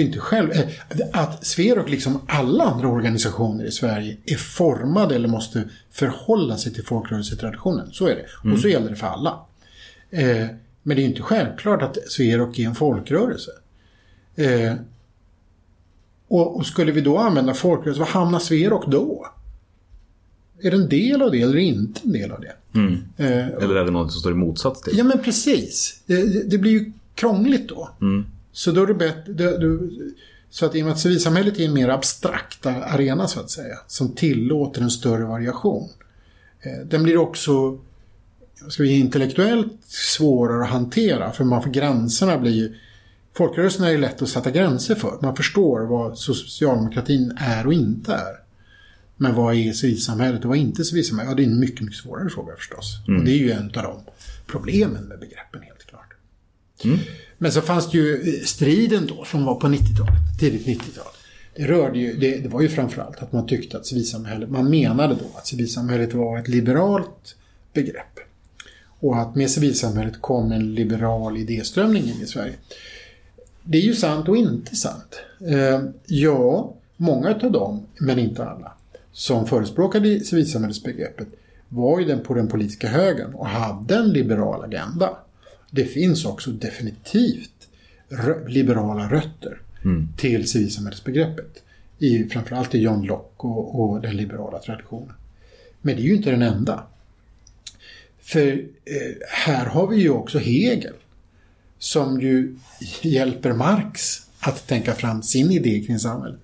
Är 0.00 0.04
inte 0.04 0.18
själv... 0.18 0.50
eh, 0.52 0.66
Att 1.12 1.46
Sverok, 1.46 1.90
liksom 1.90 2.20
alla 2.26 2.64
andra 2.64 2.88
organisationer 2.88 3.64
i 3.64 3.70
Sverige, 3.72 4.16
är 4.26 4.36
formade 4.36 5.14
eller 5.14 5.28
måste 5.28 5.64
förhålla 5.90 6.56
sig 6.56 6.72
till 6.74 6.84
folkrörelsetraditionen. 6.84 7.88
Så 7.92 8.06
är 8.06 8.14
det. 8.14 8.50
Och 8.52 8.58
så 8.60 8.68
gäller 8.68 8.90
det 8.90 8.96
för 8.96 9.06
alla. 9.06 9.40
Eh, 10.10 10.46
Men 10.82 10.96
det 10.96 11.02
är 11.02 11.06
inte 11.06 11.22
självklart 11.22 11.82
att 11.82 11.98
Sverok 12.10 12.58
är 12.58 12.62
en 12.66 12.74
folkrörelse. 12.74 13.50
Eh, 14.36 14.74
Och, 16.28 16.56
och 16.56 16.66
skulle 16.66 16.92
vi 16.92 17.00
då 17.00 17.18
använda 17.18 17.54
folkrörelse, 17.54 18.00
vad 18.00 18.08
hamnar 18.08 18.38
Sverok 18.38 18.86
då? 18.86 19.26
Är 20.62 20.70
det 20.70 20.76
en 20.76 20.88
del 20.88 21.22
av 21.22 21.30
det 21.30 21.42
eller 21.42 21.56
inte 21.56 22.00
en 22.04 22.12
del 22.12 22.32
av 22.32 22.40
det? 22.40 22.52
Eh, 23.16 23.46
Eller 23.48 23.76
är 23.76 23.84
det 23.84 23.90
något 23.90 24.12
som 24.12 24.20
står 24.20 24.32
i 24.32 24.34
motsats 24.34 24.80
till? 24.82 24.98
Ja 24.98 25.04
men 25.04 25.18
precis. 25.22 26.00
Det, 26.06 26.44
det- 26.50 26.58
blir 26.58 26.70
ju 26.72 26.92
krångligt 27.14 27.68
då. 27.68 27.88
Så 28.58 28.72
då 28.72 28.82
är 28.82 28.86
det 28.86 28.94
bättre... 28.94 29.78
Så 30.50 30.66
att 30.66 30.74
i 30.74 30.82
och 30.82 30.84
med 30.84 30.92
att 30.92 31.00
civilsamhället 31.00 31.58
är 31.58 31.64
en 31.64 31.72
mer 31.72 31.88
abstrakta 31.88 32.70
arena 32.70 33.28
så 33.28 33.40
att 33.40 33.50
säga. 33.50 33.78
Som 33.86 34.14
tillåter 34.14 34.82
en 34.82 34.90
större 34.90 35.24
variation. 35.24 35.88
Eh, 36.60 36.86
den 36.86 37.02
blir 37.02 37.16
också 37.16 37.78
ska 38.68 38.82
vi, 38.82 38.90
intellektuellt 38.90 39.72
svårare 39.86 40.64
att 40.64 40.70
hantera. 40.70 41.32
För 41.32 41.44
man, 41.44 41.62
för 41.62 41.70
gränserna 41.70 42.38
blir 42.38 42.52
ju... 42.52 42.74
Folkrörelserna 43.34 43.88
är 43.88 43.92
ju 43.92 43.98
lätt 43.98 44.22
att 44.22 44.28
sätta 44.28 44.50
gränser 44.50 44.94
för. 44.94 45.18
Man 45.22 45.36
förstår 45.36 45.80
vad 45.80 46.18
socialdemokratin 46.18 47.38
är 47.40 47.66
och 47.66 47.72
inte 47.72 48.12
är. 48.12 48.42
Men 49.16 49.34
vad 49.34 49.54
är 49.54 49.72
civilsamhället 49.72 50.42
och 50.42 50.48
vad 50.48 50.58
är 50.58 50.62
inte 50.62 50.84
civilsamhället? 50.84 51.30
Ja, 51.30 51.36
det 51.36 51.42
är 51.42 51.52
en 51.52 51.60
mycket, 51.60 51.80
mycket 51.80 52.00
svårare 52.00 52.30
fråga 52.30 52.56
förstås. 52.56 53.00
Och 53.06 53.24
det 53.24 53.30
är 53.30 53.38
ju 53.38 53.50
en 53.50 53.66
av 53.66 53.82
de 53.82 54.00
problemen 54.46 55.04
med 55.04 55.18
begreppen 55.18 55.62
helt 55.62 55.86
klart. 55.86 56.14
Men 57.38 57.52
så 57.52 57.60
fanns 57.60 57.90
det 57.90 57.98
ju 57.98 58.40
striden 58.44 59.06
då 59.06 59.24
som 59.24 59.44
var 59.44 59.54
på 59.54 59.66
90-talet, 59.66 60.40
tidigt 60.40 60.66
90-tal. 60.66 61.12
Det, 61.56 61.66
rörde 61.66 61.98
ju, 61.98 62.16
det, 62.16 62.36
det 62.36 62.48
var 62.48 62.60
ju 62.60 62.68
framförallt 62.68 63.22
att 63.22 63.32
man 63.32 63.46
tyckte 63.46 63.76
att 63.76 63.86
civilsamhället, 63.86 64.50
man 64.50 64.70
menade 64.70 65.14
då 65.14 65.38
att 65.38 65.46
civilsamhället 65.46 66.14
var 66.14 66.38
ett 66.38 66.48
liberalt 66.48 67.36
begrepp. 67.72 68.20
Och 69.00 69.18
att 69.18 69.34
med 69.34 69.50
civilsamhället 69.50 70.20
kom 70.20 70.52
en 70.52 70.74
liberal 70.74 71.36
idéströmning 71.36 72.02
in 72.02 72.22
i 72.22 72.26
Sverige. 72.26 72.54
Det 73.62 73.78
är 73.78 73.82
ju 73.82 73.94
sant 73.94 74.28
och 74.28 74.36
inte 74.36 74.76
sant. 74.76 75.20
Eh, 75.46 75.80
ja, 76.06 76.74
många 76.96 77.34
av 77.42 77.52
dem, 77.52 77.86
men 77.98 78.18
inte 78.18 78.44
alla, 78.44 78.72
som 79.12 79.46
förespråkade 79.46 80.20
civilsamhällesbegreppet 80.20 81.28
var 81.68 82.00
ju 82.00 82.04
den 82.04 82.20
på 82.20 82.34
den 82.34 82.48
politiska 82.48 82.88
högen 82.88 83.34
och 83.34 83.46
hade 83.46 83.96
en 83.96 84.08
liberal 84.08 84.64
agenda. 84.64 85.16
Det 85.70 85.84
finns 85.84 86.24
också 86.24 86.50
definitivt 86.50 87.68
liberala 88.48 89.10
rötter 89.10 89.60
till 90.16 90.48
civilsamhällesbegreppet. 90.48 91.62
I, 91.98 92.24
framförallt 92.24 92.74
i 92.74 92.78
John 92.78 93.02
Locke 93.06 93.46
och, 93.46 93.80
och 93.80 94.00
den 94.00 94.16
liberala 94.16 94.58
traditionen. 94.58 95.12
Men 95.82 95.96
det 95.96 96.02
är 96.02 96.04
ju 96.04 96.16
inte 96.16 96.30
den 96.30 96.42
enda. 96.42 96.86
För 98.20 98.52
eh, 98.84 99.16
här 99.28 99.66
har 99.66 99.86
vi 99.86 99.96
ju 99.96 100.10
också 100.10 100.38
Hegel 100.38 100.94
som 101.78 102.20
ju 102.20 102.56
hjälper 103.02 103.52
Marx 103.52 104.22
att 104.40 104.66
tänka 104.66 104.94
fram 104.94 105.22
sin 105.22 105.50
idé 105.50 105.84
kring 105.86 105.98
samhället. 105.98 106.40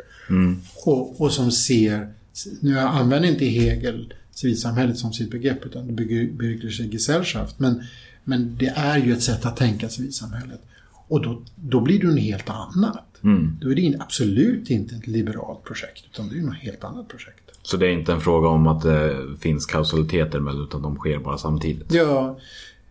Och, 0.85 1.21
och 1.21 1.33
som 1.33 1.53
ser, 1.53 2.13
nu 2.61 2.79
använder 2.79 3.29
inte 3.29 3.45
Hegel 3.45 4.15
civilsamhället 4.31 4.99
som 4.99 5.13
sitt 5.13 5.31
begrepp 5.31 5.67
utan 5.67 5.87
det 5.87 5.93
bygger, 5.93 6.33
bygger 6.33 6.71
sig 6.71 6.89
Gesellschaft. 6.91 7.59
Men, 7.59 7.83
men 8.25 8.57
det 8.57 8.73
är 8.77 8.99
ju 8.99 9.13
ett 9.13 9.23
sätt 9.23 9.47
att 9.47 9.57
tänka 9.57 9.89
civilsamhället. 9.89 10.61
Och 11.09 11.23
då, 11.23 11.43
då 11.57 11.81
blir 11.81 12.01
det 12.01 12.07
något 12.07 12.21
helt 12.21 12.51
annat. 12.51 13.15
Då 13.61 13.73
är 13.73 13.75
det 13.75 13.97
absolut 13.99 14.71
inte 14.71 14.95
ett 14.97 15.07
liberalt 15.07 15.65
projekt 15.65 16.05
utan 16.13 16.29
det 16.29 16.39
är 16.39 16.43
något 16.43 16.57
helt 16.57 16.85
annat 16.85 17.09
projekt. 17.09 17.51
Så 17.63 17.77
det 17.77 17.87
är 17.87 17.91
inte 17.91 18.13
en 18.13 18.21
fråga 18.21 18.49
om 18.49 18.67
att 18.67 18.83
det 18.83 19.27
finns 19.41 19.67
kausaliteter 19.67 20.41
mellan 20.41 20.65
utan 20.65 20.83
de 20.83 20.97
sker 20.97 21.19
bara 21.19 21.39
samtidigt? 21.39 21.93
Ja, 21.93 22.39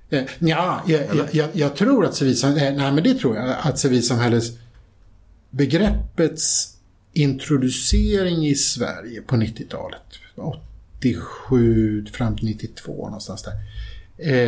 eh, 0.10 0.24
ja 0.40 0.82
jag, 0.88 1.16
jag, 1.16 1.28
jag, 1.32 1.50
jag 1.54 1.76
tror 1.76 2.06
att 2.06 2.16
civilsamhället, 2.16 2.78
nej 2.78 2.92
men 2.92 3.04
det 3.04 3.14
tror 3.14 3.36
jag, 3.36 3.56
att 3.62 3.80
civilsamhällets 3.80 4.52
begreppets 5.50 6.78
introducering 7.14 8.48
i 8.48 8.56
Sverige 8.56 9.22
på 9.22 9.36
90-talet, 9.36 10.02
87 10.36 12.06
fram 12.06 12.36
till 12.36 12.46
92 12.46 13.06
någonstans 13.06 13.44
där. 13.44 13.54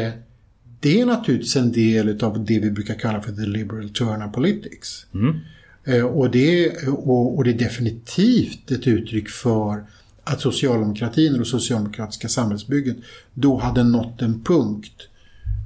Eh, 0.06 0.12
det 0.86 1.02
är 1.02 1.06
naturligtvis 1.06 1.56
en 1.56 1.72
del 1.72 2.24
av 2.24 2.46
det 2.46 2.60
vi 2.60 2.72
brukar 2.72 2.94
kalla 2.94 3.22
för 3.22 3.32
the 3.32 3.46
liberal 3.46 3.90
turn 3.90 4.22
of 4.22 4.34
politics. 4.34 5.06
Eh, 5.84 6.06
och, 6.06 6.32
det, 6.32 6.78
och, 6.88 7.38
och 7.38 7.44
det 7.44 7.50
är 7.50 7.58
definitivt 7.58 8.72
ett 8.72 8.88
uttryck 8.88 9.30
för 9.30 9.86
att 10.24 10.42
socialdemokratin 10.42 11.34
och 11.34 11.40
det 11.40 11.46
socialdemokratiska 11.46 12.30
samhällsbygget 12.30 12.98
då 13.34 13.58
hade 13.58 13.84
nått 13.84 14.22
en 14.22 14.44
punkt 14.44 15.08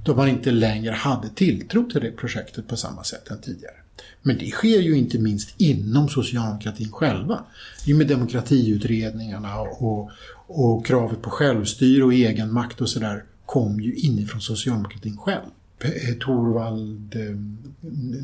då 0.06 0.16
man 0.16 0.30
inte 0.30 0.52
längre 0.52 0.94
hade 0.94 1.30
tilltro 1.30 1.90
till 1.90 2.02
det 2.02 2.12
projektet 2.12 2.68
på 2.68 2.76
samma 2.76 3.04
sätt 3.04 3.32
än 3.32 3.42
tidigare. 3.42 3.76
Men 4.22 4.38
det 4.38 4.50
sker 4.50 4.80
ju 4.80 4.98
inte 4.98 5.20
minst 5.20 5.54
inom 5.58 6.10
socialdemokratin 6.10 6.92
själva. 6.92 7.44
I 7.86 7.94
och 7.94 7.98
med 7.98 8.08
demokratiutredningarna 8.08 9.60
och, 9.60 10.12
och 10.48 10.86
kravet 10.86 11.22
på 11.22 11.30
självstyre 11.30 12.04
och 12.04 12.14
egen 12.14 12.54
makt 12.54 12.82
och 12.82 12.90
sådär 12.90 13.24
kom 13.50 13.80
ju 13.80 13.94
inifrån 13.94 14.42
socialdemokratin 14.42 15.18
själv. 15.18 15.46
Eh, 15.80 16.16
Torvald, 16.20 17.16
eh, 17.16 17.36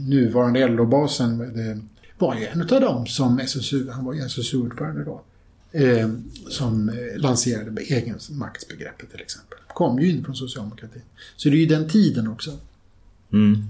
nuvarande 0.07 0.67
LO-basen, 0.67 1.41
eh, 1.41 1.78
var 2.17 2.36
ju 2.36 2.45
en 2.45 2.61
av 2.61 2.82
dem 2.82 3.07
som 3.07 3.39
SSU, 3.39 3.89
han 3.89 4.05
var 4.05 4.13
ju 4.13 4.21
SSU-ordförande 4.21 5.03
då, 5.03 5.21
eh, 5.71 6.09
som 6.49 6.91
lanserade 7.15 7.82
egenmaktsbegreppet 7.82 9.11
till 9.11 9.21
exempel. 9.21 9.57
Kom 9.67 9.99
ju 9.99 10.11
in 10.11 10.26
från 10.26 10.36
socialdemokratin. 10.36 11.01
Så 11.36 11.49
det 11.49 11.55
är 11.55 11.59
ju 11.59 11.65
den 11.65 11.89
tiden 11.89 12.28
också. 12.28 12.51
Mm. 13.34 13.63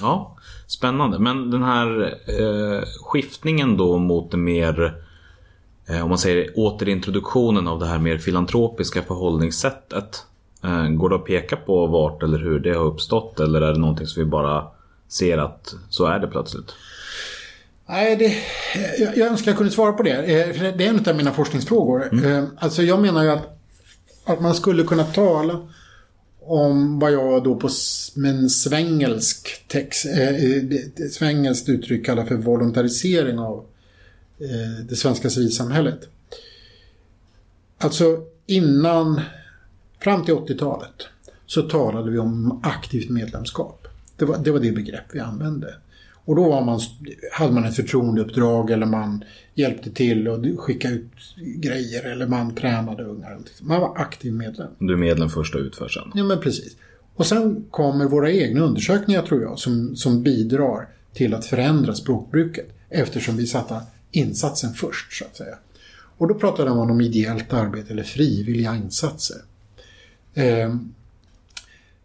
Ja, 0.00 0.36
spännande. 0.66 1.18
Men 1.18 1.50
den 1.50 1.62
här 1.62 2.02
eh, 2.26 2.82
skiftningen 3.04 3.76
då 3.76 3.98
mot 3.98 4.30
det 4.30 4.36
mer, 4.36 5.02
eh, 5.86 6.02
om 6.02 6.08
man 6.08 6.18
säger 6.18 6.58
återintroduktionen 6.58 7.68
av 7.68 7.78
det 7.78 7.86
här 7.86 7.98
mer 7.98 8.18
filantropiska 8.18 9.02
förhållningssättet. 9.02 10.26
Eh, 10.64 10.88
går 10.88 11.08
det 11.08 11.14
att 11.16 11.24
peka 11.24 11.56
på 11.56 11.86
vart 11.86 12.22
eller 12.22 12.38
hur 12.38 12.58
det 12.60 12.72
har 12.74 12.84
uppstått 12.84 13.40
eller 13.40 13.60
är 13.60 13.72
det 13.72 13.78
någonting 13.78 14.06
som 14.06 14.24
vi 14.24 14.30
bara 14.30 14.66
ser 15.08 15.38
att 15.38 15.74
så 15.88 16.06
är 16.06 16.18
det 16.18 16.26
plötsligt? 16.26 16.72
Nej, 17.88 18.16
det, 18.16 18.34
jag, 19.04 19.16
jag 19.16 19.28
önskar 19.28 19.50
jag 19.50 19.58
kunde 19.58 19.72
svara 19.72 19.92
på 19.92 20.02
det. 20.02 20.10
Eh, 20.10 20.72
Det 20.76 20.84
är 20.84 20.88
en 20.88 21.08
av 21.08 21.16
mina 21.16 21.32
forskningsfrågor. 21.32 22.26
Eh, 22.26 22.44
Alltså 22.56 22.82
jag 22.82 23.02
menar 23.02 23.22
ju 23.24 23.30
att, 23.30 23.58
att 24.24 24.40
man 24.40 24.54
skulle 24.54 24.82
kunna 24.82 25.04
tala 25.04 25.68
om 26.44 26.98
vad 26.98 27.12
jag 27.12 27.44
då 27.44 27.56
på 27.56 27.68
en 28.26 28.50
svängelsk 28.50 29.64
text, 29.68 30.06
eh, 30.06 31.08
svengelskt 31.10 31.68
uttryck 31.68 32.06
kallar 32.06 32.24
för 32.24 32.34
volontarisering 32.34 33.38
av 33.38 33.64
eh, 34.40 34.84
det 34.88 34.96
svenska 34.96 35.30
civilsamhället. 35.30 36.00
Alltså 37.78 38.18
innan, 38.46 39.20
fram 40.02 40.24
till 40.24 40.34
80-talet, 40.34 41.08
så 41.46 41.62
talade 41.62 42.10
vi 42.10 42.18
om 42.18 42.60
aktivt 42.62 43.10
medlemskap. 43.10 43.86
Det 44.16 44.24
var 44.24 44.38
det, 44.38 44.50
var 44.50 44.60
det 44.60 44.72
begrepp 44.72 45.04
vi 45.12 45.20
använde. 45.20 45.74
Och 46.24 46.36
då 46.36 46.60
man, 46.60 46.80
hade 47.32 47.52
man 47.52 47.64
ett 47.64 47.76
förtroendeuppdrag 47.76 48.70
eller 48.70 48.86
man 48.86 49.24
hjälpte 49.54 49.90
till 49.90 50.28
och 50.28 50.60
skickade 50.60 50.94
ut 50.94 51.12
grejer 51.36 52.04
eller 52.04 52.26
man 52.26 52.54
tränade 52.54 53.04
ungar. 53.04 53.38
Man 53.60 53.80
var 53.80 53.98
aktiv 53.98 54.32
medlem. 54.32 54.70
Du 54.78 54.92
är 54.92 54.96
medlem 54.96 55.28
först 55.28 55.54
och 55.54 55.60
utför 55.60 55.88
sen. 55.88 56.12
Ja 56.14 56.24
men 56.24 56.40
precis. 56.40 56.76
Och 57.14 57.26
sen 57.26 57.64
kommer 57.70 58.04
våra 58.04 58.30
egna 58.30 58.60
undersökningar 58.60 59.22
tror 59.22 59.42
jag 59.42 59.58
som, 59.58 59.96
som 59.96 60.22
bidrar 60.22 60.88
till 61.12 61.34
att 61.34 61.46
förändra 61.46 61.94
språkbruket 61.94 62.66
eftersom 62.88 63.36
vi 63.36 63.46
satte 63.46 63.80
insatsen 64.10 64.74
först 64.74 65.12
så 65.12 65.24
att 65.24 65.36
säga. 65.36 65.56
Och 66.18 66.28
då 66.28 66.34
pratade 66.34 66.70
man 66.70 66.90
om 66.90 67.00
ideellt 67.00 67.52
arbete 67.52 67.92
eller 67.92 68.02
frivilliga 68.02 68.76
insatser. 68.76 69.36
Eh, 70.34 70.74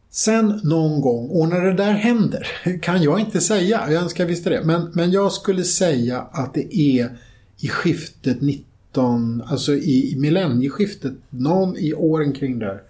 sen 0.09 0.59
någon 0.63 1.01
gång, 1.01 1.29
och 1.29 1.49
när 1.49 1.61
det 1.61 1.73
där 1.73 1.91
händer 1.93 2.47
kan 2.81 3.01
jag 3.03 3.19
inte 3.19 3.41
säga, 3.41 3.91
jag 3.91 4.03
önskar 4.03 4.23
jag 4.23 4.29
visste 4.29 4.49
det, 4.49 4.61
men, 4.63 4.91
men 4.93 5.11
jag 5.11 5.31
skulle 5.31 5.63
säga 5.63 6.21
att 6.21 6.53
det 6.53 6.77
är 6.77 7.17
i 7.59 7.67
skiftet 7.67 8.41
19, 8.41 9.41
alltså 9.47 9.73
i, 9.73 10.11
i 10.13 10.15
millennieskiftet, 10.19 11.13
någon 11.29 11.77
i 11.77 11.93
åren 11.93 12.33
kring 12.33 12.59
där, 12.59 12.81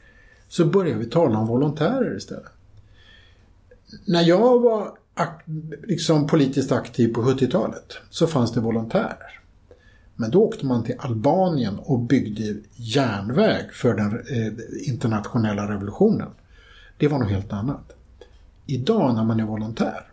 så 0.50 0.66
börjar 0.66 0.98
vi 0.98 1.06
tala 1.06 1.38
om 1.40 1.48
volontärer 1.48 2.18
istället. 2.18 2.52
När 4.06 4.22
jag 4.22 4.60
var 4.60 4.92
ak- 5.16 5.74
liksom 5.88 6.28
politiskt 6.28 6.72
aktiv 6.72 7.14
på 7.14 7.22
70-talet 7.22 7.98
så 8.10 8.28
fanns 8.28 8.54
det 8.54 8.60
volontärer. 8.60 9.40
Men 10.20 10.32
då 10.32 10.44
åkte 10.44 10.66
man 10.66 10.84
till 10.84 10.96
Albanien 11.00 11.80
och 11.80 12.00
byggde 12.00 12.56
järnväg 12.76 13.72
för 13.74 13.94
den 13.94 14.14
eh, 14.14 14.54
internationella 14.90 15.72
revolutionen. 15.72 16.30
Det 16.98 17.08
var 17.08 17.20
något 17.20 17.30
helt 17.30 17.54
annat. 17.54 17.94
Idag 18.66 19.16
när 19.16 19.24
man 19.24 19.40
är 19.40 19.46
volontär, 19.46 20.08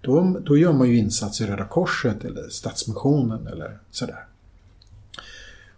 då, 0.00 0.40
då 0.44 0.56
gör 0.56 0.72
man 0.72 0.88
ju 0.88 0.96
insatser 0.96 1.44
i 1.44 1.48
Röda 1.48 1.64
Korset 1.64 2.24
eller 2.24 2.48
Stadsmissionen 2.48 3.46
eller 3.46 3.78
sådär. 3.90 4.26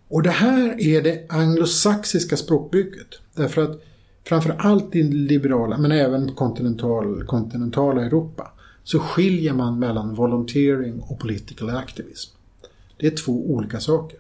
Och 0.09 0.23
det 0.23 0.31
här 0.31 0.81
är 0.81 1.03
det 1.03 1.27
anglosaxiska 1.29 2.37
språkbygget. 2.37 3.07
Därför 3.35 3.63
att 3.63 3.81
framför 4.25 4.57
allt 4.59 4.97
i 4.97 5.03
liberala, 5.03 5.79
men 5.79 5.93
även 5.93 6.35
kontinental, 6.35 7.25
kontinentala 7.27 8.05
Europa, 8.05 8.53
så 8.85 8.99
skiljer 8.99 9.53
man 9.53 9.79
mellan 9.79 10.15
volunteering 10.15 11.01
och 11.01 11.19
political 11.19 11.71
activism. 11.71 12.38
Det 12.99 13.07
är 13.07 13.17
två 13.17 13.51
olika 13.51 13.81
saker. 13.81 14.19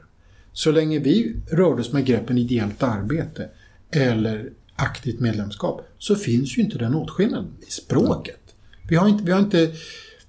Så 0.53 0.73
länge 0.73 0.99
vi 0.99 1.37
rörde 1.51 1.81
oss 1.81 1.93
med 1.93 2.05
greppen 2.07 2.39
ideellt 2.39 2.83
arbete 2.83 3.49
eller 3.91 4.51
aktivt 4.77 5.21
medlemskap 5.21 5.89
så 5.99 6.15
finns 6.15 6.59
ju 6.59 6.63
inte 6.63 6.79
den 6.79 6.95
åtskillnaden 6.95 7.51
i 7.69 7.71
språket. 7.71 8.41
Vi 8.89 8.97
har 8.97 9.09
inte, 9.09 9.25
vi 9.25 9.33
har 9.33 9.39
inte, 9.41 9.73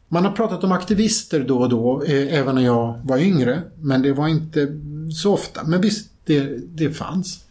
man 0.07 0.25
har 0.25 0.31
pratat 0.31 0.63
om 0.63 0.71
aktivister 0.71 1.43
då 1.43 1.59
och 1.59 1.69
då, 1.69 2.03
eh, 2.03 2.33
även 2.39 2.55
när 2.55 2.61
jag 2.61 2.99
var 3.03 3.17
yngre, 3.17 3.61
men 3.81 4.01
det 4.01 4.13
var 4.13 4.27
inte 4.27 4.79
så 5.13 5.33
ofta. 5.33 5.63
Men 5.63 5.81
visst, 5.81 6.11
det, 6.25 6.57
det 6.67 6.91
fanns. 6.91 7.45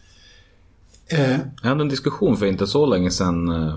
Eh, 1.07 1.39
Jag 1.61 1.69
hade 1.69 1.81
en 1.81 1.89
diskussion 1.89 2.37
för 2.37 2.45
inte 2.45 2.67
så 2.67 2.85
länge 2.85 3.11
sedan 3.11 3.49
eh, 3.49 3.75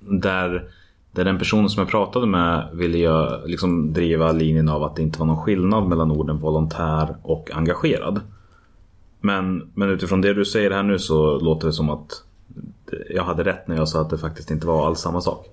där, 0.20 0.68
där 1.14 1.24
den 1.24 1.38
personen 1.38 1.68
som 1.68 1.80
jag 1.80 1.90
pratade 1.90 2.26
med 2.26 2.68
ville 2.72 2.98
jag 2.98 3.40
liksom 3.46 3.92
driva 3.92 4.32
linjen 4.32 4.68
av 4.68 4.82
att 4.82 4.96
det 4.96 5.02
inte 5.02 5.18
var 5.18 5.26
någon 5.26 5.44
skillnad 5.44 5.88
mellan 5.88 6.10
orden 6.10 6.40
volontär 6.40 7.16
och 7.22 7.50
engagerad. 7.54 8.20
Men, 9.20 9.70
men 9.74 9.90
utifrån 9.90 10.20
det 10.20 10.34
du 10.34 10.44
säger 10.44 10.70
här 10.70 10.82
nu 10.82 10.98
så 10.98 11.38
låter 11.38 11.66
det 11.66 11.72
som 11.72 11.90
att 11.90 12.22
jag 13.10 13.24
hade 13.24 13.44
rätt 13.44 13.68
när 13.68 13.76
jag 13.76 13.88
sa 13.88 14.00
att 14.00 14.10
det 14.10 14.18
faktiskt 14.18 14.50
inte 14.50 14.66
var 14.66 14.86
alls 14.86 15.00
samma 15.00 15.20
sak. 15.20 15.46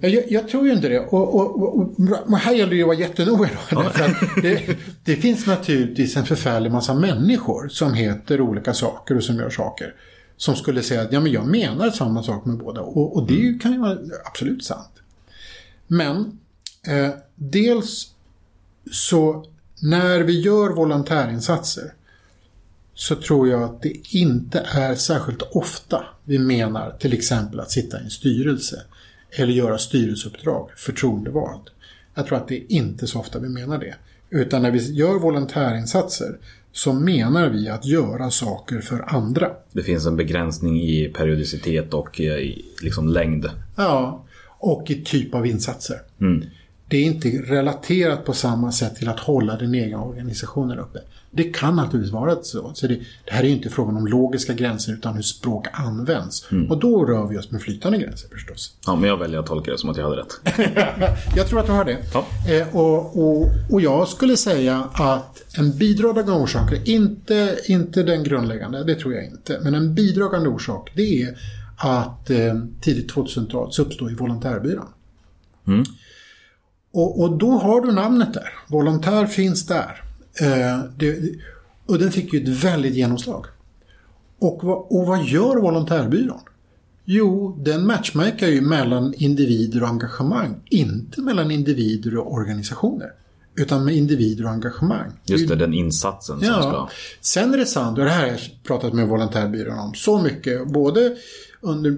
Jag, 0.00 0.24
jag 0.28 0.48
tror 0.48 0.66
ju 0.66 0.72
inte 0.72 0.88
det. 0.88 0.98
Och, 1.00 1.34
och, 1.34 1.62
och, 1.62 1.90
och 2.26 2.38
här 2.38 2.52
gäller 2.52 2.70
det 2.70 2.76
ju 2.76 2.82
att 2.82 2.86
vara 2.86 2.96
jättenoga 2.96 3.48
att 3.70 3.96
det, 4.42 4.76
det 5.04 5.16
finns 5.16 5.46
naturligtvis 5.46 6.16
en 6.16 6.24
förfärlig 6.24 6.72
massa 6.72 6.94
människor 6.94 7.68
som 7.68 7.94
heter 7.94 8.40
olika 8.40 8.74
saker 8.74 9.16
och 9.16 9.24
som 9.24 9.36
gör 9.36 9.50
saker. 9.50 9.94
Som 10.36 10.56
skulle 10.56 10.82
säga 10.82 11.02
att 11.02 11.12
ja, 11.12 11.20
men 11.20 11.32
jag 11.32 11.46
menar 11.46 11.90
samma 11.90 12.22
sak 12.22 12.44
med 12.44 12.56
båda. 12.58 12.80
Och, 12.80 13.16
och 13.16 13.26
det 13.26 13.34
ju- 13.34 13.58
kan 13.58 13.72
ju 13.72 13.78
vara 13.78 13.98
absolut 14.24 14.64
sant. 14.64 14.90
Men 15.86 16.38
eh, 16.86 17.10
dels 17.34 18.10
så 18.92 19.46
när 19.82 20.20
vi 20.20 20.40
gör 20.40 20.70
volontärinsatser 20.70 21.94
så 22.94 23.14
tror 23.14 23.48
jag 23.48 23.62
att 23.62 23.82
det 23.82 24.14
inte 24.14 24.66
är 24.72 24.94
särskilt 24.94 25.42
ofta 25.42 26.04
vi 26.24 26.38
menar 26.38 26.96
till 27.00 27.12
exempel 27.12 27.60
att 27.60 27.70
sitta 27.70 28.00
i 28.00 28.04
en 28.04 28.10
styrelse 28.10 28.82
eller 29.30 29.52
göra 29.52 29.78
styrelseuppdrag 29.78 30.70
förtroendevald. 30.76 31.70
Jag 32.14 32.26
tror 32.26 32.38
att 32.38 32.48
det 32.48 32.56
är 32.56 32.72
inte 32.72 33.06
så 33.06 33.18
ofta 33.20 33.38
vi 33.38 33.48
menar 33.48 33.78
det. 33.78 33.94
Utan 34.30 34.62
när 34.62 34.70
vi 34.70 34.92
gör 34.92 35.14
volontärinsatser 35.18 36.38
så 36.72 36.92
menar 36.92 37.48
vi 37.48 37.68
att 37.68 37.86
göra 37.86 38.30
saker 38.30 38.80
för 38.80 39.14
andra. 39.14 39.50
Det 39.72 39.82
finns 39.82 40.06
en 40.06 40.16
begränsning 40.16 40.80
i 40.80 41.08
periodicitet 41.08 41.94
och 41.94 42.20
eh, 42.20 42.26
i 42.26 42.64
liksom 42.82 43.08
längd. 43.08 43.50
Ja, 43.76 44.24
och 44.58 44.90
i 44.90 45.04
typ 45.04 45.34
av 45.34 45.46
insatser. 45.46 45.96
Mm. 46.20 46.44
Det 46.92 46.98
är 46.98 47.04
inte 47.04 47.28
relaterat 47.28 48.24
på 48.24 48.32
samma 48.32 48.72
sätt 48.72 48.96
till 48.96 49.08
att 49.08 49.20
hålla 49.20 49.56
den 49.56 49.74
egna 49.74 50.04
organisationen 50.04 50.78
uppe. 50.78 50.98
Det 51.30 51.42
kan 51.42 51.76
naturligtvis 51.76 52.12
vara 52.12 52.42
så. 52.42 52.72
så 52.74 52.86
det, 52.86 52.94
det 53.24 53.32
här 53.32 53.44
är 53.44 53.48
inte 53.48 53.68
frågan 53.68 53.96
om 53.96 54.06
logiska 54.06 54.54
gränser 54.54 54.92
utan 54.92 55.14
hur 55.14 55.22
språk 55.22 55.66
används. 55.72 56.46
Och 56.68 56.78
då 56.78 57.04
rör 57.04 57.26
vi 57.26 57.38
oss 57.38 57.50
med 57.50 57.62
flytande 57.62 57.98
gränser 57.98 58.28
förstås. 58.28 58.76
Ja, 58.86 58.96
men 58.96 59.08
jag 59.08 59.16
väljer 59.16 59.40
att 59.40 59.46
tolka 59.46 59.70
det 59.70 59.78
som 59.78 59.90
att 59.90 59.96
jag 59.96 60.04
hade 60.04 60.16
rätt. 60.16 60.40
Jag 61.36 61.48
tror 61.48 61.60
att 61.60 61.66
du 61.66 61.72
har 61.72 61.84
det. 61.84 61.98
Ja. 62.14 62.26
Eh, 62.48 62.76
och, 62.76 63.18
och, 63.18 63.48
och 63.70 63.80
jag 63.80 64.08
skulle 64.08 64.36
säga 64.36 64.88
att 64.92 65.58
en 65.58 65.78
bidragande 65.78 66.32
orsak, 66.32 66.72
inte, 66.84 67.58
inte 67.66 68.02
den 68.02 68.24
grundläggande, 68.24 68.84
det 68.84 68.94
tror 68.94 69.14
jag 69.14 69.24
inte, 69.24 69.60
men 69.62 69.74
en 69.74 69.94
bidragande 69.94 70.48
orsak 70.48 70.92
det 70.94 71.22
är 71.22 71.38
att 71.76 72.30
eh, 72.30 72.54
tidigt 72.80 73.12
2000-tal 73.12 73.72
så 73.72 73.82
uppstår 73.82 74.10
ju 74.10 74.16
volontärbyrån. 74.16 74.86
Och, 76.92 77.20
och 77.20 77.38
då 77.38 77.50
har 77.50 77.80
du 77.80 77.92
namnet 77.92 78.34
där. 78.34 78.48
Volontär 78.68 79.26
finns 79.26 79.66
där. 79.66 80.02
Eh, 80.40 80.84
det, 80.96 81.18
och 81.86 81.98
den 81.98 82.12
fick 82.12 82.32
ju 82.32 82.42
ett 82.42 82.64
väldigt 82.64 82.94
genomslag. 82.94 83.46
Och 84.38 84.60
vad, 84.64 84.86
och 84.90 85.06
vad 85.06 85.24
gör 85.24 85.56
volontärbyrån? 85.56 86.40
Jo, 87.04 87.58
den 87.64 87.86
matchmakar 87.86 88.46
ju 88.48 88.60
mellan 88.60 89.14
individer 89.16 89.82
och 89.82 89.88
engagemang. 89.88 90.54
Inte 90.70 91.20
mellan 91.20 91.50
individer 91.50 92.16
och 92.18 92.32
organisationer. 92.32 93.12
Utan 93.54 93.84
med 93.84 93.94
individer 93.96 94.44
och 94.44 94.50
engagemang. 94.50 95.10
Just 95.24 95.48
det, 95.48 95.56
den 95.56 95.74
insatsen 95.74 96.38
som 96.38 96.48
Ja. 96.48 96.62
ska... 96.62 96.88
Sen 97.20 97.54
är 97.54 97.58
det 97.58 97.66
sant, 97.66 97.98
och 97.98 98.04
det 98.04 98.10
här 98.10 98.20
har 98.20 98.26
jag 98.28 98.40
pratat 98.64 98.92
med 98.92 99.08
volontärbyrån 99.08 99.78
om 99.78 99.94
så 99.94 100.22
mycket, 100.22 100.68
både 100.72 101.16
under 101.62 101.90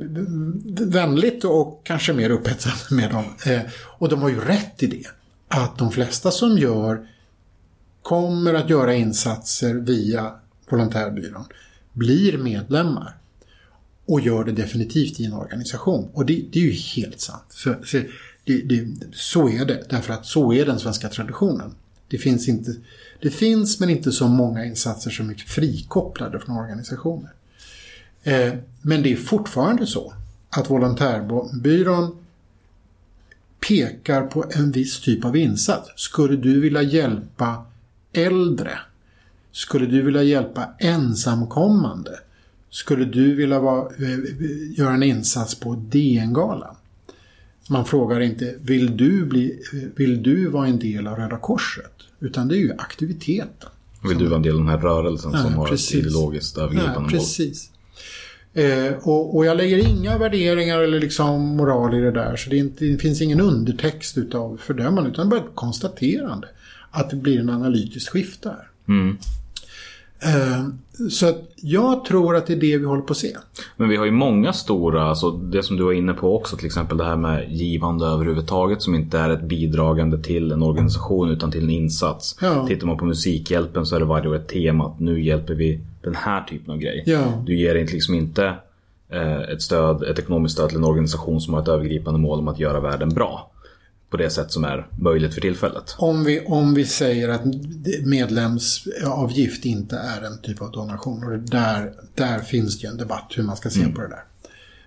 vänligt 0.85 1.45
och 1.45 1.81
kanske 1.85 2.12
mer 2.12 2.31
upphetsat 2.31 2.91
med 2.91 3.11
dem. 3.11 3.25
Eh, 3.47 3.61
och 3.99 4.09
de 4.09 4.23
har 4.23 4.29
ju 4.29 4.41
rätt 4.41 4.83
i 4.83 4.87
det. 4.87 5.07
Att 5.49 5.79
de 5.79 5.91
flesta 5.91 6.31
som 6.31 6.59
gör 6.59 7.09
kommer 8.03 8.55
att 8.55 8.71
göra 8.71 8.95
insatser 8.95 9.75
via 9.75 10.33
volontärbyrån 10.71 11.45
blir 11.93 12.39
medlemmar 12.39 13.17
och 14.07 14.21
gör 14.21 14.45
det 14.45 14.53
definitivt 14.53 15.21
i 15.21 15.25
en 15.25 15.33
organisation. 15.33 16.09
Och 16.12 16.27
det, 16.27 16.45
det 16.53 16.59
är 16.59 16.65
ju 16.65 16.71
helt 16.71 17.21
sant. 17.21 17.55
För, 17.55 17.75
för 17.75 18.11
det, 18.45 18.62
det, 18.62 18.89
så 19.12 19.49
är 19.49 19.65
det, 19.65 19.85
därför 19.91 20.12
att 20.12 20.27
så 20.27 20.53
är 20.53 20.67
den 20.67 20.79
svenska 20.79 21.09
traditionen. 21.09 21.75
Det 22.09 22.19
finns, 22.19 22.49
inte, 22.49 22.75
det 23.21 23.31
finns 23.31 23.81
men 23.81 23.91
inte 23.91 24.12
så 24.12 24.29
många 24.29 24.65
insatser 24.65 25.11
som 25.11 25.31
är 25.31 25.35
frikopplade 25.35 26.41
från 26.41 26.57
organisationer. 26.57 27.31
Eh, 28.25 28.53
men 28.83 29.03
det 29.03 29.12
är 29.12 29.16
fortfarande 29.16 29.87
så 29.87 30.12
att 30.51 30.70
volontärbyrån 30.70 32.16
pekar 33.68 34.22
på 34.27 34.45
en 34.51 34.72
viss 34.72 35.01
typ 35.01 35.25
av 35.25 35.37
insats. 35.37 35.91
Skulle 35.97 36.37
du 36.37 36.61
vilja 36.61 36.83
hjälpa 36.83 37.64
äldre? 38.12 38.79
Skulle 39.53 39.87
du 39.87 40.03
vilja 40.03 40.22
hjälpa 40.22 40.68
ensamkommande? 40.79 42.18
Skulle 42.70 43.05
du 43.05 43.35
vilja 43.35 43.61
vara, 43.61 43.87
eh, 43.87 44.18
göra 44.79 44.95
en 44.95 45.03
insats 45.03 45.55
på 45.55 45.75
DN-galan? 45.75 46.75
Man 47.70 47.85
frågar 47.85 48.20
inte 48.20 48.55
vill 48.61 48.97
du, 48.97 49.25
bli, 49.25 49.61
vill 49.97 50.22
du 50.22 50.49
vara 50.49 50.66
en 50.66 50.79
del 50.79 51.07
av 51.07 51.16
Röda 51.16 51.37
Korset? 51.39 51.93
Utan 52.20 52.49
det 52.49 52.57
är 52.57 52.59
ju 52.59 52.72
aktiviteten. 52.79 53.70
Vill 54.09 54.18
du 54.18 54.27
vara 54.27 54.37
en 54.37 54.43
del 54.43 54.53
av 54.53 54.59
den 54.59 54.68
här 54.68 54.79
rörelsen 54.79 55.31
som 55.33 55.41
Ja, 55.53 55.57
har 55.59 55.68
precis. 55.68 55.91
ett 55.91 55.95
ideologiskt 56.01 56.59
övergripande 56.59 57.01
mål? 57.01 57.11
precis. 57.11 57.70
Eh, 58.55 58.93
och, 59.03 59.37
och 59.37 59.47
jag 59.47 59.57
lägger 59.57 59.79
inga 59.79 60.19
värderingar 60.19 60.79
eller 60.79 61.01
liksom 61.01 61.57
moral 61.57 61.95
i 61.95 62.01
det 62.01 62.11
där. 62.11 62.37
Så 62.37 62.51
det, 62.51 62.57
inte, 62.57 62.85
det 62.85 62.99
finns 62.99 63.23
ingen 63.23 63.41
undertext 63.41 64.19
utav 64.19 64.57
fördömande 64.57 65.11
utan 65.11 65.29
bara 65.29 65.41
ett 65.41 65.55
konstaterande. 65.55 66.49
Att 66.91 67.11
det 67.11 67.17
blir 67.17 67.41
en 67.41 67.51
analytisk 67.51 68.13
skift 68.13 68.43
där. 68.43 68.69
Mm. 68.89 69.19
Eh, 70.23 70.67
så 71.11 71.29
att 71.29 71.37
jag 71.57 72.05
tror 72.05 72.37
att 72.37 72.47
det 72.47 72.53
är 72.53 72.61
det 72.61 72.79
vi 72.79 72.85
håller 72.85 73.03
på 73.03 73.11
att 73.11 73.17
se. 73.17 73.37
Men 73.77 73.89
vi 73.89 73.97
har 73.97 74.05
ju 74.05 74.11
många 74.11 74.53
stora, 74.53 75.03
alltså 75.03 75.31
det 75.31 75.62
som 75.62 75.77
du 75.77 75.85
var 75.85 75.93
inne 75.93 76.12
på 76.12 76.37
också, 76.37 76.57
till 76.57 76.67
exempel 76.67 76.99
det 76.99 77.05
här 77.05 77.17
med 77.17 77.53
givande 77.53 78.07
överhuvudtaget 78.07 78.83
som 78.83 78.95
inte 78.95 79.19
är 79.19 79.31
ett 79.31 79.43
bidragande 79.43 80.23
till 80.23 80.53
en 80.53 80.62
organisation 80.62 81.31
utan 81.31 81.51
till 81.51 81.62
en 81.62 81.71
insats. 81.71 82.39
Ja. 82.41 82.67
Tittar 82.67 82.87
man 82.87 82.99
på 82.99 83.05
Musikhjälpen 83.05 83.87
så 83.87 83.97
är 83.97 84.01
det 84.01 84.07
varje 84.07 84.29
år 84.29 84.37
ett 84.37 84.49
tema 84.49 84.87
att 84.87 85.01
nu 85.01 85.25
hjälper 85.25 85.55
vi 85.55 85.81
den 86.03 86.15
här 86.15 86.43
typen 86.43 86.71
av 86.71 86.79
grej. 86.79 87.03
Ja. 87.07 87.21
Du 87.47 87.59
ger 87.59 87.75
inte 87.75 87.93
liksom 87.93 88.15
inte 88.15 88.55
eh, 89.09 89.41
ett 89.41 89.62
stöd, 89.62 90.03
ett 90.03 90.19
ekonomiskt 90.19 90.55
stöd 90.55 90.69
till 90.69 90.79
en 90.79 90.85
organisation 90.85 91.41
som 91.41 91.55
har 91.55 91.62
ett 91.62 91.69
övergripande 91.69 92.21
mål 92.21 92.39
om 92.39 92.49
att 92.49 92.59
göra 92.59 92.81
världen 92.81 93.09
bra. 93.09 93.51
På 94.15 94.19
det 94.19 94.31
sätt 94.31 94.53
som 94.53 94.65
är 94.65 94.87
möjligt 94.99 95.35
för 95.35 95.41
tillfället. 95.41 95.97
Om 95.99 96.25
vi, 96.25 96.41
om 96.47 96.75
vi 96.75 96.85
säger 96.85 97.29
att 97.29 97.43
medlemsavgift 98.05 99.65
inte 99.65 99.97
är 99.97 100.23
en 100.23 100.39
typ 100.43 100.62
av 100.62 100.71
donation. 100.71 101.25
Och 101.25 101.39
där, 101.39 101.93
där 102.15 102.39
finns 102.39 102.79
det 102.79 102.87
ju 102.87 102.91
en 102.91 102.97
debatt 102.97 103.33
hur 103.37 103.43
man 103.43 103.57
ska 103.57 103.71
se 103.71 103.89
på 103.89 104.01
det 104.01 104.09
där. 104.09 104.25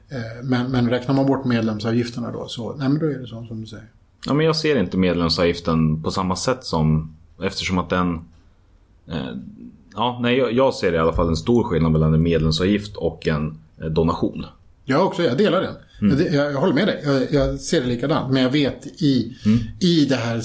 Eh, 0.10 0.44
Men, 0.44 0.72
men 0.72 0.90
räknar 0.90 1.16
man 1.16 1.26
bort 1.26 1.46
medlemsavgifterna 1.46 2.32
då 2.32 2.48
så 2.48 2.76
nej, 2.76 2.90
men 2.90 3.00
då 3.00 3.06
är 3.06 3.20
det 3.20 3.28
så 3.28 3.46
som 3.46 3.62
du 3.62 3.68
säger. 3.68 3.86
Ja, 4.26 4.34
men 4.34 4.46
jag 4.46 4.56
ser 4.56 4.80
inte 4.80 4.98
medlemsavgiften 4.98 6.04
på 6.04 6.12
samma 6.12 6.36
sätt 6.36 6.64
som 6.64 7.16
eftersom 7.44 7.78
att 7.78 7.90
den 7.90 8.22
eh, 9.08 9.36
Ja, 9.96 10.20
nej, 10.22 10.38
jag, 10.38 10.54
jag 10.54 10.74
ser 10.74 10.94
i 10.94 10.98
alla 10.98 11.14
fall 11.14 11.28
en 11.28 11.36
stor 11.36 11.64
skillnad 11.64 11.92
mellan 11.92 12.14
en 12.14 12.24
medlemsavgift 12.24 12.96
och 12.96 13.28
en 13.28 13.58
eh, 13.82 13.86
donation. 13.86 14.46
Jag 14.90 15.06
också, 15.06 15.24
jag 15.24 15.38
delar 15.38 15.62
den. 15.62 15.76
Mm. 16.02 16.20
Jag, 16.20 16.34
jag, 16.34 16.52
jag 16.52 16.60
håller 16.60 16.74
med 16.74 16.88
dig, 16.88 17.02
jag, 17.06 17.34
jag 17.34 17.60
ser 17.60 17.82
det 17.82 17.88
likadant. 17.88 18.34
Men 18.34 18.44
jag 18.44 18.50
vet 18.50 18.88
i, 19.02 19.38
Mm. 19.46 19.60
i, 19.80 20.06
det 20.06 20.16
här, 20.16 20.42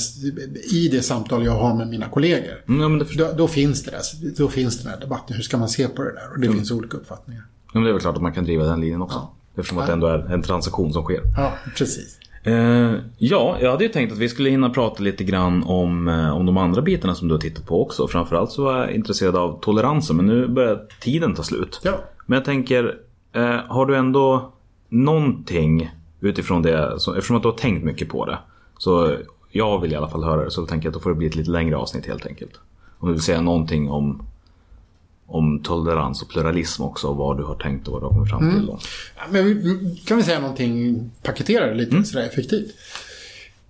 i 0.73 0.89
det 0.89 1.03
samtal 1.03 1.45
jag 1.45 1.53
har 1.53 1.75
med 1.75 1.89
mina 1.89 2.09
kollegor. 2.09 2.65
Mm, 2.69 3.01
ja, 3.01 3.07
Då, 3.19 3.33
då, 3.37 3.49
finns 3.49 3.83
det 3.83 3.91
där, 3.91 4.01
då 4.39 4.49
finns 4.49 4.83
den 4.83 4.93
här 4.93 5.01
debatten. 5.01 5.37
Hur 5.37 5.43
ska 5.43 5.57
man 5.59 5.69
se 5.69 5.89
på 5.89 6.03
det 6.03 6.13
där? 6.13 6.31
Och 6.35 6.41
det 6.41 6.49
finns 6.49 6.71
olika 6.71 6.97
uppfattningar. 6.97 7.43
ja, 7.67 7.71
men 7.75 7.83
det 7.83 7.89
är 7.89 7.93
väl 7.93 8.01
klart 8.01 8.17
att 8.17 8.23
man 8.23 8.33
kan 8.33 8.45
driva 8.45 8.65
den 8.65 8.81
linjen 8.81 9.03
också. 9.03 9.29
Eftersom 9.57 9.79
att 9.79 9.87
det 9.87 9.93
ändå 9.93 10.07
är 10.07 10.19
en 10.33 10.43
transaktion 10.43 10.93
som 10.93 11.03
sker. 11.05 11.21
Ja, 11.37 11.53
precis. 11.77 12.19
Eh, 12.45 12.55
ja, 13.19 13.57
jag 13.61 13.71
hade 13.71 13.85
ju 13.85 13.91
tänkt 13.91 14.13
att 14.13 14.19
vi 14.19 14.29
skulle 14.29 14.51
hinna 14.51 14.71
prata 14.71 15.03
lite 15.03 15.25
grann 15.25 15.63
om, 15.63 16.09
eh, 16.09 16.37
om 16.37 16.47
de 16.47 16.57
andra 16.57 16.83
bitarna 16.83 17.15
som 17.15 17.29
du 17.29 17.35
har 17.35 17.41
tittat 17.41 17.67
på 17.67 17.83
också. 17.83 18.09
Framförallt 18.09 18.51
så 18.51 18.65
var 18.65 18.79
jag 18.79 18.91
intresserad 18.91 19.37
av 19.37 19.61
toleransen, 19.61 20.17
men 20.17 20.27
nu 20.27 20.49
börjar 20.49 20.81
tiden 21.01 21.35
ta 21.35 21.43
slut. 21.43 21.81
Ja. 21.85 22.01
Men 22.27 22.37
jag 22.37 22.45
tänker, 22.45 22.95
eh, 23.33 23.61
har 23.69 23.87
du 23.87 23.97
ändå 23.97 24.53
någonting 24.89 25.91
utifrån 26.21 26.63
det, 26.63 27.01
så, 27.01 27.15
eftersom 27.15 27.37
att 27.37 27.43
du 27.43 27.49
har 27.49 27.57
tänkt 27.57 27.85
mycket 27.85 28.09
på 28.09 28.27
det. 28.27 28.39
Så 28.79 29.17
jag 29.51 29.81
vill 29.81 29.93
i 29.93 29.97
alla 29.97 30.09
fall 30.09 30.25
höra 30.25 30.45
det, 30.45 30.51
så 30.51 30.61
då 30.61 30.67
tänker 30.67 30.87
jag 30.87 30.91
att 30.91 30.95
då 30.95 31.01
får 31.01 31.11
det 31.11 31.17
bli 31.17 31.27
ett 31.27 31.35
lite 31.35 31.51
längre 31.51 31.77
avsnitt 31.77 32.07
helt 32.07 32.27
enkelt. 32.27 32.53
Om 32.99 33.09
du 33.09 33.15
vill 33.15 33.23
säga 33.23 33.41
någonting 33.41 33.91
om, 33.91 34.27
om 35.27 35.63
tolerans 35.63 36.23
och 36.23 36.29
pluralism 36.29 36.83
också, 36.83 37.09
och 37.09 37.17
vad 37.17 37.37
du 37.37 37.45
har 37.45 37.55
tänkt 37.55 37.89
och 37.89 37.93
vad 37.93 38.03
du 38.03 38.07
har 38.07 38.13
kommit 38.13 38.31
fram 38.31 38.51
till. 38.51 38.69
Ja, 39.17 39.23
Men 39.31 39.97
kan 40.07 40.17
vi 40.17 40.23
säga 40.23 40.41
någonting, 40.41 41.11
paketera 41.23 41.67
det 41.67 41.75
lite 41.75 42.05
sådär 42.05 42.27
effektivt. 42.27 42.71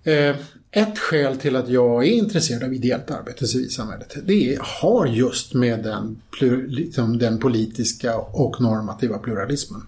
Eh, 0.03 0.35
ett 0.75 0.99
skäl 0.99 1.37
till 1.37 1.55
att 1.55 1.69
jag 1.69 2.07
är 2.07 2.11
intresserad 2.11 2.63
av 2.63 2.73
ideellt 2.73 3.11
arbete 3.11 3.45
i 3.45 3.47
civilsamhället, 3.47 4.15
det 4.25 4.57
har 4.61 5.05
just 5.05 5.53
med 5.53 5.83
den, 5.83 6.21
liksom 6.67 7.17
den 7.17 7.39
politiska 7.39 8.17
och 8.17 8.61
normativa 8.61 9.17
pluralismen. 9.17 9.81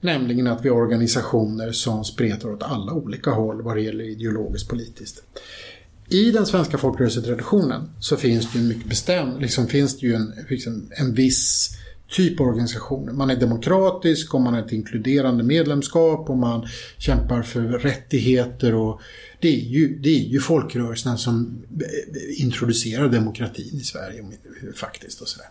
Nämligen 0.00 0.46
att 0.46 0.64
vi 0.64 0.68
har 0.68 0.76
organisationer 0.76 1.72
som 1.72 2.04
spretar 2.04 2.48
åt 2.48 2.62
alla 2.62 2.92
olika 2.92 3.30
håll 3.30 3.62
vad 3.62 3.76
det 3.76 3.80
gäller 3.82 4.04
ideologiskt 4.04 4.68
politiskt. 4.68 5.22
I 6.08 6.30
den 6.30 6.46
svenska 6.46 6.78
folkrörelsetraditionen 6.78 7.90
så 8.00 8.16
finns 8.16 8.52
det 8.52 8.58
ju 8.58 8.62
en 8.62 8.68
mycket 8.68 8.88
bestämd, 8.88 9.40
liksom 9.40 9.66
finns 9.66 9.98
det 9.98 10.06
ju 10.06 10.14
en, 10.14 10.34
liksom, 10.48 10.90
en 10.90 11.14
viss 11.14 11.77
typ 12.10 12.40
av 12.40 12.46
organisationer. 12.46 13.12
Man 13.12 13.30
är 13.30 13.36
demokratisk 13.36 14.34
och 14.34 14.40
man 14.40 14.54
har 14.54 14.60
ett 14.60 14.72
inkluderande 14.72 15.44
medlemskap 15.44 16.30
och 16.30 16.38
man 16.38 16.66
kämpar 16.98 17.42
för 17.42 17.62
rättigheter 17.62 18.74
och 18.74 19.00
det 19.40 19.48
är 19.48 19.60
ju, 19.60 19.98
det 19.98 20.08
är 20.08 20.28
ju 20.28 20.40
folkrörelserna 20.40 21.16
som 21.16 21.62
eh, 21.80 22.42
introducerar 22.42 23.08
demokratin 23.08 23.76
i 23.80 23.84
Sverige 23.84 24.24
faktiskt 24.74 25.20
och 25.20 25.28
så 25.28 25.38
där. 25.38 25.48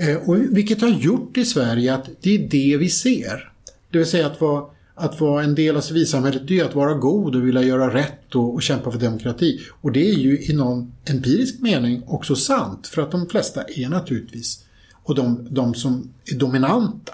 Eh, 0.00 0.16
och 0.16 0.36
vilket 0.56 0.80
har 0.80 0.88
gjort 0.88 1.36
i 1.36 1.44
Sverige 1.44 1.94
att 1.94 2.08
det 2.20 2.34
är 2.34 2.48
det 2.48 2.76
vi 2.76 2.88
ser. 2.88 3.52
Det 3.90 3.98
vill 3.98 4.06
säga 4.06 4.26
att 4.26 4.40
vara, 4.40 4.64
att 4.94 5.20
vara 5.20 5.44
en 5.44 5.54
del 5.54 5.76
av 5.76 5.80
civilsamhället, 5.80 6.48
det 6.48 6.60
är 6.60 6.64
att 6.64 6.74
vara 6.74 6.94
god 6.94 7.36
och 7.36 7.46
vilja 7.46 7.62
göra 7.62 7.94
rätt 7.94 8.34
och, 8.34 8.54
och 8.54 8.62
kämpa 8.62 8.90
för 8.90 8.98
demokrati. 8.98 9.60
Och 9.80 9.92
det 9.92 10.10
är 10.10 10.14
ju 10.14 10.38
i 10.40 10.52
någon 10.52 10.92
empirisk 11.04 11.60
mening 11.60 12.02
också 12.06 12.36
sant, 12.36 12.86
för 12.86 13.02
att 13.02 13.10
de 13.10 13.28
flesta 13.28 13.62
är 13.62 13.88
naturligtvis, 13.88 14.64
och 15.10 15.16
de, 15.16 15.48
de 15.50 15.74
som 15.74 16.12
är 16.24 16.34
dominanta, 16.34 17.12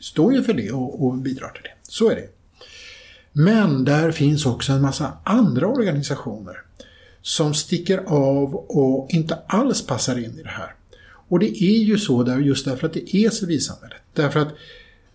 står 0.00 0.34
ju 0.34 0.42
för 0.42 0.54
det 0.54 0.72
och, 0.72 1.06
och 1.06 1.14
bidrar 1.14 1.48
till 1.48 1.62
det. 1.62 1.72
Så 1.82 2.10
är 2.10 2.14
det. 2.14 2.28
Men 3.32 3.84
där 3.84 4.10
finns 4.10 4.46
också 4.46 4.72
en 4.72 4.82
massa 4.82 5.12
andra 5.24 5.66
organisationer 5.66 6.56
som 7.22 7.54
sticker 7.54 7.98
av 8.06 8.54
och 8.54 9.10
inte 9.10 9.38
alls 9.46 9.86
passar 9.86 10.18
in 10.18 10.38
i 10.38 10.42
det 10.42 10.48
här. 10.48 10.74
Och 11.02 11.38
det 11.38 11.62
är 11.62 11.78
ju 11.78 11.98
så 11.98 12.22
där, 12.22 12.38
just 12.38 12.64
därför 12.64 12.86
att 12.86 12.92
det 12.92 13.16
är 13.16 13.30
civilsamhället. 13.30 13.98
Därför 14.14 14.40
att 14.40 14.54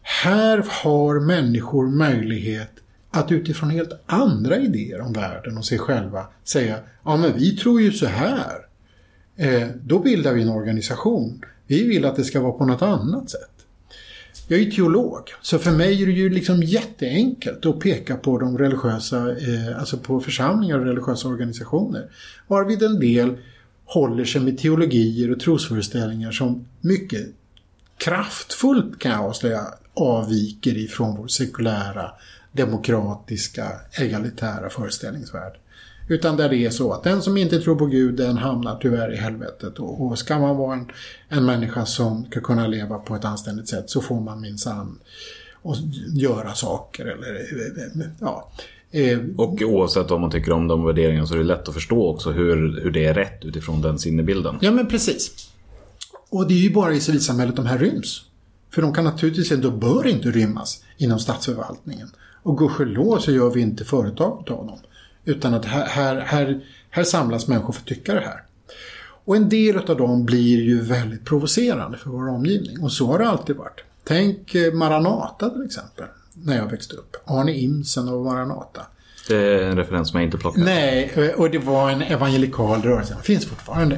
här 0.01 0.65
har 0.69 1.19
människor 1.19 1.88
möjlighet 1.88 2.71
att 3.11 3.31
utifrån 3.31 3.69
helt 3.69 4.01
andra 4.05 4.57
idéer 4.57 5.01
om 5.01 5.13
världen 5.13 5.57
och 5.57 5.65
sig 5.65 5.79
själva 5.79 6.27
säga 6.43 6.79
ja 7.03 7.17
men 7.17 7.38
vi 7.38 7.57
tror 7.57 7.81
ju 7.81 7.91
så 7.91 8.05
här. 8.05 8.65
Eh, 9.36 9.67
då 9.83 9.99
bildar 9.99 10.33
vi 10.33 10.41
en 10.41 10.49
organisation. 10.49 11.45
Vi 11.68 11.88
vill 11.88 12.05
att 12.05 12.16
det 12.16 12.24
ska 12.24 12.41
vara 12.41 12.51
på 12.51 12.66
något 12.66 12.82
annat 12.82 13.30
sätt. 13.30 13.49
Jag 14.47 14.59
är 14.59 14.63
ju 14.63 14.72
teolog, 14.72 15.22
så 15.41 15.59
för 15.59 15.72
mig 15.72 16.01
är 16.01 16.05
det 16.05 16.11
ju 16.11 16.30
liksom 16.30 16.63
jätteenkelt 16.63 17.66
att 17.66 17.80
peka 17.80 18.16
på 18.16 18.38
de 18.38 18.57
religiösa, 18.57 19.32
eh, 19.32 19.80
alltså 19.80 19.97
på 19.97 20.20
församlingar 20.20 20.80
och 20.80 20.86
religiösa 20.86 21.28
organisationer. 21.28 22.09
Varvid 22.47 22.84
en 22.84 22.99
del 22.99 23.38
håller 23.86 24.26
sig 24.26 24.41
med 24.41 24.57
teologier 24.57 25.32
och 25.32 25.39
trosföreställningar 25.39 26.32
som 26.32 26.66
mycket 26.82 27.28
kraftfullt 27.97 28.99
kan 28.99 29.11
jag 29.11 29.22
avslöja 29.22 29.66
avviker 29.93 30.78
ifrån 30.78 31.18
vår 31.18 31.28
sekulära, 31.28 32.11
demokratiska, 32.51 33.72
egalitära 33.99 34.70
föreställningsvärld. 34.70 35.53
Utan 36.07 36.37
där 36.37 36.49
det 36.49 36.57
är 36.57 36.69
så 36.69 36.93
att 36.93 37.03
den 37.03 37.21
som 37.21 37.37
inte 37.37 37.59
tror 37.59 37.75
på 37.75 37.85
Gud, 37.85 38.15
den 38.15 38.37
hamnar 38.37 38.77
tyvärr 38.81 39.13
i 39.13 39.15
helvetet. 39.15 39.79
Och, 39.79 40.01
och 40.01 40.19
ska 40.19 40.39
man 40.39 40.57
vara 40.57 40.73
en, 40.73 40.91
en 41.29 41.45
människa 41.45 41.85
som 41.85 42.25
ska 42.25 42.41
kunna 42.41 42.67
leva 42.67 42.97
på 42.97 43.15
ett 43.15 43.25
anständigt 43.25 43.69
sätt 43.69 43.89
så 43.89 44.01
får 44.01 44.21
man 44.21 44.41
minsann 44.41 44.99
och 45.61 45.75
göra 46.13 46.53
saker 46.53 47.05
eller 47.05 47.47
ja. 48.19 48.49
Eh, 48.91 49.19
Och 49.37 49.61
oavsett 49.61 50.09
vad 50.09 50.21
man 50.21 50.31
tycker 50.31 50.51
om 50.51 50.67
de 50.67 50.85
värderingarna 50.85 51.27
så 51.27 51.33
är 51.33 51.37
det 51.37 51.43
lätt 51.43 51.67
att 51.67 51.73
förstå 51.73 52.09
också 52.09 52.31
hur, 52.31 52.81
hur 52.81 52.91
det 52.91 53.05
är 53.05 53.13
rätt 53.13 53.45
utifrån 53.45 53.81
den 53.81 53.99
sinnebilden. 53.99 54.57
Ja, 54.61 54.71
men 54.71 54.87
precis. 54.87 55.49
Och 56.29 56.47
det 56.47 56.53
är 56.53 56.57
ju 56.57 56.73
bara 56.73 56.93
i 56.93 56.99
civilsamhället 56.99 57.55
de 57.55 57.65
här 57.65 57.77
ryms. 57.77 58.21
För 58.71 58.81
de 58.81 58.93
kan 58.93 59.03
naturligtvis 59.03 59.51
inte 59.51 59.67
och 59.67 59.73
bör 59.73 60.07
inte 60.07 60.31
rymmas 60.31 60.83
inom 60.97 61.19
statsförvaltningen. 61.19 62.07
Och 62.43 62.57
gudskelov 62.57 63.19
så 63.19 63.31
gör 63.31 63.49
vi 63.49 63.61
inte 63.61 63.85
företag 63.85 64.51
av 64.51 64.65
dem. 64.65 64.79
Utan 65.26 65.53
att 65.53 65.65
här, 65.65 65.86
här, 65.86 66.15
här, 66.15 66.61
här 66.89 67.03
samlas 67.03 67.47
människor 67.47 67.73
för 67.73 67.82
att 67.82 67.88
tycka 67.88 68.13
det 68.13 68.19
här. 68.19 68.41
Och 69.26 69.36
en 69.36 69.49
del 69.49 69.78
av 69.78 69.97
dem 69.97 70.26
blir 70.26 70.61
ju 70.61 70.82
väldigt 70.82 71.26
provocerande 71.26 71.97
för 71.97 72.09
vår 72.09 72.30
omgivning. 72.30 72.84
Och 72.84 72.91
så 72.91 73.07
har 73.07 73.19
det 73.19 73.28
alltid 73.28 73.55
varit. 73.55 73.84
Tänk 74.03 74.55
eh, 74.55 74.73
Maranata 74.73 75.49
till 75.49 75.65
exempel. 75.65 76.05
När 76.34 76.57
jag 76.57 76.71
växte 76.71 76.95
upp. 76.95 77.15
Arne 77.26 77.51
Imsen 77.51 78.09
och 78.09 78.26
Maranata. 78.26 78.82
Det 79.28 79.36
är 79.36 79.61
en 79.63 79.78
referens 79.78 80.09
som 80.09 80.19
jag 80.19 80.28
inte 80.28 80.38
plockar. 80.38 80.61
Nej, 80.61 81.11
eh, 81.15 81.39
och 81.39 81.49
det 81.49 81.57
var 81.57 81.89
en 81.89 82.01
evangelikal 82.01 82.82
rörelse. 82.82 83.13
Den 83.13 83.23
finns 83.23 83.45
fortfarande. 83.45 83.95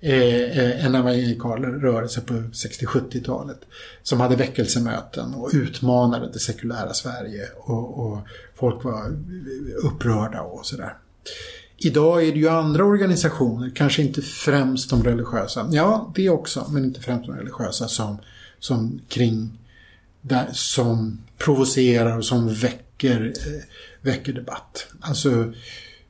Eh, 0.00 0.14
eh, 0.58 0.86
En 0.86 0.94
evangelikal 0.94 1.64
rörelse 1.64 2.20
på 2.20 2.34
60-70-talet. 2.34 3.60
Som 4.02 4.20
hade 4.20 4.36
väckelsemöten 4.36 5.34
och 5.34 5.50
utmanade 5.52 6.30
det 6.32 6.38
sekulära 6.38 6.92
Sverige. 6.92 7.42
Och, 7.56 7.98
och 8.06 8.18
folk 8.54 8.84
var 8.84 9.16
upprörda 9.82 10.40
och 10.40 10.66
sådär. 10.66 10.96
Idag 11.76 12.26
är 12.26 12.32
det 12.32 12.38
ju 12.38 12.48
andra 12.48 12.84
organisationer, 12.84 13.72
kanske 13.74 14.02
inte 14.02 14.22
främst 14.22 14.90
de 14.90 15.04
religiösa. 15.04 15.68
Ja, 15.72 16.12
det 16.14 16.30
också, 16.30 16.66
men 16.70 16.84
inte 16.84 17.00
främst 17.00 17.26
de 17.26 17.36
religiösa 17.36 17.88
som, 17.88 18.18
som 18.58 19.00
kring 19.08 19.58
där, 20.20 20.48
som 20.52 21.18
provocerar 21.38 22.18
och 22.18 22.24
som 22.24 22.54
väcker 22.54 23.32
eh, 23.46 23.62
väcker 24.04 24.32
debatt. 24.32 24.86
Alltså, 25.00 25.52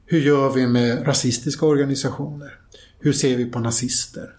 hur 0.07 0.21
gör 0.21 0.51
vi 0.51 0.67
med 0.67 1.07
rasistiska 1.07 1.67
organisationer? 1.67 2.59
Hur 2.99 3.13
ser 3.13 3.37
vi 3.37 3.45
på 3.45 3.59
nazister? 3.59 4.31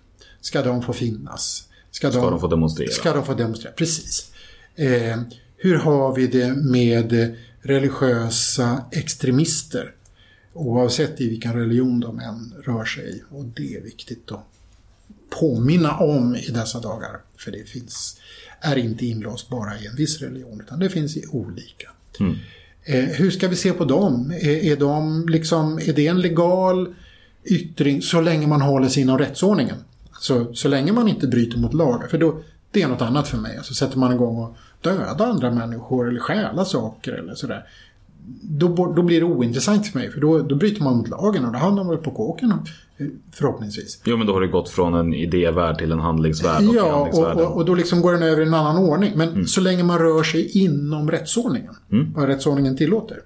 Ska 0.41 0.61
de 0.61 0.81
få 0.81 0.93
finnas? 0.93 1.67
Ska 1.91 2.09
de 2.09 2.39
få 2.39 2.47
demonstrera? 2.47 2.91
Ska 2.91 3.13
de 3.13 3.25
få 3.25 3.33
demonstrera, 3.33 3.73
precis. 3.73 4.31
Eh, 4.75 5.21
hur 5.57 5.75
har 5.75 6.15
vi 6.15 6.27
det 6.27 6.53
med 6.53 7.35
religiösa 7.66 8.86
extremister? 8.91 9.91
Oavsett 10.53 11.22
i 11.22 11.30
vilken 11.30 11.53
religion 11.53 11.99
de 11.99 12.20
än 12.20 12.53
rör 12.66 12.86
sig. 12.86 13.24
Och 13.30 13.45
det 13.45 13.76
är 13.76 13.82
viktigt 13.82 14.32
att 14.32 14.47
påminna 15.39 15.97
om 15.97 16.36
i 16.36 16.51
dessa 16.51 16.80
dagar. 16.80 17.20
För 17.38 17.51
det 17.51 17.70
finns, 17.70 18.20
är 18.61 18.76
inte 18.76 19.05
inlåst 19.05 19.49
bara 19.49 19.80
i 19.80 19.88
en 19.88 19.95
viss 19.95 20.22
religion 20.22 20.61
utan 20.61 20.80
det 20.80 20.89
finns 20.89 21.18
i 21.18 21.26
olika. 21.28 21.89
Mm. 22.20 22.36
Eh, 22.84 23.03
hur 23.03 23.32
ska 23.32 23.47
vi 23.47 23.55
se 23.55 23.74
på 23.74 23.86
dem? 23.86 24.32
Är, 24.32 24.49
är, 24.49 24.76
de 24.76 25.26
liksom, 25.30 25.78
är 25.78 25.93
det 25.93 26.07
en 26.07 26.22
legal 26.22 26.95
yttring 27.45 28.01
så 28.01 28.22
länge 28.22 28.47
man 28.47 28.61
håller 28.61 28.89
sig 28.89 29.03
inom 29.03 29.18
rättsordningen? 29.18 29.78
Så, 30.20 30.53
så 30.53 30.68
länge 30.68 30.91
man 30.91 31.07
inte 31.07 31.28
bryter 31.28 31.57
mot 31.57 31.74
lagar. 31.74 32.07
För 32.07 32.18
då, 32.18 32.41
det 32.72 32.82
är 32.82 32.88
något 32.88 33.01
annat 33.01 33.28
för 33.28 33.38
mig. 33.38 33.57
Alltså 33.57 33.74
sätter 33.74 33.97
man 33.97 34.13
igång 34.13 34.38
och 34.38 34.57
döda 34.86 35.25
andra 35.25 35.51
människor 35.51 36.07
eller 36.07 36.19
stjäla 36.19 36.65
saker 36.65 37.11
eller 37.11 37.36
sådär. 37.36 37.65
Då, 38.41 38.93
då 38.95 39.01
blir 39.01 39.19
det 39.19 39.25
ointressant 39.25 39.88
för 39.88 39.99
mig. 39.99 40.11
För 40.11 40.21
då, 40.21 40.39
då 40.39 40.55
bryter 40.55 40.83
man 40.83 40.97
mot 40.97 41.09
lagen 41.09 41.45
och 41.45 41.51
då 41.51 41.59
hamnar 41.59 41.83
man 41.83 41.95
väl 41.95 42.03
på 42.03 42.11
kåken 42.11 42.51
eh, 42.97 43.07
förhoppningsvis. 43.31 44.01
Jo 44.05 44.17
men 44.17 44.27
då 44.27 44.33
har 44.33 44.41
det 44.41 44.47
gått 44.47 44.69
från 44.69 44.93
en 44.93 45.13
idévärld 45.13 45.77
till 45.77 45.91
en 45.91 45.99
handlingsvärld. 45.99 46.69
Och 46.69 46.75
ja, 46.75 47.09
och, 47.13 47.41
och, 47.41 47.55
och, 47.55 47.65
då 47.65 47.75
liksom 47.75 48.01
går 48.01 48.13
den 48.13 48.23
över 48.23 48.41
i 48.41 48.45
en 48.47 48.53
annan 48.53 48.77
ordning. 48.77 49.13
Men 49.15 49.29
mm. 49.29 49.47
så 49.47 49.61
länge 49.61 49.83
man 49.83 49.99
rör 49.99 50.23
sig 50.23 50.63
inom 50.63 51.11
rättsordningen. 51.11 51.75
Mm. 51.91 52.13
Vad 52.13 52.27
rättsordningen 52.27 52.77
tillåter. 52.77 53.21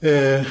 Eh, 0.00 0.46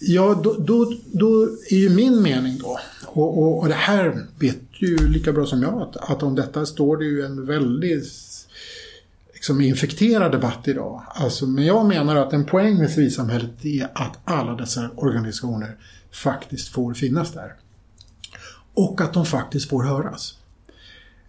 ja, 0.00 0.40
då, 0.44 0.56
då, 0.58 0.92
då 1.12 1.42
är 1.70 1.76
ju 1.76 1.90
min 1.90 2.22
mening 2.22 2.58
då. 2.58 2.78
Och, 3.06 3.38
och, 3.38 3.58
och 3.58 3.68
det 3.68 3.74
här 3.74 4.26
vet 4.38 4.69
ju 4.86 5.08
lika 5.08 5.32
bra 5.32 5.46
som 5.46 5.62
jag 5.62 5.82
att, 5.82 5.96
att 5.96 6.22
om 6.22 6.34
detta 6.34 6.66
står 6.66 6.96
det 6.96 7.04
ju 7.04 7.22
en 7.22 7.46
väldigt 7.46 8.06
liksom 9.32 9.60
infekterad 9.60 10.32
debatt 10.32 10.68
idag. 10.68 11.02
Alltså, 11.08 11.46
men 11.46 11.64
jag 11.64 11.86
menar 11.86 12.16
att 12.16 12.32
en 12.32 12.46
poäng 12.46 12.78
med 12.78 12.90
civilsamhället 12.90 13.64
är 13.64 13.88
att 13.94 14.18
alla 14.24 14.54
dessa 14.54 14.90
organisationer 14.96 15.76
faktiskt 16.10 16.68
får 16.68 16.94
finnas 16.94 17.32
där. 17.32 17.54
Och 18.74 19.00
att 19.00 19.12
de 19.12 19.26
faktiskt 19.26 19.68
får 19.68 19.82
höras. 19.82 20.34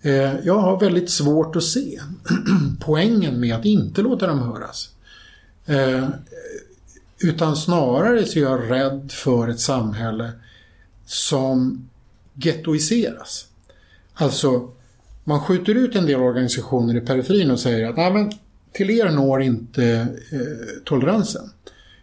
Eh, 0.02 0.40
jag 0.44 0.58
har 0.58 0.80
väldigt 0.80 1.10
svårt 1.10 1.56
att 1.56 1.64
se 1.64 2.00
poängen 2.80 3.40
med 3.40 3.56
att 3.56 3.66
inte 3.66 4.02
låta 4.02 4.28
dem 4.28 4.40
höras. 4.40 4.90
Eh, 5.66 6.10
utan 7.20 7.56
snarare 7.56 8.26
så 8.26 8.40
är 8.40 8.44
jag 8.44 8.72
rädd 8.72 9.12
för 9.12 9.48
ett 9.48 9.60
samhälle 9.60 10.32
som 11.06 11.90
gettoiseras. 12.34 13.48
Alltså, 14.14 14.70
man 15.24 15.40
skjuter 15.40 15.76
ut 15.76 15.96
en 15.96 16.06
del 16.06 16.20
organisationer 16.20 16.98
i 16.98 17.02
periferin 17.02 17.52
och 17.52 17.60
säger 17.60 17.90
att 17.90 17.98
Nej, 17.98 18.14
men 18.14 18.32
till 18.72 18.90
er 18.90 19.10
når 19.10 19.42
inte 19.42 20.08
eh, 20.32 20.84
toleransen. 20.86 21.50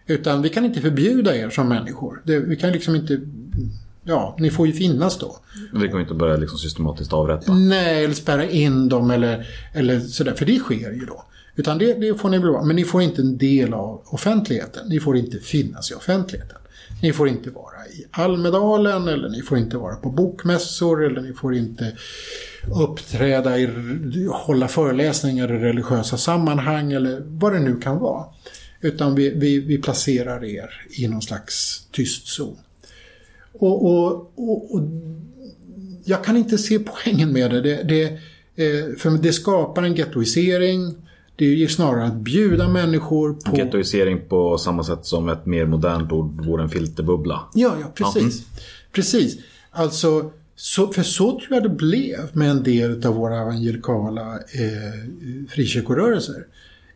Utan 0.07 0.43
vi 0.43 0.49
kan 0.49 0.64
inte 0.64 0.81
förbjuda 0.81 1.37
er 1.37 1.51
som 1.51 1.68
människor. 1.68 2.22
Det, 2.24 2.39
vi 2.39 2.57
kan 2.57 2.72
liksom 2.72 2.97
inte... 2.97 3.20
Ja, 4.05 4.37
ni 4.39 4.51
får 4.51 4.66
ju 4.66 4.72
finnas 4.72 5.18
då. 5.18 5.37
Vi 5.72 5.89
kan 5.89 6.01
inte 6.01 6.14
börja 6.14 6.37
liksom 6.37 6.59
systematiskt 6.59 7.12
avrätta. 7.12 7.55
Nej, 7.55 8.05
eller 8.05 8.14
spärra 8.14 8.51
in 8.51 8.89
dem 8.89 9.11
eller, 9.11 9.47
eller 9.72 10.01
sådär. 10.01 10.35
För 10.35 10.47
det 10.47 10.59
sker 10.59 10.93
ju 10.93 11.07
då. 11.07 11.24
Utan 11.57 11.79
det, 11.79 11.95
det 11.95 12.14
får 12.14 12.29
ni 12.29 12.39
bli 12.39 12.51
Men 12.64 12.76
ni 12.76 12.85
får 12.85 13.03
inte 13.03 13.22
en 13.22 13.39
del 13.39 13.74
av 13.74 14.03
offentligheten. 14.05 14.89
Ni 14.89 15.01
får 15.01 15.16
inte 15.16 15.39
finnas 15.39 15.91
i 15.91 15.95
offentligheten. 15.95 16.57
Ni 17.03 17.12
får 17.12 17.28
inte 17.28 17.51
vara 17.51 17.86
i 17.86 18.07
Almedalen 18.11 19.09
eller 19.09 19.28
ni 19.28 19.42
får 19.42 19.59
inte 19.59 19.76
vara 19.76 19.96
på 19.96 20.11
bokmässor 20.11 21.05
eller 21.05 21.20
ni 21.20 21.32
får 21.32 21.55
inte 21.55 21.96
uppträda 22.82 23.59
i, 23.59 23.68
hålla 24.30 24.68
föreläsningar 24.68 25.53
i 25.53 25.59
religiösa 25.59 26.16
sammanhang 26.16 26.92
eller 26.92 27.22
vad 27.26 27.53
det 27.53 27.61
nu 27.61 27.76
kan 27.80 27.99
vara. 27.99 28.24
Utan 28.80 29.14
vi, 29.14 29.30
vi, 29.30 29.61
vi 29.61 29.78
placerar 29.78 30.44
er 30.44 30.70
i 30.90 31.09
någon 31.09 31.22
slags 31.22 31.86
tyst 31.92 32.26
zon. 32.26 32.57
Och, 33.53 33.84
och, 33.84 34.32
och, 34.34 34.74
och, 34.74 34.82
jag 36.05 36.24
kan 36.24 36.36
inte 36.36 36.59
se 36.59 36.78
poängen 36.78 37.32
med 37.32 37.51
det. 37.51 37.61
det, 37.61 37.82
det 37.82 38.05
eh, 38.64 38.96
för 38.99 39.22
det 39.22 39.32
skapar 39.32 39.82
en 39.82 39.94
gettoisering. 39.94 41.07
Det 41.39 41.45
är 41.45 41.55
ju 41.55 41.68
snarare 41.68 42.05
att 42.05 42.14
bjuda 42.14 42.68
människor 42.68 43.32
på... 43.32 43.57
Gettoisering 43.57 44.20
på 44.28 44.59
samma 44.59 44.84
sätt 44.84 45.07
som 45.07 45.28
ett 45.28 45.47
mer 45.47 45.66
modernt 45.66 46.12
ord 46.12 46.47
vore 46.47 46.62
en 46.62 46.68
filterbubbla. 46.68 47.49
Ja, 47.55 47.76
ja 47.80 47.93
precis. 47.95 48.43
Ja. 48.55 48.61
Precis. 48.93 49.39
Alltså, 49.70 50.30
så, 50.57 50.93
för 50.93 51.03
så 51.03 51.30
tror 51.30 51.55
jag 51.55 51.62
det 51.62 51.68
blev 51.68 52.30
med 52.32 52.51
en 52.51 52.62
del 52.62 53.07
av 53.07 53.14
våra 53.14 53.41
evangelikala 53.41 54.34
eh, 54.34 55.49
frikyrkorörelser 55.49 56.47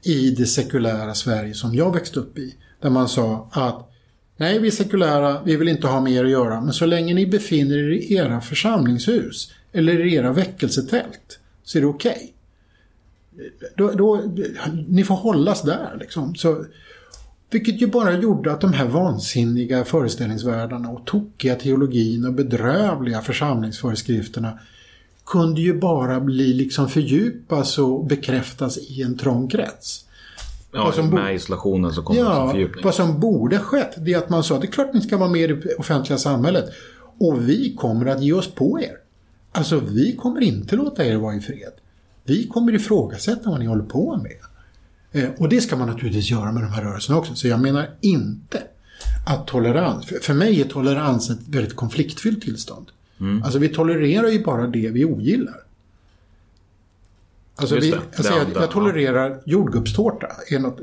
i 0.03 0.30
det 0.30 0.47
sekulära 0.47 1.14
Sverige 1.14 1.55
som 1.55 1.74
jag 1.74 1.95
växte 1.95 2.20
upp 2.20 2.38
i. 2.38 2.55
Där 2.80 2.90
man 2.90 3.09
sa 3.09 3.49
att 3.53 3.90
nej, 4.36 4.59
vi 4.59 4.66
är 4.66 4.72
sekulära, 4.72 5.43
vi 5.45 5.57
vill 5.57 5.68
inte 5.68 5.86
ha 5.86 6.01
med 6.01 6.12
er 6.12 6.24
att 6.24 6.30
göra, 6.30 6.61
men 6.61 6.72
så 6.72 6.86
länge 6.86 7.14
ni 7.14 7.26
befinner 7.26 7.78
er 7.78 7.90
i 7.90 8.14
era 8.14 8.40
församlingshus 8.40 9.53
eller 9.72 10.07
i 10.07 10.14
era 10.14 10.32
väckelsetält 10.32 11.38
så 11.64 11.78
är 11.78 11.82
det 11.82 11.88
okej. 11.88 12.12
Okay 12.12 12.32
då, 13.76 13.91
då, 13.91 14.22
ni 14.89 15.05
får 15.05 15.14
hållas 15.14 15.62
där 15.62 15.97
liksom. 16.01 16.35
Så, 16.35 16.64
vilket 17.51 17.83
ju 17.83 17.87
bara 17.87 18.12
gjorde 18.12 18.53
att 18.53 18.61
de 18.61 18.72
här 18.72 18.87
vansinniga 18.87 19.85
föreställningsvärldarna 19.85 20.91
och 20.91 21.05
tokiga 21.05 21.55
teologin 21.55 22.26
och 22.26 22.33
bedrövliga 22.33 23.20
församlingsföreskrifterna 23.20 24.59
kunde 25.26 25.61
ju 25.61 25.80
bara 25.80 26.20
bli 26.20 26.55
liksom 26.55 26.89
fördjupas 26.89 27.78
och 27.78 28.07
bekräftas 28.07 28.78
i 28.78 29.03
en 29.03 29.18
trång 29.18 29.49
krets. 29.49 30.05
Ja, 30.72 30.93
som 30.93 31.11
med 31.11 31.35
isolationen 31.35 31.93
så 31.93 32.03
kom 32.03 32.16
ja, 32.16 32.28
det 32.28 32.35
som 32.35 32.51
fördjupning. 32.51 32.85
Vad 32.85 32.95
som 32.95 33.20
borde 33.20 33.59
skett 33.59 33.95
det 33.97 34.12
är 34.12 34.18
att 34.18 34.28
man 34.28 34.45
sa 34.45 34.59
det 34.59 34.66
är 34.66 34.72
klart 34.72 34.95
ni 34.95 35.01
ska 35.01 35.16
vara 35.16 35.30
med 35.30 35.41
i 35.41 35.47
det 35.47 35.74
offentliga 35.74 36.18
samhället 36.18 36.64
och 37.18 37.49
vi 37.49 37.76
kommer 37.76 38.07
att 38.07 38.22
ge 38.22 38.33
oss 38.33 38.55
på 38.55 38.80
er. 38.80 38.97
Alltså 39.53 39.80
vi 39.80 40.16
kommer 40.16 40.41
inte 40.41 40.76
låta 40.76 41.05
er 41.05 41.16
vara 41.16 41.35
i 41.35 41.41
fred. 41.41 41.72
Vi 42.24 42.48
kommer 42.48 42.74
ifrågasätta 42.74 43.50
vad 43.50 43.60
ni 43.60 43.66
håller 43.66 43.84
på 43.84 44.16
med. 44.16 44.36
Eh, 45.12 45.30
och 45.38 45.48
det 45.48 45.60
ska 45.60 45.76
man 45.76 45.88
naturligtvis 45.88 46.30
göra 46.30 46.52
med 46.52 46.62
de 46.62 46.72
här 46.72 46.82
rörelserna 46.82 47.18
också. 47.18 47.34
Så 47.34 47.48
jag 47.48 47.60
menar 47.60 47.90
inte 48.00 48.62
att 49.26 49.46
tolerans, 49.46 50.06
för, 50.06 50.16
för 50.16 50.34
mig 50.34 50.60
är 50.60 50.64
tolerans 50.64 51.30
ett 51.30 51.48
väldigt 51.48 51.76
konfliktfyllt 51.76 52.42
tillstånd. 52.42 52.90
Mm. 53.20 53.42
Alltså 53.42 53.58
vi 53.58 53.68
tolererar 53.68 54.28
ju 54.28 54.44
bara 54.44 54.66
det 54.66 54.90
vi 54.90 55.04
ogillar. 55.04 55.56
Alltså, 57.56 57.76
vi, 57.76 57.94
alltså 57.94 58.32
jag, 58.32 58.46
jag, 58.54 58.70
tolererar 58.70 59.42
jordgubbstårta, 59.46 60.26
är 60.48 60.58
något 60.58 60.80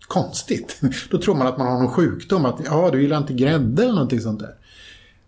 konstigt. 0.00 0.80
Då 1.10 1.18
tror 1.18 1.34
man 1.34 1.46
att 1.46 1.58
man 1.58 1.66
har 1.66 1.78
någon 1.78 1.92
sjukdom, 1.92 2.44
att 2.44 2.60
ja, 2.64 2.90
du 2.90 3.02
gillar 3.02 3.18
inte 3.18 3.34
grädde 3.34 3.82
eller 3.82 3.92
någonting 3.92 4.20
sånt 4.20 4.40
där. 4.40 4.54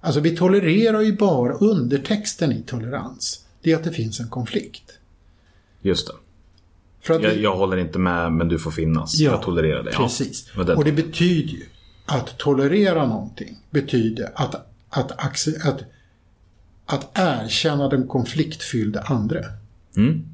Alltså 0.00 0.20
vi 0.20 0.36
tolererar 0.36 1.00
ju 1.00 1.16
bara 1.16 1.52
undertexten 1.52 2.52
i 2.52 2.62
tolerans. 2.62 3.44
Det 3.62 3.72
är 3.72 3.76
att 3.76 3.84
det 3.84 3.92
finns 3.92 4.20
en 4.20 4.28
konflikt. 4.28 4.99
Just 5.82 6.06
det. 6.06 6.12
Jag, 7.22 7.36
jag 7.36 7.56
håller 7.56 7.76
inte 7.76 7.98
med 7.98 8.32
men 8.32 8.48
du 8.48 8.58
får 8.58 8.70
finnas. 8.70 9.18
Ja, 9.18 9.30
jag 9.30 9.42
tolererar 9.42 9.82
det. 9.82 9.90
Precis. 9.90 10.50
Ja, 10.56 10.76
och 10.76 10.84
det 10.84 10.92
betyder 10.92 11.52
ju 11.52 11.66
att 12.06 12.38
tolerera 12.38 13.06
någonting 13.06 13.56
betyder 13.70 14.32
att, 14.34 14.54
att, 14.88 15.12
att, 15.12 15.82
att 16.86 17.18
erkänna 17.18 17.88
den 17.88 18.06
konfliktfyllda 18.06 19.00
andra. 19.00 19.40
Mm. 19.96 20.24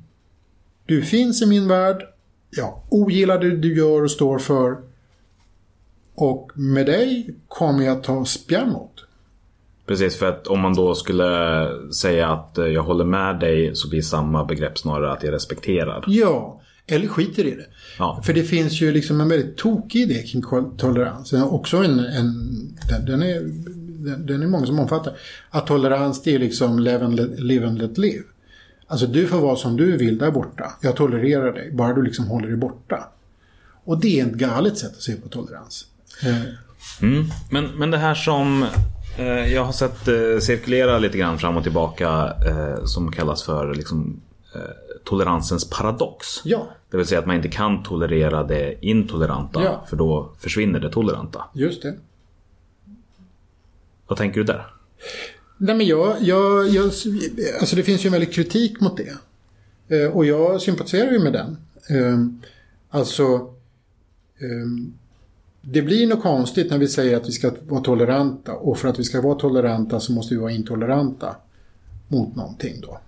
Du 0.87 1.03
finns 1.03 1.43
i 1.43 1.47
min 1.47 1.69
värld. 1.69 2.03
Jag 2.51 2.83
ogillar 2.89 3.39
det 3.39 3.57
du 3.57 3.77
gör 3.77 4.03
och 4.03 4.11
står 4.11 4.39
för. 4.39 4.77
Och 6.15 6.51
med 6.55 6.87
dig 6.87 7.35
kommer 7.49 7.85
jag 7.85 8.03
ta 8.03 8.25
spjärn 8.25 8.69
mot. 8.71 8.96
Precis, 9.87 10.17
för 10.17 10.27
att 10.27 10.47
om 10.47 10.61
man 10.61 10.75
då 10.75 10.95
skulle 10.95 11.69
säga 11.93 12.29
att 12.29 12.59
eh, 12.59 12.67
jag 12.67 12.83
håller 12.83 13.05
med 13.05 13.41
dig 13.41 13.77
så 13.77 13.89
blir 13.89 14.03
samma 14.03 14.45
begrepp 14.45 14.79
snarare 14.79 15.13
att 15.13 15.23
jag 15.23 15.33
respekterar. 15.33 16.05
Ja, 16.07 16.61
eller 16.87 17.09
skiter 17.09 17.45
i 17.45 17.51
det. 17.51 17.67
Ja. 17.99 18.23
För 18.25 18.33
det 18.33 18.43
finns 18.43 18.81
ju 18.81 18.93
liksom 18.93 19.21
en 19.21 19.29
väldigt 19.29 19.57
tokig 19.57 20.01
idé 20.01 20.23
kring 20.23 20.43
tolerans. 20.77 21.33
Också 21.33 21.77
en, 21.77 21.99
en 21.99 22.35
den, 23.07 23.23
är, 23.23 23.41
den, 24.05 24.27
den 24.27 24.43
är 24.43 24.47
många 24.47 24.67
som 24.67 24.81
omfattar. 24.81 25.13
Att 25.51 25.67
tolerans 25.67 26.23
det 26.23 26.35
är 26.35 26.39
liksom 26.39 26.79
live 26.79 27.05
and 27.05 27.17
let, 27.17 27.41
live, 27.41 27.67
and 27.67 27.79
let 27.79 27.99
live. 27.99 28.25
Alltså 28.87 29.07
du 29.07 29.27
får 29.27 29.41
vara 29.41 29.57
som 29.57 29.77
du 29.77 29.97
vill 29.97 30.19
där 30.19 30.31
borta. 30.31 30.73
Jag 30.83 30.97
tolererar 30.97 31.53
dig, 31.53 31.73
bara 31.73 31.95
du 31.95 32.03
liksom 32.03 32.27
håller 32.27 32.49
dig 32.49 32.57
borta. 32.57 33.09
Och 33.85 34.01
det 34.01 34.21
är 34.21 34.27
ett 34.27 34.33
galet 34.33 34.79
sätt 34.79 34.93
att 34.97 35.03
se 35.03 35.15
på 35.15 35.29
tolerans. 35.29 35.87
Eh. 36.23 36.37
Mm. 37.03 37.25
Men, 37.51 37.79
men 37.79 37.91
det 37.91 37.99
här 37.99 38.15
som 38.15 38.67
jag 39.25 39.65
har 39.65 39.73
sett 39.73 40.09
eh, 40.09 40.39
cirkulera 40.41 40.99
lite 40.99 41.19
grann 41.19 41.39
fram 41.39 41.57
och 41.57 41.63
tillbaka 41.63 42.35
eh, 42.47 42.85
som 42.85 43.13
kallas 43.13 43.43
för 43.43 43.75
liksom, 43.75 44.21
toleransens 45.05 45.71
paradox. 45.71 46.27
Ja, 46.45 46.67
Det 46.91 46.97
vill 46.97 47.07
säga 47.07 47.19
att 47.19 47.27
man 47.27 47.37
inte 47.37 47.49
kan 47.49 47.83
tolerera 47.83 48.43
det 48.45 48.75
intoleranta 48.87 49.65
Ja. 49.65 49.85
för 49.89 49.97
då 49.97 50.31
försvinner 50.39 50.81
det 50.81 50.91
toleranta. 50.91 51.45
just 51.55 51.83
det. 51.83 51.95
Vad 54.07 54.19
tänker 54.19 54.41
du 54.41 54.45
där? 54.45 54.67
Nej 55.59 55.75
men 55.77 55.87
jag, 55.87 56.17
jag, 56.21 56.69
jag, 56.69 56.85
alltså 57.61 57.77
det 57.77 57.83
finns 57.83 58.05
ju 58.05 58.07
en 58.09 58.13
väldigt 58.13 58.35
kritik 58.35 58.81
mot 58.81 58.97
det. 58.97 59.17
Eh, 59.97 60.11
och 60.11 60.25
jag 60.27 60.61
sympatiserar 60.61 61.13
ju 61.13 61.19
med 61.19 61.33
den. 61.33 61.57
Eh, 61.91 62.19
alltså, 62.91 63.25
eh, 64.39 64.67
det 65.69 65.83
blir 65.83 66.07
något 66.07 66.23
konstigt 66.23 66.71
när 66.71 66.79
vi 66.79 66.89
säger 66.89 67.17
att 67.17 67.29
vi 67.29 67.33
ska 67.33 67.53
vara 67.69 67.81
toleranta 67.81 68.53
och 68.53 68.79
för 68.79 68.89
att 68.89 68.99
vi 68.99 69.05
ska 69.05 69.21
vara 69.21 69.35
toleranta 69.35 70.01
så 70.01 70.13
måste 70.13 70.35
vi 70.35 70.41
vara 70.41 70.53
intoleranta 70.53 71.37
mot 72.09 72.37
någonting 72.37 72.81
då. 72.81 73.01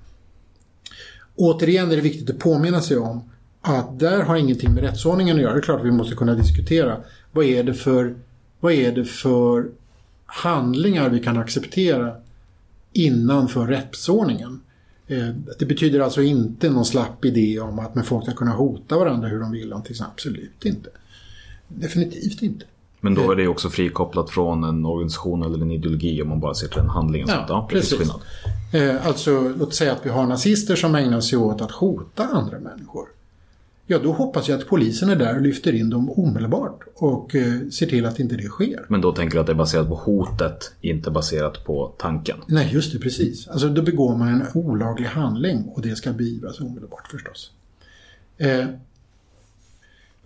Återigen 1.37 1.91
är 1.91 1.97
det 1.97 2.03
viktigt 2.03 2.31
att 2.31 2.39
påminna 2.39 2.81
sig 2.81 2.97
om 2.97 3.31
att 3.61 3.99
där 3.99 4.23
har 4.23 4.37
ingenting 4.37 4.75
med 4.75 4.83
rättsordningen 4.83 5.37
att 5.37 5.43
göra. 5.43 5.53
Det 5.53 5.59
är 5.59 5.63
klart 5.63 5.81
att 5.81 5.87
vi 5.87 5.91
måste 5.91 6.15
kunna 6.15 6.35
diskutera 6.35 7.01
vad 7.33 7.45
är 7.45 7.63
det 7.63 7.75
för, 7.75 8.15
vad 8.61 8.73
är 8.73 8.93
det 8.93 9.05
för 9.05 9.69
handlingar 10.27 11.09
vi 11.09 11.21
kan 11.21 11.39
acceptera 11.39 12.17
innanför 12.93 13.67
rättsordningen. 13.67 14.61
Eh, 15.07 15.29
det 15.59 15.67
betyder 15.67 16.01
alltså 16.01 16.23
inte 16.23 16.71
någon 16.71 16.85
slapp 16.85 17.25
idé 17.25 17.61
om 17.61 17.79
att 17.79 18.07
folk 18.07 18.25
ska 18.25 18.35
kunna 18.35 18.53
hota 18.53 18.99
varandra 18.99 19.29
hur 19.29 19.41
de 19.41 19.53
vill. 19.53 19.75
Till 19.85 19.91
exempel. 19.91 20.13
Absolut 20.13 20.65
inte. 20.65 20.91
Definitivt 21.69 22.43
inte. 22.43 22.65
Men 23.01 23.15
då 23.15 23.33
är 23.33 23.37
det 23.37 23.49
också 23.49 23.71
frikopplat 23.71 24.31
från 24.31 24.65
en 24.65 24.87
organisation 24.87 25.43
eller 25.43 25.63
en 25.63 25.71
ideologi 25.71 26.23
om 26.23 26.29
man 26.29 26.41
bara 26.41 26.55
ser 26.55 26.69
till 26.69 26.77
den 26.77 26.89
handlingen. 26.89 27.29
Ja, 27.29 27.69
finns 27.71 27.91
precis. 27.91 27.99
skillnad. 27.99 28.21
Eh, 28.99 29.07
Alltså, 29.07 29.53
låt 29.59 29.75
säga 29.75 29.93
att 29.93 30.07
vi 30.07 30.11
har 30.11 30.27
nazister 30.27 30.77
som 30.77 30.95
ägnar 30.95 31.21
sig 31.21 31.39
åt 31.39 31.61
att 31.61 31.71
hota 31.71 32.25
andra 32.27 32.59
människor. 32.59 33.09
Ja, 33.91 33.99
då 34.03 34.13
hoppas 34.13 34.49
jag 34.49 34.59
att 34.61 34.67
polisen 34.69 35.11
är 35.11 35.17
där 35.17 35.37
och 35.37 35.43
lyfter 35.43 35.75
in 35.75 35.91
dem 35.91 36.11
omedelbart 36.11 36.81
och 36.95 37.35
eh, 37.35 37.69
ser 37.71 37.87
till 37.87 38.07
att 38.07 38.19
inte 38.19 38.37
det 38.37 38.43
sker. 38.49 38.87
Men 38.89 39.01
då 39.01 39.13
tänker 39.13 39.35
du 39.35 39.41
att 39.41 39.47
det 39.47 39.53
är 39.53 39.57
baserat 39.57 39.89
på 39.89 39.95
hotet, 39.95 40.73
inte 40.81 41.11
baserat 41.11 41.65
på 41.65 41.93
tanken. 41.99 42.37
Nej, 42.47 42.71
just 42.73 42.93
det, 42.93 42.99
precis. 42.99 43.49
Alltså, 43.49 43.69
då 43.69 43.83
begår 43.83 44.17
man 44.17 44.29
en 44.29 44.43
olaglig 44.55 45.07
handling 45.07 45.65
och 45.75 45.83
det 45.83 45.97
ska 45.97 46.13
beivras 46.13 46.61
omedelbart 46.61 47.09
förstås. 47.11 47.51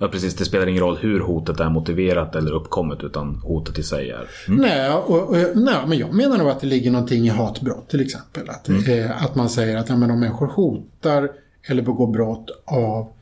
Ja, 0.02 0.08
precis. 0.08 0.34
Det 0.34 0.44
spelar 0.44 0.66
ingen 0.66 0.80
roll 0.82 0.96
hur 0.96 1.20
hotet 1.20 1.60
är 1.60 1.70
motiverat 1.70 2.36
eller 2.36 2.52
uppkommet 2.52 3.04
utan 3.04 3.34
hotet 3.34 3.78
i 3.78 3.82
sig 3.82 4.10
är... 4.10 4.28
Nej, 4.48 4.90
och, 4.90 5.28
och, 5.28 5.36
nej, 5.54 5.76
men 5.86 5.98
jag 5.98 6.14
menar 6.14 6.38
nog 6.38 6.48
att 6.48 6.60
det 6.60 6.66
ligger 6.66 6.90
någonting 6.90 7.26
i 7.26 7.28
hatbrott 7.28 7.88
till 7.88 8.00
exempel. 8.00 8.48
Att, 8.48 8.68
eh, 8.68 9.24
att 9.24 9.34
man 9.34 9.48
säger 9.48 9.76
att 9.76 9.88
ja, 9.88 9.96
men 9.96 10.10
om 10.10 10.20
människor 10.20 10.46
hotar 10.46 11.30
eller 11.62 11.82
begår 11.82 12.06
brott 12.06 12.50
av, 12.64 13.12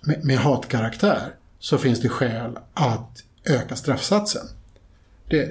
med, 0.00 0.24
med 0.24 0.38
hatkaraktär 0.38 1.22
så 1.58 1.78
finns 1.78 2.00
det 2.00 2.08
skäl 2.08 2.58
att 2.74 3.24
öka 3.44 3.76
straffsatsen. 3.76 4.46
Det, 5.30 5.50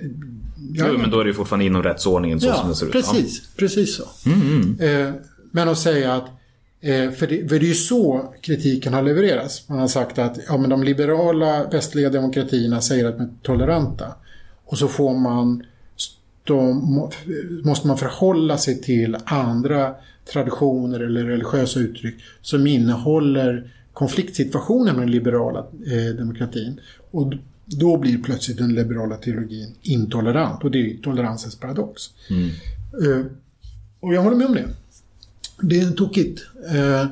Jo, 0.73 0.85
men 0.97 1.09
då 1.11 1.19
är 1.19 1.23
det 1.23 1.29
ju 1.29 1.33
fortfarande 1.33 1.65
inom 1.65 1.83
rättsordningen 1.83 2.39
så 2.39 2.53
som 2.53 2.55
Ja, 2.63 2.67
det 2.67 2.75
ser 2.75 2.85
ut. 2.85 2.91
precis. 2.91 3.55
Precis 3.55 3.95
så. 3.95 4.29
Eh, 4.83 5.13
men 5.51 5.69
att 5.69 5.77
säga 5.79 6.13
att 6.13 6.38
eh, 6.81 7.11
för, 7.11 7.27
det, 7.27 7.49
för 7.49 7.59
det 7.59 7.65
är 7.65 7.69
ju 7.69 7.73
så 7.73 8.33
kritiken 8.41 8.93
har 8.93 9.01
levererats. 9.03 9.69
Man 9.69 9.79
har 9.79 9.87
sagt 9.87 10.19
att 10.19 10.39
ja, 10.47 10.57
men 10.57 10.69
de 10.69 10.83
liberala 10.83 11.69
västliga 11.69 12.09
demokratierna 12.09 12.81
säger 12.81 13.05
att 13.05 13.17
de 13.17 13.23
är 13.23 13.29
toleranta. 13.41 14.15
Och 14.65 14.77
så 14.77 14.87
får 14.87 15.13
man 15.17 15.63
må- 16.73 17.11
måste 17.63 17.87
man 17.87 17.97
förhålla 17.97 18.57
sig 18.57 18.81
till 18.81 19.17
andra 19.25 19.95
traditioner 20.33 20.99
eller 20.99 21.23
religiösa 21.25 21.79
uttryck 21.79 22.15
som 22.41 22.67
innehåller 22.67 23.73
konfliktsituationer 23.93 24.93
med 24.93 25.01
den 25.01 25.11
liberala 25.11 25.59
eh, 25.59 26.15
demokratin. 26.17 26.79
Och 27.11 27.33
då 27.65 27.97
blir 27.97 28.17
plötsligt 28.23 28.57
den 28.57 28.75
liberala 28.75 29.15
teologin 29.15 29.75
intolerant 29.81 30.63
och 30.63 30.71
det 30.71 30.77
är 30.79 30.97
toleransens 30.97 31.55
paradox. 31.55 32.01
Eh, 33.05 33.25
och 33.99 34.13
jag 34.13 34.21
håller 34.21 34.37
med 34.37 34.47
om 34.47 34.53
det. 34.55 34.65
Det 35.61 35.79
är 35.79 35.91
tokigt. 35.91 36.41
Eh, 36.75 37.05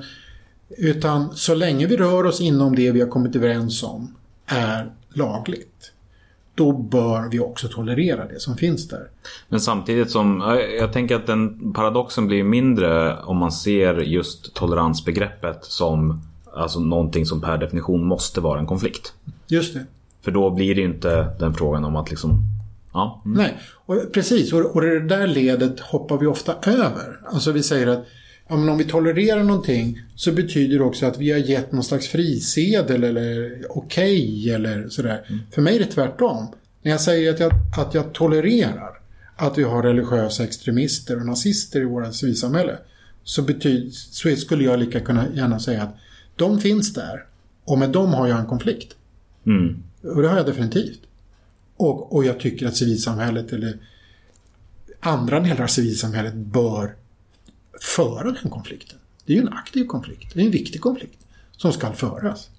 utan 0.78 1.36
så 1.36 1.56
länge 1.56 1.86
vi 1.88 1.98
rör 1.98 2.24
oss 2.26 2.42
inom 2.42 2.76
det 2.76 2.92
vi 2.92 3.02
har 3.02 3.08
kommit 3.08 3.36
överens 3.36 3.84
om 3.84 4.16
är 4.46 4.92
lagligt. 5.14 5.92
Då 6.56 6.72
bör 6.74 7.30
vi 7.32 7.40
också 7.40 7.68
tolerera 7.68 8.26
det 8.28 8.40
som 8.40 8.58
finns 8.58 8.88
där. 8.88 9.08
Men 9.50 9.60
samtidigt 9.60 10.12
som, 10.12 10.44
jag- 10.80 10.94
tänker 10.94 11.16
att 11.16 11.28
den 11.28 11.74
paradoxen 11.74 12.28
blir 12.28 12.44
mindre 12.44 13.18
om 13.20 13.38
man 13.38 13.52
ser 13.52 13.96
just 13.96 14.54
toleransbegreppet 14.54 15.66
som 15.66 16.22
alltså 16.56 16.80
någonting 16.80 17.26
som 17.26 17.42
per 17.42 17.58
definition 17.58 18.06
måste 18.06 18.42
vara 18.42 18.60
en 18.60 18.66
konflikt. 18.66 19.14
Just 19.48 19.74
det. 19.74 19.86
För 20.22 20.32
då 20.32 20.50
blir 20.50 20.76
det 20.76 20.82
ju 20.82 20.88
inte 20.88 21.28
den 21.40 21.54
frågan 21.54 21.86
om 21.86 21.96
att 21.96 22.10
liksom, 22.10 22.42
ja, 22.94 23.22
mm. 23.26 23.38
Nej, 23.38 23.58
och, 23.86 23.96
precis. 24.14 24.54
Och, 24.54 24.76
och 24.76 24.82
det 24.82 25.00
där 25.00 25.28
ledet 25.28 25.80
hoppar 25.80 26.18
vi 26.18 26.26
ofta 26.28 26.56
över. 26.66 27.20
Alltså 27.26 27.52
vi 27.52 27.64
säger 27.64 27.88
att 27.88 28.06
ja, 28.48 28.58
men 28.58 28.70
om 28.70 28.78
vi 28.78 28.84
tolererar 28.84 29.44
någonting 29.44 30.02
så 30.16 30.32
betyder 30.32 30.78
det 30.78 30.84
också 30.84 31.06
att 31.06 31.18
vi 31.18 31.32
har 31.32 31.40
gett 31.40 31.72
någon 31.72 31.84
slags 31.84 32.08
frisedel 32.08 33.04
eller 33.04 33.62
okej 33.70 34.52
eller 34.52 34.90
sådär. 34.90 35.44
För 35.52 35.62
mig 35.62 35.76
är 35.76 35.80
det 35.80 35.86
tvärtom. 35.86 36.48
När 36.82 36.92
jag 36.92 37.02
säger 37.02 37.34
att 37.34 37.40
jag, 37.40 37.52
att 37.78 37.94
jag 37.94 38.14
tolererar 38.14 38.92
att 39.36 39.58
vi 39.58 39.64
har 39.64 39.84
religiösa 39.84 40.44
extremister 40.44 41.16
och 41.16 41.26
nazister 41.26 41.82
i 41.82 41.86
våra 41.86 42.12
civilsamhälle 42.12 42.78
så, 43.24 43.42
betyder, 43.42 43.90
så 43.92 44.36
skulle 44.36 44.64
jag 44.64 44.80
lika 44.80 45.00
kunna 45.00 45.26
gärna 45.36 45.60
säga 45.60 45.84
att 45.84 45.96
de 46.36 46.60
finns 46.62 46.94
där 46.94 47.26
och 47.64 47.78
med 47.78 47.90
dem 47.90 48.14
har 48.14 48.28
jag 48.28 48.40
en 48.40 48.46
konflikt. 48.46 48.96
Mm. 49.46 49.84
Och 50.02 50.22
det 50.22 50.28
har 50.28 50.38
jag 50.38 50.46
definitivt. 50.46 51.00
Och, 51.78 52.16
och 52.16 52.26
jag 52.26 52.40
tycker 52.40 52.68
att 52.68 52.76
civilsamhället 52.76 53.54
eller 53.54 53.78
andra 55.00 55.40
delar 55.40 55.64
av 55.64 55.68
civilsamhället 55.68 56.34
bör 56.34 56.96
föra 57.82 58.32
den 58.32 58.52
konflikten. 58.52 58.98
Det 59.26 59.34
är 59.34 59.38
ju 59.38 59.42
en 59.42 59.54
aktiv 59.54 59.86
konflikt. 59.86 60.34
Det 60.34 60.42
är 60.42 60.46
en 60.46 60.52
viktig 60.52 60.82
konflikt 60.82 61.20
som 61.58 61.72
ska 61.72 61.92
föras. 61.92 62.50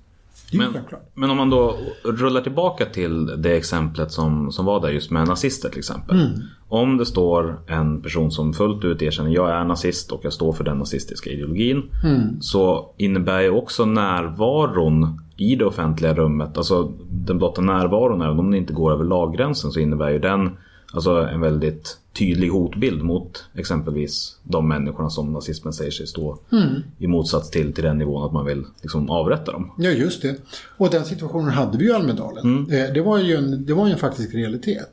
Men, 0.52 0.76
men 1.14 1.30
om 1.30 1.36
man 1.36 1.50
då 1.50 1.78
rullar 2.04 2.40
tillbaka 2.40 2.86
till 2.86 3.42
det 3.42 3.56
exemplet 3.56 4.12
som, 4.12 4.52
som 4.52 4.64
var 4.64 4.80
där 4.80 4.88
just 4.88 5.10
med 5.10 5.28
nazister 5.28 5.68
till 5.68 5.78
exempel. 5.78 6.20
Mm. 6.20 6.40
Om 6.68 6.96
det 6.96 7.06
står 7.06 7.60
en 7.66 8.02
person 8.02 8.30
som 8.30 8.52
fullt 8.52 8.84
ut 8.84 9.02
erkänner 9.02 9.30
jag 9.30 9.50
är 9.50 9.64
nazist 9.64 10.12
och 10.12 10.20
jag 10.24 10.32
står 10.32 10.52
för 10.52 10.64
den 10.64 10.78
nazistiska 10.78 11.30
ideologin. 11.30 11.82
Mm. 12.04 12.40
Så 12.40 12.94
innebär 12.96 13.40
ju 13.40 13.50
också 13.50 13.84
närvaron 13.84 15.20
i 15.36 15.56
det 15.56 15.64
offentliga 15.64 16.14
rummet, 16.14 16.58
alltså 16.58 16.92
den 17.10 17.38
blotta 17.38 17.60
närvaron, 17.60 18.22
även 18.22 18.38
om 18.38 18.50
den 18.50 18.60
inte 18.60 18.72
går 18.72 18.92
över 18.92 19.04
laggränsen 19.04 19.70
så 19.70 19.80
innebär 19.80 20.10
ju 20.10 20.18
den 20.18 20.56
alltså 20.92 21.10
en 21.10 21.40
väldigt 21.40 21.98
tydlig 22.18 22.48
hotbild 22.48 23.02
mot 23.02 23.44
exempelvis 23.54 24.36
de 24.44 24.68
människorna 24.68 25.10
som 25.10 25.32
nazismen 25.32 25.72
säger 25.72 25.90
sig 25.90 26.06
stå 26.06 26.38
Mm. 26.52 26.82
i 26.98 27.06
motsats 27.06 27.50
till, 27.50 27.72
till 27.72 27.84
den 27.84 27.98
nivån 27.98 28.26
att 28.26 28.32
man 28.32 28.44
vill 28.46 28.64
liksom 28.82 29.10
avrätta 29.10 29.52
dem. 29.52 29.70
Ja, 29.78 29.90
just 29.90 30.22
det. 30.22 30.34
Och 30.78 30.90
den 30.90 31.04
situationen 31.04 31.50
hade 31.50 31.78
vi 31.78 31.84
ju 31.84 31.90
i 31.90 31.94
Almedalen. 31.94 32.66
Eh, 32.72 32.92
Det 32.94 33.00
var 33.00 33.18
ju 33.18 33.36
en, 33.36 33.66
det 33.66 33.74
var 33.74 33.86
ju 33.86 33.92
en 33.92 33.98
faktisk 33.98 34.34
realitet. 34.34 34.88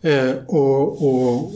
Eh, 0.00 0.30
och, 0.46 1.06
och, 1.08 1.52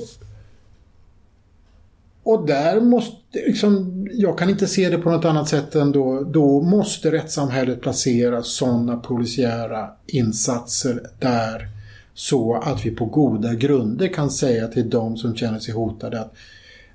och 2.23 2.47
där 2.47 2.81
måste, 2.81 3.17
liksom, 3.47 4.07
jag 4.13 4.39
kan 4.39 4.51
inte 4.51 4.67
se 4.67 4.89
det 4.89 4.99
på 4.99 5.11
något 5.11 5.25
annat 5.25 5.49
sätt 5.49 5.75
än 5.75 5.93
då, 5.93 6.23
då 6.25 6.61
måste 6.63 7.11
rättssamhället 7.13 7.81
placera 7.81 8.43
sådana 8.43 8.97
polisiära 8.97 9.91
insatser 10.07 11.01
där 11.19 11.69
så 12.21 12.55
att 12.55 12.87
vi 12.87 12.91
på 12.91 13.05
goda 13.05 13.55
grunder 13.55 14.09
kan 14.09 14.31
säga 14.31 14.69
till 14.69 14.91
de 14.91 15.17
som 15.17 15.37
känner 15.37 15.59
sig 15.59 15.75
hotade 15.75 16.21
att 16.21 16.35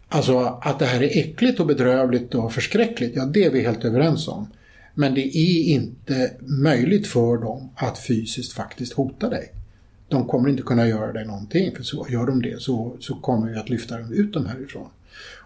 Alltså 0.09 0.59
att 0.61 0.79
det 0.79 0.85
här 0.85 1.03
är 1.03 1.17
äckligt 1.17 1.59
och 1.59 1.65
bedrövligt 1.65 2.35
och 2.35 2.53
förskräckligt, 2.53 3.15
ja 3.15 3.25
det 3.25 3.43
är 3.43 3.51
vi 3.51 3.61
helt 3.61 3.85
överens 3.85 4.27
om. 4.27 4.47
Men 4.93 5.13
det 5.13 5.37
är 5.37 5.63
inte 5.63 6.31
möjligt 6.39 7.07
för 7.07 7.37
dem 7.37 7.69
att 7.75 7.97
fysiskt 7.97 8.53
faktiskt 8.53 8.93
hota 8.93 9.29
dig. 9.29 9.51
De 10.07 10.27
kommer 10.27 10.49
inte 10.49 10.63
kunna 10.63 10.87
göra 10.87 11.13
dig 11.13 11.25
någonting, 11.25 11.75
för 11.75 11.83
så 11.83 12.07
gör 12.09 12.25
de 12.25 12.41
det 12.41 12.61
så, 12.61 12.97
så 12.99 13.15
kommer 13.15 13.51
vi 13.51 13.57
att 13.57 13.69
lyfta 13.69 13.97
dem 13.97 14.13
ut 14.13 14.33
dem 14.33 14.45
härifrån. 14.45 14.87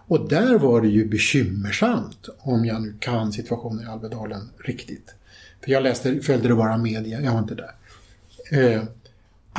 Och 0.08 0.30
där 0.30 0.58
var 0.58 0.82
det 0.82 0.88
ju 0.88 1.08
bekymmersamt, 1.08 2.30
om 2.40 2.66
jag 2.66 2.82
nu 2.82 2.94
kan 3.00 3.32
situationen 3.32 3.84
i 3.84 3.90
Alvedalen 3.90 4.50
riktigt. 4.66 5.16
För 5.64 5.72
jag 5.72 5.84
läste, 5.84 6.20
följde 6.22 6.48
det 6.48 6.56
bara 6.56 6.78
media, 6.78 7.22
jag 7.22 7.32
var 7.32 7.40
inte 7.40 7.56
där. 7.56 7.72
Eh, 8.52 8.84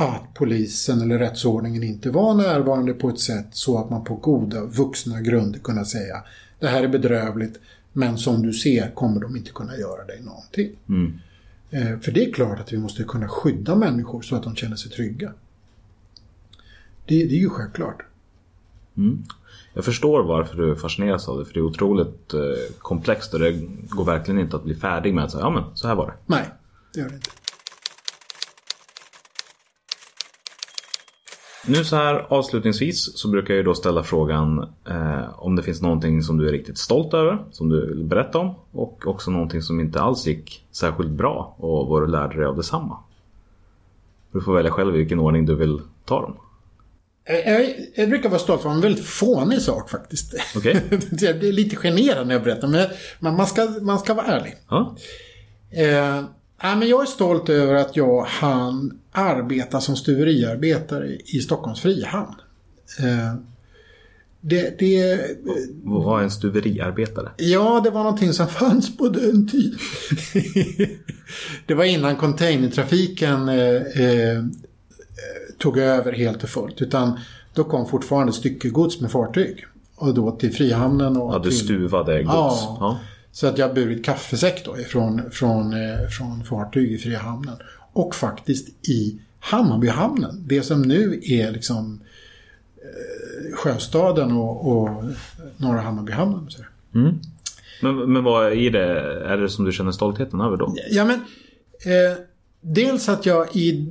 att 0.07 0.33
polisen 0.33 1.01
eller 1.01 1.19
rättsordningen 1.19 1.83
inte 1.83 2.09
var 2.11 2.33
närvarande 2.33 2.93
på 2.93 3.09
ett 3.09 3.19
sätt 3.19 3.47
så 3.51 3.77
att 3.79 3.89
man 3.89 4.03
på 4.03 4.15
goda 4.15 4.65
vuxna 4.65 5.21
grunder 5.21 5.59
kunde 5.59 5.85
säga 5.85 6.23
det 6.59 6.67
här 6.67 6.83
är 6.83 6.87
bedrövligt 6.87 7.59
men 7.93 8.17
som 8.17 8.41
du 8.41 8.53
ser 8.53 8.91
kommer 8.95 9.21
de 9.21 9.37
inte 9.37 9.51
kunna 9.51 9.77
göra 9.77 10.05
dig 10.05 10.21
någonting. 10.21 10.69
Eh, 11.69 11.99
För 11.99 12.11
det 12.11 12.25
är 12.29 12.33
klart 12.33 12.59
att 12.59 12.73
vi 12.73 12.77
måste 12.77 13.03
kunna 13.03 13.27
skydda 13.27 13.75
människor 13.75 14.21
så 14.21 14.35
att 14.35 14.43
de 14.43 14.55
känner 14.55 14.75
sig 14.75 14.91
trygga. 14.91 15.33
Det, 17.05 17.25
det 17.25 17.35
är 17.35 17.39
ju 17.39 17.49
självklart. 17.49 18.01
Jag 19.73 19.85
förstår 19.85 20.23
varför 20.23 20.57
du 20.57 20.75
fascineras 20.75 21.27
av 21.27 21.39
det, 21.39 21.45
för 21.45 21.53
det 21.53 21.59
är 21.59 21.63
otroligt 21.63 22.33
eh, 22.33 22.39
komplext 22.79 23.33
och 23.33 23.39
det 23.39 23.51
går 23.89 24.05
verkligen 24.05 24.39
inte 24.39 24.55
att 24.55 24.63
bli 24.63 24.75
färdig 24.75 25.13
med 25.13 25.23
att 25.23 25.31
säga, 25.31 25.43
ja 25.43 25.49
men 25.49 25.63
så 25.77 25.87
här 25.87 25.95
var 25.95 26.07
det. 26.07 26.13
Nej, 26.25 26.49
det 26.93 26.99
gör 26.99 27.09
det 27.09 27.15
inte. 27.15 27.29
Nu 31.67 31.83
så 31.83 31.95
här 31.95 32.25
avslutningsvis 32.29 33.17
så 33.17 33.27
brukar 33.27 33.53
jag 33.53 33.57
ju 33.57 33.63
då 33.63 33.75
ställa 33.75 34.03
frågan 34.03 34.73
eh, 34.89 35.39
om 35.39 35.55
det 35.55 35.63
finns 35.63 35.81
någonting 35.81 36.21
som 36.21 36.37
du 36.37 36.47
är 36.47 36.51
riktigt 36.51 36.77
stolt 36.77 37.13
över, 37.13 37.45
som 37.51 37.69
du 37.69 37.87
vill 37.87 38.03
berätta 38.03 38.39
om 38.39 38.55
och 38.71 39.07
också 39.07 39.31
någonting 39.31 39.61
som 39.61 39.79
inte 39.79 40.01
alls 40.01 40.27
gick 40.27 40.65
särskilt 40.71 41.09
bra 41.09 41.55
och 41.57 41.87
vad 41.87 42.01
du 42.01 42.07
lärde 42.07 42.37
dig 42.37 42.45
av 42.45 42.55
detsamma. 42.55 42.97
Du 44.31 44.41
får 44.41 44.53
välja 44.53 44.71
själv 44.71 44.95
i 44.95 44.97
vilken 44.97 45.19
ordning 45.19 45.45
du 45.45 45.55
vill 45.55 45.81
ta 46.05 46.21
dem. 46.21 46.37
Jag, 47.45 47.75
jag, 47.95 48.09
brukar 48.09 48.29
vara 48.29 48.39
stolt 48.39 48.65
över 48.65 48.75
en 48.75 48.81
väldigt 48.81 49.05
fånig 49.05 49.61
sak 49.61 49.89
faktiskt. 49.89 50.33
Okej. 50.55 50.81
det 51.11 51.27
är 51.27 51.51
lite 51.51 51.75
generande 51.75 52.25
när 52.25 52.33
jag 52.33 52.43
berättar, 52.43 52.67
men, 53.19 53.35
man, 53.35 53.47
ska, 53.47 53.67
man 53.81 53.99
ska 53.99 54.13
vara 54.13 54.25
ärlig. 54.25 54.55
Ja, 54.69 54.95
Eh, 55.71 56.23
nej, 56.63 56.75
men 56.75 56.87
jag 56.87 57.01
är 57.01 57.05
stolt 57.05 57.49
över 57.49 57.73
att 57.73 57.95
jag 57.95 58.23
hann 58.23 58.99
arbeta 59.11 59.81
som 59.81 59.95
stuveriarbetare 59.95 61.07
i 61.25 61.39
Stockholms 61.39 61.81
Frihamn. 61.81 62.35
Eh, 62.99 63.35
det, 64.41 64.79
det, 64.79 65.21
vad 65.83 66.03
var 66.03 66.21
en 66.21 66.31
stuveriarbetare? 66.31 67.29
ja, 67.37 67.81
det 67.83 67.89
var 67.89 68.03
någonting 68.03 68.33
som 68.33 68.47
fanns 68.47 68.97
på 68.97 69.07
den 69.07 69.47
tiden. 69.47 69.79
det 71.65 71.73
var 71.73 71.83
innan 71.83 72.15
containertrafiken 72.15 73.49
eh, 73.49 73.75
eh, 73.75 74.43
tog 75.57 75.77
över 75.77 76.13
helt 76.13 76.43
och 76.43 76.49
fullt. 76.49 76.81
Utan 76.81 77.19
då 77.53 77.63
kom 77.63 77.87
fortfarande 77.87 78.33
styckegods 78.33 79.01
med 79.01 79.11
fartyg. 79.11 79.65
Och 79.95 80.13
då 80.13 80.31
till 80.31 80.53
Frihamnen 80.53 81.17
och 81.17 81.33
Ja, 81.33 81.39
du 81.39 81.49
till... 81.49 81.59
stuvade 81.59 82.23
gods. 82.23 82.33
Ja. 82.33 82.77
Ja. 82.79 82.99
Så 83.31 83.47
att 83.47 83.57
jag 83.57 83.67
har 83.67 83.75
burit 83.75 84.05
kaffesäck 84.05 84.65
då 84.65 84.79
ifrån, 84.79 85.31
från, 85.31 85.73
eh, 85.73 86.07
från 86.07 86.43
fartyg 86.43 86.91
i 86.91 86.97
Frihamnen. 86.97 87.55
Och 87.93 88.15
faktiskt 88.15 88.89
i 88.89 89.21
Hammarbyhamnen. 89.39 90.43
Det 90.47 90.61
som 90.61 90.81
nu 90.81 91.21
är 91.23 91.51
liksom 91.51 92.01
eh, 92.77 93.55
Sjöstaden 93.55 94.31
och, 94.31 94.71
och 94.71 95.03
Norra 95.57 95.81
Hammarbyhamnen. 95.81 96.49
Så. 96.49 96.63
Men, 97.81 98.13
men 98.13 98.23
vad 98.23 98.53
är 98.53 98.71
det, 98.71 98.99
är 99.25 99.37
det 99.37 99.49
som 99.49 99.65
du 99.65 99.71
känner 99.71 99.91
stoltheten 99.91 100.41
över 100.41 100.57
då? 100.57 100.75
Ja 100.89 101.05
men 101.05 101.15
eh, 101.85 102.17
dels 102.61 103.09
att 103.09 103.25
jag 103.25 103.55
i, 103.55 103.69
i, 103.69 103.87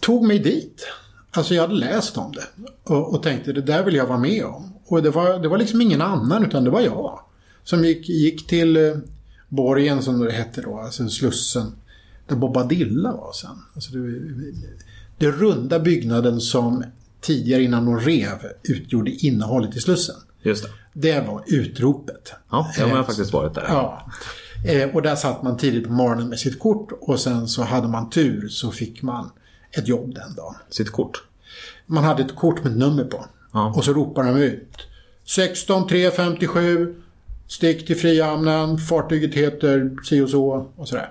tog 0.00 0.26
mig 0.26 0.38
dit. 0.38 0.86
Alltså 1.30 1.54
jag 1.54 1.62
hade 1.62 1.74
läst 1.74 2.18
om 2.18 2.32
det 2.32 2.44
och, 2.84 3.14
och 3.14 3.22
tänkte 3.22 3.52
det 3.52 3.62
där 3.62 3.84
vill 3.84 3.94
jag 3.94 4.06
vara 4.06 4.18
med 4.18 4.44
om. 4.44 4.71
Och 4.92 5.02
det 5.02 5.10
var, 5.10 5.38
det 5.38 5.48
var 5.48 5.58
liksom 5.58 5.80
ingen 5.80 6.00
annan 6.00 6.44
utan 6.44 6.64
det 6.64 6.70
var 6.70 6.80
jag. 6.80 7.20
Som 7.64 7.84
gick, 7.84 8.08
gick 8.08 8.46
till 8.46 8.76
eh, 8.76 8.96
borgen 9.48 10.02
som 10.02 10.18
det 10.20 10.32
hette 10.32 10.60
då, 10.60 10.78
alltså 10.78 11.08
Slussen. 11.08 11.72
Där 12.26 12.36
Bobadilla 12.36 13.12
var 13.12 13.32
sen. 13.32 13.50
Alltså 13.74 13.92
det, 13.92 14.20
det 15.18 15.30
runda 15.30 15.78
byggnaden 15.78 16.40
som 16.40 16.84
tidigare 17.20 17.62
innan 17.62 17.86
de 17.86 18.00
rev 18.00 18.38
utgjorde 18.62 19.10
innehållet 19.10 19.76
i 19.76 19.80
Slussen. 19.80 20.16
Just 20.42 20.64
det. 20.64 20.70
Det 20.92 21.26
var 21.26 21.44
utropet. 21.46 22.32
Ja, 22.50 22.70
jag 22.78 22.88
har 22.88 22.98
Eh, 22.98 23.04
faktiskt 23.04 23.32
varit 23.32 23.54
där. 23.54 23.64
Ja. 23.68 24.10
Eh, 24.66 24.94
och 24.94 25.02
där 25.02 25.16
satt 25.16 25.42
man 25.42 25.56
tidigt 25.56 25.84
på 25.86 25.92
morgonen 25.92 26.28
med 26.28 26.38
sitt 26.38 26.58
kort 26.58 26.88
och 27.00 27.20
sen 27.20 27.48
så 27.48 27.62
hade 27.62 27.88
man 27.88 28.10
tur 28.10 28.48
så 28.48 28.70
fick 28.70 29.02
man 29.02 29.30
ett 29.70 29.88
jobb 29.88 30.14
den 30.14 30.34
dagen. 30.34 30.54
Sitt 30.70 30.90
kort. 30.90 31.22
Man 31.86 32.04
hade 32.04 32.22
ett 32.22 32.36
kort 32.36 32.64
med 32.64 32.76
nummer 32.76 33.04
på. 33.04 33.24
Ja. 33.52 33.72
Och 33.76 33.84
så 33.84 33.92
ropade 33.92 34.28
de 34.32 34.40
ut 34.40 34.68
16 35.24 35.86
357 35.88 36.94
Stick 37.46 37.86
till 37.86 37.96
Frihamnen, 37.96 38.78
fartyget 38.78 39.34
heter 39.34 39.96
si 40.04 40.20
och 40.20 40.30
så 40.30 40.66
och 40.76 40.88
sådär. 40.88 41.10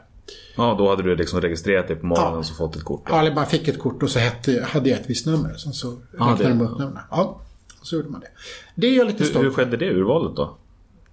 Ja, 0.55 0.75
då 0.77 0.89
hade 0.89 1.03
du 1.03 1.15
liksom 1.15 1.41
registrerat 1.41 1.87
dig 1.87 1.95
på 1.97 2.05
morgonen 2.05 2.31
Ja. 2.33 2.37
och 2.39 2.45
så 2.45 2.53
fått 2.53 2.75
ett 2.75 2.83
kort. 2.83 3.03
Ja, 3.09 3.19
eller 3.19 3.35
man 3.35 3.45
fick 3.45 3.67
ett 3.67 3.79
kort 3.79 4.03
och 4.03 4.09
så 4.09 4.19
hette, 4.19 4.65
hade 4.69 4.89
jag 4.89 4.99
ett 4.99 5.09
visst 5.09 5.25
nummer. 5.25 5.53
Sen 5.53 5.73
så 5.73 5.87
Ja, 6.19 6.25
räknade 6.25 6.43
de 6.49 6.61
upp 6.61 6.79
numren. 6.79 6.99
Ja, 7.11 7.41
så 7.81 7.95
gjorde 7.95 8.09
man 8.09 8.21
det. 8.21 8.27
Det 8.75 8.87
är 8.87 8.97
jag 8.97 9.07
lite 9.07 9.23
Hur, 9.23 9.29
stolt 9.29 9.45
hur 9.45 9.51
skedde 9.51 9.77
det 9.77 9.89
urvalet 9.91 10.35
då? 10.35 10.57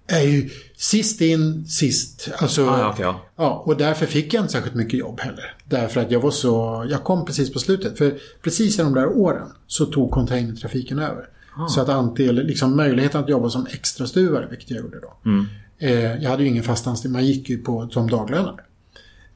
Är 0.09 0.21
ju 0.21 0.49
sist 0.77 1.21
in, 1.21 1.65
sist. 1.67 2.29
Alltså, 2.37 2.65
Ah, 2.65 2.89
okej, 2.89 3.05
ja. 3.05 3.21
ja, 3.35 3.63
och 3.65 3.77
därför 3.77 4.05
fick 4.05 4.33
jag 4.33 4.43
inte 4.43 4.53
särskilt 4.53 4.75
mycket 4.75 4.99
jobb 4.99 5.19
heller. 5.19 5.55
Därför 5.65 6.01
att 6.01 6.11
jag 6.11 6.19
var 6.19 6.31
så, 6.31 6.85
jag 6.89 7.03
kom 7.03 7.25
precis 7.25 7.53
på 7.53 7.59
slutet. 7.59 7.97
För 7.97 8.19
precis 8.41 8.79
i 8.79 8.81
de 8.81 8.93
där 8.93 9.07
åren 9.07 9.47
så 9.67 9.85
tog 9.85 10.11
containertrafiken 10.11 10.99
över. 10.99 11.29
Så 11.69 11.81
att 11.81 11.89
antal, 11.89 12.35
liksom 12.35 12.77
möjligheten 12.77 13.23
att 13.23 13.29
jobba 13.29 13.49
som 13.49 13.67
extrastuvare, 13.67 14.47
vilket 14.49 14.71
jag 14.71 14.79
gjorde 14.79 14.99
då. 14.99 15.13
Eh, 15.79 16.23
jag 16.23 16.29
hade 16.29 16.43
ju 16.43 16.49
ingen 16.49 16.63
fast 16.63 16.87
anställning, 16.87 17.13
man 17.13 17.25
gick 17.25 17.49
ju 17.49 17.57
på 17.57 17.89
som 17.91 18.09
daglönare. 18.09 18.61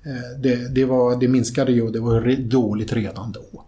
Eh, 0.05 0.39
det, 0.39 0.75
det, 0.75 0.85
var, 0.85 1.19
det 1.19 1.27
minskade 1.27 1.71
ju 1.71 1.81
och 1.81 1.91
det 1.91 1.99
var 1.99 2.21
re, 2.21 2.35
dåligt 2.35 2.93
redan 2.93 3.31
då. 3.31 3.65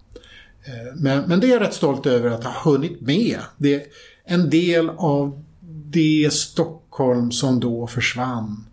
Eh, 0.65 0.95
men, 0.95 1.23
men 1.27 1.39
det 1.39 1.47
är 1.47 1.51
jag 1.51 1.61
rätt 1.61 1.73
stolt 1.73 2.05
över 2.05 2.29
att 2.29 2.43
ha 2.43 2.71
hunnit 2.71 3.01
med. 3.01 3.39
Det 3.57 3.75
är 3.75 3.81
en 4.25 4.49
del 4.49 4.89
av 4.89 5.43
det 5.85 6.33
Stockholm 6.33 6.84
som 7.31 7.59
då 7.59 7.87
försvann 7.87 8.65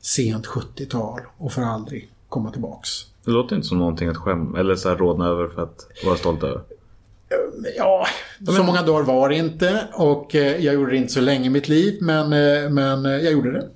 sent 0.00 0.46
70-tal 0.46 1.20
och 1.38 1.52
för 1.52 1.62
aldrig 1.62 2.10
komma 2.28 2.50
tillbaks. 2.50 2.88
Det 3.24 3.30
låter 3.30 3.56
inte 3.56 3.68
som 3.68 3.78
någonting 3.78 4.08
att 4.08 4.16
skäm 4.16 4.54
eller 4.54 4.76
så 4.76 4.88
här 4.88 4.96
rodna 4.96 5.26
över 5.26 5.48
för 5.48 5.62
att 5.62 5.86
vara 6.04 6.16
stolt 6.16 6.42
över. 6.42 6.60
Ja, 7.76 8.06
så 8.46 8.62
många 8.62 8.82
dagar 8.82 9.02
var 9.02 9.28
det 9.28 9.34
inte 9.34 9.86
och 9.92 10.34
eh, 10.34 10.64
jag 10.64 10.74
gjorde 10.74 10.90
det 10.90 10.96
inte 10.96 11.12
så 11.12 11.20
länge 11.20 11.46
i 11.46 11.50
mitt 11.50 11.68
liv 11.68 11.98
men, 12.00 12.32
eh, 12.32 12.70
men 12.70 13.06
eh, 13.06 13.12
jag 13.12 13.32
gjorde 13.32 13.52
det. 13.52 13.68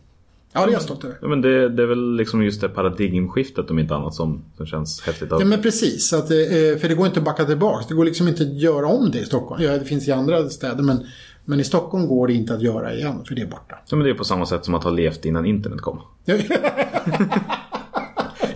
Ja, 0.52 0.66
det 0.66 0.70
är 0.70 0.72
jag 0.72 0.82
stolt 0.82 1.04
över. 1.04 1.18
Ja, 1.22 1.28
men 1.28 1.40
det, 1.40 1.68
det 1.68 1.82
är 1.82 1.86
väl 1.86 2.16
liksom 2.16 2.42
just 2.44 2.60
det 2.60 2.68
paradigmskiftet 2.68 3.70
om 3.70 3.78
inte 3.78 3.94
annat 3.94 4.14
som, 4.14 4.44
som 4.56 4.66
känns 4.66 5.00
häftigt. 5.02 5.32
Att, 5.32 5.40
Ja 5.40 5.46
men 5.46 5.62
precis, 5.62 6.12
att, 6.12 6.30
eh, 6.30 6.36
för 6.80 6.88
det 6.88 6.94
går 6.94 7.06
inte 7.06 7.18
att 7.18 7.24
backa 7.24 7.44
tillbaks. 7.44 7.86
Det 7.86 7.94
går 7.94 8.04
liksom 8.04 8.28
inte 8.28 8.42
att 8.42 8.54
göra 8.54 8.86
om 8.86 9.10
det 9.10 9.18
i 9.18 9.24
Stockholm. 9.24 9.62
Ja, 9.62 9.78
det 9.78 9.84
finns 9.84 10.08
i 10.08 10.12
andra 10.12 10.48
städer 10.48 10.82
men, 10.82 11.06
men 11.44 11.60
i 11.60 11.64
Stockholm 11.64 12.06
går 12.08 12.26
det 12.26 12.32
inte 12.34 12.54
att 12.54 12.62
göra 12.62 12.94
igen 12.94 13.24
för 13.28 13.34
det 13.34 13.42
är 13.42 13.46
borta. 13.46 13.78
ja, 13.88 13.96
men 13.96 14.04
det 14.04 14.10
är 14.10 14.14
på 14.14 14.24
samma 14.24 14.46
sätt 14.46 14.64
som 14.64 14.74
att 14.74 14.84
ha 14.84 14.90
levt 14.90 15.24
innan 15.24 15.46
internet 15.46 15.80
kom. 15.80 16.00
Ja, 16.24 16.36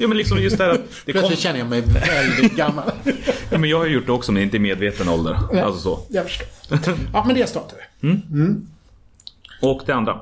Ja 0.01 0.09
men 0.09 0.17
liksom 0.19 0.39
just 0.39 0.59
det 0.59 0.65
här 0.65 0.71
att 0.71 0.81
det 1.07 1.13
kom, 1.13 1.21
Plötsligt 1.21 1.39
känner 1.39 1.59
jag 1.59 1.69
mig 1.69 1.81
väldigt 1.81 2.57
gammal. 2.57 2.93
ja, 3.51 3.59
men 3.59 3.71
Jag 3.71 3.79
har 3.79 3.87
gjort 3.87 4.07
det 4.07 4.13
också 4.13 4.33
men 4.33 4.43
inte 4.43 4.57
i 4.57 4.61
medveten 4.61 5.09
ålder. 5.09 5.39
Alltså 5.63 5.81
så. 5.81 6.01
Jag 6.09 6.25
förstår. 6.25 6.47
Ja, 7.13 7.25
men 7.27 7.35
det 7.35 7.43
är 7.43 7.47
stolt 7.47 7.73
över. 7.73 8.17
Och 9.63 9.83
det 9.87 9.93
andra. 9.93 10.21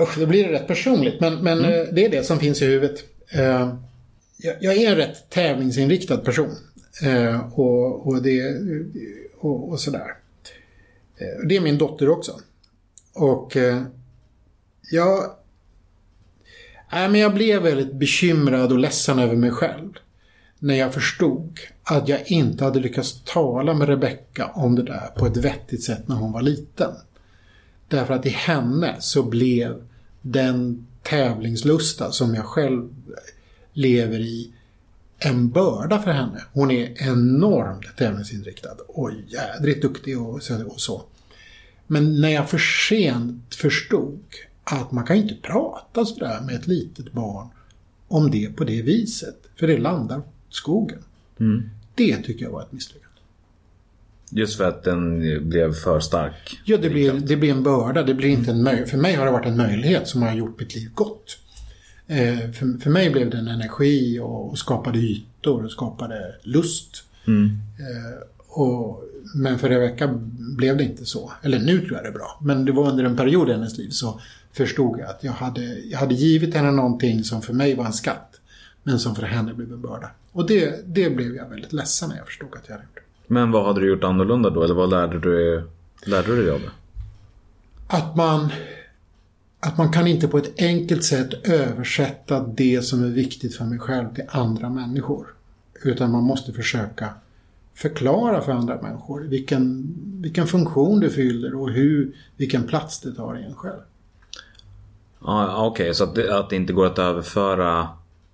Usch, 0.00 0.18
då 0.18 0.26
blir 0.26 0.44
det 0.48 0.52
rätt 0.52 0.66
personligt. 0.66 1.20
Men, 1.20 1.34
men 1.34 1.64
eh, 1.64 1.70
det 1.92 2.04
är 2.04 2.08
det 2.10 2.24
som 2.26 2.38
finns 2.38 2.62
i 2.62 2.66
huvudet. 2.66 2.98
Eh, 3.32 3.74
jag, 4.36 4.54
jag 4.60 4.76
är 4.76 4.90
en 4.90 4.96
rätt 4.96 5.30
tävlingsinriktad 5.30 6.16
person. 6.16 6.50
Eh, 7.02 7.58
och, 7.58 8.06
och, 8.06 8.22
det, 8.22 8.42
och, 9.40 9.68
och 9.70 9.80
sådär. 9.80 10.14
Eh, 11.18 11.46
det 11.48 11.56
är 11.56 11.60
min 11.60 11.78
dotter 11.78 12.08
också. 12.08 12.32
Och 13.14 13.56
eh, 13.56 13.82
jag... 14.90 15.32
Nej, 16.92 17.08
men 17.08 17.20
jag 17.20 17.34
blev 17.34 17.62
väldigt 17.62 17.92
bekymrad 17.92 18.72
och 18.72 18.78
ledsen 18.78 19.18
över 19.18 19.36
mig 19.36 19.50
själv. 19.50 19.92
När 20.58 20.74
jag 20.74 20.94
förstod 20.94 21.60
att 21.82 22.08
jag 22.08 22.30
inte 22.30 22.64
hade 22.64 22.80
lyckats 22.80 23.22
tala 23.24 23.74
med 23.74 23.88
Rebecca 23.88 24.50
om 24.54 24.74
det 24.74 24.82
där 24.82 25.06
på 25.16 25.26
ett 25.26 25.36
vettigt 25.36 25.84
sätt 25.84 26.08
när 26.08 26.16
hon 26.16 26.32
var 26.32 26.42
liten. 26.42 26.92
Därför 27.88 28.14
att 28.14 28.26
i 28.26 28.28
henne 28.28 28.96
så 28.98 29.22
blev 29.22 29.82
den 30.22 30.86
tävlingslusta 31.02 32.12
som 32.12 32.34
jag 32.34 32.44
själv 32.44 32.88
lever 33.72 34.20
i 34.20 34.52
en 35.18 35.50
börda 35.50 35.98
för 36.02 36.10
henne. 36.10 36.42
Hon 36.52 36.70
är 36.70 37.02
enormt 37.08 37.96
tävlingsinriktad 37.96 38.76
och 38.88 39.10
jädrigt 39.26 39.82
duktig 39.82 40.20
och 40.20 40.42
så. 40.42 40.64
Och 40.66 40.80
så. 40.80 41.02
Men 41.86 42.20
när 42.20 42.28
jag 42.28 42.50
för 42.50 42.58
sent 42.88 43.54
förstod 43.54 44.20
att 44.64 44.92
man 44.92 45.04
kan 45.06 45.16
inte 45.16 45.34
prata 45.34 46.04
sådär 46.04 46.40
med 46.40 46.54
ett 46.54 46.66
litet 46.66 47.12
barn 47.12 47.48
om 48.08 48.30
det 48.30 48.56
på 48.56 48.64
det 48.64 48.82
viset. 48.82 49.36
För 49.56 49.66
det 49.66 49.78
landar 49.78 50.22
skogen. 50.50 50.98
Det 51.94 52.16
tycker 52.16 52.44
jag 52.44 52.52
var 52.52 52.62
ett 52.62 52.72
misslyckande. 52.72 53.04
Just 54.30 54.56
för 54.56 54.64
att 54.64 54.84
den 54.84 55.18
blev 55.48 55.72
för 55.74 56.00
stark. 56.00 56.60
Ja, 56.64 56.76
det 56.76 56.90
blir, 56.90 57.12
det 57.12 57.36
blir 57.36 57.50
en 57.50 57.62
börda. 57.62 58.02
Det 58.02 58.14
blir 58.14 58.28
inte 58.28 58.50
en 58.50 58.68
möj- 58.68 58.86
för 58.86 58.96
mig 58.98 59.14
har 59.14 59.24
det 59.24 59.30
varit 59.32 59.46
en 59.46 59.56
möjlighet 59.56 60.08
som 60.08 60.22
har 60.22 60.34
gjort 60.34 60.60
mitt 60.60 60.74
liv 60.74 60.90
gott. 60.94 61.38
Eh, 62.08 62.50
för, 62.50 62.80
för 62.80 62.90
mig 62.90 63.10
blev 63.10 63.30
det 63.30 63.38
en 63.38 63.48
energi 63.48 64.18
och, 64.22 64.58
skapade 64.58 64.98
ytor 64.98 65.64
och 65.64 65.70
skapade 65.70 66.34
lust. 66.42 67.04
Eh, 67.78 68.22
och, 68.48 69.04
men 69.34 69.58
för 69.58 69.68
Rebecka 69.68 70.08
blev 70.56 70.76
det 70.76 70.84
inte 70.84 71.06
så. 71.06 71.32
Eller 71.42 71.58
nu 71.58 71.80
tror 71.80 71.92
jag 71.92 72.04
det 72.04 72.08
är 72.08 72.12
bra. 72.12 72.38
Men 72.42 72.64
det 72.64 72.72
var 72.72 72.90
under 72.90 73.04
en 73.04 73.16
period 73.16 73.48
i 73.48 73.52
hennes 73.52 73.78
liv 73.78 73.90
så 73.90 74.20
förstod 74.52 74.98
jag 74.98 75.08
att 75.08 75.24
jag 75.24 75.32
hade, 75.32 75.78
jag 75.78 75.98
hade 75.98 76.14
givit 76.14 76.54
henne 76.54 76.70
någonting 76.70 77.24
som 77.24 77.42
för 77.42 77.52
mig 77.52 77.74
var 77.74 77.84
en 77.84 77.92
skatt. 77.92 78.40
Men 78.82 78.98
som 78.98 79.14
för 79.14 79.22
henne 79.22 79.54
blev 79.54 79.72
en 79.72 79.80
börda. 79.80 80.10
Och 80.32 80.46
det, 80.46 80.86
det 80.86 81.10
blev 81.10 81.34
jag 81.36 81.48
väldigt 81.48 81.72
ledsen 81.72 82.08
när 82.08 82.16
jag 82.16 82.26
förstod 82.26 82.48
att 82.54 82.62
jag 82.66 82.74
hade 82.74 82.84
gjort. 82.84 83.02
Men 83.26 83.50
vad 83.50 83.66
hade 83.66 83.80
du 83.80 83.88
gjort 83.88 84.04
annorlunda 84.04 84.50
då? 84.50 84.62
Eller 84.62 84.74
vad 84.74 84.90
lärde 84.90 85.20
du, 85.20 85.68
lärde 86.04 86.36
du 86.36 86.42
dig 86.42 86.50
av 86.50 86.60
det? 86.60 86.70
Att 87.86 88.16
man, 88.16 88.52
att 89.60 89.78
man 89.78 89.92
kan 89.92 90.06
inte 90.06 90.28
på 90.28 90.38
ett 90.38 90.60
enkelt 90.62 91.04
sätt 91.04 91.48
översätta 91.48 92.46
det 92.46 92.82
som 92.82 93.04
är 93.04 93.08
viktigt 93.08 93.56
för 93.56 93.64
mig 93.64 93.78
själv 93.78 94.14
till 94.14 94.24
andra 94.28 94.68
människor. 94.68 95.26
Utan 95.84 96.10
man 96.10 96.22
måste 96.22 96.52
försöka 96.52 97.08
förklara 97.74 98.40
för 98.40 98.52
andra 98.52 98.82
människor 98.82 99.20
vilken, 99.20 99.94
vilken 100.22 100.46
funktion 100.46 101.00
det 101.00 101.10
fyller 101.10 101.54
och 101.54 101.70
hur, 101.70 102.12
vilken 102.36 102.66
plats 102.66 103.00
det 103.00 103.14
tar 103.14 103.38
i 103.38 103.44
en 103.44 103.54
själv. 103.54 103.80
Ja, 105.24 105.66
Okej, 105.66 105.94
så 105.94 106.04
att 106.04 106.14
det, 106.14 106.38
att 106.38 106.50
det 106.50 106.56
inte 106.56 106.72
går 106.72 106.86
att 106.86 106.98
överföra 106.98 107.88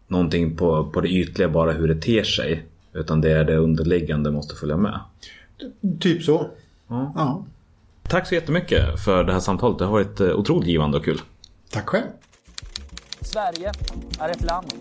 någonting 0.08 0.56
på, 0.56 0.90
på 0.90 1.00
det 1.00 1.08
ytliga 1.08 1.48
bara 1.48 1.72
hur 1.72 1.88
det 1.88 2.02
ter 2.02 2.22
sig. 2.22 2.66
Utan 2.92 3.20
det 3.20 3.30
är 3.30 3.44
det 3.44 3.56
underliggande 3.56 4.30
måste 4.30 4.54
följa 4.54 4.76
med. 4.76 5.00
Typ 6.00 6.22
så. 6.22 6.50
Ja. 6.88 7.12
Ja. 7.16 7.44
Tack 8.08 8.26
så 8.28 8.34
jättemycket 8.34 9.04
för 9.04 9.24
det 9.24 9.32
här 9.32 9.40
samtalet. 9.40 9.78
Det 9.78 9.84
har 9.84 9.92
varit 9.92 10.20
eh, 10.20 10.28
otroligt 10.28 10.68
givande 10.68 10.98
och 10.98 11.04
kul. 11.04 11.20
Tack 11.70 11.88
själv. 11.88 12.06
Sverige 13.20 13.72
är 14.20 14.28
ett 14.28 14.42
land 14.42 14.72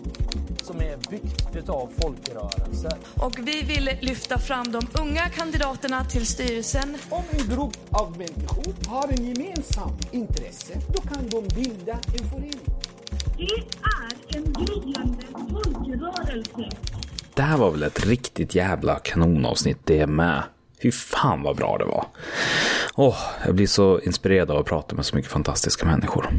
som 0.62 0.76
är 0.76 1.10
byggt 1.10 1.56
utav 1.56 1.90
folkrörelser. 2.02 2.92
Och 3.14 3.38
vi 3.38 3.62
vill 3.62 3.90
lyfta 4.00 4.38
fram 4.38 4.72
de 4.72 4.86
unga 5.00 5.28
kandidaterna 5.28 6.04
till 6.04 6.26
styrelsen 6.26 6.96
Om 7.10 7.22
en 7.30 7.48
grupp 7.48 7.76
av 7.90 8.10
människor 8.18 8.88
har 8.88 9.08
en 9.08 9.24
gemensam 9.24 9.90
intresse, 10.10 10.74
då 10.94 11.00
kan 11.00 11.28
de 11.28 11.54
bilda 11.54 11.92
en 11.92 12.28
förening. 12.28 12.60
Det 13.36 13.44
är 13.82 14.36
en 14.36 14.52
gryende 14.52 15.26
folkrörelse. 15.32 16.76
Det 17.34 17.42
här 17.42 17.56
var 17.56 17.70
väl 17.70 17.82
ett 17.82 18.06
riktigt 18.06 18.54
jävla 18.54 18.98
kanonavsnitt 18.98 19.78
det 19.84 20.06
med. 20.06 20.42
Fy 20.84 20.90
fan 20.90 21.42
vad 21.42 21.56
bra 21.56 21.78
det 21.78 21.84
var. 21.84 22.06
Oh, 22.94 23.16
jag 23.46 23.54
blir 23.54 23.66
så 23.66 24.00
inspirerad 24.00 24.50
av 24.50 24.58
att 24.58 24.66
prata 24.66 24.96
med 24.96 25.06
så 25.06 25.16
mycket 25.16 25.30
fantastiska 25.30 25.86
människor. 25.86 26.30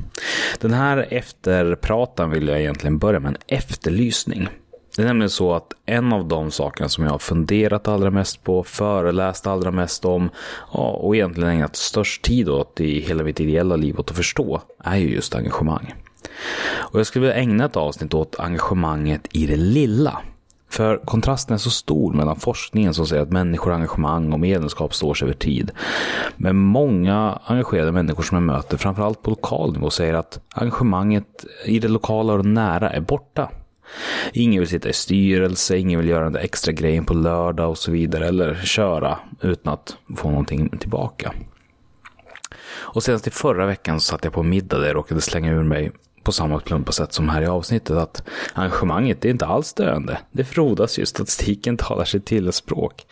Den 0.59 0.73
här 0.73 1.07
efterpratan 1.09 2.30
vill 2.30 2.47
jag 2.47 2.59
egentligen 2.59 2.97
börja 2.97 3.19
med 3.19 3.30
en 3.30 3.57
efterlysning. 3.57 4.47
Det 4.95 5.01
är 5.01 5.05
nämligen 5.05 5.30
så 5.30 5.53
att 5.53 5.73
en 5.85 6.13
av 6.13 6.27
de 6.27 6.51
sakerna 6.51 6.89
som 6.89 7.03
jag 7.03 7.11
har 7.11 7.19
funderat 7.19 7.88
allra 7.88 8.11
mest 8.11 8.43
på, 8.43 8.63
föreläst 8.63 9.47
allra 9.47 9.72
mest 9.72 10.05
om 10.05 10.30
och 10.72 11.15
egentligen 11.15 11.49
ägnat 11.49 11.76
störst 11.76 12.22
tid 12.22 12.49
åt 12.49 12.81
i 12.81 12.99
hela 12.99 13.23
mitt 13.23 13.39
ideella 13.39 13.76
liv 13.76 13.99
åt 13.99 14.11
att 14.11 14.17
förstå 14.17 14.61
är 14.84 14.95
ju 14.95 15.13
just 15.13 15.35
engagemang. 15.35 15.93
Och 16.67 16.99
jag 16.99 17.07
skulle 17.07 17.26
vilja 17.26 17.41
ägna 17.41 17.65
ett 17.65 17.77
avsnitt 17.77 18.13
åt 18.13 18.39
engagemanget 18.39 19.27
i 19.31 19.45
det 19.45 19.57
lilla. 19.57 20.22
För 20.76 20.97
kontrasten 20.97 21.53
är 21.53 21.57
så 21.57 21.69
stor 21.69 22.14
mellan 22.14 22.35
forskningen 22.35 22.93
som 22.93 23.07
säger 23.07 23.23
att 23.23 23.31
människor, 23.31 23.73
engagemang 23.73 24.34
och 24.34 24.39
medlemskap 24.39 24.93
står 24.93 25.14
sig 25.14 25.26
över 25.26 25.35
tid. 25.35 25.72
Men 26.38 26.56
många 26.56 27.39
engagerade 27.45 27.91
människor 27.91 28.23
som 28.23 28.35
jag 28.35 28.43
möter, 28.43 28.77
framförallt 28.77 29.22
på 29.22 29.30
lokal 29.30 29.73
nivå, 29.73 29.89
säger 29.89 30.14
att 30.14 30.39
engagemanget 30.56 31.45
i 31.65 31.80
det 31.80 31.88
lokala 31.88 32.34
och 32.34 32.45
nära 32.45 32.89
är 32.89 33.02
borta. 33.02 33.49
Ingen 34.34 34.60
vill 34.60 34.69
sitta 34.69 34.89
i 34.89 34.93
styrelse, 34.93 35.77
ingen 35.77 35.99
vill 35.99 36.10
göra 36.10 36.23
den 36.23 36.34
där 36.34 36.39
extra 36.39 36.72
grejen 36.72 37.06
på 37.06 37.14
lördag 37.14 37.69
och 37.69 37.77
så 37.77 37.91
vidare. 37.91 38.27
Eller 38.27 38.56
köra 38.56 39.19
utan 39.41 39.73
att 39.73 39.97
få 40.18 40.30
någonting 40.30 40.69
tillbaka. 40.69 41.34
Och 42.68 43.03
senast 43.03 43.27
i 43.27 43.31
förra 43.31 43.65
veckan 43.65 43.99
så 43.99 44.06
satt 44.11 44.23
jag 44.23 44.34
på 44.34 44.43
middag 44.43 44.80
där 44.80 44.88
jag 44.88 44.95
råkade 44.95 45.22
slänga 45.22 45.52
ur 45.52 45.64
mig 45.64 45.91
på 46.26 46.31
samma 46.31 46.60
plumpa 46.60 46.91
sätt 46.91 47.14
som 47.14 47.30
här 47.30 47.41
i 47.41 47.45
avsnittet 47.45 47.97
att 47.97 48.23
engagemanget 48.53 49.26
är 49.26 49.30
inte 49.30 49.45
alls 49.45 49.73
döende. 49.73 50.18
Det 50.31 50.43
frodas 50.43 50.99
ju, 50.99 51.06
statistiken 51.06 51.77
talar 51.77 52.06
sitt 52.06 52.26
till 52.26 52.52
språk. 52.52 53.06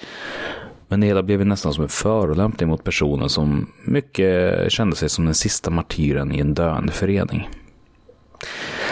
Men 0.87 0.99
det 0.99 1.07
hela 1.07 1.23
blev 1.23 1.39
ju 1.39 1.45
nästan 1.45 1.73
som 1.73 1.83
en 1.83 1.89
förolämpning 1.89 2.69
mot 2.69 2.83
personen 2.83 3.29
som 3.29 3.71
mycket 3.83 4.71
kände 4.71 4.95
sig 4.95 5.09
som 5.09 5.25
den 5.25 5.33
sista 5.33 5.69
martyren 5.69 6.35
i 6.35 6.39
en 6.39 6.53
döende 6.53 6.91
förening. 6.91 7.49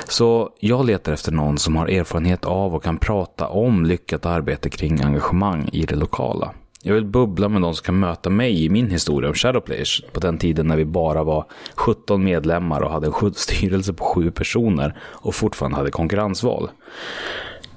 Så 0.08 0.50
jag 0.60 0.86
letar 0.86 1.14
efter 1.14 1.32
någon 1.32 1.58
som 1.58 1.76
har 1.76 1.88
erfarenhet 1.88 2.46
av 2.46 2.76
och 2.76 2.84
kan 2.84 2.98
prata 2.98 3.48
om 3.48 3.86
lyckat 3.86 4.26
arbete 4.26 4.70
kring 4.70 5.02
engagemang 5.02 5.70
i 5.74 5.86
det 5.86 5.96
lokala. 5.96 6.54
Jag 6.84 6.94
vill 6.94 7.06
bubbla 7.06 7.50
med 7.50 7.62
de 7.62 7.74
som 7.74 7.84
kan 7.84 8.00
möta 8.00 8.30
mig 8.30 8.66
i 8.66 8.70
min 8.70 8.90
historia 8.90 9.30
om 9.30 9.36
Shadowplayers 9.36 10.04
på 10.12 10.20
den 10.20 10.38
tiden 10.38 10.68
när 10.68 10.78
vi 10.78 10.86
bara 10.86 11.24
var 11.24 11.46
17 11.76 12.24
medlemmar 12.24 12.82
och 12.82 12.92
hade 12.92 13.08
en 13.08 13.34
styrelse 13.36 13.94
på 13.94 14.04
7 14.04 14.32
personer 14.32 14.98
och 15.02 15.36
fortfarande 15.36 15.78
hade 15.78 15.92
konkurrensval. 15.92 16.70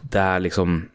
Där 0.00 0.40
liksom 0.40 0.88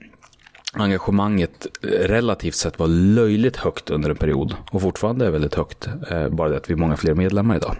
engagemanget 0.74 1.68
eh, 1.84 1.88
relativt 1.88 2.56
sett 2.56 2.80
var 2.80 2.88
löjligt 2.88 3.58
högt 3.58 3.90
under 3.90 4.10
en 4.10 4.16
period 4.16 4.56
och 4.72 4.82
fortfarande 4.82 5.26
är 5.26 5.32
väldigt 5.32 5.56
högt. 5.56 5.88
Eh, 6.12 6.30
bara 6.30 6.50
det 6.50 6.58
att 6.58 6.70
vi 6.70 6.74
är 6.74 6.78
många 6.78 6.98
fler 6.98 7.14
medlemmar 7.14 7.56
idag. 7.56 7.76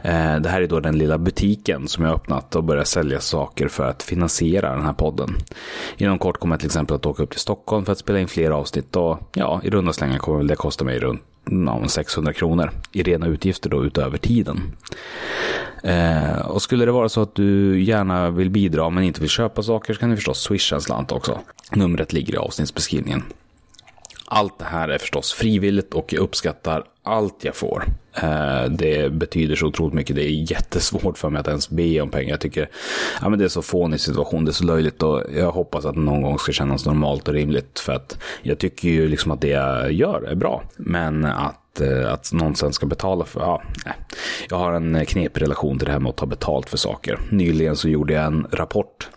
Eh, 0.02 0.36
det 0.36 0.50
här 0.50 0.62
är 0.62 0.68
då 0.68 0.80
den 0.80 0.98
lilla 0.98 1.18
butiken 1.18 1.88
som 1.88 2.04
jag 2.04 2.16
öppnat 2.16 2.56
och 2.56 2.64
börjat 2.64 2.88
sälja 2.88 3.20
saker 3.20 3.68
för 3.68 3.84
att 3.84 4.04
finansiera 4.04 4.76
den 4.76 4.86
här 4.86 4.94
podden. 4.94 5.36
Inom 5.98 6.20
kort 6.20 6.38
kommer 6.38 6.56
jag 6.56 6.60
till 6.60 6.68
exempel 6.68 6.96
att 6.96 7.06
åka 7.06 7.24
upp 7.24 7.32
till 7.32 7.40
Stockholm 7.40 7.86
för 7.86 7.92
att 7.92 8.00
spela 8.00 8.20
in 8.20 8.28
fler 8.28 8.52
avsnitt 8.52 8.96
och 8.96 9.20
ja, 9.34 9.62
i 9.64 9.70
runda 9.70 9.94
slängar 9.94 10.18
kommer 10.18 10.38
väl 10.38 10.48
det 10.48 10.56
kosta 10.56 10.86
mig 10.86 11.00
runt 11.00 11.24
ja, 11.46 11.88
600 11.88 12.34
kronor 12.34 12.72
i 12.92 13.04
rena 13.04 13.28
utgifter 13.28 13.70
då 13.70 13.86
utöver 13.86 14.18
tiden. 14.18 14.76
Eh, 15.84 16.40
och 16.40 16.62
skulle 16.62 16.86
det 16.86 16.92
vara 16.92 17.10
så 17.10 17.22
att 17.22 17.36
du 17.36 17.82
gärna 17.84 18.30
vill 18.30 18.50
bidra 18.50 18.90
men 18.90 19.04
inte 19.04 19.22
vill 19.22 19.30
köpa 19.30 19.64
saker 19.64 19.94
så 19.94 20.00
kan 20.00 20.10
du 20.10 20.16
förstås 20.16 20.42
swisha 20.42 20.76
en 20.76 20.82
slant 20.82 21.12
också. 21.12 21.40
Numret 21.72 22.14
ligger 22.14 22.34
i 22.34 22.38
avsnittsbeskrivningen. 22.38 23.24
Allt 24.26 24.60
det 24.60 24.66
här 24.66 24.90
är 24.90 24.98
förstås 24.98 25.34
frivilligt 25.34 25.94
och 25.94 26.14
jag 26.14 26.22
uppskattar 26.22 26.84
allt 27.04 27.44
jag 27.44 27.56
får. 27.56 27.84
Eh, 28.24 28.64
det 28.72 29.12
betyder 29.14 29.56
så 29.56 29.66
otroligt 29.66 29.94
mycket. 29.94 30.16
Det 30.16 30.24
är 30.24 30.52
jättesvårt 30.52 31.18
för 31.18 31.30
mig 31.30 31.40
att 31.40 31.48
ens 31.48 31.70
be 31.70 32.02
om 32.02 32.10
pengar. 32.10 32.30
Jag 32.30 32.40
tycker 32.40 32.70
ja, 33.22 33.30
men 33.30 33.40
det 33.40 33.46
är 33.46 33.50
så 33.50 33.62
fånig 33.62 34.00
situation, 34.00 34.46
det 34.46 34.52
är 34.52 34.54
så 34.54 34.64
löjligt 34.64 35.04
och 35.04 35.24
jag 35.36 35.52
hoppas 35.52 35.86
att 35.86 35.96
det 35.96 36.02
någon 36.02 36.22
gång 36.22 36.40
ska 36.40 36.52
kännas 36.52 36.86
normalt 36.86 37.28
och 37.28 37.34
rimligt. 37.34 37.80
För 37.80 37.94
att 37.94 38.18
jag 38.42 38.58
tycker 38.58 38.90
ju 38.90 39.08
liksom 39.08 39.32
att 39.32 39.42
det 39.42 39.48
jag 39.48 39.92
gör 39.92 40.24
är 40.24 40.36
bra. 40.36 40.64
Men 40.78 41.26
att 41.26 41.82
eh, 41.82 42.14
att 42.14 42.34
någon 42.34 42.56
sen 42.56 42.74
ska 42.74 42.86
betala 42.86 43.26
för, 43.26 43.40
ja, 43.40 43.62
nej. 43.86 43.96
Jag 44.50 44.58
har 44.58 44.74
en 44.74 45.06
knepig 45.06 45.42
relation 45.42 45.78
till 45.78 45.86
det 45.86 45.92
här 45.92 46.00
med 46.00 46.10
att 46.10 46.18
ta 46.18 46.26
betalt 46.26 46.70
för 46.70 46.78
saker. 46.78 47.20
Nyligen 47.30 47.76
så 47.76 47.90
gjorde 47.90 48.14
jag 48.14 48.26
en 48.26 48.48
rapport 48.52 49.10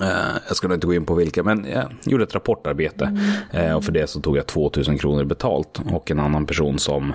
Eh, 0.00 0.36
jag 0.48 0.56
ska 0.56 0.68
nog 0.68 0.76
inte 0.76 0.86
gå 0.86 0.94
in 0.94 1.06
på 1.06 1.14
vilka, 1.14 1.42
men 1.42 1.66
jag 1.72 1.92
gjorde 2.04 2.24
ett 2.24 2.34
rapportarbete. 2.34 3.18
Eh, 3.52 3.76
och 3.76 3.84
för 3.84 3.92
det 3.92 4.06
så 4.06 4.20
tog 4.20 4.36
jag 4.36 4.46
2000 4.46 4.98
kronor 4.98 5.24
betalt. 5.24 5.80
Och 5.92 6.10
en 6.10 6.18
annan 6.18 6.46
person 6.46 6.78
som, 6.78 7.14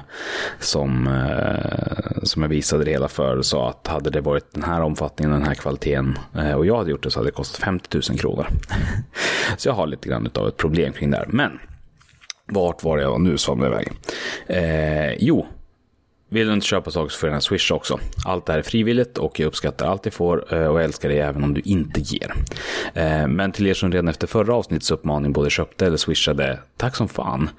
som, 0.60 1.08
eh, 1.08 2.24
som 2.24 2.42
jag 2.42 2.50
visade 2.50 2.84
det 2.84 2.92
hela 2.92 3.08
för 3.08 3.42
sa 3.42 3.70
att 3.70 3.88
hade 3.88 4.10
det 4.10 4.22
varit 4.22 4.54
den 4.54 4.64
här 4.64 4.82
omfattningen, 4.82 5.32
den 5.32 5.44
här 5.44 5.56
kvaliteten 5.56 6.18
och 6.56 6.66
jag 6.66 6.78
hade 6.78 6.92
gjort 6.92 7.04
det 7.04 7.12
så 7.12 7.20
hade 7.20 7.28
det 7.28 7.36
kostat 7.36 7.62
50 7.62 8.00
000 8.10 8.20
kronor. 8.20 8.48
Så 9.58 9.70
jag 9.70 9.74
har 9.74 9.88
lite 9.88 10.10
grann 10.10 10.30
av 10.36 10.48
ett 10.48 10.58
problem 10.58 10.94
kring 10.94 11.12
det 11.12 11.18
här. 11.18 11.26
Men 11.30 11.60
vart 12.46 12.84
var 12.84 12.98
jag 12.98 13.22
nu 13.22 13.38
svamlade 13.38 13.72
iväg? 13.72 13.92
Eh, 14.48 15.14
jo, 15.20 15.48
vill 16.34 16.48
du 16.48 16.54
inte 16.54 16.66
köpa 16.66 16.92
saker 16.92 17.10
så 17.10 17.20
får 17.20 17.28
du 17.28 17.32
gärna 17.32 17.42
swisha 17.42 17.76
också. 17.76 18.00
Allt 18.26 18.46
det 18.46 18.52
här 18.52 18.60
är 18.60 18.64
frivilligt 18.64 19.18
och 19.18 19.40
jag 19.40 19.48
uppskattar 19.48 19.88
allt 19.88 20.06
jag 20.06 20.14
får 20.14 20.54
eh, 20.54 20.68
och 20.68 20.78
jag 20.80 20.84
älskar 20.84 21.10
dig 21.10 21.20
även 21.20 21.44
om 21.44 21.54
du 21.54 21.62
inte 21.62 22.02
ger. 22.02 22.34
Eh, 22.94 23.28
men 23.28 23.52
till 23.52 23.68
er 23.68 23.74
som 23.74 23.92
redan 23.92 24.08
efter 24.08 24.28
förra 24.28 24.56
avsnittets 24.56 24.92
uppmaning 24.92 25.34
både 25.34 25.50
köpte 25.50 25.86
eller 25.86 25.98
swishade, 25.98 26.60
tack 26.78 26.96
som 26.96 27.08
fan. 27.08 27.50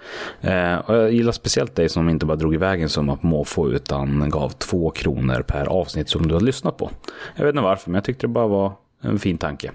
Eh, 0.41 0.75
och 0.75 0.97
jag 0.97 1.13
gillar 1.13 1.33
speciellt 1.33 1.75
dig 1.75 1.89
som 1.89 2.09
inte 2.09 2.27
bara 2.27 2.37
drog 2.37 2.55
iväg 2.55 2.83
en 2.83 2.89
summa 2.89 3.17
på 3.17 3.27
måfå 3.27 3.71
utan 3.71 4.31
gav 4.31 4.51
två 4.51 4.91
kronor 4.91 5.43
per 5.43 5.67
avsnitt 5.67 6.09
som 6.09 6.29
du 6.29 6.35
har 6.35 6.41
lyssnat 6.41 6.77
på. 6.77 6.91
Jag 7.37 7.45
vet 7.45 7.53
inte 7.53 7.63
varför, 7.63 7.91
men 7.91 7.95
jag 7.95 8.05
tyckte 8.05 8.27
det 8.27 8.33
bara 8.33 8.47
var 8.47 8.73
en 9.03 9.19
fin 9.19 9.39
tanke. 9.39 9.71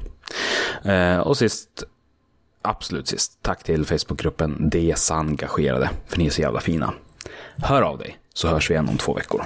Och 1.23 1.37
sist 1.37 1.83
absolut 2.61 3.07
sist, 3.07 3.39
tack 3.41 3.63
till 3.63 3.85
Facebookgruppen 3.85 4.69
DS 4.69 5.11
engagerade, 5.11 5.89
för 6.07 6.17
ni 6.17 6.25
är 6.25 6.29
så 6.29 6.41
jävla 6.41 6.59
fina. 6.59 6.93
Hör 7.57 7.81
av 7.81 7.97
dig, 7.97 8.17
så 8.37 8.47
hörs 8.47 8.69
vi 8.69 8.73
igen 8.73 8.89
om 8.89 8.97
två 8.97 9.13
veckor. 9.13 9.45